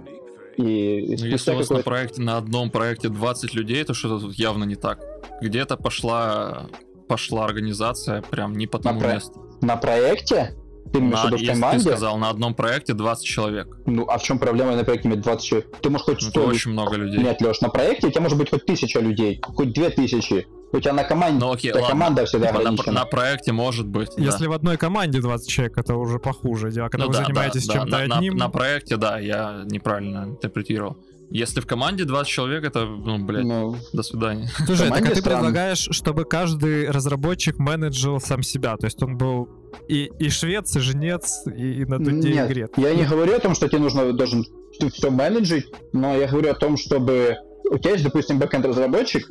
И 0.57 1.17
ну, 1.19 1.27
если 1.27 1.53
у 1.53 1.57
вас 1.57 1.71
на 1.71 1.83
проекте, 1.83 2.23
на 2.23 2.37
одном 2.37 2.71
проекте 2.71 3.09
20 3.09 3.55
людей, 3.55 3.83
то 3.85 3.95
что-то 3.95 4.27
тут 4.27 4.35
явно 4.35 4.65
не 4.65 4.77
так. 4.77 5.01
Где-то 5.41 5.77
пошла, 5.77 6.67
пошла 7.09 7.45
организация 7.45 8.23
прям 8.23 8.55
не 8.55 8.67
по 8.67 8.79
тому 8.79 9.01
на 9.01 9.15
месту. 9.15 9.59
На 9.63 9.77
проекте? 9.77 10.55
Ты 10.93 11.01
на, 11.01 11.17
в 11.17 11.47
команде? 11.47 11.85
Ты 11.85 11.91
сказал, 11.91 12.19
на 12.19 12.31
одном 12.31 12.55
проекте 12.55 12.95
20 12.95 13.25
человек. 13.25 13.79
Ну, 13.87 14.07
а 14.09 14.19
в 14.19 14.23
чем 14.23 14.39
проблема 14.39 14.75
на 14.75 14.85
проекте 14.85 15.09
иметь 15.09 15.21
20 15.21 15.45
человек? 15.45 15.77
Ты 15.81 15.89
можешь 15.89 16.05
хоть 16.05 16.23
100... 16.23 16.41
Ну, 16.41 16.47
очень 16.47 16.73
много 16.73 16.97
людей. 16.97 17.23
Нет, 17.23 17.41
Леш, 17.41 17.61
на 17.61 17.69
проекте 17.69 18.09
у 18.09 18.11
тебя 18.11 18.23
может 18.23 18.37
быть 18.37 18.51
хоть 18.51 18.67
тысяча 18.67 18.99
людей, 18.99 19.41
хоть 19.43 19.73
две 19.73 19.91
тысячи. 19.91 20.47
У 20.73 20.79
тебя 20.79 20.93
на 20.93 21.05
команде, 21.05 21.45
ну, 21.45 21.53
окей, 21.53 21.73
ладно. 21.73 21.89
команда 21.89 22.25
всегда 22.27 22.53
типа. 22.53 22.87
На, 22.87 22.93
на 22.93 23.05
проекте 23.05 23.53
может 23.53 23.87
быть, 23.89 24.11
Если 24.17 24.45
да. 24.45 24.51
в 24.51 24.53
одной 24.53 24.77
команде 24.77 25.21
20 25.21 25.49
человек, 25.49 25.79
это 25.79 25.97
уже 25.97 26.19
похуже 26.19 26.71
дело. 26.71 26.89
Когда 26.89 27.07
ну, 27.07 27.13
вы 27.13 27.19
да, 27.19 27.25
занимаетесь 27.25 27.67
да, 27.67 27.75
чем-то 27.75 27.91
да. 27.91 28.17
одним... 28.17 28.37
На, 28.37 28.45
на 28.45 28.51
проекте, 28.51 28.97
да, 28.97 29.19
я 29.19 29.63
неправильно 29.65 30.27
интерпретировал. 30.29 30.97
Если 31.31 31.61
в 31.61 31.67
команде 31.67 32.05
20 32.05 32.29
человек, 32.29 32.65
это, 32.65 32.87
ну, 32.87 33.25
блядь, 33.25 33.45
ну, 33.45 33.77
до 33.93 34.03
свидания. 34.03 34.49
Слушай, 34.67 34.89
так 34.91 35.03
а 35.03 35.15
ты 35.15 35.23
предлагаешь, 35.23 35.89
чтобы 35.91 36.25
каждый 36.25 36.91
разработчик 36.91 37.59
менеджил 37.59 38.21
сам 38.21 38.43
себя, 38.43 38.77
то 38.77 38.87
есть 38.87 39.01
он 39.03 39.17
был 39.17 39.49
и, 39.89 40.11
и 40.19 40.29
швец, 40.29 40.75
и 40.75 40.81
женец, 40.81 41.45
и, 41.47 41.83
и 41.83 41.85
на 41.85 41.99
туте, 41.99 42.33
Нет, 42.33 42.51
и 42.51 42.53
грек. 42.53 42.73
я 42.77 42.95
не 42.95 43.05
говорю 43.05 43.37
о 43.37 43.39
том, 43.39 43.55
что 43.55 43.69
тебе 43.69 43.79
нужно 43.79 44.13
должен 44.13 44.45
все 44.93 45.11
менеджить, 45.11 45.67
но 45.93 46.17
я 46.17 46.27
говорю 46.27 46.51
о 46.51 46.55
том, 46.55 46.77
чтобы 46.77 47.37
у 47.71 47.79
тебя 47.79 47.93
есть, 47.93 48.05
допустим, 48.05 48.41
бэкэнд 48.41 48.67
разработчик, 48.67 49.29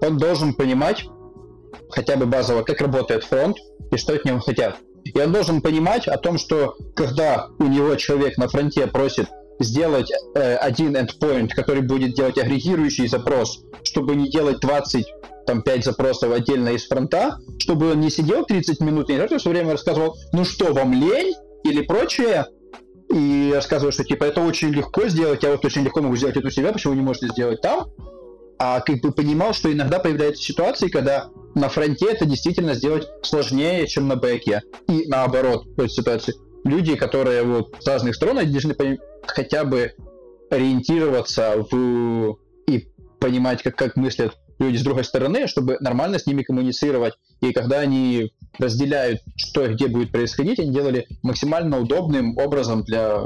он 0.00 0.18
должен 0.18 0.54
понимать 0.54 1.06
хотя 1.90 2.16
бы 2.16 2.26
базово, 2.26 2.62
как 2.62 2.80
работает 2.80 3.24
фронт 3.24 3.56
и 3.90 3.96
что 3.96 4.14
от 4.14 4.24
него 4.24 4.40
хотят. 4.40 4.76
И 5.04 5.18
он 5.18 5.32
должен 5.32 5.60
понимать 5.62 6.06
о 6.08 6.18
том, 6.18 6.38
что 6.38 6.76
когда 6.94 7.48
у 7.58 7.64
него 7.64 7.94
человек 7.96 8.36
на 8.36 8.48
фронте 8.48 8.86
просит 8.86 9.28
сделать 9.58 10.10
э, 10.34 10.56
один 10.56 10.96
endpoint, 10.96 11.48
который 11.48 11.82
будет 11.82 12.14
делать 12.14 12.38
агрегирующий 12.38 13.08
запрос, 13.08 13.62
чтобы 13.82 14.14
не 14.14 14.30
делать 14.30 14.60
20 14.60 15.06
там 15.46 15.62
5 15.62 15.84
запросов 15.84 16.32
отдельно 16.32 16.70
из 16.70 16.86
фронта, 16.86 17.38
чтобы 17.58 17.92
он 17.92 18.00
не 18.00 18.10
сидел 18.10 18.44
30 18.44 18.80
минут 18.80 19.10
и 19.10 19.38
все 19.38 19.50
время 19.50 19.72
рассказывал, 19.72 20.16
ну 20.32 20.44
что, 20.44 20.72
вам 20.72 20.92
лень 20.92 21.34
или 21.64 21.82
прочее, 21.82 22.46
и 23.12 23.50
рассказывал, 23.54 23.92
что 23.92 24.04
типа 24.04 24.24
это 24.24 24.40
очень 24.40 24.70
легко 24.70 25.08
сделать, 25.08 25.42
я 25.42 25.50
вот 25.50 25.64
очень 25.64 25.82
легко 25.82 26.00
могу 26.00 26.16
сделать 26.16 26.36
это 26.36 26.46
у 26.46 26.50
себя, 26.50 26.72
почему 26.72 26.92
вы 26.92 27.00
не 27.00 27.04
можете 27.04 27.28
сделать 27.28 27.60
там? 27.60 27.86
А 28.62 28.80
как 28.80 29.00
бы 29.00 29.10
понимал, 29.10 29.54
что 29.54 29.72
иногда 29.72 29.98
появляются 29.98 30.42
ситуации, 30.42 30.88
когда 30.88 31.30
на 31.54 31.70
фронте 31.70 32.10
это 32.10 32.26
действительно 32.26 32.74
сделать 32.74 33.08
сложнее, 33.22 33.86
чем 33.86 34.06
на 34.06 34.16
бэке. 34.16 34.60
И 34.86 35.08
наоборот, 35.08 35.64
в 35.64 35.80
этой 35.80 35.88
ситуации. 35.88 36.34
Люди, 36.62 36.94
которые 36.94 37.42
вот 37.42 37.74
с 37.80 37.86
разных 37.86 38.14
сторон, 38.14 38.36
они 38.36 38.52
должны 38.52 38.76
хотя 39.26 39.64
бы 39.64 39.94
ориентироваться 40.50 41.66
в 41.70 42.36
и 42.66 42.86
понимать, 43.18 43.62
как, 43.62 43.76
как 43.76 43.96
мыслят 43.96 44.36
люди 44.58 44.76
с 44.76 44.82
другой 44.82 45.04
стороны, 45.04 45.46
чтобы 45.46 45.78
нормально 45.80 46.18
с 46.18 46.26
ними 46.26 46.42
коммуницировать. 46.42 47.14
И 47.40 47.52
когда 47.52 47.80
они 47.80 48.34
разделяют, 48.58 49.22
что 49.36 49.64
и 49.64 49.72
где 49.72 49.88
будет 49.88 50.12
происходить, 50.12 50.58
они 50.58 50.70
делали 50.70 51.06
максимально 51.22 51.80
удобным 51.80 52.36
образом 52.36 52.84
для 52.84 53.22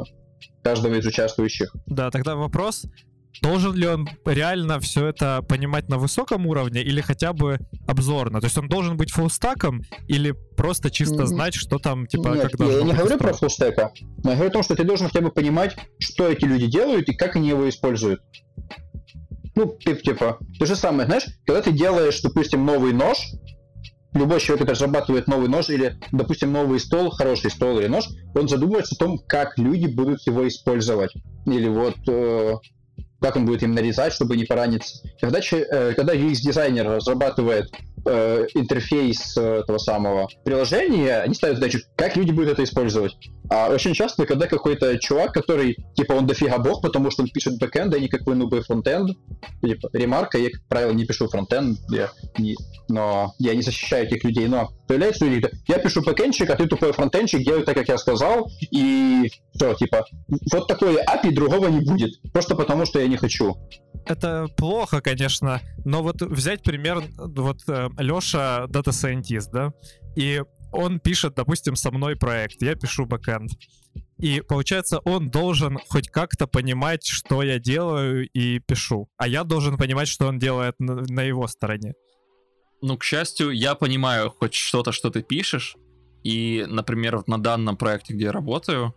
каждого 0.63 0.95
из 0.95 1.05
участвующих. 1.05 1.75
Да, 1.87 2.13
тогда 2.13 2.37
вопрос, 2.37 2.87
должен 3.43 3.75
ли 3.75 3.87
он 3.87 4.09
реально 4.25 4.81
все 4.81 5.07
это 5.07 5.43
понимать 5.43 5.89
на 5.89 5.99
высоком 5.99 6.47
уровне 6.47 6.83
или 6.83 7.01
хотя 7.01 7.33
бы 7.33 7.59
обзорно? 7.87 8.41
То 8.41 8.47
есть 8.47 8.59
он 8.59 8.69
должен 8.69 8.97
быть 8.97 9.11
фуллстаком 9.11 9.83
или 10.09 10.35
просто 10.57 10.91
чисто 10.91 11.27
знать, 11.27 11.55
что 11.55 11.79
там, 11.79 12.07
типа, 12.07 12.29
Нет, 12.29 12.51
когда... 12.51 12.65
Я 12.67 12.83
не 12.83 12.93
говорю 12.93 13.19
про 13.19 13.33
фуллстека, 13.33 13.93
но 14.23 14.31
я 14.31 14.37
говорю 14.37 14.51
о 14.51 14.53
том, 14.53 14.63
что 14.63 14.75
ты 14.75 14.85
должен 14.85 15.09
хотя 15.09 15.21
бы 15.21 15.31
понимать, 15.31 15.77
что 15.99 16.29
эти 16.29 16.45
люди 16.45 16.67
делают 16.67 17.09
и 17.09 17.15
как 17.15 17.37
они 17.37 17.49
его 17.49 17.69
используют. 17.69 18.21
Ну, 19.57 19.77
типа, 19.79 20.39
то 20.59 20.67
же 20.67 20.75
самое, 20.75 21.07
знаешь, 21.07 21.27
когда 21.47 21.63
ты 21.63 21.73
делаешь, 21.73 22.21
допустим, 22.23 22.67
новый 22.67 22.93
нож, 22.93 23.19
любой 24.15 24.41
человек, 24.41 24.63
который 24.63 24.75
разрабатывает 24.75 25.27
новый 25.27 25.49
нож 25.49 25.69
или, 25.71 25.99
допустим, 26.13 26.53
новый 26.53 26.81
стол, 26.81 27.11
хороший 27.11 27.51
стол 27.51 27.79
или 27.79 27.87
нож, 27.87 28.09
он 28.35 28.49
задумывается 28.49 28.95
о 28.95 28.99
том, 28.99 29.19
как 29.27 29.59
люди 29.59 29.87
будут 29.87 30.27
его 30.27 30.47
использовать. 30.49 31.13
Или 31.47 31.69
вот 31.69 31.97
э, 32.09 32.55
как 33.25 33.37
он 33.37 33.47
будет 33.47 33.63
им 33.63 33.73
нарезать, 33.73 34.13
чтобы 34.13 34.37
не 34.37 34.45
пораниться. 34.45 34.99
Когда, 35.19 35.39
э, 35.39 35.95
когда 35.95 36.13
UX-дизайнер 36.15 36.87
разрабатывает 36.87 37.73
э, 38.07 38.47
интерфейс 38.55 39.37
э, 39.37 39.61
этого 39.61 39.79
самого 39.79 40.29
приложения, 40.45 41.21
они 41.21 41.35
ставят 41.35 41.57
задачу, 41.57 41.81
как 41.97 42.17
люди 42.17 42.33
будут 42.33 42.53
это 42.53 42.65
использовать. 42.65 43.17
А 43.51 43.69
очень 43.69 43.95
часто, 43.95 44.27
когда 44.27 44.47
какой-то 44.47 44.99
чувак, 44.99 45.33
который, 45.33 45.77
типа, 45.95 46.13
он 46.13 46.27
дофига 46.27 46.59
бог, 46.59 46.83
потому 46.83 47.11
что 47.11 47.23
он 47.23 47.29
пишет 47.29 47.59
бэкэнд, 47.59 47.95
а 47.95 47.99
не 47.99 48.09
какой 48.09 48.35
нубый 48.37 48.63
фронтенд, 48.63 49.17
типа, 49.63 49.91
ремарка, 49.93 50.39
я, 50.39 50.51
как 50.51 50.63
правило, 50.69 50.93
не 50.93 51.05
пишу 51.05 51.29
фронтенд, 51.29 51.79
я 51.91 52.11
не, 52.39 52.57
но 52.89 53.35
я 53.39 53.55
не 53.55 53.63
защищаю 53.63 54.07
этих 54.07 54.25
людей, 54.25 54.49
но 54.49 54.71
появляются 54.89 55.27
люди, 55.27 55.49
я 55.69 55.79
пишу 55.79 56.03
бэкэндчик, 56.03 56.49
а 56.51 56.57
ты 56.57 56.67
тупой 56.67 56.93
фронтенчик, 56.93 57.45
делай 57.45 57.65
так, 57.65 57.75
как 57.75 57.89
я 57.89 57.99
сказал, 57.99 58.51
и 58.71 59.31
все, 59.55 59.75
типа, 59.75 60.05
вот 60.53 60.67
такое 60.67 61.05
API 61.05 61.33
другого 61.33 61.69
не 61.69 61.81
будет, 61.81 62.21
просто 62.33 62.55
потому 62.55 62.87
что 62.87 62.99
я 62.99 63.09
не 63.09 63.17
хочу 63.17 63.57
это 64.07 64.49
плохо, 64.57 65.01
конечно, 65.01 65.61
но 65.85 66.03
вот 66.03 66.21
взять 66.23 66.63
пример, 66.63 67.03
вот 67.17 67.59
э, 67.69 67.89
Леша 67.99 68.67
Scientist, 68.67 69.51
да, 69.53 69.73
и 70.17 70.43
он 70.73 70.99
пишет, 70.99 71.35
допустим, 71.35 71.77
со 71.77 71.91
мной 71.91 72.17
проект, 72.17 72.61
я 72.63 72.75
пишу 72.75 73.07
бэкэнд. 73.07 73.51
И 74.19 74.41
получается, 74.41 75.01
он 75.05 75.31
должен 75.31 75.79
хоть 75.89 76.09
как-то 76.09 76.47
понимать, 76.47 77.07
что 77.07 77.43
я 77.43 77.59
делаю 77.59 78.29
и 78.29 78.59
пишу. 78.59 79.09
А 79.17 79.29
я 79.29 79.45
должен 79.45 79.77
понимать, 79.77 80.09
что 80.09 80.27
он 80.27 80.39
делает 80.39 80.75
на, 80.79 81.03
на 81.09 81.23
его 81.23 81.47
стороне. 81.47 81.95
Ну, 82.81 82.97
к 82.97 83.05
счастью, 83.05 83.51
я 83.51 83.75
понимаю 83.75 84.31
хоть 84.31 84.55
что-то, 84.55 84.93
что 84.93 85.11
ты 85.11 85.23
пишешь. 85.23 85.77
И, 86.23 86.65
например, 86.69 87.23
на 87.27 87.39
данном 87.39 87.77
проекте, 87.77 88.15
где 88.15 88.25
я 88.25 88.33
работаю, 88.33 88.95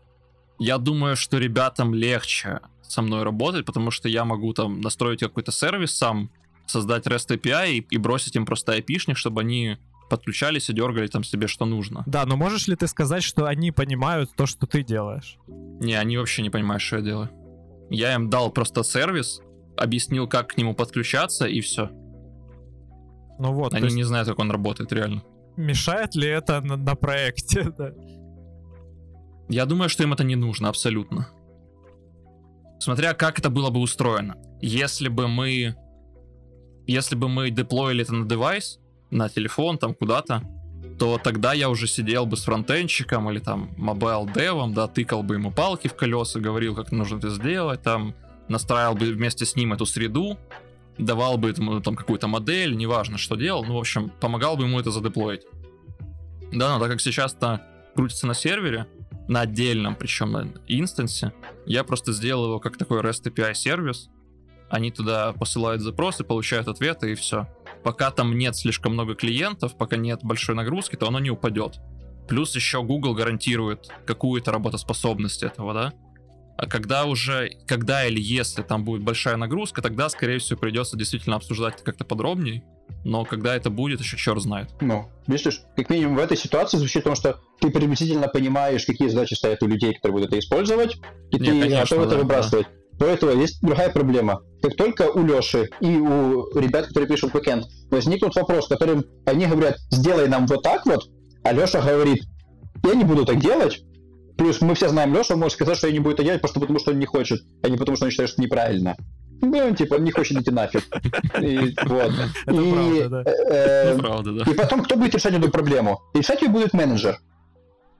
я 0.59 0.77
думаю, 0.77 1.15
что 1.15 1.37
ребятам 1.37 1.93
легче 1.93 2.61
со 2.81 3.01
мной 3.01 3.23
работать, 3.23 3.65
потому 3.65 3.91
что 3.91 4.09
я 4.09 4.25
могу 4.25 4.53
там 4.53 4.81
настроить 4.81 5.19
какой-то 5.19 5.51
сервис 5.51 5.95
сам, 5.95 6.31
создать 6.67 7.07
REST 7.07 7.37
API 7.37 7.71
и, 7.73 7.77
и 7.89 7.97
бросить 7.97 8.35
им 8.35 8.45
просто 8.45 8.77
IP-шник, 8.77 9.15
чтобы 9.15 9.41
они 9.41 9.77
подключались 10.09 10.69
и 10.69 10.73
дергали 10.73 11.07
там 11.07 11.23
себе 11.23 11.47
что 11.47 11.65
нужно. 11.65 12.03
Да, 12.05 12.25
но 12.25 12.37
можешь 12.37 12.67
ли 12.67 12.75
ты 12.75 12.87
сказать, 12.87 13.23
что 13.23 13.45
они 13.45 13.71
понимают 13.71 14.31
то, 14.35 14.45
что 14.45 14.65
ты 14.67 14.83
делаешь? 14.83 15.37
Не, 15.47 15.95
они 15.95 16.17
вообще 16.17 16.41
не 16.41 16.49
понимают, 16.49 16.81
что 16.81 16.97
я 16.97 17.01
делаю. 17.01 17.29
Я 17.89 18.13
им 18.15 18.29
дал 18.29 18.51
просто 18.51 18.83
сервис, 18.83 19.41
объяснил, 19.77 20.27
как 20.27 20.49
к 20.49 20.57
нему 20.57 20.73
подключаться, 20.73 21.45
и 21.45 21.61
все. 21.61 21.89
Ну 23.39 23.53
вот. 23.53 23.73
Они 23.73 23.85
есть... 23.85 23.95
не 23.95 24.03
знают, 24.03 24.27
как 24.27 24.39
он 24.39 24.51
работает 24.51 24.91
реально. 24.91 25.23
Мешает 25.55 26.15
ли 26.15 26.27
это 26.27 26.61
на, 26.61 26.75
на 26.75 26.95
проекте? 26.95 27.71
Я 29.49 29.65
думаю, 29.65 29.89
что 29.89 30.03
им 30.03 30.13
это 30.13 30.23
не 30.23 30.35
нужно 30.35 30.69
абсолютно. 30.69 31.29
Смотря 32.79 33.13
как 33.13 33.39
это 33.39 33.49
было 33.49 33.69
бы 33.69 33.79
устроено. 33.79 34.35
Если 34.61 35.07
бы 35.07 35.27
мы... 35.27 35.75
Если 36.87 37.15
бы 37.15 37.27
мы 37.27 37.49
деплоили 37.49 38.03
это 38.03 38.15
на 38.15 38.27
девайс, 38.27 38.79
на 39.11 39.29
телефон, 39.29 39.77
там 39.77 39.93
куда-то, 39.93 40.41
то 40.97 41.19
тогда 41.21 41.53
я 41.53 41.69
уже 41.69 41.85
сидел 41.85 42.25
бы 42.25 42.37
с 42.37 42.43
фронтенщиком 42.43 43.29
или 43.29 43.39
там 43.39 43.69
mobile 43.77 44.27
девом, 44.27 44.73
да, 44.73 44.87
тыкал 44.87 45.21
бы 45.21 45.35
ему 45.35 45.51
палки 45.51 45.87
в 45.87 45.95
колеса, 45.95 46.39
говорил, 46.39 46.75
как 46.75 46.91
нужно 46.91 47.17
это 47.17 47.29
сделать, 47.29 47.83
там 47.83 48.15
настраивал 48.47 48.95
бы 48.95 49.11
вместе 49.11 49.45
с 49.45 49.55
ним 49.55 49.73
эту 49.73 49.85
среду, 49.85 50.39
давал 50.97 51.37
бы 51.37 51.49
ему 51.49 51.79
там 51.81 51.95
какую-то 51.95 52.27
модель, 52.27 52.75
неважно, 52.75 53.17
что 53.17 53.35
делал, 53.35 53.63
ну, 53.63 53.75
в 53.75 53.79
общем, 53.79 54.09
помогал 54.21 54.57
бы 54.57 54.63
ему 54.63 54.79
это 54.79 54.89
задеплоить. 54.89 55.41
Да, 56.51 56.73
но 56.73 56.79
так 56.79 56.91
как 56.91 57.01
сейчас 57.01 57.33
это 57.33 57.61
крутится 57.95 58.25
на 58.25 58.33
сервере, 58.33 58.87
на 59.27 59.41
отдельном, 59.41 59.95
причем 59.95 60.31
на 60.31 60.47
инстансе, 60.67 61.33
я 61.65 61.83
просто 61.83 62.13
сделал 62.13 62.45
его 62.45 62.59
как 62.59 62.77
такой 62.77 63.01
REST 63.01 63.31
API 63.31 63.53
сервис, 63.53 64.09
они 64.69 64.91
туда 64.91 65.33
посылают 65.33 65.81
запросы, 65.81 66.23
получают 66.23 66.67
ответы 66.67 67.11
и 67.11 67.15
все 67.15 67.47
пока 67.87 68.11
там 68.11 68.37
нет 68.37 68.53
слишком 68.57 68.91
много 68.91 69.15
клиентов, 69.15 69.77
пока 69.77 69.95
нет 69.95 70.19
большой 70.21 70.55
нагрузки, 70.55 70.97
то 70.97 71.07
оно 71.07 71.19
не 71.19 71.29
упадет. 71.29 71.79
Плюс 72.27 72.53
еще 72.53 72.83
Google 72.83 73.13
гарантирует 73.13 73.87
какую-то 74.05 74.51
работоспособность 74.51 75.41
этого, 75.41 75.73
да? 75.73 75.93
А 76.57 76.67
когда 76.67 77.05
уже, 77.05 77.51
когда 77.65 78.05
или 78.05 78.19
если 78.19 78.61
там 78.61 78.83
будет 78.83 79.03
большая 79.03 79.37
нагрузка, 79.37 79.81
тогда, 79.81 80.09
скорее 80.09 80.39
всего, 80.39 80.59
придется 80.59 80.97
действительно 80.97 81.37
обсуждать 81.37 81.75
это 81.75 81.83
как-то 81.85 82.03
подробнее. 82.03 82.61
Но 83.05 83.23
когда 83.23 83.55
это 83.55 83.69
будет, 83.69 84.01
еще 84.01 84.17
черт 84.17 84.41
знает. 84.41 84.69
Ну, 84.81 85.09
видишь, 85.27 85.61
как 85.77 85.89
минимум 85.89 86.17
в 86.17 86.19
этой 86.19 86.35
ситуации 86.35 86.77
звучит 86.77 87.05
то, 87.05 87.15
что 87.15 87.39
ты 87.61 87.69
приблизительно 87.69 88.27
понимаешь, 88.27 88.85
какие 88.85 89.07
задачи 89.07 89.35
стоят 89.35 89.63
у 89.63 89.67
людей, 89.67 89.93
которые 89.93 90.13
будут 90.13 90.29
это 90.29 90.39
использовать, 90.39 90.95
и 91.31 91.37
Нет, 91.37 91.45
ты 91.45 91.61
конечно, 91.61 91.79
готов 91.79 91.97
да, 91.99 92.05
это 92.05 92.17
выбрасывать. 92.17 92.67
Да. 92.67 92.76
До 92.97 93.05
этого 93.05 93.31
есть 93.31 93.61
другая 93.61 93.89
проблема. 93.89 94.41
Как 94.61 94.75
только 94.75 95.03
у 95.03 95.25
Леши 95.25 95.69
и 95.81 95.97
у 95.97 96.49
ребят, 96.57 96.87
которые 96.87 97.07
пишут 97.07 97.31
бэкэнд, 97.31 97.65
возникнут 97.91 98.35
вопрос, 98.35 98.67
которым 98.67 99.05
они 99.25 99.45
говорят, 99.45 99.77
сделай 99.91 100.27
нам 100.27 100.47
вот 100.47 100.63
так 100.63 100.85
вот, 100.85 101.03
а 101.43 101.53
Леша 101.53 101.81
говорит, 101.81 102.23
я 102.83 102.93
не 102.95 103.03
буду 103.03 103.25
так 103.25 103.39
делать, 103.39 103.83
Плюс 104.37 104.61
мы 104.61 104.75
все 104.75 104.87
знаем 104.87 105.13
Леша, 105.13 105.33
он 105.33 105.39
может 105.39 105.55
сказать, 105.55 105.77
что 105.77 105.87
я 105.87 105.93
не 105.93 105.99
буду 105.99 106.13
это 106.13 106.23
делать, 106.23 106.41
просто 106.41 106.59
потому 106.59 106.79
что 106.79 106.91
он 106.91 106.99
не 106.99 107.05
хочет, 107.05 107.41
а 107.63 107.69
не 107.69 107.77
потому 107.77 107.95
что 107.95 108.05
он 108.05 108.11
считает, 108.11 108.29
что 108.29 108.41
неправильно. 108.41 108.95
Ну, 109.41 109.57
он 109.57 109.75
типа 109.75 109.95
не 109.95 110.11
хочет 110.11 110.37
идти 110.37 110.51
нафиг. 110.51 110.83
И, 111.41 111.75
вот. 111.85 112.11
Это 112.45 112.61
и, 112.61 112.71
правда, 112.71 113.09
да. 113.09 113.23
Э, 113.25 113.93
э, 113.93 113.97
правда, 113.97 114.31
да. 114.33 114.51
И 114.51 114.55
потом 114.55 114.83
кто 114.83 114.95
будет 114.95 115.15
решать 115.15 115.33
эту 115.33 115.49
проблему? 115.49 116.01
Решать 116.13 116.41
ее 116.41 116.49
будет 116.49 116.73
менеджер. 116.73 117.19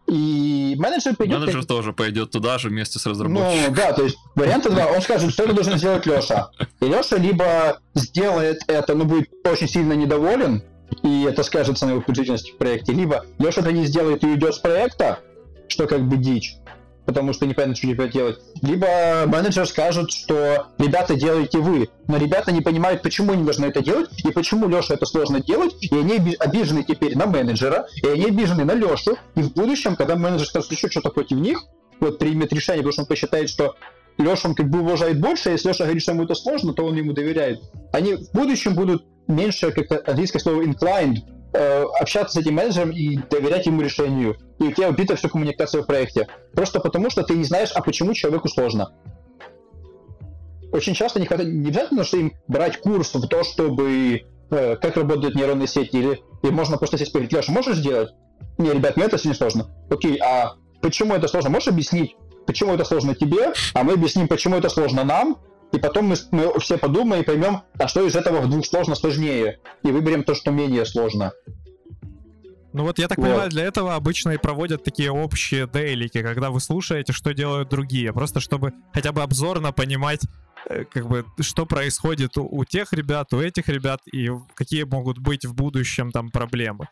И 0.08 0.76
менеджер 0.78 1.16
пойдет... 1.16 1.40
Менеджер 1.40 1.60
как... 1.60 1.68
тоже 1.68 1.94
пойдет 1.94 2.32
туда 2.32 2.58
же 2.58 2.70
вместе 2.70 2.98
с 2.98 3.06
разработчиком. 3.06 3.70
Ну, 3.70 3.76
да, 3.76 3.92
то 3.94 4.04
есть 4.04 4.18
варианты 4.36 4.70
два. 4.70 4.88
Он 4.88 5.02
скажет, 5.02 5.32
что 5.32 5.44
это 5.44 5.54
должен 5.54 5.78
сделать 5.78 6.06
Леша. 6.06 6.50
И 6.80 6.86
Леша 6.86 7.18
либо 7.18 7.80
сделает 7.94 8.62
это, 8.68 8.96
но 8.96 9.04
будет 9.04 9.30
очень 9.44 9.68
сильно 9.68 9.94
недоволен, 9.94 10.64
и 11.04 11.24
это 11.24 11.44
скажется 11.44 11.86
на 11.86 11.92
его 11.92 12.02
продолжительности 12.02 12.52
в 12.52 12.58
проекте, 12.58 12.94
либо 12.94 13.26
Леша 13.38 13.62
это 13.62 13.72
не 13.74 13.86
сделает 13.86 14.24
и 14.24 14.28
уйдет 14.28 14.56
с 14.56 14.60
проекта, 14.60 15.20
что 15.68 15.88
как 15.88 16.08
бы 16.08 16.16
дичь 16.16 16.56
потому 17.08 17.32
что 17.32 17.46
непонятно, 17.46 17.74
что 17.74 17.88
тебе 17.88 18.10
делать. 18.10 18.40
Либо 18.62 19.24
менеджер 19.26 19.66
скажет, 19.66 20.12
что 20.12 20.68
ребята 20.78 21.16
делаете 21.16 21.60
вы, 21.60 21.90
но 22.08 22.18
ребята 22.18 22.52
не 22.52 22.60
понимают, 22.60 23.02
почему 23.02 23.32
они 23.32 23.46
должны 23.46 23.66
это 23.66 23.82
делать, 23.82 24.10
и 24.26 24.32
почему 24.32 24.68
Леша 24.68 24.94
это 24.94 25.06
сложно 25.06 25.40
делать, 25.40 25.74
и 25.82 25.96
они 25.96 26.36
обижены 26.38 26.84
теперь 26.84 27.18
на 27.18 27.26
менеджера, 27.26 27.88
и 28.04 28.08
они 28.08 28.26
обижены 28.26 28.66
на 28.66 28.74
Лешу, 28.74 29.18
и 29.36 29.42
в 29.42 29.54
будущем, 29.54 29.96
когда 29.96 30.18
менеджер 30.18 30.48
скажет 30.48 30.70
еще 30.70 30.90
что-то 30.90 31.10
против 31.10 31.38
них, 31.38 31.64
вот 32.02 32.20
примет 32.20 32.52
решение, 32.52 32.84
потому 32.84 32.92
что 32.92 33.02
он 33.04 33.08
посчитает, 33.08 33.50
что 33.50 33.76
Леша 34.18 34.50
он 34.50 34.56
как 34.56 34.70
бы 34.70 34.82
уважает 34.82 35.22
больше, 35.22 35.48
а 35.48 35.52
если 35.54 35.70
Леша 35.70 35.86
говорит, 35.86 36.04
что 36.04 36.12
ему 36.12 36.26
это 36.26 36.36
сложно, 36.36 36.74
то 36.74 36.84
он 36.84 36.96
ему 36.98 37.14
доверяет. 37.14 37.62
Они 37.94 38.16
в 38.16 38.32
будущем 38.34 38.76
будут 38.76 39.06
меньше, 39.28 39.72
как 39.72 40.10
английское 40.10 40.40
слово 40.40 40.64
inclined, 40.64 41.20
Э, 41.54 41.86
общаться 42.00 42.36
с 42.36 42.42
этим 42.42 42.56
менеджером 42.56 42.92
и 42.92 43.18
доверять 43.18 43.66
ему 43.66 43.82
решению. 43.82 44.38
И 44.60 44.64
у 44.64 44.72
тебя 44.72 44.90
убита 44.90 45.16
всю 45.16 45.30
коммуникацию 45.30 45.84
в 45.84 45.86
проекте. 45.86 46.28
Просто 46.54 46.80
потому, 46.80 47.10
что 47.10 47.24
ты 47.24 47.36
не 47.36 47.46
знаешь, 47.46 47.72
а 47.74 47.82
почему 47.82 48.14
человеку 48.14 48.50
сложно. 48.50 48.92
Очень 50.72 50.94
часто 50.94 51.20
не, 51.20 51.26
хватает, 51.26 51.54
не 51.54 51.70
обязательно, 51.70 52.04
что 52.04 52.18
им 52.18 52.34
брать 52.48 52.80
курс 52.80 53.14
в 53.14 53.28
то, 53.28 53.44
чтобы 53.44 54.24
э, 54.50 54.76
как 54.76 54.98
работают 54.98 55.36
нейронные 55.36 55.68
сети, 55.68 55.96
или, 55.96 56.22
или 56.44 56.52
можно 56.52 56.78
просто 56.78 56.98
сесть 56.98 57.16
и 57.16 57.20
Леша, 57.20 57.52
можешь 57.52 57.78
сделать? 57.78 58.10
Не, 58.58 58.72
ребят, 58.72 58.98
мне 58.98 59.06
это 59.06 59.18
не 59.26 59.34
сложно. 59.34 59.68
Окей, 59.90 60.18
а 60.18 60.56
почему 60.82 61.14
это 61.16 61.28
сложно? 61.30 61.50
Можешь 61.50 61.70
объяснить? 61.70 62.16
Почему 62.46 62.74
это 62.74 62.84
сложно 62.84 63.16
тебе, 63.16 63.54
а 63.74 63.84
мы 63.84 63.94
объясним, 63.94 64.28
почему 64.28 64.58
это 64.58 64.70
сложно 64.70 65.04
нам, 65.04 65.38
и 65.72 65.80
потом 65.80 66.06
мы, 66.06 66.16
мы 66.32 66.60
все 66.60 66.78
подумаем 66.78 67.24
и 67.24 67.26
поймем, 67.26 67.62
а 67.78 67.88
что 67.88 68.06
из 68.06 68.16
этого 68.16 68.42
вдруг 68.42 68.66
сложно 68.66 68.96
сложнее, 68.96 69.60
и 69.84 69.92
выберем 69.92 70.24
то, 70.24 70.36
что 70.36 70.52
менее 70.52 70.86
сложно. 70.86 71.34
Ну 72.74 72.84
вот 72.84 73.00
я 73.00 73.08
так 73.08 73.18
вот. 73.18 73.26
понимаю, 73.26 73.50
для 73.50 73.64
этого 73.64 73.96
обычно 73.96 74.32
и 74.32 74.38
проводят 74.38 74.84
такие 74.84 75.12
общие 75.12 75.68
дейлики, 75.68 76.22
когда 76.22 76.52
вы 76.52 76.60
слушаете, 76.60 77.12
что 77.12 77.34
делают 77.34 77.70
другие, 77.70 78.14
просто 78.14 78.40
чтобы 78.40 78.74
хотя 78.94 79.12
бы 79.12 79.24
обзорно 79.24 79.72
понимать, 79.72 80.22
э, 80.70 80.84
как 80.86 81.08
бы, 81.08 81.26
что 81.40 81.66
происходит 81.66 82.38
у, 82.38 82.46
у 82.46 82.66
тех 82.66 82.94
ребят, 82.94 83.34
у 83.34 83.40
этих 83.40 83.68
ребят, 83.68 84.02
и 84.12 84.30
какие 84.54 84.84
могут 84.84 85.18
быть 85.18 85.46
в 85.46 85.56
будущем 85.56 86.12
там 86.12 86.30
проблемы. 86.30 86.88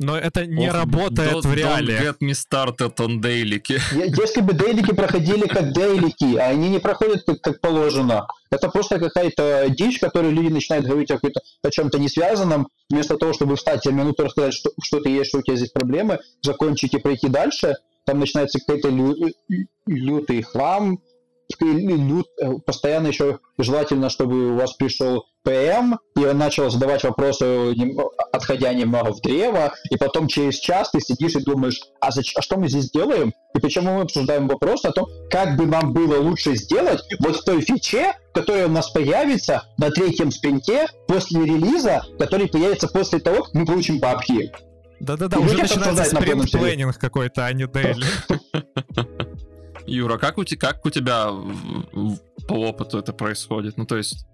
Но 0.00 0.16
это 0.16 0.46
не 0.46 0.68
Ох, 0.68 0.74
работает 0.74 1.30
don't, 1.30 1.46
в 1.46 1.54
реале. 1.54 1.98
Don't 1.98 2.00
get 2.00 2.18
me 2.20 2.32
started 2.32 2.96
on 2.96 3.20
дейлики. 3.20 3.78
Если 3.92 4.40
бы 4.40 4.54
дейлики 4.54 4.94
проходили 4.94 5.46
как 5.46 5.74
дейлики, 5.74 6.36
а 6.36 6.46
они 6.46 6.70
не 6.70 6.78
проходят 6.78 7.22
как, 7.24 7.42
как 7.42 7.60
положено, 7.60 8.26
это 8.50 8.70
просто 8.70 8.98
какая-то 8.98 9.66
дичь, 9.68 9.98
которую 10.00 10.32
люди 10.32 10.48
начинают 10.48 10.86
говорить 10.86 11.10
о, 11.10 11.20
о 11.62 11.70
чем-то 11.70 11.98
не 11.98 12.08
связанном, 12.08 12.68
вместо 12.88 13.18
того, 13.18 13.34
чтобы 13.34 13.56
встать 13.56 13.84
и 13.84 13.92
минуту 13.92 14.24
рассказать, 14.24 14.54
что, 14.54 14.70
что 14.82 15.00
ты 15.00 15.10
есть, 15.10 15.28
что 15.28 15.40
у 15.40 15.42
тебя 15.42 15.56
здесь 15.56 15.70
проблемы, 15.70 16.18
закончить 16.40 16.94
и 16.94 16.98
пройти 16.98 17.28
дальше, 17.28 17.76
там 18.06 18.20
начинается 18.20 18.58
какой-то 18.58 18.88
лю, 18.88 19.14
лютый 19.86 20.40
хлам, 20.40 21.00
лют, 21.60 22.26
э, 22.40 22.52
постоянно 22.64 23.08
еще 23.08 23.38
желательно, 23.58 24.08
чтобы 24.10 24.52
у 24.52 24.56
вас 24.56 24.72
пришел 24.74 25.24
ПМ, 25.42 25.94
и 26.16 26.24
он 26.24 26.38
начал 26.38 26.70
задавать 26.70 27.02
вопросы, 27.02 27.74
отходя 28.32 28.72
немного 28.74 29.12
в 29.12 29.20
древо, 29.22 29.72
и 29.88 29.96
потом 29.96 30.28
через 30.28 30.56
час 30.58 30.90
ты 30.90 31.00
сидишь 31.00 31.34
и 31.34 31.40
думаешь, 31.42 31.80
а, 32.00 32.10
зач- 32.10 32.32
а 32.36 32.42
что 32.42 32.58
мы 32.58 32.68
здесь 32.68 32.90
делаем? 32.90 33.32
И 33.54 33.58
почему 33.60 33.96
мы 33.96 34.02
обсуждаем 34.02 34.48
вопрос 34.48 34.84
о 34.84 34.92
том, 34.92 35.06
как 35.30 35.56
бы 35.56 35.66
нам 35.66 35.92
было 35.92 36.20
лучше 36.20 36.54
сделать 36.56 37.02
вот 37.20 37.36
в 37.36 37.44
той 37.44 37.62
фиче, 37.62 38.12
которая 38.34 38.66
у 38.66 38.70
нас 38.70 38.90
появится 38.90 39.64
на 39.78 39.90
третьем 39.90 40.30
спринте 40.30 40.86
после 41.08 41.44
релиза, 41.44 42.02
который 42.18 42.48
появится 42.48 42.86
после 42.88 43.18
того, 43.18 43.44
как 43.44 43.54
мы 43.54 43.64
получим 43.64 43.98
бабки. 43.98 44.52
Да-да-да, 45.00 45.38
уже 45.38 45.56
начинается 45.56 46.02
обсуждать 46.02 46.12
на 46.12 46.18
полном 46.18 46.46
спринт 46.46 46.50
серьезе. 46.50 46.76
планинг 46.76 46.98
какой-то, 46.98 47.46
а 47.46 47.52
не 47.54 47.66
дейли. 47.66 48.04
Юра, 49.90 50.18
как 50.18 50.38
у, 50.38 50.44
как 50.58 50.86
у 50.86 50.90
тебя 50.90 51.30
по 52.48 52.54
опыту 52.54 52.98
это 52.98 53.12
происходит? 53.12 53.76
Ну, 53.76 53.86
то 53.86 53.96
есть, 53.96 54.26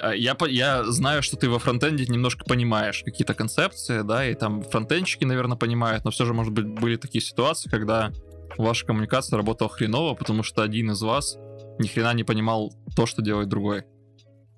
а, 0.00 0.14
я, 0.14 0.36
я 0.48 0.84
знаю, 0.84 1.22
что 1.22 1.36
ты 1.36 1.48
во 1.48 1.58
фронтенде 1.58 2.06
немножко 2.06 2.44
понимаешь 2.44 3.02
какие-то 3.04 3.34
концепции, 3.34 4.02
да, 4.02 4.28
и 4.28 4.34
там 4.34 4.62
фронтенщики, 4.62 5.24
наверное, 5.24 5.56
понимают, 5.56 6.04
но 6.04 6.10
все 6.10 6.24
же, 6.24 6.34
может 6.34 6.52
быть, 6.52 6.66
были 6.66 6.96
такие 6.96 7.22
ситуации, 7.22 7.70
когда 7.70 8.12
ваша 8.58 8.84
коммуникация 8.84 9.36
работала 9.36 9.70
хреново, 9.70 10.14
потому 10.14 10.42
что 10.42 10.62
один 10.62 10.90
из 10.90 11.02
вас 11.02 11.38
ни 11.78 11.86
хрена 11.86 12.12
не 12.14 12.24
понимал 12.24 12.72
то, 12.96 13.06
что 13.06 13.22
делает 13.22 13.48
другой. 13.48 13.84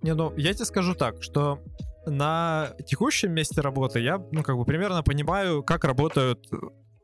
Не, 0.02 0.14
ну, 0.14 0.32
я 0.36 0.52
тебе 0.54 0.64
скажу 0.64 0.94
так, 0.94 1.22
что 1.22 1.60
на 2.06 2.72
текущем 2.86 3.32
месте 3.32 3.60
работы 3.60 4.00
я, 4.00 4.18
ну, 4.32 4.42
как 4.42 4.56
бы 4.56 4.64
примерно 4.64 5.02
понимаю, 5.02 5.62
как 5.62 5.84
работают 5.84 6.46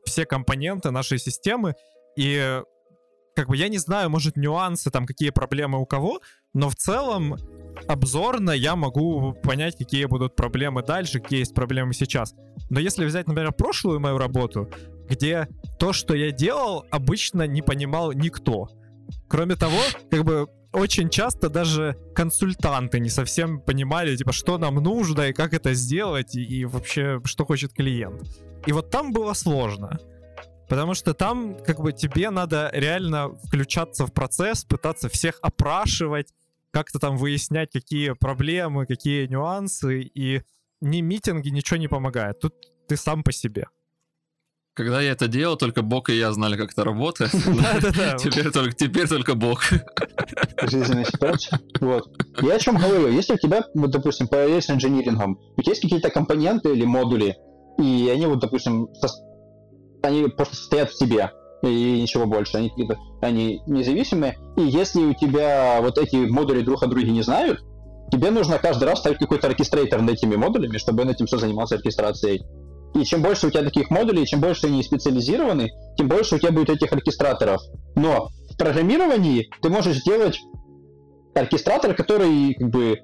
все 0.05 0.25
компоненты 0.25 0.91
нашей 0.91 1.19
системы, 1.19 1.75
и 2.15 2.61
как 3.35 3.49
бы 3.49 3.57
я 3.57 3.67
не 3.67 3.77
знаю, 3.77 4.09
может, 4.09 4.37
нюансы, 4.37 4.91
там, 4.91 5.05
какие 5.05 5.29
проблемы 5.29 5.79
у 5.79 5.85
кого, 5.85 6.21
но 6.53 6.69
в 6.69 6.75
целом 6.75 7.35
обзорно 7.87 8.51
я 8.51 8.75
могу 8.75 9.33
понять, 9.33 9.77
какие 9.77 10.05
будут 10.05 10.35
проблемы 10.35 10.83
дальше, 10.83 11.19
какие 11.19 11.39
есть 11.39 11.53
проблемы 11.53 11.93
сейчас. 11.93 12.35
Но 12.69 12.79
если 12.79 13.05
взять, 13.05 13.27
например, 13.27 13.51
прошлую 13.51 13.99
мою 13.99 14.17
работу, 14.17 14.69
где 15.09 15.47
то, 15.79 15.93
что 15.93 16.15
я 16.15 16.31
делал, 16.31 16.85
обычно 16.91 17.47
не 17.47 17.61
понимал 17.61 18.13
никто. 18.13 18.69
Кроме 19.27 19.55
того, 19.55 19.79
как 20.09 20.23
бы 20.23 20.47
очень 20.71 21.09
часто 21.09 21.49
даже 21.49 21.97
консультанты 22.15 22.99
не 22.99 23.09
совсем 23.09 23.59
понимали, 23.59 24.15
типа, 24.15 24.31
что 24.31 24.57
нам 24.57 24.75
нужно 24.75 25.29
и 25.29 25.33
как 25.33 25.53
это 25.53 25.73
сделать, 25.73 26.35
и, 26.35 26.43
и 26.43 26.65
вообще, 26.65 27.21
что 27.25 27.45
хочет 27.45 27.73
клиент. 27.73 28.23
И 28.65 28.71
вот 28.71 28.89
там 28.89 29.11
было 29.11 29.33
сложно. 29.33 29.99
Потому 30.69 30.93
что 30.93 31.13
там, 31.13 31.57
как 31.63 31.79
бы, 31.79 31.93
тебе 31.93 32.29
надо 32.29 32.69
реально 32.73 33.35
включаться 33.45 34.05
в 34.05 34.13
процесс, 34.13 34.63
пытаться 34.63 35.09
всех 35.09 35.39
опрашивать, 35.41 36.33
как-то 36.71 36.99
там 36.99 37.17
выяснять, 37.17 37.71
какие 37.71 38.13
проблемы, 38.13 38.85
какие 38.85 39.27
нюансы, 39.27 40.01
и 40.01 40.41
ни 40.81 41.01
митинги, 41.01 41.49
ничего 41.49 41.77
не 41.77 41.87
помогает. 41.87 42.39
Тут 42.39 42.55
ты 42.87 42.97
сам 42.97 43.23
по 43.23 43.31
себе. 43.31 43.67
Когда 44.75 45.01
я 45.01 45.11
это 45.11 45.27
делал, 45.27 45.55
только 45.55 45.83
Бог 45.83 46.09
и 46.09 46.17
я 46.17 46.31
знали, 46.31 46.57
как 46.57 46.71
это 46.71 46.83
работает. 46.83 47.31
Теперь 48.17 48.49
только, 48.49 48.71
теперь 48.71 49.07
только 49.07 49.35
Бог. 49.35 49.61
жизненная 50.63 51.05
ситуация. 51.05 51.59
Вот. 51.79 52.09
Я 52.41 52.55
о 52.55 52.59
чем 52.59 52.77
говорю? 52.77 53.07
Если 53.09 53.33
у 53.33 53.37
тебя, 53.37 53.63
вот, 53.75 53.91
допустим, 53.91 54.27
параллель 54.27 54.63
с 54.63 54.71
инжинирингом, 54.71 55.39
у 55.55 55.61
тебя 55.61 55.73
есть 55.73 55.81
какие-то 55.83 56.09
компоненты 56.09 56.73
или 56.73 56.85
модули, 56.85 57.35
и 57.77 58.09
они 58.11 58.25
вот, 58.25 58.39
допустим, 58.39 58.87
они 60.03 60.27
просто 60.27 60.55
стоят 60.55 60.91
в 60.91 60.97
себе, 60.97 61.31
и 61.63 62.01
ничего 62.01 62.25
больше, 62.25 62.57
они 62.57 62.69
какие-то, 62.69 62.97
они 63.21 63.61
независимые, 63.65 64.37
и 64.57 64.61
если 64.61 64.99
у 64.99 65.13
тебя 65.13 65.79
вот 65.81 65.97
эти 65.97 66.17
модули 66.17 66.61
друг 66.61 66.83
о 66.83 66.87
друге 66.87 67.11
не 67.11 67.21
знают, 67.21 67.63
тебе 68.11 68.29
нужно 68.29 68.59
каждый 68.59 68.83
раз 68.83 68.99
ставить 68.99 69.17
какой-то 69.17 69.47
оркестрейтор 69.47 70.01
над 70.01 70.11
этими 70.11 70.35
модулями, 70.35 70.77
чтобы 70.77 71.03
он 71.03 71.09
этим 71.09 71.25
все 71.25 71.37
занимался 71.37 71.75
оркестрацией. 71.75 72.43
И 72.93 73.03
чем 73.05 73.23
больше 73.23 73.47
у 73.47 73.49
тебя 73.49 73.63
таких 73.63 73.89
модулей, 73.89 74.25
чем 74.27 74.39
больше 74.39 74.67
они 74.67 74.83
специализированы, 74.83 75.71
тем 75.97 76.09
больше 76.09 76.35
у 76.35 76.37
тебя 76.37 76.51
будет 76.51 76.69
этих 76.69 76.91
оркестраторов. 76.91 77.61
Но 77.95 78.29
в 78.51 78.57
программировании 78.57 79.49
ты 79.61 79.69
можешь 79.69 79.97
сделать 79.97 80.39
оркестратор, 81.33 81.95
который 81.95 82.53
как 82.53 82.69
бы 82.69 82.99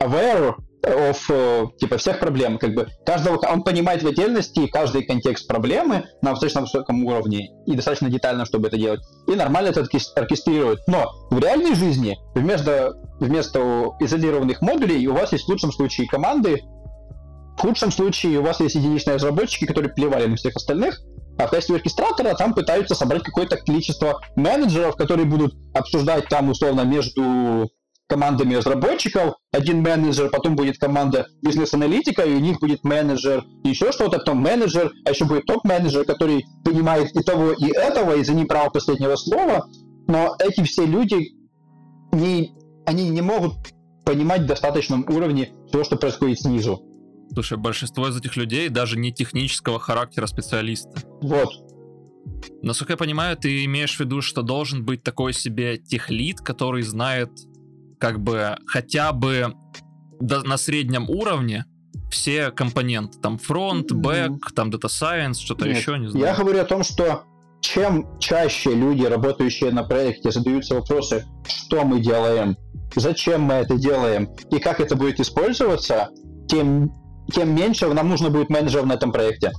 aware 0.00 0.56
of 0.86 1.18
э, 1.28 1.66
типа 1.78 1.98
всех 1.98 2.20
проблем, 2.20 2.58
как 2.58 2.74
бы 2.74 2.88
каждого 3.04 3.38
он 3.46 3.62
понимает 3.62 4.02
в 4.02 4.06
отдельности 4.06 4.66
каждый 4.66 5.04
контекст 5.04 5.46
проблемы 5.48 6.06
на 6.22 6.30
достаточно 6.30 6.62
высоком 6.62 7.04
уровне 7.04 7.50
и 7.66 7.74
достаточно 7.74 8.08
детально, 8.08 8.44
чтобы 8.44 8.68
это 8.68 8.76
делать, 8.76 9.00
и 9.26 9.32
нормально 9.32 9.68
это 9.68 9.80
оркес- 9.80 10.12
оркестрирует. 10.14 10.80
Но 10.86 11.10
в 11.30 11.38
реальной 11.38 11.74
жизни 11.74 12.16
вместо 12.34 12.94
вместо 13.18 13.92
изолированных 14.00 14.60
модулей 14.60 15.06
у 15.06 15.14
вас 15.14 15.32
есть 15.32 15.46
в 15.46 15.48
лучшем 15.48 15.72
случае 15.72 16.06
команды, 16.06 16.62
в 17.56 17.60
худшем 17.60 17.90
случае 17.90 18.38
у 18.38 18.42
вас 18.42 18.60
есть 18.60 18.74
единичные 18.74 19.16
разработчики, 19.16 19.64
которые 19.64 19.92
плевали 19.92 20.26
на 20.26 20.36
всех 20.36 20.56
остальных, 20.56 21.00
а 21.38 21.46
в 21.46 21.50
качестве 21.50 21.76
оркестратора 21.76 22.34
там 22.34 22.54
пытаются 22.54 22.94
собрать 22.94 23.22
какое-то 23.22 23.56
количество 23.56 24.20
менеджеров, 24.36 24.96
которые 24.96 25.26
будут 25.26 25.54
обсуждать 25.74 26.28
там 26.28 26.50
условно 26.50 26.82
между 26.82 27.70
командами 28.08 28.54
разработчиков. 28.54 29.34
Один 29.52 29.82
менеджер, 29.82 30.30
потом 30.30 30.56
будет 30.56 30.78
команда 30.78 31.26
бизнес-аналитика, 31.42 32.22
и 32.22 32.34
у 32.34 32.40
них 32.40 32.60
будет 32.60 32.84
менеджер 32.84 33.44
и 33.64 33.68
еще 33.68 33.92
что-то, 33.92 34.18
потом 34.18 34.38
менеджер, 34.38 34.92
а 35.04 35.10
еще 35.10 35.24
будет 35.24 35.46
топ-менеджер, 35.46 36.04
который 36.04 36.44
понимает 36.64 37.14
и 37.14 37.22
того, 37.22 37.52
и 37.52 37.68
этого, 37.68 38.16
и 38.16 38.24
за 38.24 38.34
ним 38.34 38.46
право 38.46 38.70
последнего 38.70 39.16
слова. 39.16 39.68
Но 40.06 40.36
эти 40.38 40.62
все 40.62 40.86
люди, 40.86 41.32
не, 42.12 42.54
они 42.86 43.08
не 43.08 43.22
могут 43.22 43.54
понимать 44.04 44.42
в 44.42 44.46
достаточном 44.46 45.04
уровне 45.08 45.52
все, 45.68 45.82
что 45.82 45.96
происходит 45.96 46.40
снизу. 46.40 46.82
Слушай, 47.32 47.58
большинство 47.58 48.08
из 48.08 48.16
этих 48.16 48.36
людей 48.36 48.68
даже 48.68 48.96
не 48.96 49.12
технического 49.12 49.80
характера 49.80 50.26
специалисты. 50.26 51.02
Вот. 51.20 51.48
Насколько 52.62 52.92
я 52.92 52.96
понимаю, 52.96 53.36
ты 53.36 53.64
имеешь 53.64 53.96
в 53.96 54.00
виду, 54.00 54.22
что 54.22 54.42
должен 54.42 54.84
быть 54.84 55.02
такой 55.02 55.32
себе 55.32 55.76
техлит, 55.76 56.40
который 56.40 56.82
знает 56.82 57.30
как 57.98 58.20
бы 58.20 58.56
хотя 58.66 59.12
бы 59.12 59.54
до- 60.20 60.42
на 60.42 60.56
среднем 60.56 61.08
уровне 61.08 61.64
все 62.10 62.50
компоненты. 62.50 63.18
Там 63.18 63.38
фронт, 63.38 63.90
бэк, 63.92 64.52
там 64.54 64.70
data 64.70 64.88
science, 64.88 65.34
что-то 65.34 65.66
Нет, 65.66 65.76
еще, 65.78 65.98
не 65.98 66.04
Я 66.06 66.10
знаю. 66.10 66.36
говорю 66.38 66.60
о 66.60 66.64
том, 66.64 66.82
что 66.82 67.24
чем 67.60 68.18
чаще 68.20 68.74
люди, 68.74 69.02
работающие 69.04 69.72
на 69.72 69.82
проекте, 69.82 70.30
задаются 70.30 70.74
вопросы, 70.76 71.24
что 71.46 71.84
мы 71.84 72.00
делаем, 72.00 72.56
зачем 72.94 73.42
мы 73.42 73.54
это 73.54 73.76
делаем 73.76 74.28
и 74.50 74.58
как 74.58 74.80
это 74.80 74.94
будет 74.94 75.18
использоваться, 75.20 76.10
тем, 76.48 76.92
тем 77.32 77.54
меньше 77.54 77.92
нам 77.92 78.08
нужно 78.08 78.30
будет 78.30 78.50
менеджеров 78.50 78.86
на 78.86 78.92
этом 78.92 79.10
проекте. 79.10 79.52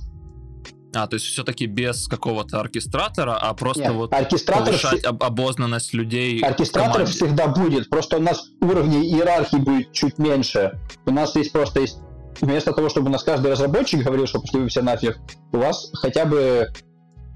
А, 0.94 1.06
то 1.06 1.14
есть 1.14 1.26
все-таки 1.26 1.66
без 1.66 2.06
какого-то 2.08 2.60
оркестратора, 2.60 3.36
а 3.36 3.52
просто 3.54 3.82
Нет, 3.82 3.92
вот 3.92 4.12
оркестратор, 4.12 4.66
повышать 4.66 5.04
вс- 5.04 5.06
об- 5.06 5.22
обознанность 5.22 5.92
людей. 5.92 6.40
оркестратор 6.40 7.04
всегда 7.04 7.46
будет, 7.48 7.90
просто 7.90 8.16
у 8.16 8.22
нас 8.22 8.42
уровней 8.60 9.04
иерархии 9.06 9.56
будет 9.56 9.92
чуть 9.92 10.18
меньше. 10.18 10.80
У 11.04 11.10
нас 11.10 11.36
есть 11.36 11.52
просто 11.52 11.80
есть 11.80 11.98
вместо 12.40 12.72
того, 12.72 12.88
чтобы 12.88 13.08
у 13.08 13.10
нас 13.10 13.22
каждый 13.22 13.50
разработчик 13.52 14.02
говорил, 14.02 14.26
что 14.26 14.40
пошли 14.40 14.60
вы 14.60 14.68
все 14.68 14.80
нафиг, 14.80 15.18
у 15.52 15.58
вас 15.58 15.90
хотя 15.94 16.24
бы 16.24 16.68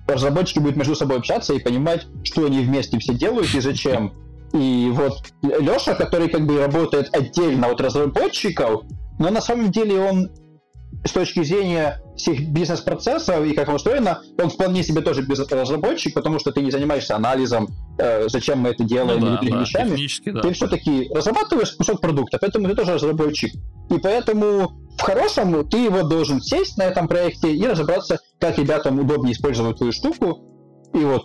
разработчики 0.06 0.58
будут 0.58 0.76
между 0.76 0.94
собой 0.94 1.18
общаться 1.18 1.52
и 1.54 1.58
понимать, 1.60 2.06
что 2.24 2.46
они 2.46 2.60
вместе 2.60 2.98
все 2.98 3.14
делают 3.14 3.54
и 3.54 3.60
зачем. 3.60 4.12
И 4.52 4.90
вот 4.92 5.12
Леша, 5.42 5.94
который 5.94 6.28
как 6.28 6.46
бы 6.46 6.58
работает 6.58 7.14
отдельно 7.14 7.68
от 7.68 7.80
разработчиков, 7.80 8.82
но 9.18 9.30
на 9.30 9.40
самом 9.40 9.70
деле 9.70 10.00
он 10.00 10.30
с 11.04 11.12
точки 11.12 11.42
зрения 11.42 12.01
всех 12.16 12.48
бизнес-процессов 12.48 13.44
и 13.44 13.54
как 13.54 13.68
оно 13.68 13.76
устроено, 13.76 14.22
он 14.40 14.50
вполне 14.50 14.82
себе 14.82 15.00
тоже 15.00 15.22
бизнес-разработчик, 15.22 16.14
потому 16.14 16.38
что 16.38 16.52
ты 16.52 16.60
не 16.60 16.70
занимаешься 16.70 17.16
анализом, 17.16 17.68
э, 17.98 18.28
зачем 18.28 18.60
мы 18.60 18.70
это 18.70 18.82
Ну 18.82 18.88
делаем 18.88 19.18
или 19.18 19.26
да, 19.26 19.36
другими 19.36 19.54
да, 19.54 19.60
вещами. 19.60 20.32
да. 20.32 20.40
Ты 20.42 20.52
все-таки 20.52 21.10
разрабатываешь 21.14 21.72
кусок 21.72 22.00
продукта, 22.00 22.38
поэтому 22.40 22.68
ты 22.68 22.74
тоже 22.74 22.94
разработчик. 22.94 23.52
И 23.90 23.98
поэтому 23.98 24.72
в 24.98 25.02
хорошем 25.02 25.68
ты 25.68 25.78
его 25.78 26.02
должен 26.02 26.40
сесть 26.40 26.76
на 26.76 26.82
этом 26.82 27.08
проекте 27.08 27.54
и 27.54 27.66
разобраться, 27.66 28.20
как 28.38 28.58
ребятам 28.58 28.98
удобнее 28.98 29.32
использовать 29.32 29.78
твою 29.78 29.92
штуку. 29.92 30.48
И 30.94 30.98
вот, 30.98 31.24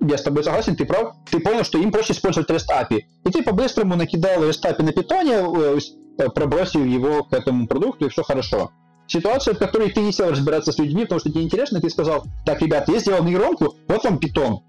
я 0.00 0.18
с 0.18 0.22
тобой 0.22 0.42
согласен, 0.42 0.74
ты 0.76 0.84
прав. 0.84 1.14
Ты 1.30 1.38
понял, 1.38 1.64
что 1.64 1.78
им 1.78 1.92
проще 1.92 2.12
использовать 2.12 2.50
REST 2.50 2.66
API. 2.70 3.02
И 3.24 3.30
ты 3.30 3.42
по-быстрому 3.42 3.94
накидал 3.94 4.42
REST 4.42 4.62
API 4.64 4.82
на 4.82 4.92
питоне, 4.92 5.34
э, 5.34 5.78
э, 6.18 6.28
пробросил 6.30 6.84
его 6.84 7.22
к 7.22 7.32
этому 7.32 7.68
продукту, 7.68 8.06
и 8.06 8.08
все 8.08 8.22
хорошо. 8.24 8.70
Ситуация, 9.06 9.54
в 9.54 9.58
которой 9.58 9.90
ты 9.90 10.00
не 10.00 10.12
сел 10.12 10.30
разбираться 10.30 10.72
с 10.72 10.78
людьми, 10.78 11.02
потому 11.02 11.20
что 11.20 11.30
тебе 11.30 11.42
интересно, 11.42 11.80
ты 11.80 11.90
сказал, 11.90 12.24
так, 12.46 12.60
ребят, 12.62 12.88
я 12.88 12.98
сделал 12.98 13.22
нейронку, 13.22 13.76
вот 13.86 14.04
вам 14.04 14.18
питон. 14.18 14.62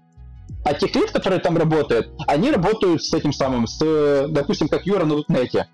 А 0.64 0.74
тех 0.74 0.94
лид, 0.94 1.10
которые 1.10 1.40
там 1.40 1.56
работают, 1.56 2.10
они 2.26 2.50
работают 2.50 3.02
с 3.02 3.12
этим 3.14 3.32
самым, 3.32 3.66
с, 3.66 3.78
допустим, 4.28 4.68
как 4.68 4.86
Юра 4.86 5.04
на 5.04 5.16
дотнете. 5.16 5.68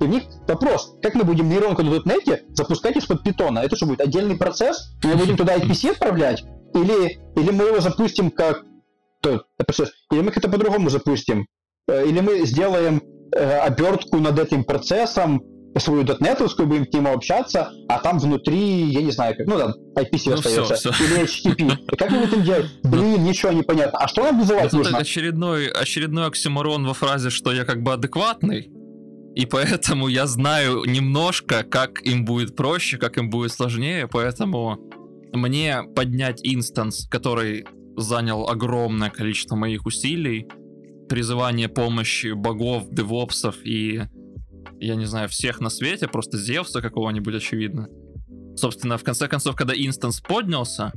И 0.00 0.04
в 0.04 0.08
них 0.08 0.24
вопрос, 0.48 0.96
как 1.00 1.14
мы 1.14 1.24
будем 1.24 1.48
нейронку 1.48 1.82
на 1.82 1.90
дотнете 1.90 2.42
запускать 2.54 2.96
из-под 2.96 3.22
питона? 3.22 3.60
Это 3.60 3.76
что 3.76 3.86
будет, 3.86 4.00
отдельный 4.00 4.36
процесс? 4.36 4.90
Мы 5.04 5.16
будем 5.16 5.36
туда 5.36 5.56
IPC 5.56 5.92
отправлять? 5.92 6.44
Или, 6.74 7.20
или 7.36 7.50
мы 7.50 7.64
его 7.64 7.80
запустим 7.80 8.30
как... 8.30 8.64
Или 9.24 10.20
мы 10.20 10.32
как-то 10.32 10.50
по-другому 10.50 10.90
запустим? 10.90 11.46
Э, 11.86 12.04
Или 12.06 12.20
мы 12.20 12.44
сделаем 12.46 13.02
э, 13.34 13.58
обертку 13.58 14.18
над 14.18 14.38
этим 14.38 14.64
процессом, 14.64 15.42
свою 15.80 16.04
дотнетовскую, 16.04 16.68
будем 16.68 16.86
к 16.86 16.92
нему 16.92 17.12
общаться, 17.12 17.72
а 17.88 17.98
там 17.98 18.18
внутри, 18.18 18.84
я 18.90 19.02
не 19.02 19.10
знаю, 19.10 19.34
как, 19.36 19.46
ну 19.46 19.56
да, 19.56 19.74
IPC 20.00 20.22
Ну 20.26 20.34
остается, 20.34 20.74
всё, 20.74 20.92
всё. 20.92 21.04
или 21.04 21.24
HTTP. 21.24 21.76
И 21.92 21.96
как 21.96 22.10
мы 22.10 22.26
будем 22.26 22.42
делать? 22.42 22.66
Блин, 22.82 23.24
ничего 23.24 23.52
не 23.52 23.62
понятно. 23.62 23.98
А 23.98 24.08
что 24.08 24.22
нам 24.22 24.38
вызывать 24.38 24.66
это 24.66 24.76
нужно? 24.76 24.98
очередной, 24.98 25.68
очередной 25.68 26.26
оксюморон 26.26 26.86
во 26.86 26.94
фразе, 26.94 27.30
что 27.30 27.52
я 27.52 27.64
как 27.64 27.82
бы 27.82 27.92
адекватный. 27.92 28.70
И 29.34 29.46
поэтому 29.46 30.08
я 30.08 30.26
знаю 30.26 30.84
немножко, 30.84 31.62
как 31.64 32.02
им 32.02 32.24
будет 32.24 32.54
проще, 32.54 32.98
как 32.98 33.16
им 33.16 33.30
будет 33.30 33.52
сложнее, 33.52 34.06
поэтому 34.06 34.78
мне 35.32 35.82
поднять 35.96 36.40
instance, 36.42 37.08
который 37.10 37.64
занял 37.96 38.48
огромное 38.48 39.10
количество 39.10 39.56
моих 39.56 39.86
усилий, 39.86 40.46
призывание 41.08 41.68
помощи 41.68 42.32
богов, 42.32 42.90
девопсов 42.90 43.56
и, 43.64 44.02
я 44.82 44.96
не 44.96 45.06
знаю, 45.06 45.28
всех 45.28 45.60
на 45.60 45.70
свете, 45.70 46.08
просто 46.08 46.38
Зевса 46.38 46.82
какого-нибудь, 46.82 47.34
очевидно. 47.34 47.88
Собственно, 48.56 48.98
в 48.98 49.04
конце 49.04 49.28
концов, 49.28 49.56
когда 49.56 49.74
instance 49.74 50.20
поднялся, 50.20 50.92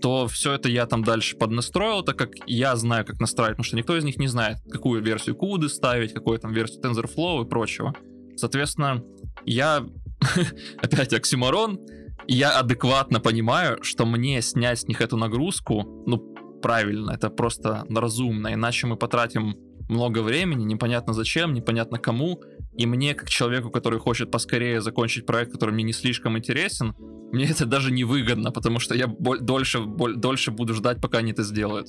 то 0.00 0.28
все 0.28 0.52
это 0.52 0.68
я 0.68 0.86
там 0.86 1.02
дальше 1.02 1.36
поднастроил, 1.36 2.02
так 2.02 2.16
как 2.16 2.30
я 2.46 2.76
знаю, 2.76 3.04
как 3.04 3.20
настраивать, 3.20 3.56
потому 3.56 3.64
что 3.64 3.76
никто 3.76 3.96
из 3.96 4.04
них 4.04 4.16
не 4.18 4.28
знает, 4.28 4.58
какую 4.70 5.02
версию 5.02 5.36
CUDA 5.36 5.68
ставить, 5.68 6.14
какую 6.14 6.38
там 6.38 6.52
версию 6.52 6.80
TensorFlow 6.82 7.44
и 7.44 7.48
прочего. 7.48 7.94
Соответственно, 8.36 9.02
я, 9.44 9.84
опять 10.82 11.12
оксиморон, 11.12 11.80
я 12.28 12.58
адекватно 12.58 13.20
понимаю, 13.20 13.82
что 13.82 14.06
мне 14.06 14.40
снять 14.40 14.80
с 14.80 14.86
них 14.86 15.00
эту 15.00 15.16
нагрузку, 15.16 16.04
ну, 16.06 16.18
правильно, 16.62 17.10
это 17.10 17.28
просто 17.28 17.84
разумно, 17.90 18.54
иначе 18.54 18.86
мы 18.86 18.96
потратим 18.96 19.56
много 19.88 20.22
времени, 20.22 20.64
непонятно 20.64 21.12
зачем, 21.12 21.54
непонятно 21.54 21.98
кому, 21.98 22.40
и 22.78 22.86
мне, 22.86 23.14
как 23.14 23.28
человеку, 23.28 23.70
который 23.70 23.98
хочет 23.98 24.30
поскорее 24.30 24.80
закончить 24.80 25.26
проект, 25.26 25.52
который 25.52 25.74
мне 25.74 25.82
не 25.82 25.92
слишком 25.92 26.38
интересен, 26.38 26.94
мне 27.32 27.46
это 27.46 27.66
даже 27.66 27.90
не 27.90 28.04
выгодно, 28.04 28.52
потому 28.52 28.78
что 28.78 28.94
я 28.94 29.08
дольше, 29.08 29.80
дольше 29.84 30.52
буду 30.52 30.74
ждать, 30.74 31.00
пока 31.00 31.18
они 31.18 31.32
это 31.32 31.42
сделают. 31.42 31.88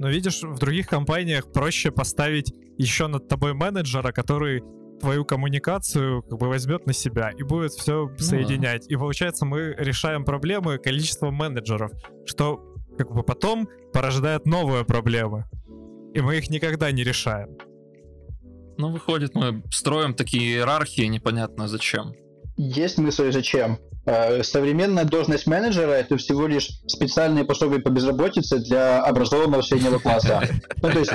Но 0.00 0.08
видишь, 0.08 0.42
в 0.42 0.58
других 0.58 0.88
компаниях 0.88 1.52
проще 1.52 1.92
поставить 1.92 2.52
еще 2.76 3.06
над 3.06 3.28
тобой 3.28 3.54
менеджера, 3.54 4.10
который 4.10 4.64
твою 4.98 5.24
коммуникацию 5.24 6.22
как 6.22 6.38
бы 6.38 6.48
возьмет 6.48 6.86
на 6.86 6.92
себя 6.92 7.30
и 7.30 7.44
будет 7.44 7.72
все 7.72 8.08
ну, 8.08 8.18
соединять. 8.18 8.82
Да. 8.88 8.94
И 8.94 8.96
получается, 8.96 9.46
мы 9.46 9.76
решаем 9.78 10.24
проблемы 10.24 10.78
количеством 10.78 11.34
менеджеров, 11.34 11.92
что 12.26 12.74
как 12.98 13.12
бы 13.12 13.22
потом 13.22 13.68
порождает 13.92 14.44
новые 14.44 14.84
проблемы. 14.84 15.44
И 16.14 16.20
мы 16.20 16.38
их 16.38 16.50
никогда 16.50 16.90
не 16.90 17.04
решаем. 17.04 17.56
Ну, 18.76 18.90
выходит, 18.90 19.34
мы 19.34 19.62
строим 19.70 20.14
такие 20.14 20.56
иерархии, 20.56 21.02
непонятно 21.02 21.68
зачем. 21.68 22.12
Есть 22.56 22.98
мысль, 22.98 23.32
зачем. 23.32 23.78
Э, 24.06 24.42
современная 24.42 25.04
должность 25.04 25.46
менеджера 25.46 25.92
это 25.92 26.16
всего 26.18 26.46
лишь 26.46 26.68
специальные 26.86 27.44
пособия 27.44 27.78
по 27.78 27.88
безработице 27.88 28.58
для 28.58 29.02
образованного 29.02 29.62
среднего 29.62 29.98
класса. 29.98 30.42
Ну, 30.82 30.90
то 30.90 30.98
есть, 30.98 31.12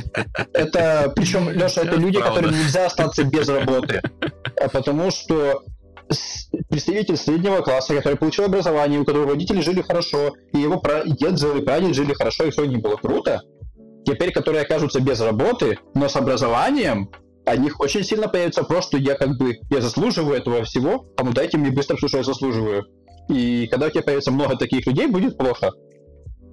это, 0.54 1.14
причем, 1.16 1.52
Леша, 1.52 1.82
это 1.82 1.96
люди, 1.96 2.20
которым 2.20 2.52
нельзя 2.52 2.88
остаться 2.88 3.24
без 3.24 3.48
работы. 3.48 4.02
А 4.60 4.68
потому 4.68 5.12
что 5.12 5.64
представитель 6.70 7.18
среднего 7.18 7.62
класса, 7.62 7.94
который 7.96 8.18
получил 8.18 8.46
образование, 8.46 9.00
у 9.00 9.06
которого 9.06 9.34
родители 9.34 9.62
жили 9.62 9.82
хорошо, 9.82 10.34
и 10.54 10.58
его 10.58 10.82
дед 11.06 11.40
и 11.44 11.62
прадед 11.62 11.94
жили 11.96 12.14
хорошо, 12.14 12.46
и 12.46 12.50
все 12.50 12.66
не 12.66 12.78
было 12.78 12.96
круто, 12.96 13.42
теперь, 14.06 14.32
которые 14.32 14.64
окажутся 14.64 15.00
без 15.00 15.20
работы, 15.22 15.78
но 15.94 16.10
с 16.10 16.16
образованием, 16.16 17.12
о 17.50 17.58
них 17.58 17.80
очень 17.80 18.04
сильно 18.04 18.28
появится 18.28 18.62
вопрос, 18.62 18.86
что 18.86 18.98
я 18.98 19.16
как 19.16 19.36
бы, 19.38 19.58
я 19.72 19.82
заслуживаю 19.82 20.38
этого 20.38 20.64
всего, 20.64 21.08
а 21.18 21.24
ну 21.24 21.32
дайте 21.34 21.58
мне 21.58 21.72
быстро 21.72 21.98
все, 21.98 22.08
что 22.08 22.18
я 22.18 22.24
заслуживаю. 22.24 22.86
И 23.28 23.68
когда 23.68 23.88
у 23.88 23.90
тебя 23.90 24.04
появится 24.04 24.32
много 24.32 24.56
таких 24.56 24.86
людей, 24.86 25.08
будет 25.08 25.36
плохо. 25.36 25.72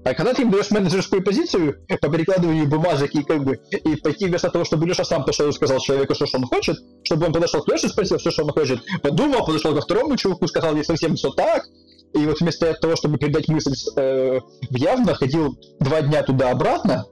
А 0.05 0.15
когда 0.15 0.33
ты 0.33 0.43
им 0.43 0.51
даешь 0.51 0.71
менеджерскую 0.71 1.23
позицию 1.23 1.85
по 2.01 2.09
перекладыванию 2.09 2.67
бумажек 2.67 3.15
и 3.15 3.25
как 3.25 3.45
бы 3.45 3.59
и 3.73 3.97
пойти 3.97 4.27
вместо 4.27 4.49
того, 4.51 4.65
чтобы 4.65 4.87
Леша 4.87 5.05
сам 5.05 5.25
пошел 5.25 5.49
и 5.49 5.53
сказал 5.53 5.81
человеку, 5.81 6.15
что, 6.15 6.27
что 6.27 6.39
он 6.39 6.45
хочет, 6.45 6.79
чтобы 7.03 7.27
он 7.27 7.33
подошел 7.33 7.61
к 7.63 7.69
Леше, 7.69 7.89
спросил 7.89 8.17
все, 8.17 8.31
что 8.31 8.45
он 8.45 8.53
хочет, 8.53 8.81
подумал, 9.03 9.45
подошел 9.45 9.75
ко 9.75 9.83
второму 9.83 10.17
чуваку, 10.17 10.47
сказал 10.47 10.75
не 10.75 10.85
совсем 10.85 11.17
все 11.17 11.31
так, 11.31 11.65
и 12.15 12.25
вот 12.25 12.41
вместо 12.41 12.73
того, 12.75 12.97
чтобы 12.97 13.19
передать 13.19 13.49
мысль 13.49 13.75
э, 13.97 14.41
явно, 14.71 15.15
ходил 15.15 15.59
два 15.81 16.01
дня 16.01 16.23
туда-обратно, 16.23 17.05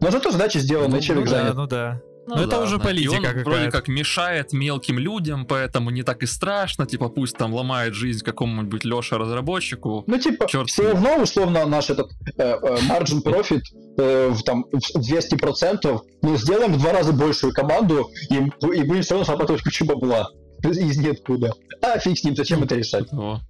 но 0.00 0.10
зато 0.10 0.30
задача 0.30 0.60
сделана, 0.60 0.94
ну, 0.94 1.00
человек 1.02 1.26
ну, 1.26 1.30
занят. 1.30 1.54
Да, 1.54 1.60
ну 1.60 1.66
да. 1.66 2.02
Ну, 2.30 2.36
Но 2.36 2.46
да, 2.46 2.56
это 2.56 2.64
уже 2.64 2.78
политика 2.78 3.30
и 3.32 3.38
он 3.38 3.42
вроде 3.42 3.70
как 3.70 3.88
мешает 3.88 4.52
мелким 4.52 4.98
людям, 4.98 5.44
поэтому 5.44 5.90
не 5.90 6.04
так 6.04 6.22
и 6.22 6.26
страшно, 6.26 6.86
типа 6.86 7.08
пусть 7.08 7.36
там 7.36 7.52
ломает 7.52 7.94
жизнь 7.94 8.24
какому-нибудь 8.24 8.84
Леше 8.84 9.18
разработчику. 9.18 10.04
Ну 10.06 10.18
типа 10.18 10.46
Черт 10.46 10.68
все 10.68 10.92
равно 10.92 11.22
условно 11.22 11.66
наш 11.66 11.90
этот 11.90 12.12
э, 12.36 12.42
э, 12.42 12.76
margin 12.88 13.22
profit 13.24 13.62
э, 13.98 14.28
в 14.28 14.42
там 14.44 14.64
в 14.70 14.98
200%, 14.98 16.00
ну 16.22 16.36
сделаем 16.36 16.72
в 16.74 16.78
два 16.78 16.92
раза 16.92 17.12
большую 17.12 17.52
команду 17.52 18.10
и, 18.30 18.36
и 18.36 18.82
будем 18.84 19.02
все 19.02 19.14
равно 19.14 19.24
зарабатывать 19.24 19.62
кучу 19.62 19.84
бабла 19.84 20.30
из 20.62 20.98
ниоткуда. 20.98 21.52
А 21.82 21.98
фиг 21.98 22.16
с 22.16 22.22
ним, 22.22 22.36
зачем 22.36 22.62
это 22.62 22.76
решать? 22.76 23.12
О. 23.12 23.40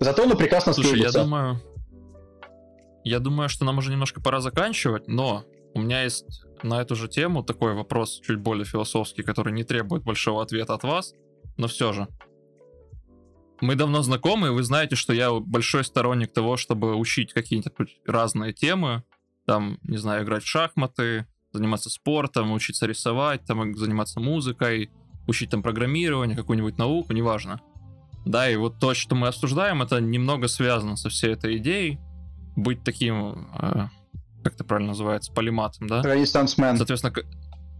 Зато 0.00 0.22
он 0.22 0.36
прекрасно 0.36 0.72
Слушай, 0.72 1.00
я 1.00 1.10
думаю, 1.10 1.60
я 3.04 3.18
думаю, 3.18 3.50
что 3.50 3.64
нам 3.66 3.78
уже 3.78 3.90
немножко 3.90 4.22
пора 4.22 4.40
заканчивать, 4.40 5.06
но 5.08 5.44
у 5.74 5.80
меня 5.80 6.02
есть 6.04 6.24
на 6.64 6.80
эту 6.80 6.96
же 6.96 7.08
тему 7.08 7.42
такой 7.42 7.74
вопрос 7.74 8.20
чуть 8.26 8.38
более 8.38 8.64
философский, 8.64 9.22
который 9.22 9.52
не 9.52 9.64
требует 9.64 10.02
большого 10.02 10.42
ответа 10.42 10.74
от 10.74 10.82
вас, 10.82 11.14
но 11.56 11.68
все 11.68 11.92
же. 11.92 12.08
Мы 13.60 13.76
давно 13.76 14.02
знакомы, 14.02 14.48
и 14.48 14.50
вы 14.50 14.62
знаете, 14.62 14.96
что 14.96 15.12
я 15.12 15.32
большой 15.32 15.84
сторонник 15.84 16.32
того, 16.32 16.56
чтобы 16.56 16.96
учить 16.96 17.32
какие-нибудь 17.32 17.98
разные 18.06 18.52
темы, 18.52 19.04
там, 19.46 19.78
не 19.82 19.98
знаю, 19.98 20.24
играть 20.24 20.42
в 20.42 20.48
шахматы, 20.48 21.26
заниматься 21.52 21.90
спортом, 21.90 22.52
учиться 22.52 22.86
рисовать, 22.86 23.44
там, 23.44 23.74
заниматься 23.76 24.18
музыкой, 24.20 24.90
учить 25.26 25.50
там 25.50 25.62
программирование, 25.62 26.36
какую-нибудь 26.36 26.78
науку, 26.78 27.12
неважно. 27.12 27.60
Да, 28.24 28.48
и 28.50 28.56
вот 28.56 28.80
то, 28.80 28.94
что 28.94 29.14
мы 29.14 29.28
обсуждаем, 29.28 29.82
это 29.82 30.00
немного 30.00 30.48
связано 30.48 30.96
со 30.96 31.10
всей 31.10 31.32
этой 31.32 31.58
идеей, 31.58 32.00
быть 32.56 32.82
таким 32.82 33.48
э, 33.60 33.88
как 34.44 34.54
это 34.54 34.64
правильно 34.64 34.90
называется, 34.92 35.32
полиматом, 35.32 35.88
да? 35.88 36.02
Ренессансмен. 36.02 36.76
Соответственно, 36.76 37.14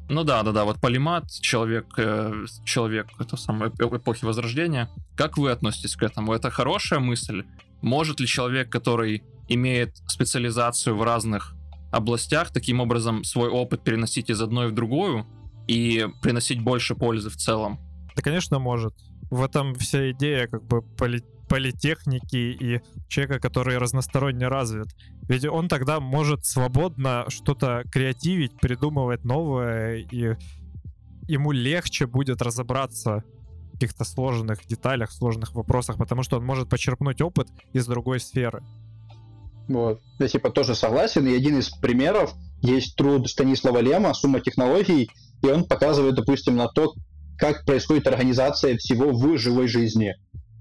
ну 0.08 0.24
да, 0.24 0.42
да, 0.42 0.52
да, 0.52 0.64
вот 0.64 0.80
полимат, 0.80 1.30
человек, 1.40 1.86
э, 1.96 2.44
человек 2.64 3.08
это 3.18 3.36
самой 3.36 3.70
эпохи 3.70 4.24
Возрождения. 4.24 4.90
Как 5.16 5.38
вы 5.38 5.50
относитесь 5.50 5.96
к 5.96 6.02
этому? 6.02 6.34
Это 6.34 6.50
хорошая 6.50 7.00
мысль? 7.00 7.44
Может 7.80 8.20
ли 8.20 8.26
человек, 8.26 8.70
который 8.70 9.22
имеет 9.48 9.96
специализацию 10.08 10.96
в 10.96 11.02
разных 11.02 11.54
областях, 11.90 12.50
таким 12.50 12.80
образом 12.80 13.24
свой 13.24 13.48
опыт 13.48 13.82
переносить 13.82 14.30
из 14.30 14.40
одной 14.42 14.68
в 14.68 14.74
другую 14.74 15.26
и 15.68 16.06
приносить 16.20 16.60
больше 16.60 16.94
пользы 16.94 17.30
в 17.30 17.36
целом? 17.36 17.78
Да, 18.14 18.22
конечно, 18.22 18.58
может. 18.58 18.94
В 19.30 19.42
этом 19.42 19.74
вся 19.74 20.10
идея 20.10 20.48
как 20.48 20.64
бы 20.64 20.82
поли 20.82 21.22
политехники 21.48 22.36
и 22.36 22.80
человека, 23.08 23.40
который 23.40 23.78
разносторонне 23.78 24.48
развит. 24.48 24.88
Ведь 25.28 25.44
он 25.46 25.68
тогда 25.68 26.00
может 26.00 26.44
свободно 26.44 27.24
что-то 27.28 27.84
креативить, 27.90 28.58
придумывать 28.60 29.24
новое, 29.24 29.96
и 29.98 30.36
ему 31.28 31.52
легче 31.52 32.06
будет 32.06 32.42
разобраться 32.42 33.24
в 33.68 33.72
каких-то 33.72 34.04
сложных 34.04 34.66
деталях, 34.66 35.10
сложных 35.10 35.54
вопросах, 35.54 35.96
потому 35.98 36.22
что 36.22 36.36
он 36.36 36.44
может 36.44 36.68
почерпнуть 36.68 37.20
опыт 37.20 37.48
из 37.72 37.86
другой 37.86 38.20
сферы. 38.20 38.62
Вот. 39.68 40.00
Я 40.18 40.28
типа 40.28 40.50
тоже 40.50 40.74
согласен, 40.74 41.26
и 41.26 41.34
один 41.34 41.58
из 41.58 41.70
примеров 41.70 42.34
есть 42.60 42.96
труд 42.96 43.28
Станислава 43.28 43.78
Лема 43.78 44.12
«Сумма 44.14 44.40
технологий», 44.40 45.10
и 45.42 45.46
он 45.46 45.64
показывает, 45.64 46.14
допустим, 46.14 46.56
на 46.56 46.68
то, 46.68 46.94
как 47.38 47.64
происходит 47.64 48.06
организация 48.06 48.76
всего 48.76 49.12
в 49.12 49.38
живой 49.38 49.68
жизни. 49.68 50.14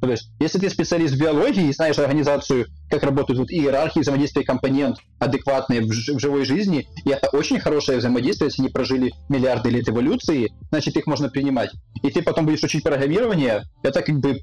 То 0.03 0.11
есть, 0.11 0.29
если 0.37 0.59
ты 0.59 0.69
специалист 0.69 1.15
в 1.15 1.17
биологии 1.17 1.69
и 1.69 1.71
знаешь 1.71 1.97
организацию, 1.97 2.65
как 2.89 3.03
работают 3.03 3.39
вот 3.39 3.49
иерархии 3.49 4.01
взаимодействия 4.01 4.43
компонент, 4.43 4.97
адекватные 5.17 5.79
в, 5.79 5.85
в 5.85 6.19
живой 6.19 6.43
жизни, 6.43 6.89
и 7.05 7.09
это 7.09 7.29
очень 7.29 7.57
хорошее 7.57 7.99
взаимодействие, 7.99 8.49
если 8.49 8.63
они 8.63 8.69
прожили 8.69 9.13
миллиарды 9.29 9.69
лет 9.69 9.87
эволюции, 9.87 10.51
значит, 10.71 10.97
их 10.97 11.07
можно 11.07 11.29
принимать. 11.29 11.71
И 12.01 12.09
ты 12.09 12.21
потом 12.21 12.45
будешь 12.45 12.61
учить 12.63 12.83
программирование, 12.83 13.63
это 13.81 14.01
как 14.01 14.19
бы 14.19 14.41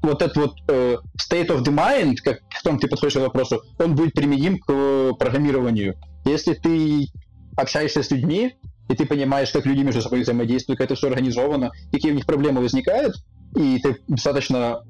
вот 0.00 0.22
этот 0.22 0.36
вот 0.36 0.54
э, 0.68 0.98
state 1.20 1.48
of 1.48 1.64
the 1.64 1.74
mind, 1.74 2.18
как 2.22 2.42
в 2.50 2.62
том 2.62 2.78
ты 2.78 2.86
подходишь 2.86 3.14
к 3.14 3.16
вопросу, 3.16 3.64
он 3.80 3.96
будет 3.96 4.14
применим 4.14 4.60
к 4.60 4.66
э, 4.68 5.10
программированию. 5.18 5.96
Если 6.24 6.54
ты 6.54 7.08
общаешься 7.56 8.04
с 8.04 8.12
людьми, 8.12 8.54
и 8.88 8.94
ты 8.94 9.06
понимаешь, 9.06 9.50
как 9.50 9.66
люди 9.66 9.80
между 9.80 10.02
собой 10.02 10.20
взаимодействуют, 10.20 10.78
как 10.78 10.86
это 10.86 10.94
все 10.94 11.08
организовано, 11.08 11.72
какие 11.90 12.12
у 12.12 12.14
них 12.14 12.26
проблемы 12.26 12.60
возникают, 12.60 13.16
и 13.54 13.78
ты 13.78 13.98
достаточно 14.08 14.84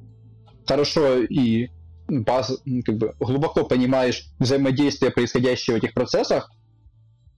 хорошо 0.67 1.19
и 1.19 1.69
баз, 2.09 2.61
как 2.85 2.97
бы, 2.97 3.15
глубоко 3.19 3.65
понимаешь 3.65 4.27
взаимодействие, 4.39 5.11
происходящее 5.11 5.77
в 5.77 5.79
этих 5.79 5.95
процессах, 5.95 6.51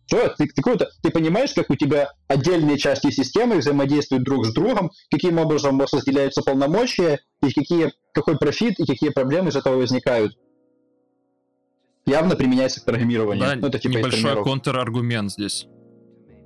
все, 0.06 0.28
ты, 0.38 0.46
ты, 0.46 0.62
круто, 0.62 0.88
ты 1.02 1.10
понимаешь, 1.10 1.52
как 1.52 1.68
у 1.68 1.74
тебя 1.74 2.12
отдельные 2.28 2.78
части 2.78 3.10
системы 3.10 3.58
взаимодействуют 3.58 4.24
друг 4.24 4.46
с 4.46 4.54
другом, 4.54 4.92
каким 5.10 5.38
образом 5.38 5.80
разделяются 5.80 6.42
полномочия, 6.42 7.20
и 7.42 7.52
какие, 7.52 7.92
какой 8.12 8.38
профит 8.38 8.78
и 8.78 8.86
какие 8.86 9.10
проблемы 9.10 9.48
из 9.48 9.56
этого 9.56 9.76
возникают. 9.76 10.38
Явно 12.06 12.36
применяется 12.36 12.80
к 12.80 12.84
программированию. 12.84 13.44
Да, 13.44 13.56
ну, 13.56 13.66
это, 13.66 13.80
типа, 13.80 13.98
небольшой 13.98 14.44
контраргумент 14.44 15.32
здесь. 15.32 15.66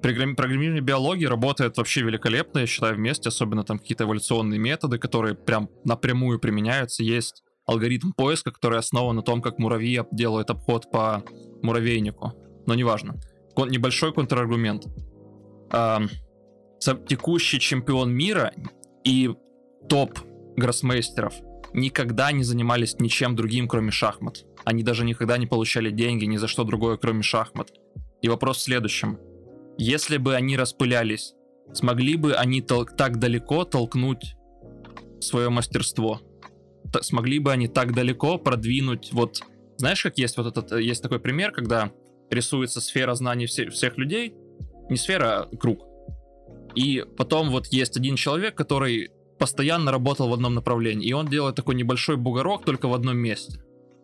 Программирование 0.02 0.80
биологии 0.80 1.26
работает 1.26 1.76
вообще 1.76 2.02
великолепно, 2.02 2.60
я 2.60 2.66
считаю, 2.66 2.96
вместе, 2.96 3.28
особенно 3.28 3.64
там 3.64 3.78
какие-то 3.78 4.04
эволюционные 4.04 4.58
методы, 4.58 4.98
которые 4.98 5.34
прям 5.34 5.68
напрямую 5.84 6.38
применяются. 6.38 7.02
Есть 7.02 7.42
алгоритм 7.66 8.12
поиска, 8.12 8.50
который 8.50 8.78
основан 8.78 9.16
на 9.16 9.22
том, 9.22 9.42
как 9.42 9.58
муравьи 9.58 10.02
делают 10.10 10.50
обход 10.50 10.90
по 10.90 11.22
муравейнику. 11.62 12.32
Но 12.66 12.74
неважно. 12.74 13.20
Кон- 13.54 13.70
небольшой 13.70 14.12
контраргумент. 14.12 14.86
Эм, 15.72 16.08
текущий 17.06 17.60
чемпион 17.60 18.12
мира 18.12 18.52
и 19.04 19.30
топ 19.88 20.18
гроссмейстеров 20.56 21.34
никогда 21.72 22.32
не 22.32 22.42
занимались 22.42 22.98
ничем 22.98 23.36
другим, 23.36 23.68
кроме 23.68 23.90
шахмат. 23.90 24.44
Они 24.64 24.82
даже 24.82 25.04
никогда 25.04 25.38
не 25.38 25.46
получали 25.46 25.90
деньги 25.90 26.24
ни 26.24 26.36
за 26.36 26.48
что 26.48 26.64
другое, 26.64 26.96
кроме 26.96 27.22
шахмат. 27.22 27.70
И 28.22 28.28
вопрос 28.28 28.58
в 28.58 28.62
следующем. 28.62 29.18
Если 29.78 30.18
бы 30.18 30.34
они 30.34 30.56
распылялись, 30.56 31.34
смогли 31.72 32.16
бы 32.16 32.34
они 32.34 32.60
тол- 32.60 32.86
так 32.96 33.18
далеко 33.18 33.64
толкнуть 33.64 34.36
свое 35.20 35.48
мастерство? 35.48 36.20
Т- 36.92 37.02
смогли 37.02 37.38
бы 37.38 37.52
они 37.52 37.68
так 37.68 37.94
далеко 37.94 38.38
продвинуть 38.38 39.12
вот... 39.12 39.40
Знаешь, 39.76 40.02
как 40.02 40.18
есть 40.18 40.36
вот 40.36 40.46
этот... 40.46 40.78
Есть 40.78 41.02
такой 41.02 41.20
пример, 41.20 41.52
когда 41.52 41.90
рисуется 42.30 42.80
сфера 42.80 43.14
знаний 43.14 43.46
все, 43.46 43.70
всех 43.70 43.96
людей. 43.98 44.34
Не 44.88 44.96
сфера, 44.96 45.48
а 45.50 45.56
круг. 45.56 45.86
И 46.74 47.04
потом 47.16 47.50
вот 47.50 47.66
есть 47.68 47.96
один 47.96 48.16
человек, 48.16 48.54
который 48.54 49.10
постоянно 49.38 49.90
работал 49.90 50.28
в 50.28 50.34
одном 50.34 50.54
направлении. 50.54 51.08
И 51.08 51.12
он 51.12 51.26
делает 51.26 51.56
такой 51.56 51.74
небольшой 51.74 52.16
бугорок 52.16 52.64
только 52.64 52.88
в 52.88 52.94
одном 52.94 53.16
месте. 53.16 53.60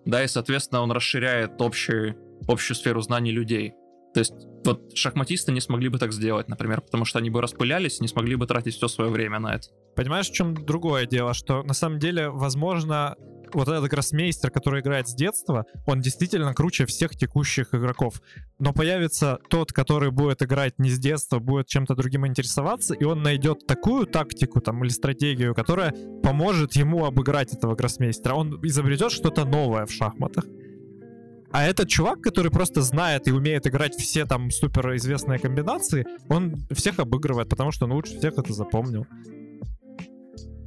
Да, 0.07 0.25
и, 0.25 0.29
соответственно, 0.29 0.81
он 0.83 0.93
расширяет 0.93 1.61
общую, 1.61 2.17
общую 2.49 2.77
сферу 2.77 3.03
знаний 3.03 3.33
людей. 3.33 3.75
То 4.15 4.21
есть 4.21 4.33
вот 4.67 4.97
шахматисты 4.97 5.53
не 5.53 5.61
смогли 5.61 5.89
бы 5.89 5.99
так 5.99 6.13
сделать, 6.13 6.49
например, 6.49 6.81
потому 6.81 7.05
что 7.05 7.19
они 7.19 7.31
бы 7.31 7.41
распылялись 7.41 7.99
и 7.99 8.03
не 8.03 8.09
смогли 8.09 8.37
бы 8.37 8.47
тратить 8.47 8.75
все 8.75 8.89
свое 8.89 9.11
время 9.11 9.39
на 9.39 9.55
это. 9.55 9.69
Понимаешь, 9.95 10.29
в 10.29 10.33
чем 10.35 10.55
другое 10.55 11.07
дело, 11.07 11.35
что 11.35 11.63
на 11.63 11.75
самом 11.75 11.99
деле, 11.99 12.29
возможно, 12.29 13.17
вот 13.53 13.69
этот 13.69 13.89
гроссмейстер, 13.89 14.51
который 14.51 14.81
играет 14.81 15.09
с 15.09 15.15
детства, 15.15 15.67
он 15.87 16.01
действительно 16.01 16.53
круче 16.55 16.87
всех 16.87 17.17
текущих 17.17 17.75
игроков. 17.75 18.21
Но 18.59 18.73
появится 18.73 19.39
тот, 19.49 19.73
который 19.73 20.11
будет 20.11 20.43
играть 20.43 20.79
не 20.79 20.91
с 20.91 20.99
детства, 20.99 21.39
будет 21.39 21.67
чем-то 21.67 21.95
другим 21.95 22.27
интересоваться, 22.27 22.95
и 22.95 23.05
он 23.05 23.23
найдет 23.23 23.67
такую 23.67 24.07
тактику 24.07 24.61
там 24.61 24.83
или 24.85 24.91
стратегию, 24.91 25.55
которая 25.55 25.95
поможет 26.23 26.75
ему 26.75 27.05
обыграть 27.05 27.55
этого 27.55 27.75
гроссмейстера. 27.75 28.35
Он 28.35 28.61
изобретет 28.65 29.13
что-то 29.13 29.45
новое 29.45 29.87
в 29.87 29.93
шахматах. 29.93 30.45
А 31.53 31.65
этот 31.65 31.89
чувак, 31.89 32.21
который 32.21 32.51
просто 32.51 32.83
знает 32.83 33.29
и 33.29 33.33
умеет 33.33 33.67
играть 33.67 33.95
все 33.95 34.27
там 34.27 34.51
супер 34.51 34.97
известные 34.97 35.39
комбинации, 35.39 36.07
он 36.29 36.57
всех 36.73 36.99
обыгрывает, 36.99 37.49
потому 37.49 37.73
что 37.73 37.87
он 37.87 37.93
лучше 37.93 38.19
всех 38.19 38.39
это 38.39 38.53
запомнил. 38.53 39.07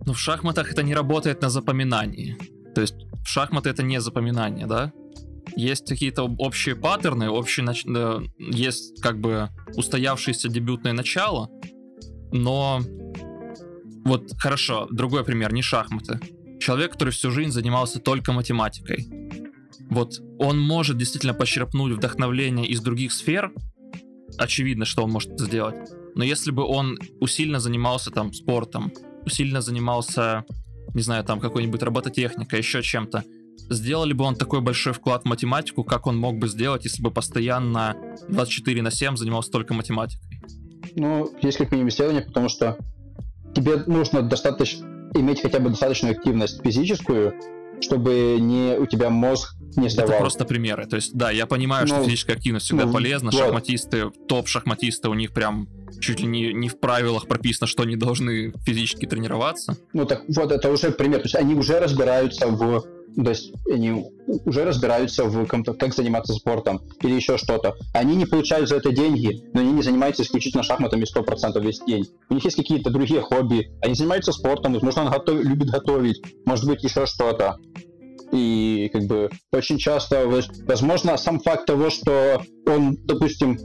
Но 0.05 0.13
в 0.13 0.19
шахматах 0.19 0.71
это 0.71 0.81
не 0.83 0.95
работает 0.95 1.41
на 1.41 1.49
запоминании. 1.49 2.37
То 2.73 2.81
есть 2.81 2.95
в 3.23 3.27
шахматы 3.27 3.69
это 3.69 3.83
не 3.83 3.99
запоминание, 4.01 4.65
да? 4.65 4.91
Есть 5.55 5.87
какие-то 5.87 6.23
общие 6.23 6.75
паттерны, 6.75 7.29
общие 7.29 7.65
нач... 7.65 7.83
есть 8.37 9.01
как 9.01 9.19
бы 9.19 9.49
устоявшееся 9.75 10.47
дебютное 10.49 10.93
начало, 10.93 11.49
но 12.31 12.81
вот 14.05 14.31
хорошо, 14.37 14.87
другой 14.91 15.23
пример, 15.23 15.53
не 15.53 15.61
шахматы. 15.61 16.19
Человек, 16.59 16.93
который 16.93 17.11
всю 17.11 17.31
жизнь 17.31 17.51
занимался 17.51 17.99
только 17.99 18.31
математикой, 18.31 19.07
вот 19.89 20.19
он 20.37 20.59
может 20.59 20.97
действительно 20.97 21.33
почерпнуть 21.33 21.93
вдохновление 21.93 22.67
из 22.67 22.81
других 22.81 23.11
сфер, 23.11 23.51
очевидно, 24.37 24.85
что 24.85 25.03
он 25.03 25.11
может 25.11 25.31
это 25.31 25.45
сделать. 25.45 25.75
Но 26.15 26.23
если 26.23 26.51
бы 26.51 26.63
он 26.63 26.97
усиленно 27.19 27.59
занимался 27.59 28.11
там 28.11 28.33
спортом, 28.33 28.91
усиленно 29.25 29.61
занимался, 29.61 30.45
не 30.93 31.01
знаю, 31.01 31.23
там 31.23 31.39
какой-нибудь 31.39 31.81
робототехникой, 31.81 32.59
еще 32.59 32.81
чем-то, 32.81 33.23
сделали 33.69 34.13
бы 34.13 34.25
он 34.25 34.35
такой 34.35 34.61
большой 34.61 34.93
вклад 34.93 35.23
в 35.23 35.25
математику, 35.25 35.83
как 35.83 36.07
он 36.07 36.17
мог 36.17 36.37
бы 36.37 36.47
сделать, 36.47 36.85
если 36.85 37.01
бы 37.01 37.11
постоянно 37.11 37.95
24 38.29 38.81
на 38.81 38.91
7 38.91 39.17
занимался 39.17 39.51
только 39.51 39.73
математикой? 39.73 40.41
Ну, 40.95 41.31
есть 41.41 41.57
как 41.57 41.71
минимум 41.71 41.89
исследование, 41.89 42.23
потому 42.23 42.49
что 42.49 42.77
тебе 43.55 43.83
нужно 43.85 44.21
достаточно 44.21 44.87
иметь 45.15 45.41
хотя 45.41 45.59
бы 45.59 45.69
достаточную 45.69 46.15
активность 46.15 46.61
физическую, 46.63 47.33
чтобы 47.81 48.37
не 48.39 48.77
у 48.77 48.85
тебя 48.85 49.09
мозг 49.09 49.55
не 49.75 49.89
сдавал. 49.89 50.11
Это 50.11 50.19
просто 50.19 50.45
примеры. 50.45 50.85
То 50.85 50.95
есть, 50.95 51.13
да, 51.13 51.31
я 51.31 51.45
понимаю, 51.45 51.87
ну, 51.87 51.95
что 51.95 52.03
физическая 52.03 52.35
активность 52.35 52.65
всегда 52.65 52.85
ну, 52.85 52.93
полезна. 52.93 53.31
Вот. 53.31 53.39
Шахматисты, 53.39 54.09
топ-шахматисты, 54.27 55.09
у 55.09 55.13
них 55.13 55.33
прям 55.33 55.67
чуть 55.99 56.19
ли 56.19 56.27
не, 56.27 56.53
не 56.53 56.69
в 56.69 56.79
правилах 56.79 57.27
прописано, 57.27 57.67
что 57.67 57.83
они 57.83 57.95
должны 57.95 58.53
физически 58.65 59.05
тренироваться. 59.05 59.77
Ну 59.93 60.05
так 60.05 60.23
вот, 60.27 60.51
это 60.51 60.71
уже 60.71 60.91
пример. 60.91 61.19
То 61.19 61.25
есть 61.25 61.35
они 61.35 61.55
уже 61.55 61.79
разбираются 61.79 62.47
в 62.47 62.83
то 63.15 63.29
есть 63.29 63.53
они 63.71 64.05
уже 64.45 64.65
разбираются 64.65 65.25
в 65.25 65.45
как 65.45 65.93
заниматься 65.93 66.33
спортом 66.33 66.81
или 67.01 67.13
еще 67.13 67.37
что-то. 67.37 67.75
Они 67.93 68.15
не 68.15 68.25
получают 68.25 68.69
за 68.69 68.77
это 68.77 68.91
деньги, 68.91 69.43
но 69.53 69.61
они 69.61 69.71
не 69.71 69.81
занимаются 69.81 70.23
исключительно 70.23 70.63
шахматами 70.63 71.05
100% 71.05 71.61
весь 71.61 71.79
день. 71.81 72.07
У 72.29 72.35
них 72.35 72.43
есть 72.43 72.57
какие-то 72.57 72.89
другие 72.89 73.21
хобби. 73.21 73.71
Они 73.81 73.93
занимаются 73.93 74.31
спортом, 74.31 74.73
возможно, 74.73 75.05
он 75.05 75.11
готов, 75.11 75.43
любит 75.43 75.69
готовить, 75.69 76.21
может 76.45 76.65
быть, 76.65 76.83
еще 76.83 77.05
что-то. 77.05 77.57
И 78.31 78.89
как 78.93 79.03
бы 79.05 79.29
очень 79.51 79.77
часто, 79.77 80.27
возможно, 80.67 81.17
сам 81.17 81.39
факт 81.39 81.65
того, 81.65 81.89
что 81.89 82.43
он, 82.67 82.97
допустим, 83.03 83.57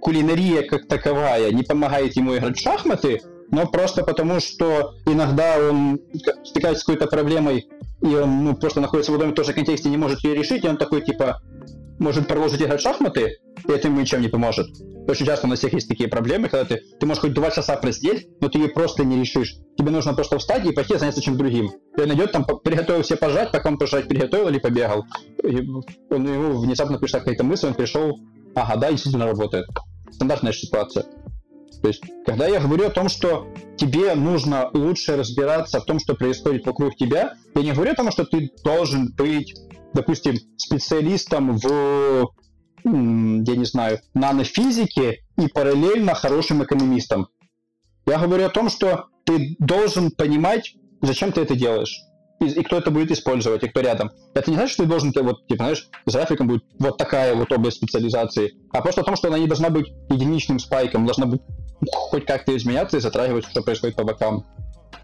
кулинария 0.00 0.62
как 0.62 0.88
таковая 0.88 1.50
не 1.52 1.62
помогает 1.62 2.16
ему 2.16 2.34
играть 2.36 2.56
в 2.56 2.62
шахматы, 2.62 3.20
но 3.50 3.66
просто 3.66 4.04
потому, 4.04 4.40
что 4.40 4.94
иногда 5.06 5.58
он 5.58 6.00
стыкается 6.44 6.82
с 6.82 6.84
какой-то 6.84 7.06
проблемой, 7.06 7.66
и 8.00 8.14
он 8.14 8.44
ну, 8.44 8.56
просто 8.56 8.80
находится 8.80 9.12
в 9.12 9.14
одном 9.14 9.32
и 9.32 9.34
том 9.34 9.44
же 9.44 9.52
контексте 9.52 9.88
не 9.88 9.96
может 9.96 10.22
ее 10.24 10.34
решить, 10.34 10.64
и 10.64 10.68
он 10.68 10.76
такой, 10.76 11.02
типа, 11.02 11.40
может 11.98 12.28
продолжить 12.28 12.62
играть 12.62 12.80
в 12.80 12.82
шахматы, 12.82 13.38
и 13.66 13.72
это 13.72 13.88
ему 13.88 14.00
ничем 14.00 14.20
не 14.20 14.28
поможет. 14.28 14.68
Очень 15.08 15.26
часто 15.26 15.46
у 15.46 15.50
нас 15.50 15.58
всех 15.58 15.72
есть 15.72 15.88
такие 15.88 16.08
проблемы, 16.08 16.48
когда 16.48 16.64
ты, 16.64 16.82
ты 17.00 17.06
можешь 17.06 17.22
хоть 17.22 17.32
два 17.32 17.50
часа 17.50 17.76
просидеть, 17.76 18.28
но 18.40 18.48
ты 18.48 18.58
ее 18.58 18.68
просто 18.68 19.04
не 19.04 19.18
решишь. 19.18 19.56
Тебе 19.76 19.90
нужно 19.90 20.14
просто 20.14 20.38
встать 20.38 20.64
и 20.66 20.72
пойти 20.72 20.96
заняться 20.96 21.22
чем-то 21.22 21.38
другим. 21.38 21.70
И 21.96 22.00
он 22.00 22.12
идет 22.12 22.32
там, 22.32 22.44
приготовил 22.44 23.02
все 23.02 23.16
пожать, 23.16 23.50
пока 23.50 23.70
он 23.70 23.78
пожать 23.78 24.06
приготовил 24.06 24.48
или 24.48 24.58
побегал. 24.58 25.06
И 25.42 25.66
он, 26.10 26.32
ему 26.32 26.60
внезапно 26.60 26.98
пришла 26.98 27.20
какая-то 27.20 27.42
мысль, 27.42 27.68
он 27.68 27.74
пришел, 27.74 28.18
ага, 28.54 28.76
да, 28.76 28.90
действительно 28.90 29.26
работает. 29.26 29.66
Стандартная 30.10 30.52
ситуация. 30.52 31.06
То 31.82 31.88
есть, 31.88 32.02
когда 32.26 32.46
я 32.46 32.60
говорю 32.60 32.86
о 32.86 32.90
том, 32.90 33.08
что 33.08 33.48
тебе 33.76 34.14
нужно 34.14 34.70
лучше 34.72 35.16
разбираться 35.16 35.80
в 35.80 35.84
том, 35.84 35.98
что 36.00 36.14
происходит 36.14 36.66
вокруг 36.66 36.96
тебя, 36.96 37.34
я 37.54 37.62
не 37.62 37.72
говорю 37.72 37.92
о 37.92 37.96
том, 37.96 38.10
что 38.10 38.24
ты 38.24 38.50
должен 38.64 39.12
быть, 39.16 39.54
допустим, 39.92 40.36
специалистом 40.56 41.56
в, 41.56 42.30
я 42.84 42.90
не 43.56 43.64
знаю, 43.64 44.00
нанофизике 44.14 45.24
и 45.36 45.46
параллельно 45.48 46.14
хорошим 46.14 46.62
экономистом. 46.62 47.28
Я 48.06 48.18
говорю 48.18 48.46
о 48.46 48.50
том, 48.50 48.70
что 48.70 49.06
ты 49.24 49.56
должен 49.58 50.10
понимать, 50.10 50.74
зачем 51.02 51.32
ты 51.32 51.42
это 51.42 51.54
делаешь 51.54 52.08
и, 52.40 52.46
и 52.46 52.62
кто 52.62 52.78
это 52.78 52.90
будет 52.90 53.10
использовать, 53.10 53.62
и 53.62 53.68
кто 53.68 53.80
рядом. 53.80 54.10
Это 54.34 54.50
не 54.50 54.56
значит, 54.56 54.74
что 54.74 54.82
ты 54.84 54.88
должен, 54.88 55.12
ты, 55.12 55.22
вот, 55.22 55.46
типа, 55.46 55.64
знаешь, 55.64 55.88
за 56.06 56.22
Африком 56.22 56.48
будет 56.48 56.64
вот 56.78 56.96
такая 56.96 57.34
вот 57.34 57.52
область 57.52 57.78
специализации, 57.78 58.54
а 58.72 58.80
просто 58.80 59.00
о 59.00 59.04
том, 59.04 59.16
что 59.16 59.28
она 59.28 59.38
не 59.38 59.46
должна 59.46 59.70
быть 59.70 59.88
единичным 60.08 60.58
спайком, 60.58 61.04
должна 61.04 61.26
быть 61.26 61.42
хоть 61.92 62.26
как-то 62.26 62.56
изменяться 62.56 62.96
и 62.96 63.00
затрагивать, 63.00 63.46
что 63.46 63.62
происходит 63.62 63.96
по 63.96 64.04
бокам. 64.04 64.44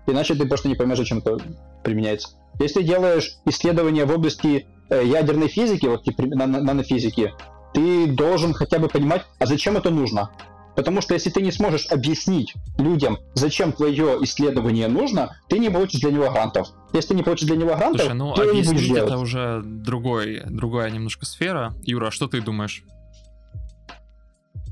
Иначе 0.07 0.35
ты 0.35 0.47
просто 0.47 0.69
не 0.69 0.75
поймешь, 0.75 0.99
зачем 0.99 1.19
это 1.19 1.39
применяется. 1.83 2.29
Если 2.61 2.81
ты 2.81 2.87
делаешь 2.87 3.39
исследования 3.47 4.05
в 4.05 4.13
области 4.13 4.67
э, 4.91 5.03
ядерной 5.05 5.49
физики, 5.49 5.87
вот 5.87 6.05
типа 6.05 6.23
нанофизики, 6.25 7.33
ты 7.73 8.07
должен 8.07 8.53
хотя 8.53 8.79
бы 8.79 8.89
понимать, 8.89 9.23
а 9.39 9.47
зачем 9.47 9.77
это 9.77 9.91
нужно. 9.91 10.31
Потому 10.77 11.01
что 11.01 11.15
если 11.15 11.31
ты 11.31 11.41
не 11.41 11.53
сможешь 11.53 11.87
объяснить 11.91 12.55
людям, 12.79 13.19
зачем 13.35 13.73
твое 13.73 14.19
исследование 14.25 14.89
нужно, 14.89 15.37
ты 15.49 15.59
не 15.59 15.71
получишь 15.71 16.01
для 16.01 16.11
него 16.11 16.31
грантов. 16.31 16.69
Если 16.93 17.09
ты 17.09 17.15
не 17.15 17.23
получишь 17.23 17.47
для 17.47 17.57
него 17.57 17.75
грантов, 17.77 18.03
Слушай, 18.03 18.15
ну, 18.15 18.35
ты 18.35 18.43
объяснить 18.43 18.67
не 18.67 18.75
будешь 18.75 18.89
делать. 18.89 19.05
это 19.05 19.19
уже 19.19 19.63
другой, 19.65 20.43
другая 20.47 20.91
немножко 20.91 21.27
сфера. 21.27 21.75
Юра, 21.85 22.09
а 22.09 22.11
что 22.11 22.27
ты 22.27 22.41
думаешь? 22.41 22.83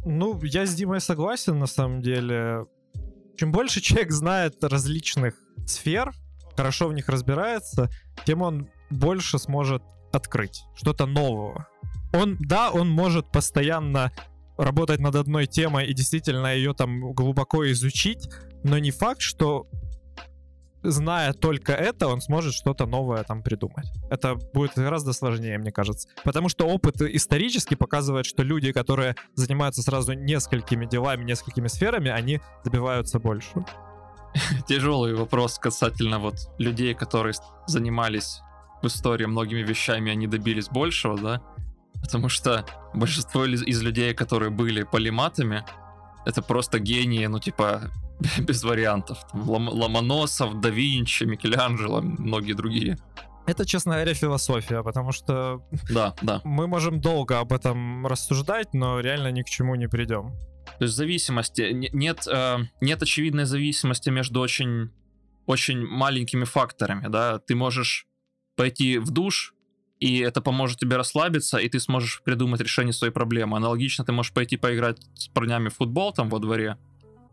Ну, 0.04 0.40
я 0.42 0.66
с 0.66 0.74
Димой 0.74 1.00
согласен, 1.00 1.58
на 1.58 1.66
самом 1.66 2.02
деле. 2.02 2.66
Чем 3.36 3.52
больше 3.52 3.80
человек 3.80 4.10
знает 4.10 4.62
различных 4.62 5.34
сфер, 5.66 6.12
хорошо 6.56 6.88
в 6.88 6.94
них 6.94 7.08
разбирается, 7.08 7.88
тем 8.26 8.42
он 8.42 8.68
больше 8.90 9.38
сможет 9.38 9.82
открыть 10.12 10.64
что-то 10.74 11.06
нового. 11.06 11.66
Он, 12.12 12.36
да, 12.40 12.70
он 12.70 12.90
может 12.90 13.30
постоянно 13.30 14.12
работать 14.58 15.00
над 15.00 15.14
одной 15.14 15.46
темой 15.46 15.86
и 15.86 15.94
действительно 15.94 16.54
ее 16.54 16.74
там 16.74 17.12
глубоко 17.12 17.70
изучить, 17.70 18.28
но 18.64 18.78
не 18.78 18.90
факт, 18.90 19.22
что 19.22 19.66
зная 20.82 21.32
только 21.32 21.72
это, 21.72 22.08
он 22.08 22.20
сможет 22.20 22.54
что-то 22.54 22.86
новое 22.86 23.24
там 23.24 23.42
придумать. 23.42 23.86
Это 24.10 24.34
будет 24.34 24.72
гораздо 24.76 25.12
сложнее, 25.12 25.58
мне 25.58 25.72
кажется. 25.72 26.08
Потому 26.24 26.48
что 26.48 26.66
опыт 26.66 27.00
исторически 27.02 27.74
показывает, 27.74 28.26
что 28.26 28.42
люди, 28.42 28.72
которые 28.72 29.16
занимаются 29.34 29.82
сразу 29.82 30.12
несколькими 30.12 30.86
делами, 30.86 31.24
несколькими 31.24 31.68
сферами, 31.68 32.10
они 32.10 32.40
добиваются 32.64 33.18
больше. 33.18 33.64
Тяжелый 34.66 35.14
вопрос 35.14 35.58
касательно 35.58 36.18
вот 36.18 36.36
людей, 36.58 36.94
которые 36.94 37.34
занимались 37.66 38.40
в 38.82 38.86
истории 38.86 39.26
многими 39.26 39.62
вещами, 39.62 40.10
они 40.10 40.26
добились 40.26 40.68
большего, 40.68 41.18
да? 41.18 41.42
Потому 42.00 42.28
что 42.28 42.64
большинство 42.94 43.44
из 43.44 43.82
людей, 43.82 44.12
которые 44.12 44.50
были 44.50 44.82
полиматами, 44.82 45.64
это 46.24 46.42
просто 46.42 46.78
гении, 46.78 47.26
ну 47.26 47.38
типа 47.38 47.90
без 48.38 48.62
вариантов. 48.64 49.18
Лом, 49.32 49.68
Ломоносов, 49.68 50.60
да 50.60 50.68
Винчи, 50.70 51.24
Микеланджело, 51.24 52.00
многие 52.00 52.54
другие. 52.54 52.98
Это, 53.46 53.66
честно 53.66 53.94
говоря, 53.94 54.14
философия, 54.14 54.82
потому 54.82 55.12
что 55.12 55.62
да, 55.90 56.14
да. 56.22 56.40
мы 56.44 56.66
можем 56.68 57.00
долго 57.00 57.40
об 57.40 57.52
этом 57.52 58.06
рассуждать, 58.06 58.72
но 58.72 59.00
реально 59.00 59.32
ни 59.32 59.42
к 59.42 59.46
чему 59.46 59.74
не 59.74 59.88
придем. 59.88 60.32
То 60.78 60.84
есть 60.84 60.94
зависимости 60.94 61.90
нет 61.92 62.26
э, 62.28 62.58
нет 62.80 63.02
очевидной 63.02 63.44
зависимости 63.44 64.10
между 64.10 64.40
очень 64.40 64.90
очень 65.46 65.84
маленькими 65.84 66.44
факторами, 66.44 67.08
да. 67.08 67.40
Ты 67.40 67.56
можешь 67.56 68.06
пойти 68.54 68.98
в 68.98 69.10
душ, 69.10 69.54
и 69.98 70.18
это 70.18 70.40
поможет 70.40 70.78
тебе 70.78 70.96
расслабиться, 70.96 71.58
и 71.58 71.68
ты 71.68 71.80
сможешь 71.80 72.22
придумать 72.24 72.60
решение 72.60 72.92
своей 72.92 73.12
проблемы. 73.12 73.56
Аналогично 73.56 74.04
ты 74.04 74.12
можешь 74.12 74.32
пойти 74.32 74.56
поиграть 74.56 74.98
с 75.14 75.28
парнями 75.28 75.68
в 75.68 75.74
футбол 75.74 76.12
там 76.12 76.28
во 76.28 76.38
дворе, 76.38 76.76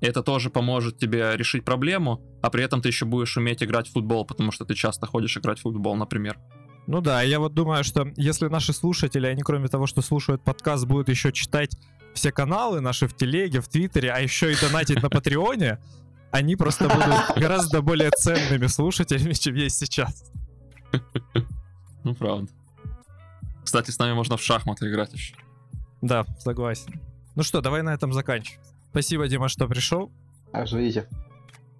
это 0.02 0.24
тоже 0.24 0.50
поможет 0.50 0.98
тебе 0.98 1.36
решить 1.36 1.66
проблему, 1.66 2.22
а 2.42 2.50
при 2.50 2.64
этом 2.64 2.82
ты 2.82 2.90
еще 2.90 3.06
будешь 3.06 3.36
уметь 3.38 3.64
играть 3.64 3.88
в 3.88 3.94
футбол, 3.94 4.26
потому 4.26 4.52
что 4.52 4.66
ты 4.66 4.74
часто 4.76 5.06
ходишь 5.06 5.38
играть 5.38 5.60
в 5.60 5.64
футбол, 5.64 5.96
например. 5.96 6.38
Ну 6.88 7.02
да, 7.02 7.22
я 7.22 7.40
вот 7.40 7.54
думаю, 7.54 7.84
что 7.84 8.12
если 8.16 8.48
наши 8.48 8.74
слушатели, 8.74 9.28
они 9.28 9.42
кроме 9.44 9.68
того, 9.68 9.86
что 9.86 10.02
слушают 10.02 10.44
подкаст, 10.44 10.86
будут 10.86 11.10
еще 11.10 11.32
читать 11.32 11.78
все 12.14 12.32
каналы 12.32 12.82
наши 12.82 13.08
в 13.08 13.16
телеге, 13.16 13.62
в 13.62 13.68
твиттере, 13.68 14.12
а 14.12 14.20
еще 14.20 14.52
и 14.52 14.60
донатить 14.60 15.02
на 15.02 15.10
Патреоне, 15.10 15.80
они 16.32 16.56
просто 16.56 16.88
будут 16.90 17.36
гораздо 17.38 17.82
более 17.82 18.12
ценными 18.12 18.68
слушателями, 18.68 19.34
чем 19.34 19.56
есть 19.56 19.78
сейчас. 19.78 20.32
Ну, 22.06 22.16
правда. 22.16 22.50
Кстати, 23.62 23.92
с 23.92 24.00
нами 24.00 24.14
можно 24.14 24.38
в 24.38 24.42
шахматы 24.42 24.90
играть 24.90 25.12
еще. 25.12 25.36
Да, 26.02 26.26
согласен. 26.40 27.00
Ну 27.36 27.44
что, 27.44 27.60
давай 27.60 27.84
на 27.84 27.94
этом 27.94 28.14
заканчивать. 28.14 28.69
Спасибо, 28.92 29.28
Дима, 29.28 29.50
что 29.50 29.68
пришел. 29.68 30.12
Аж 30.52 30.74
видите. 30.74 31.08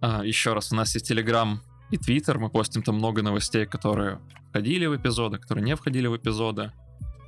А, 0.02 0.24
еще 0.24 0.54
раз, 0.54 0.72
у 0.72 0.76
нас 0.76 0.94
есть 0.94 1.08
Телеграм 1.08 1.62
и 1.92 1.98
Твиттер. 1.98 2.40
Мы 2.40 2.50
постим 2.50 2.84
там 2.84 2.96
много 2.96 3.22
новостей, 3.22 3.66
которые 3.66 4.20
входили 4.50 4.86
в 4.86 4.96
эпизоды, 4.96 5.38
которые 5.38 5.66
не 5.66 5.76
входили 5.76 6.08
в 6.08 6.16
эпизоды. 6.16 6.72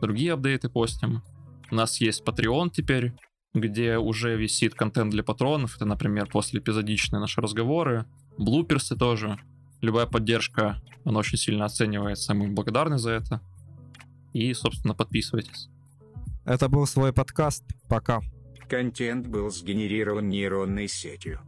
Другие 0.02 0.34
апдейты 0.34 0.70
постим. 0.70 1.24
У 1.70 1.76
нас 1.76 1.99
есть 2.02 2.24
Patreon 2.24 2.70
теперь, 2.72 3.14
где 3.53 3.98
уже 3.98 4.36
висит 4.38 4.76
контент 4.76 5.12
для 5.12 5.24
патронов. 5.24 5.76
Это, 5.76 5.86
например, 5.86 6.28
после 6.28 6.60
эпизодичные 6.60 7.20
наши 7.20 7.41
разговоры, 7.41 8.06
блуперсы 8.38 8.95
тоже. 8.95 9.38
Любая 9.82 10.06
поддержка, 10.06 10.82
она 11.06 11.20
очень 11.20 11.38
сильно 11.38 11.66
оценивается, 11.66 12.34
мы 12.34 12.49
благодарны 12.49 12.98
за 12.98 13.12
это. 13.12 13.41
И, 14.34 14.53
собственно, 14.53 14.94
подписывайтесь. 14.94 15.70
Это 16.45 16.70
был 16.70 16.86
свой 16.88 17.14
подкаст. 17.14 17.64
Пока. 17.90 18.22
Контент 18.72 19.27
был 19.27 19.49
сгенерирован 19.49 20.30
нейронной 20.30 20.88
сетью. 20.88 21.41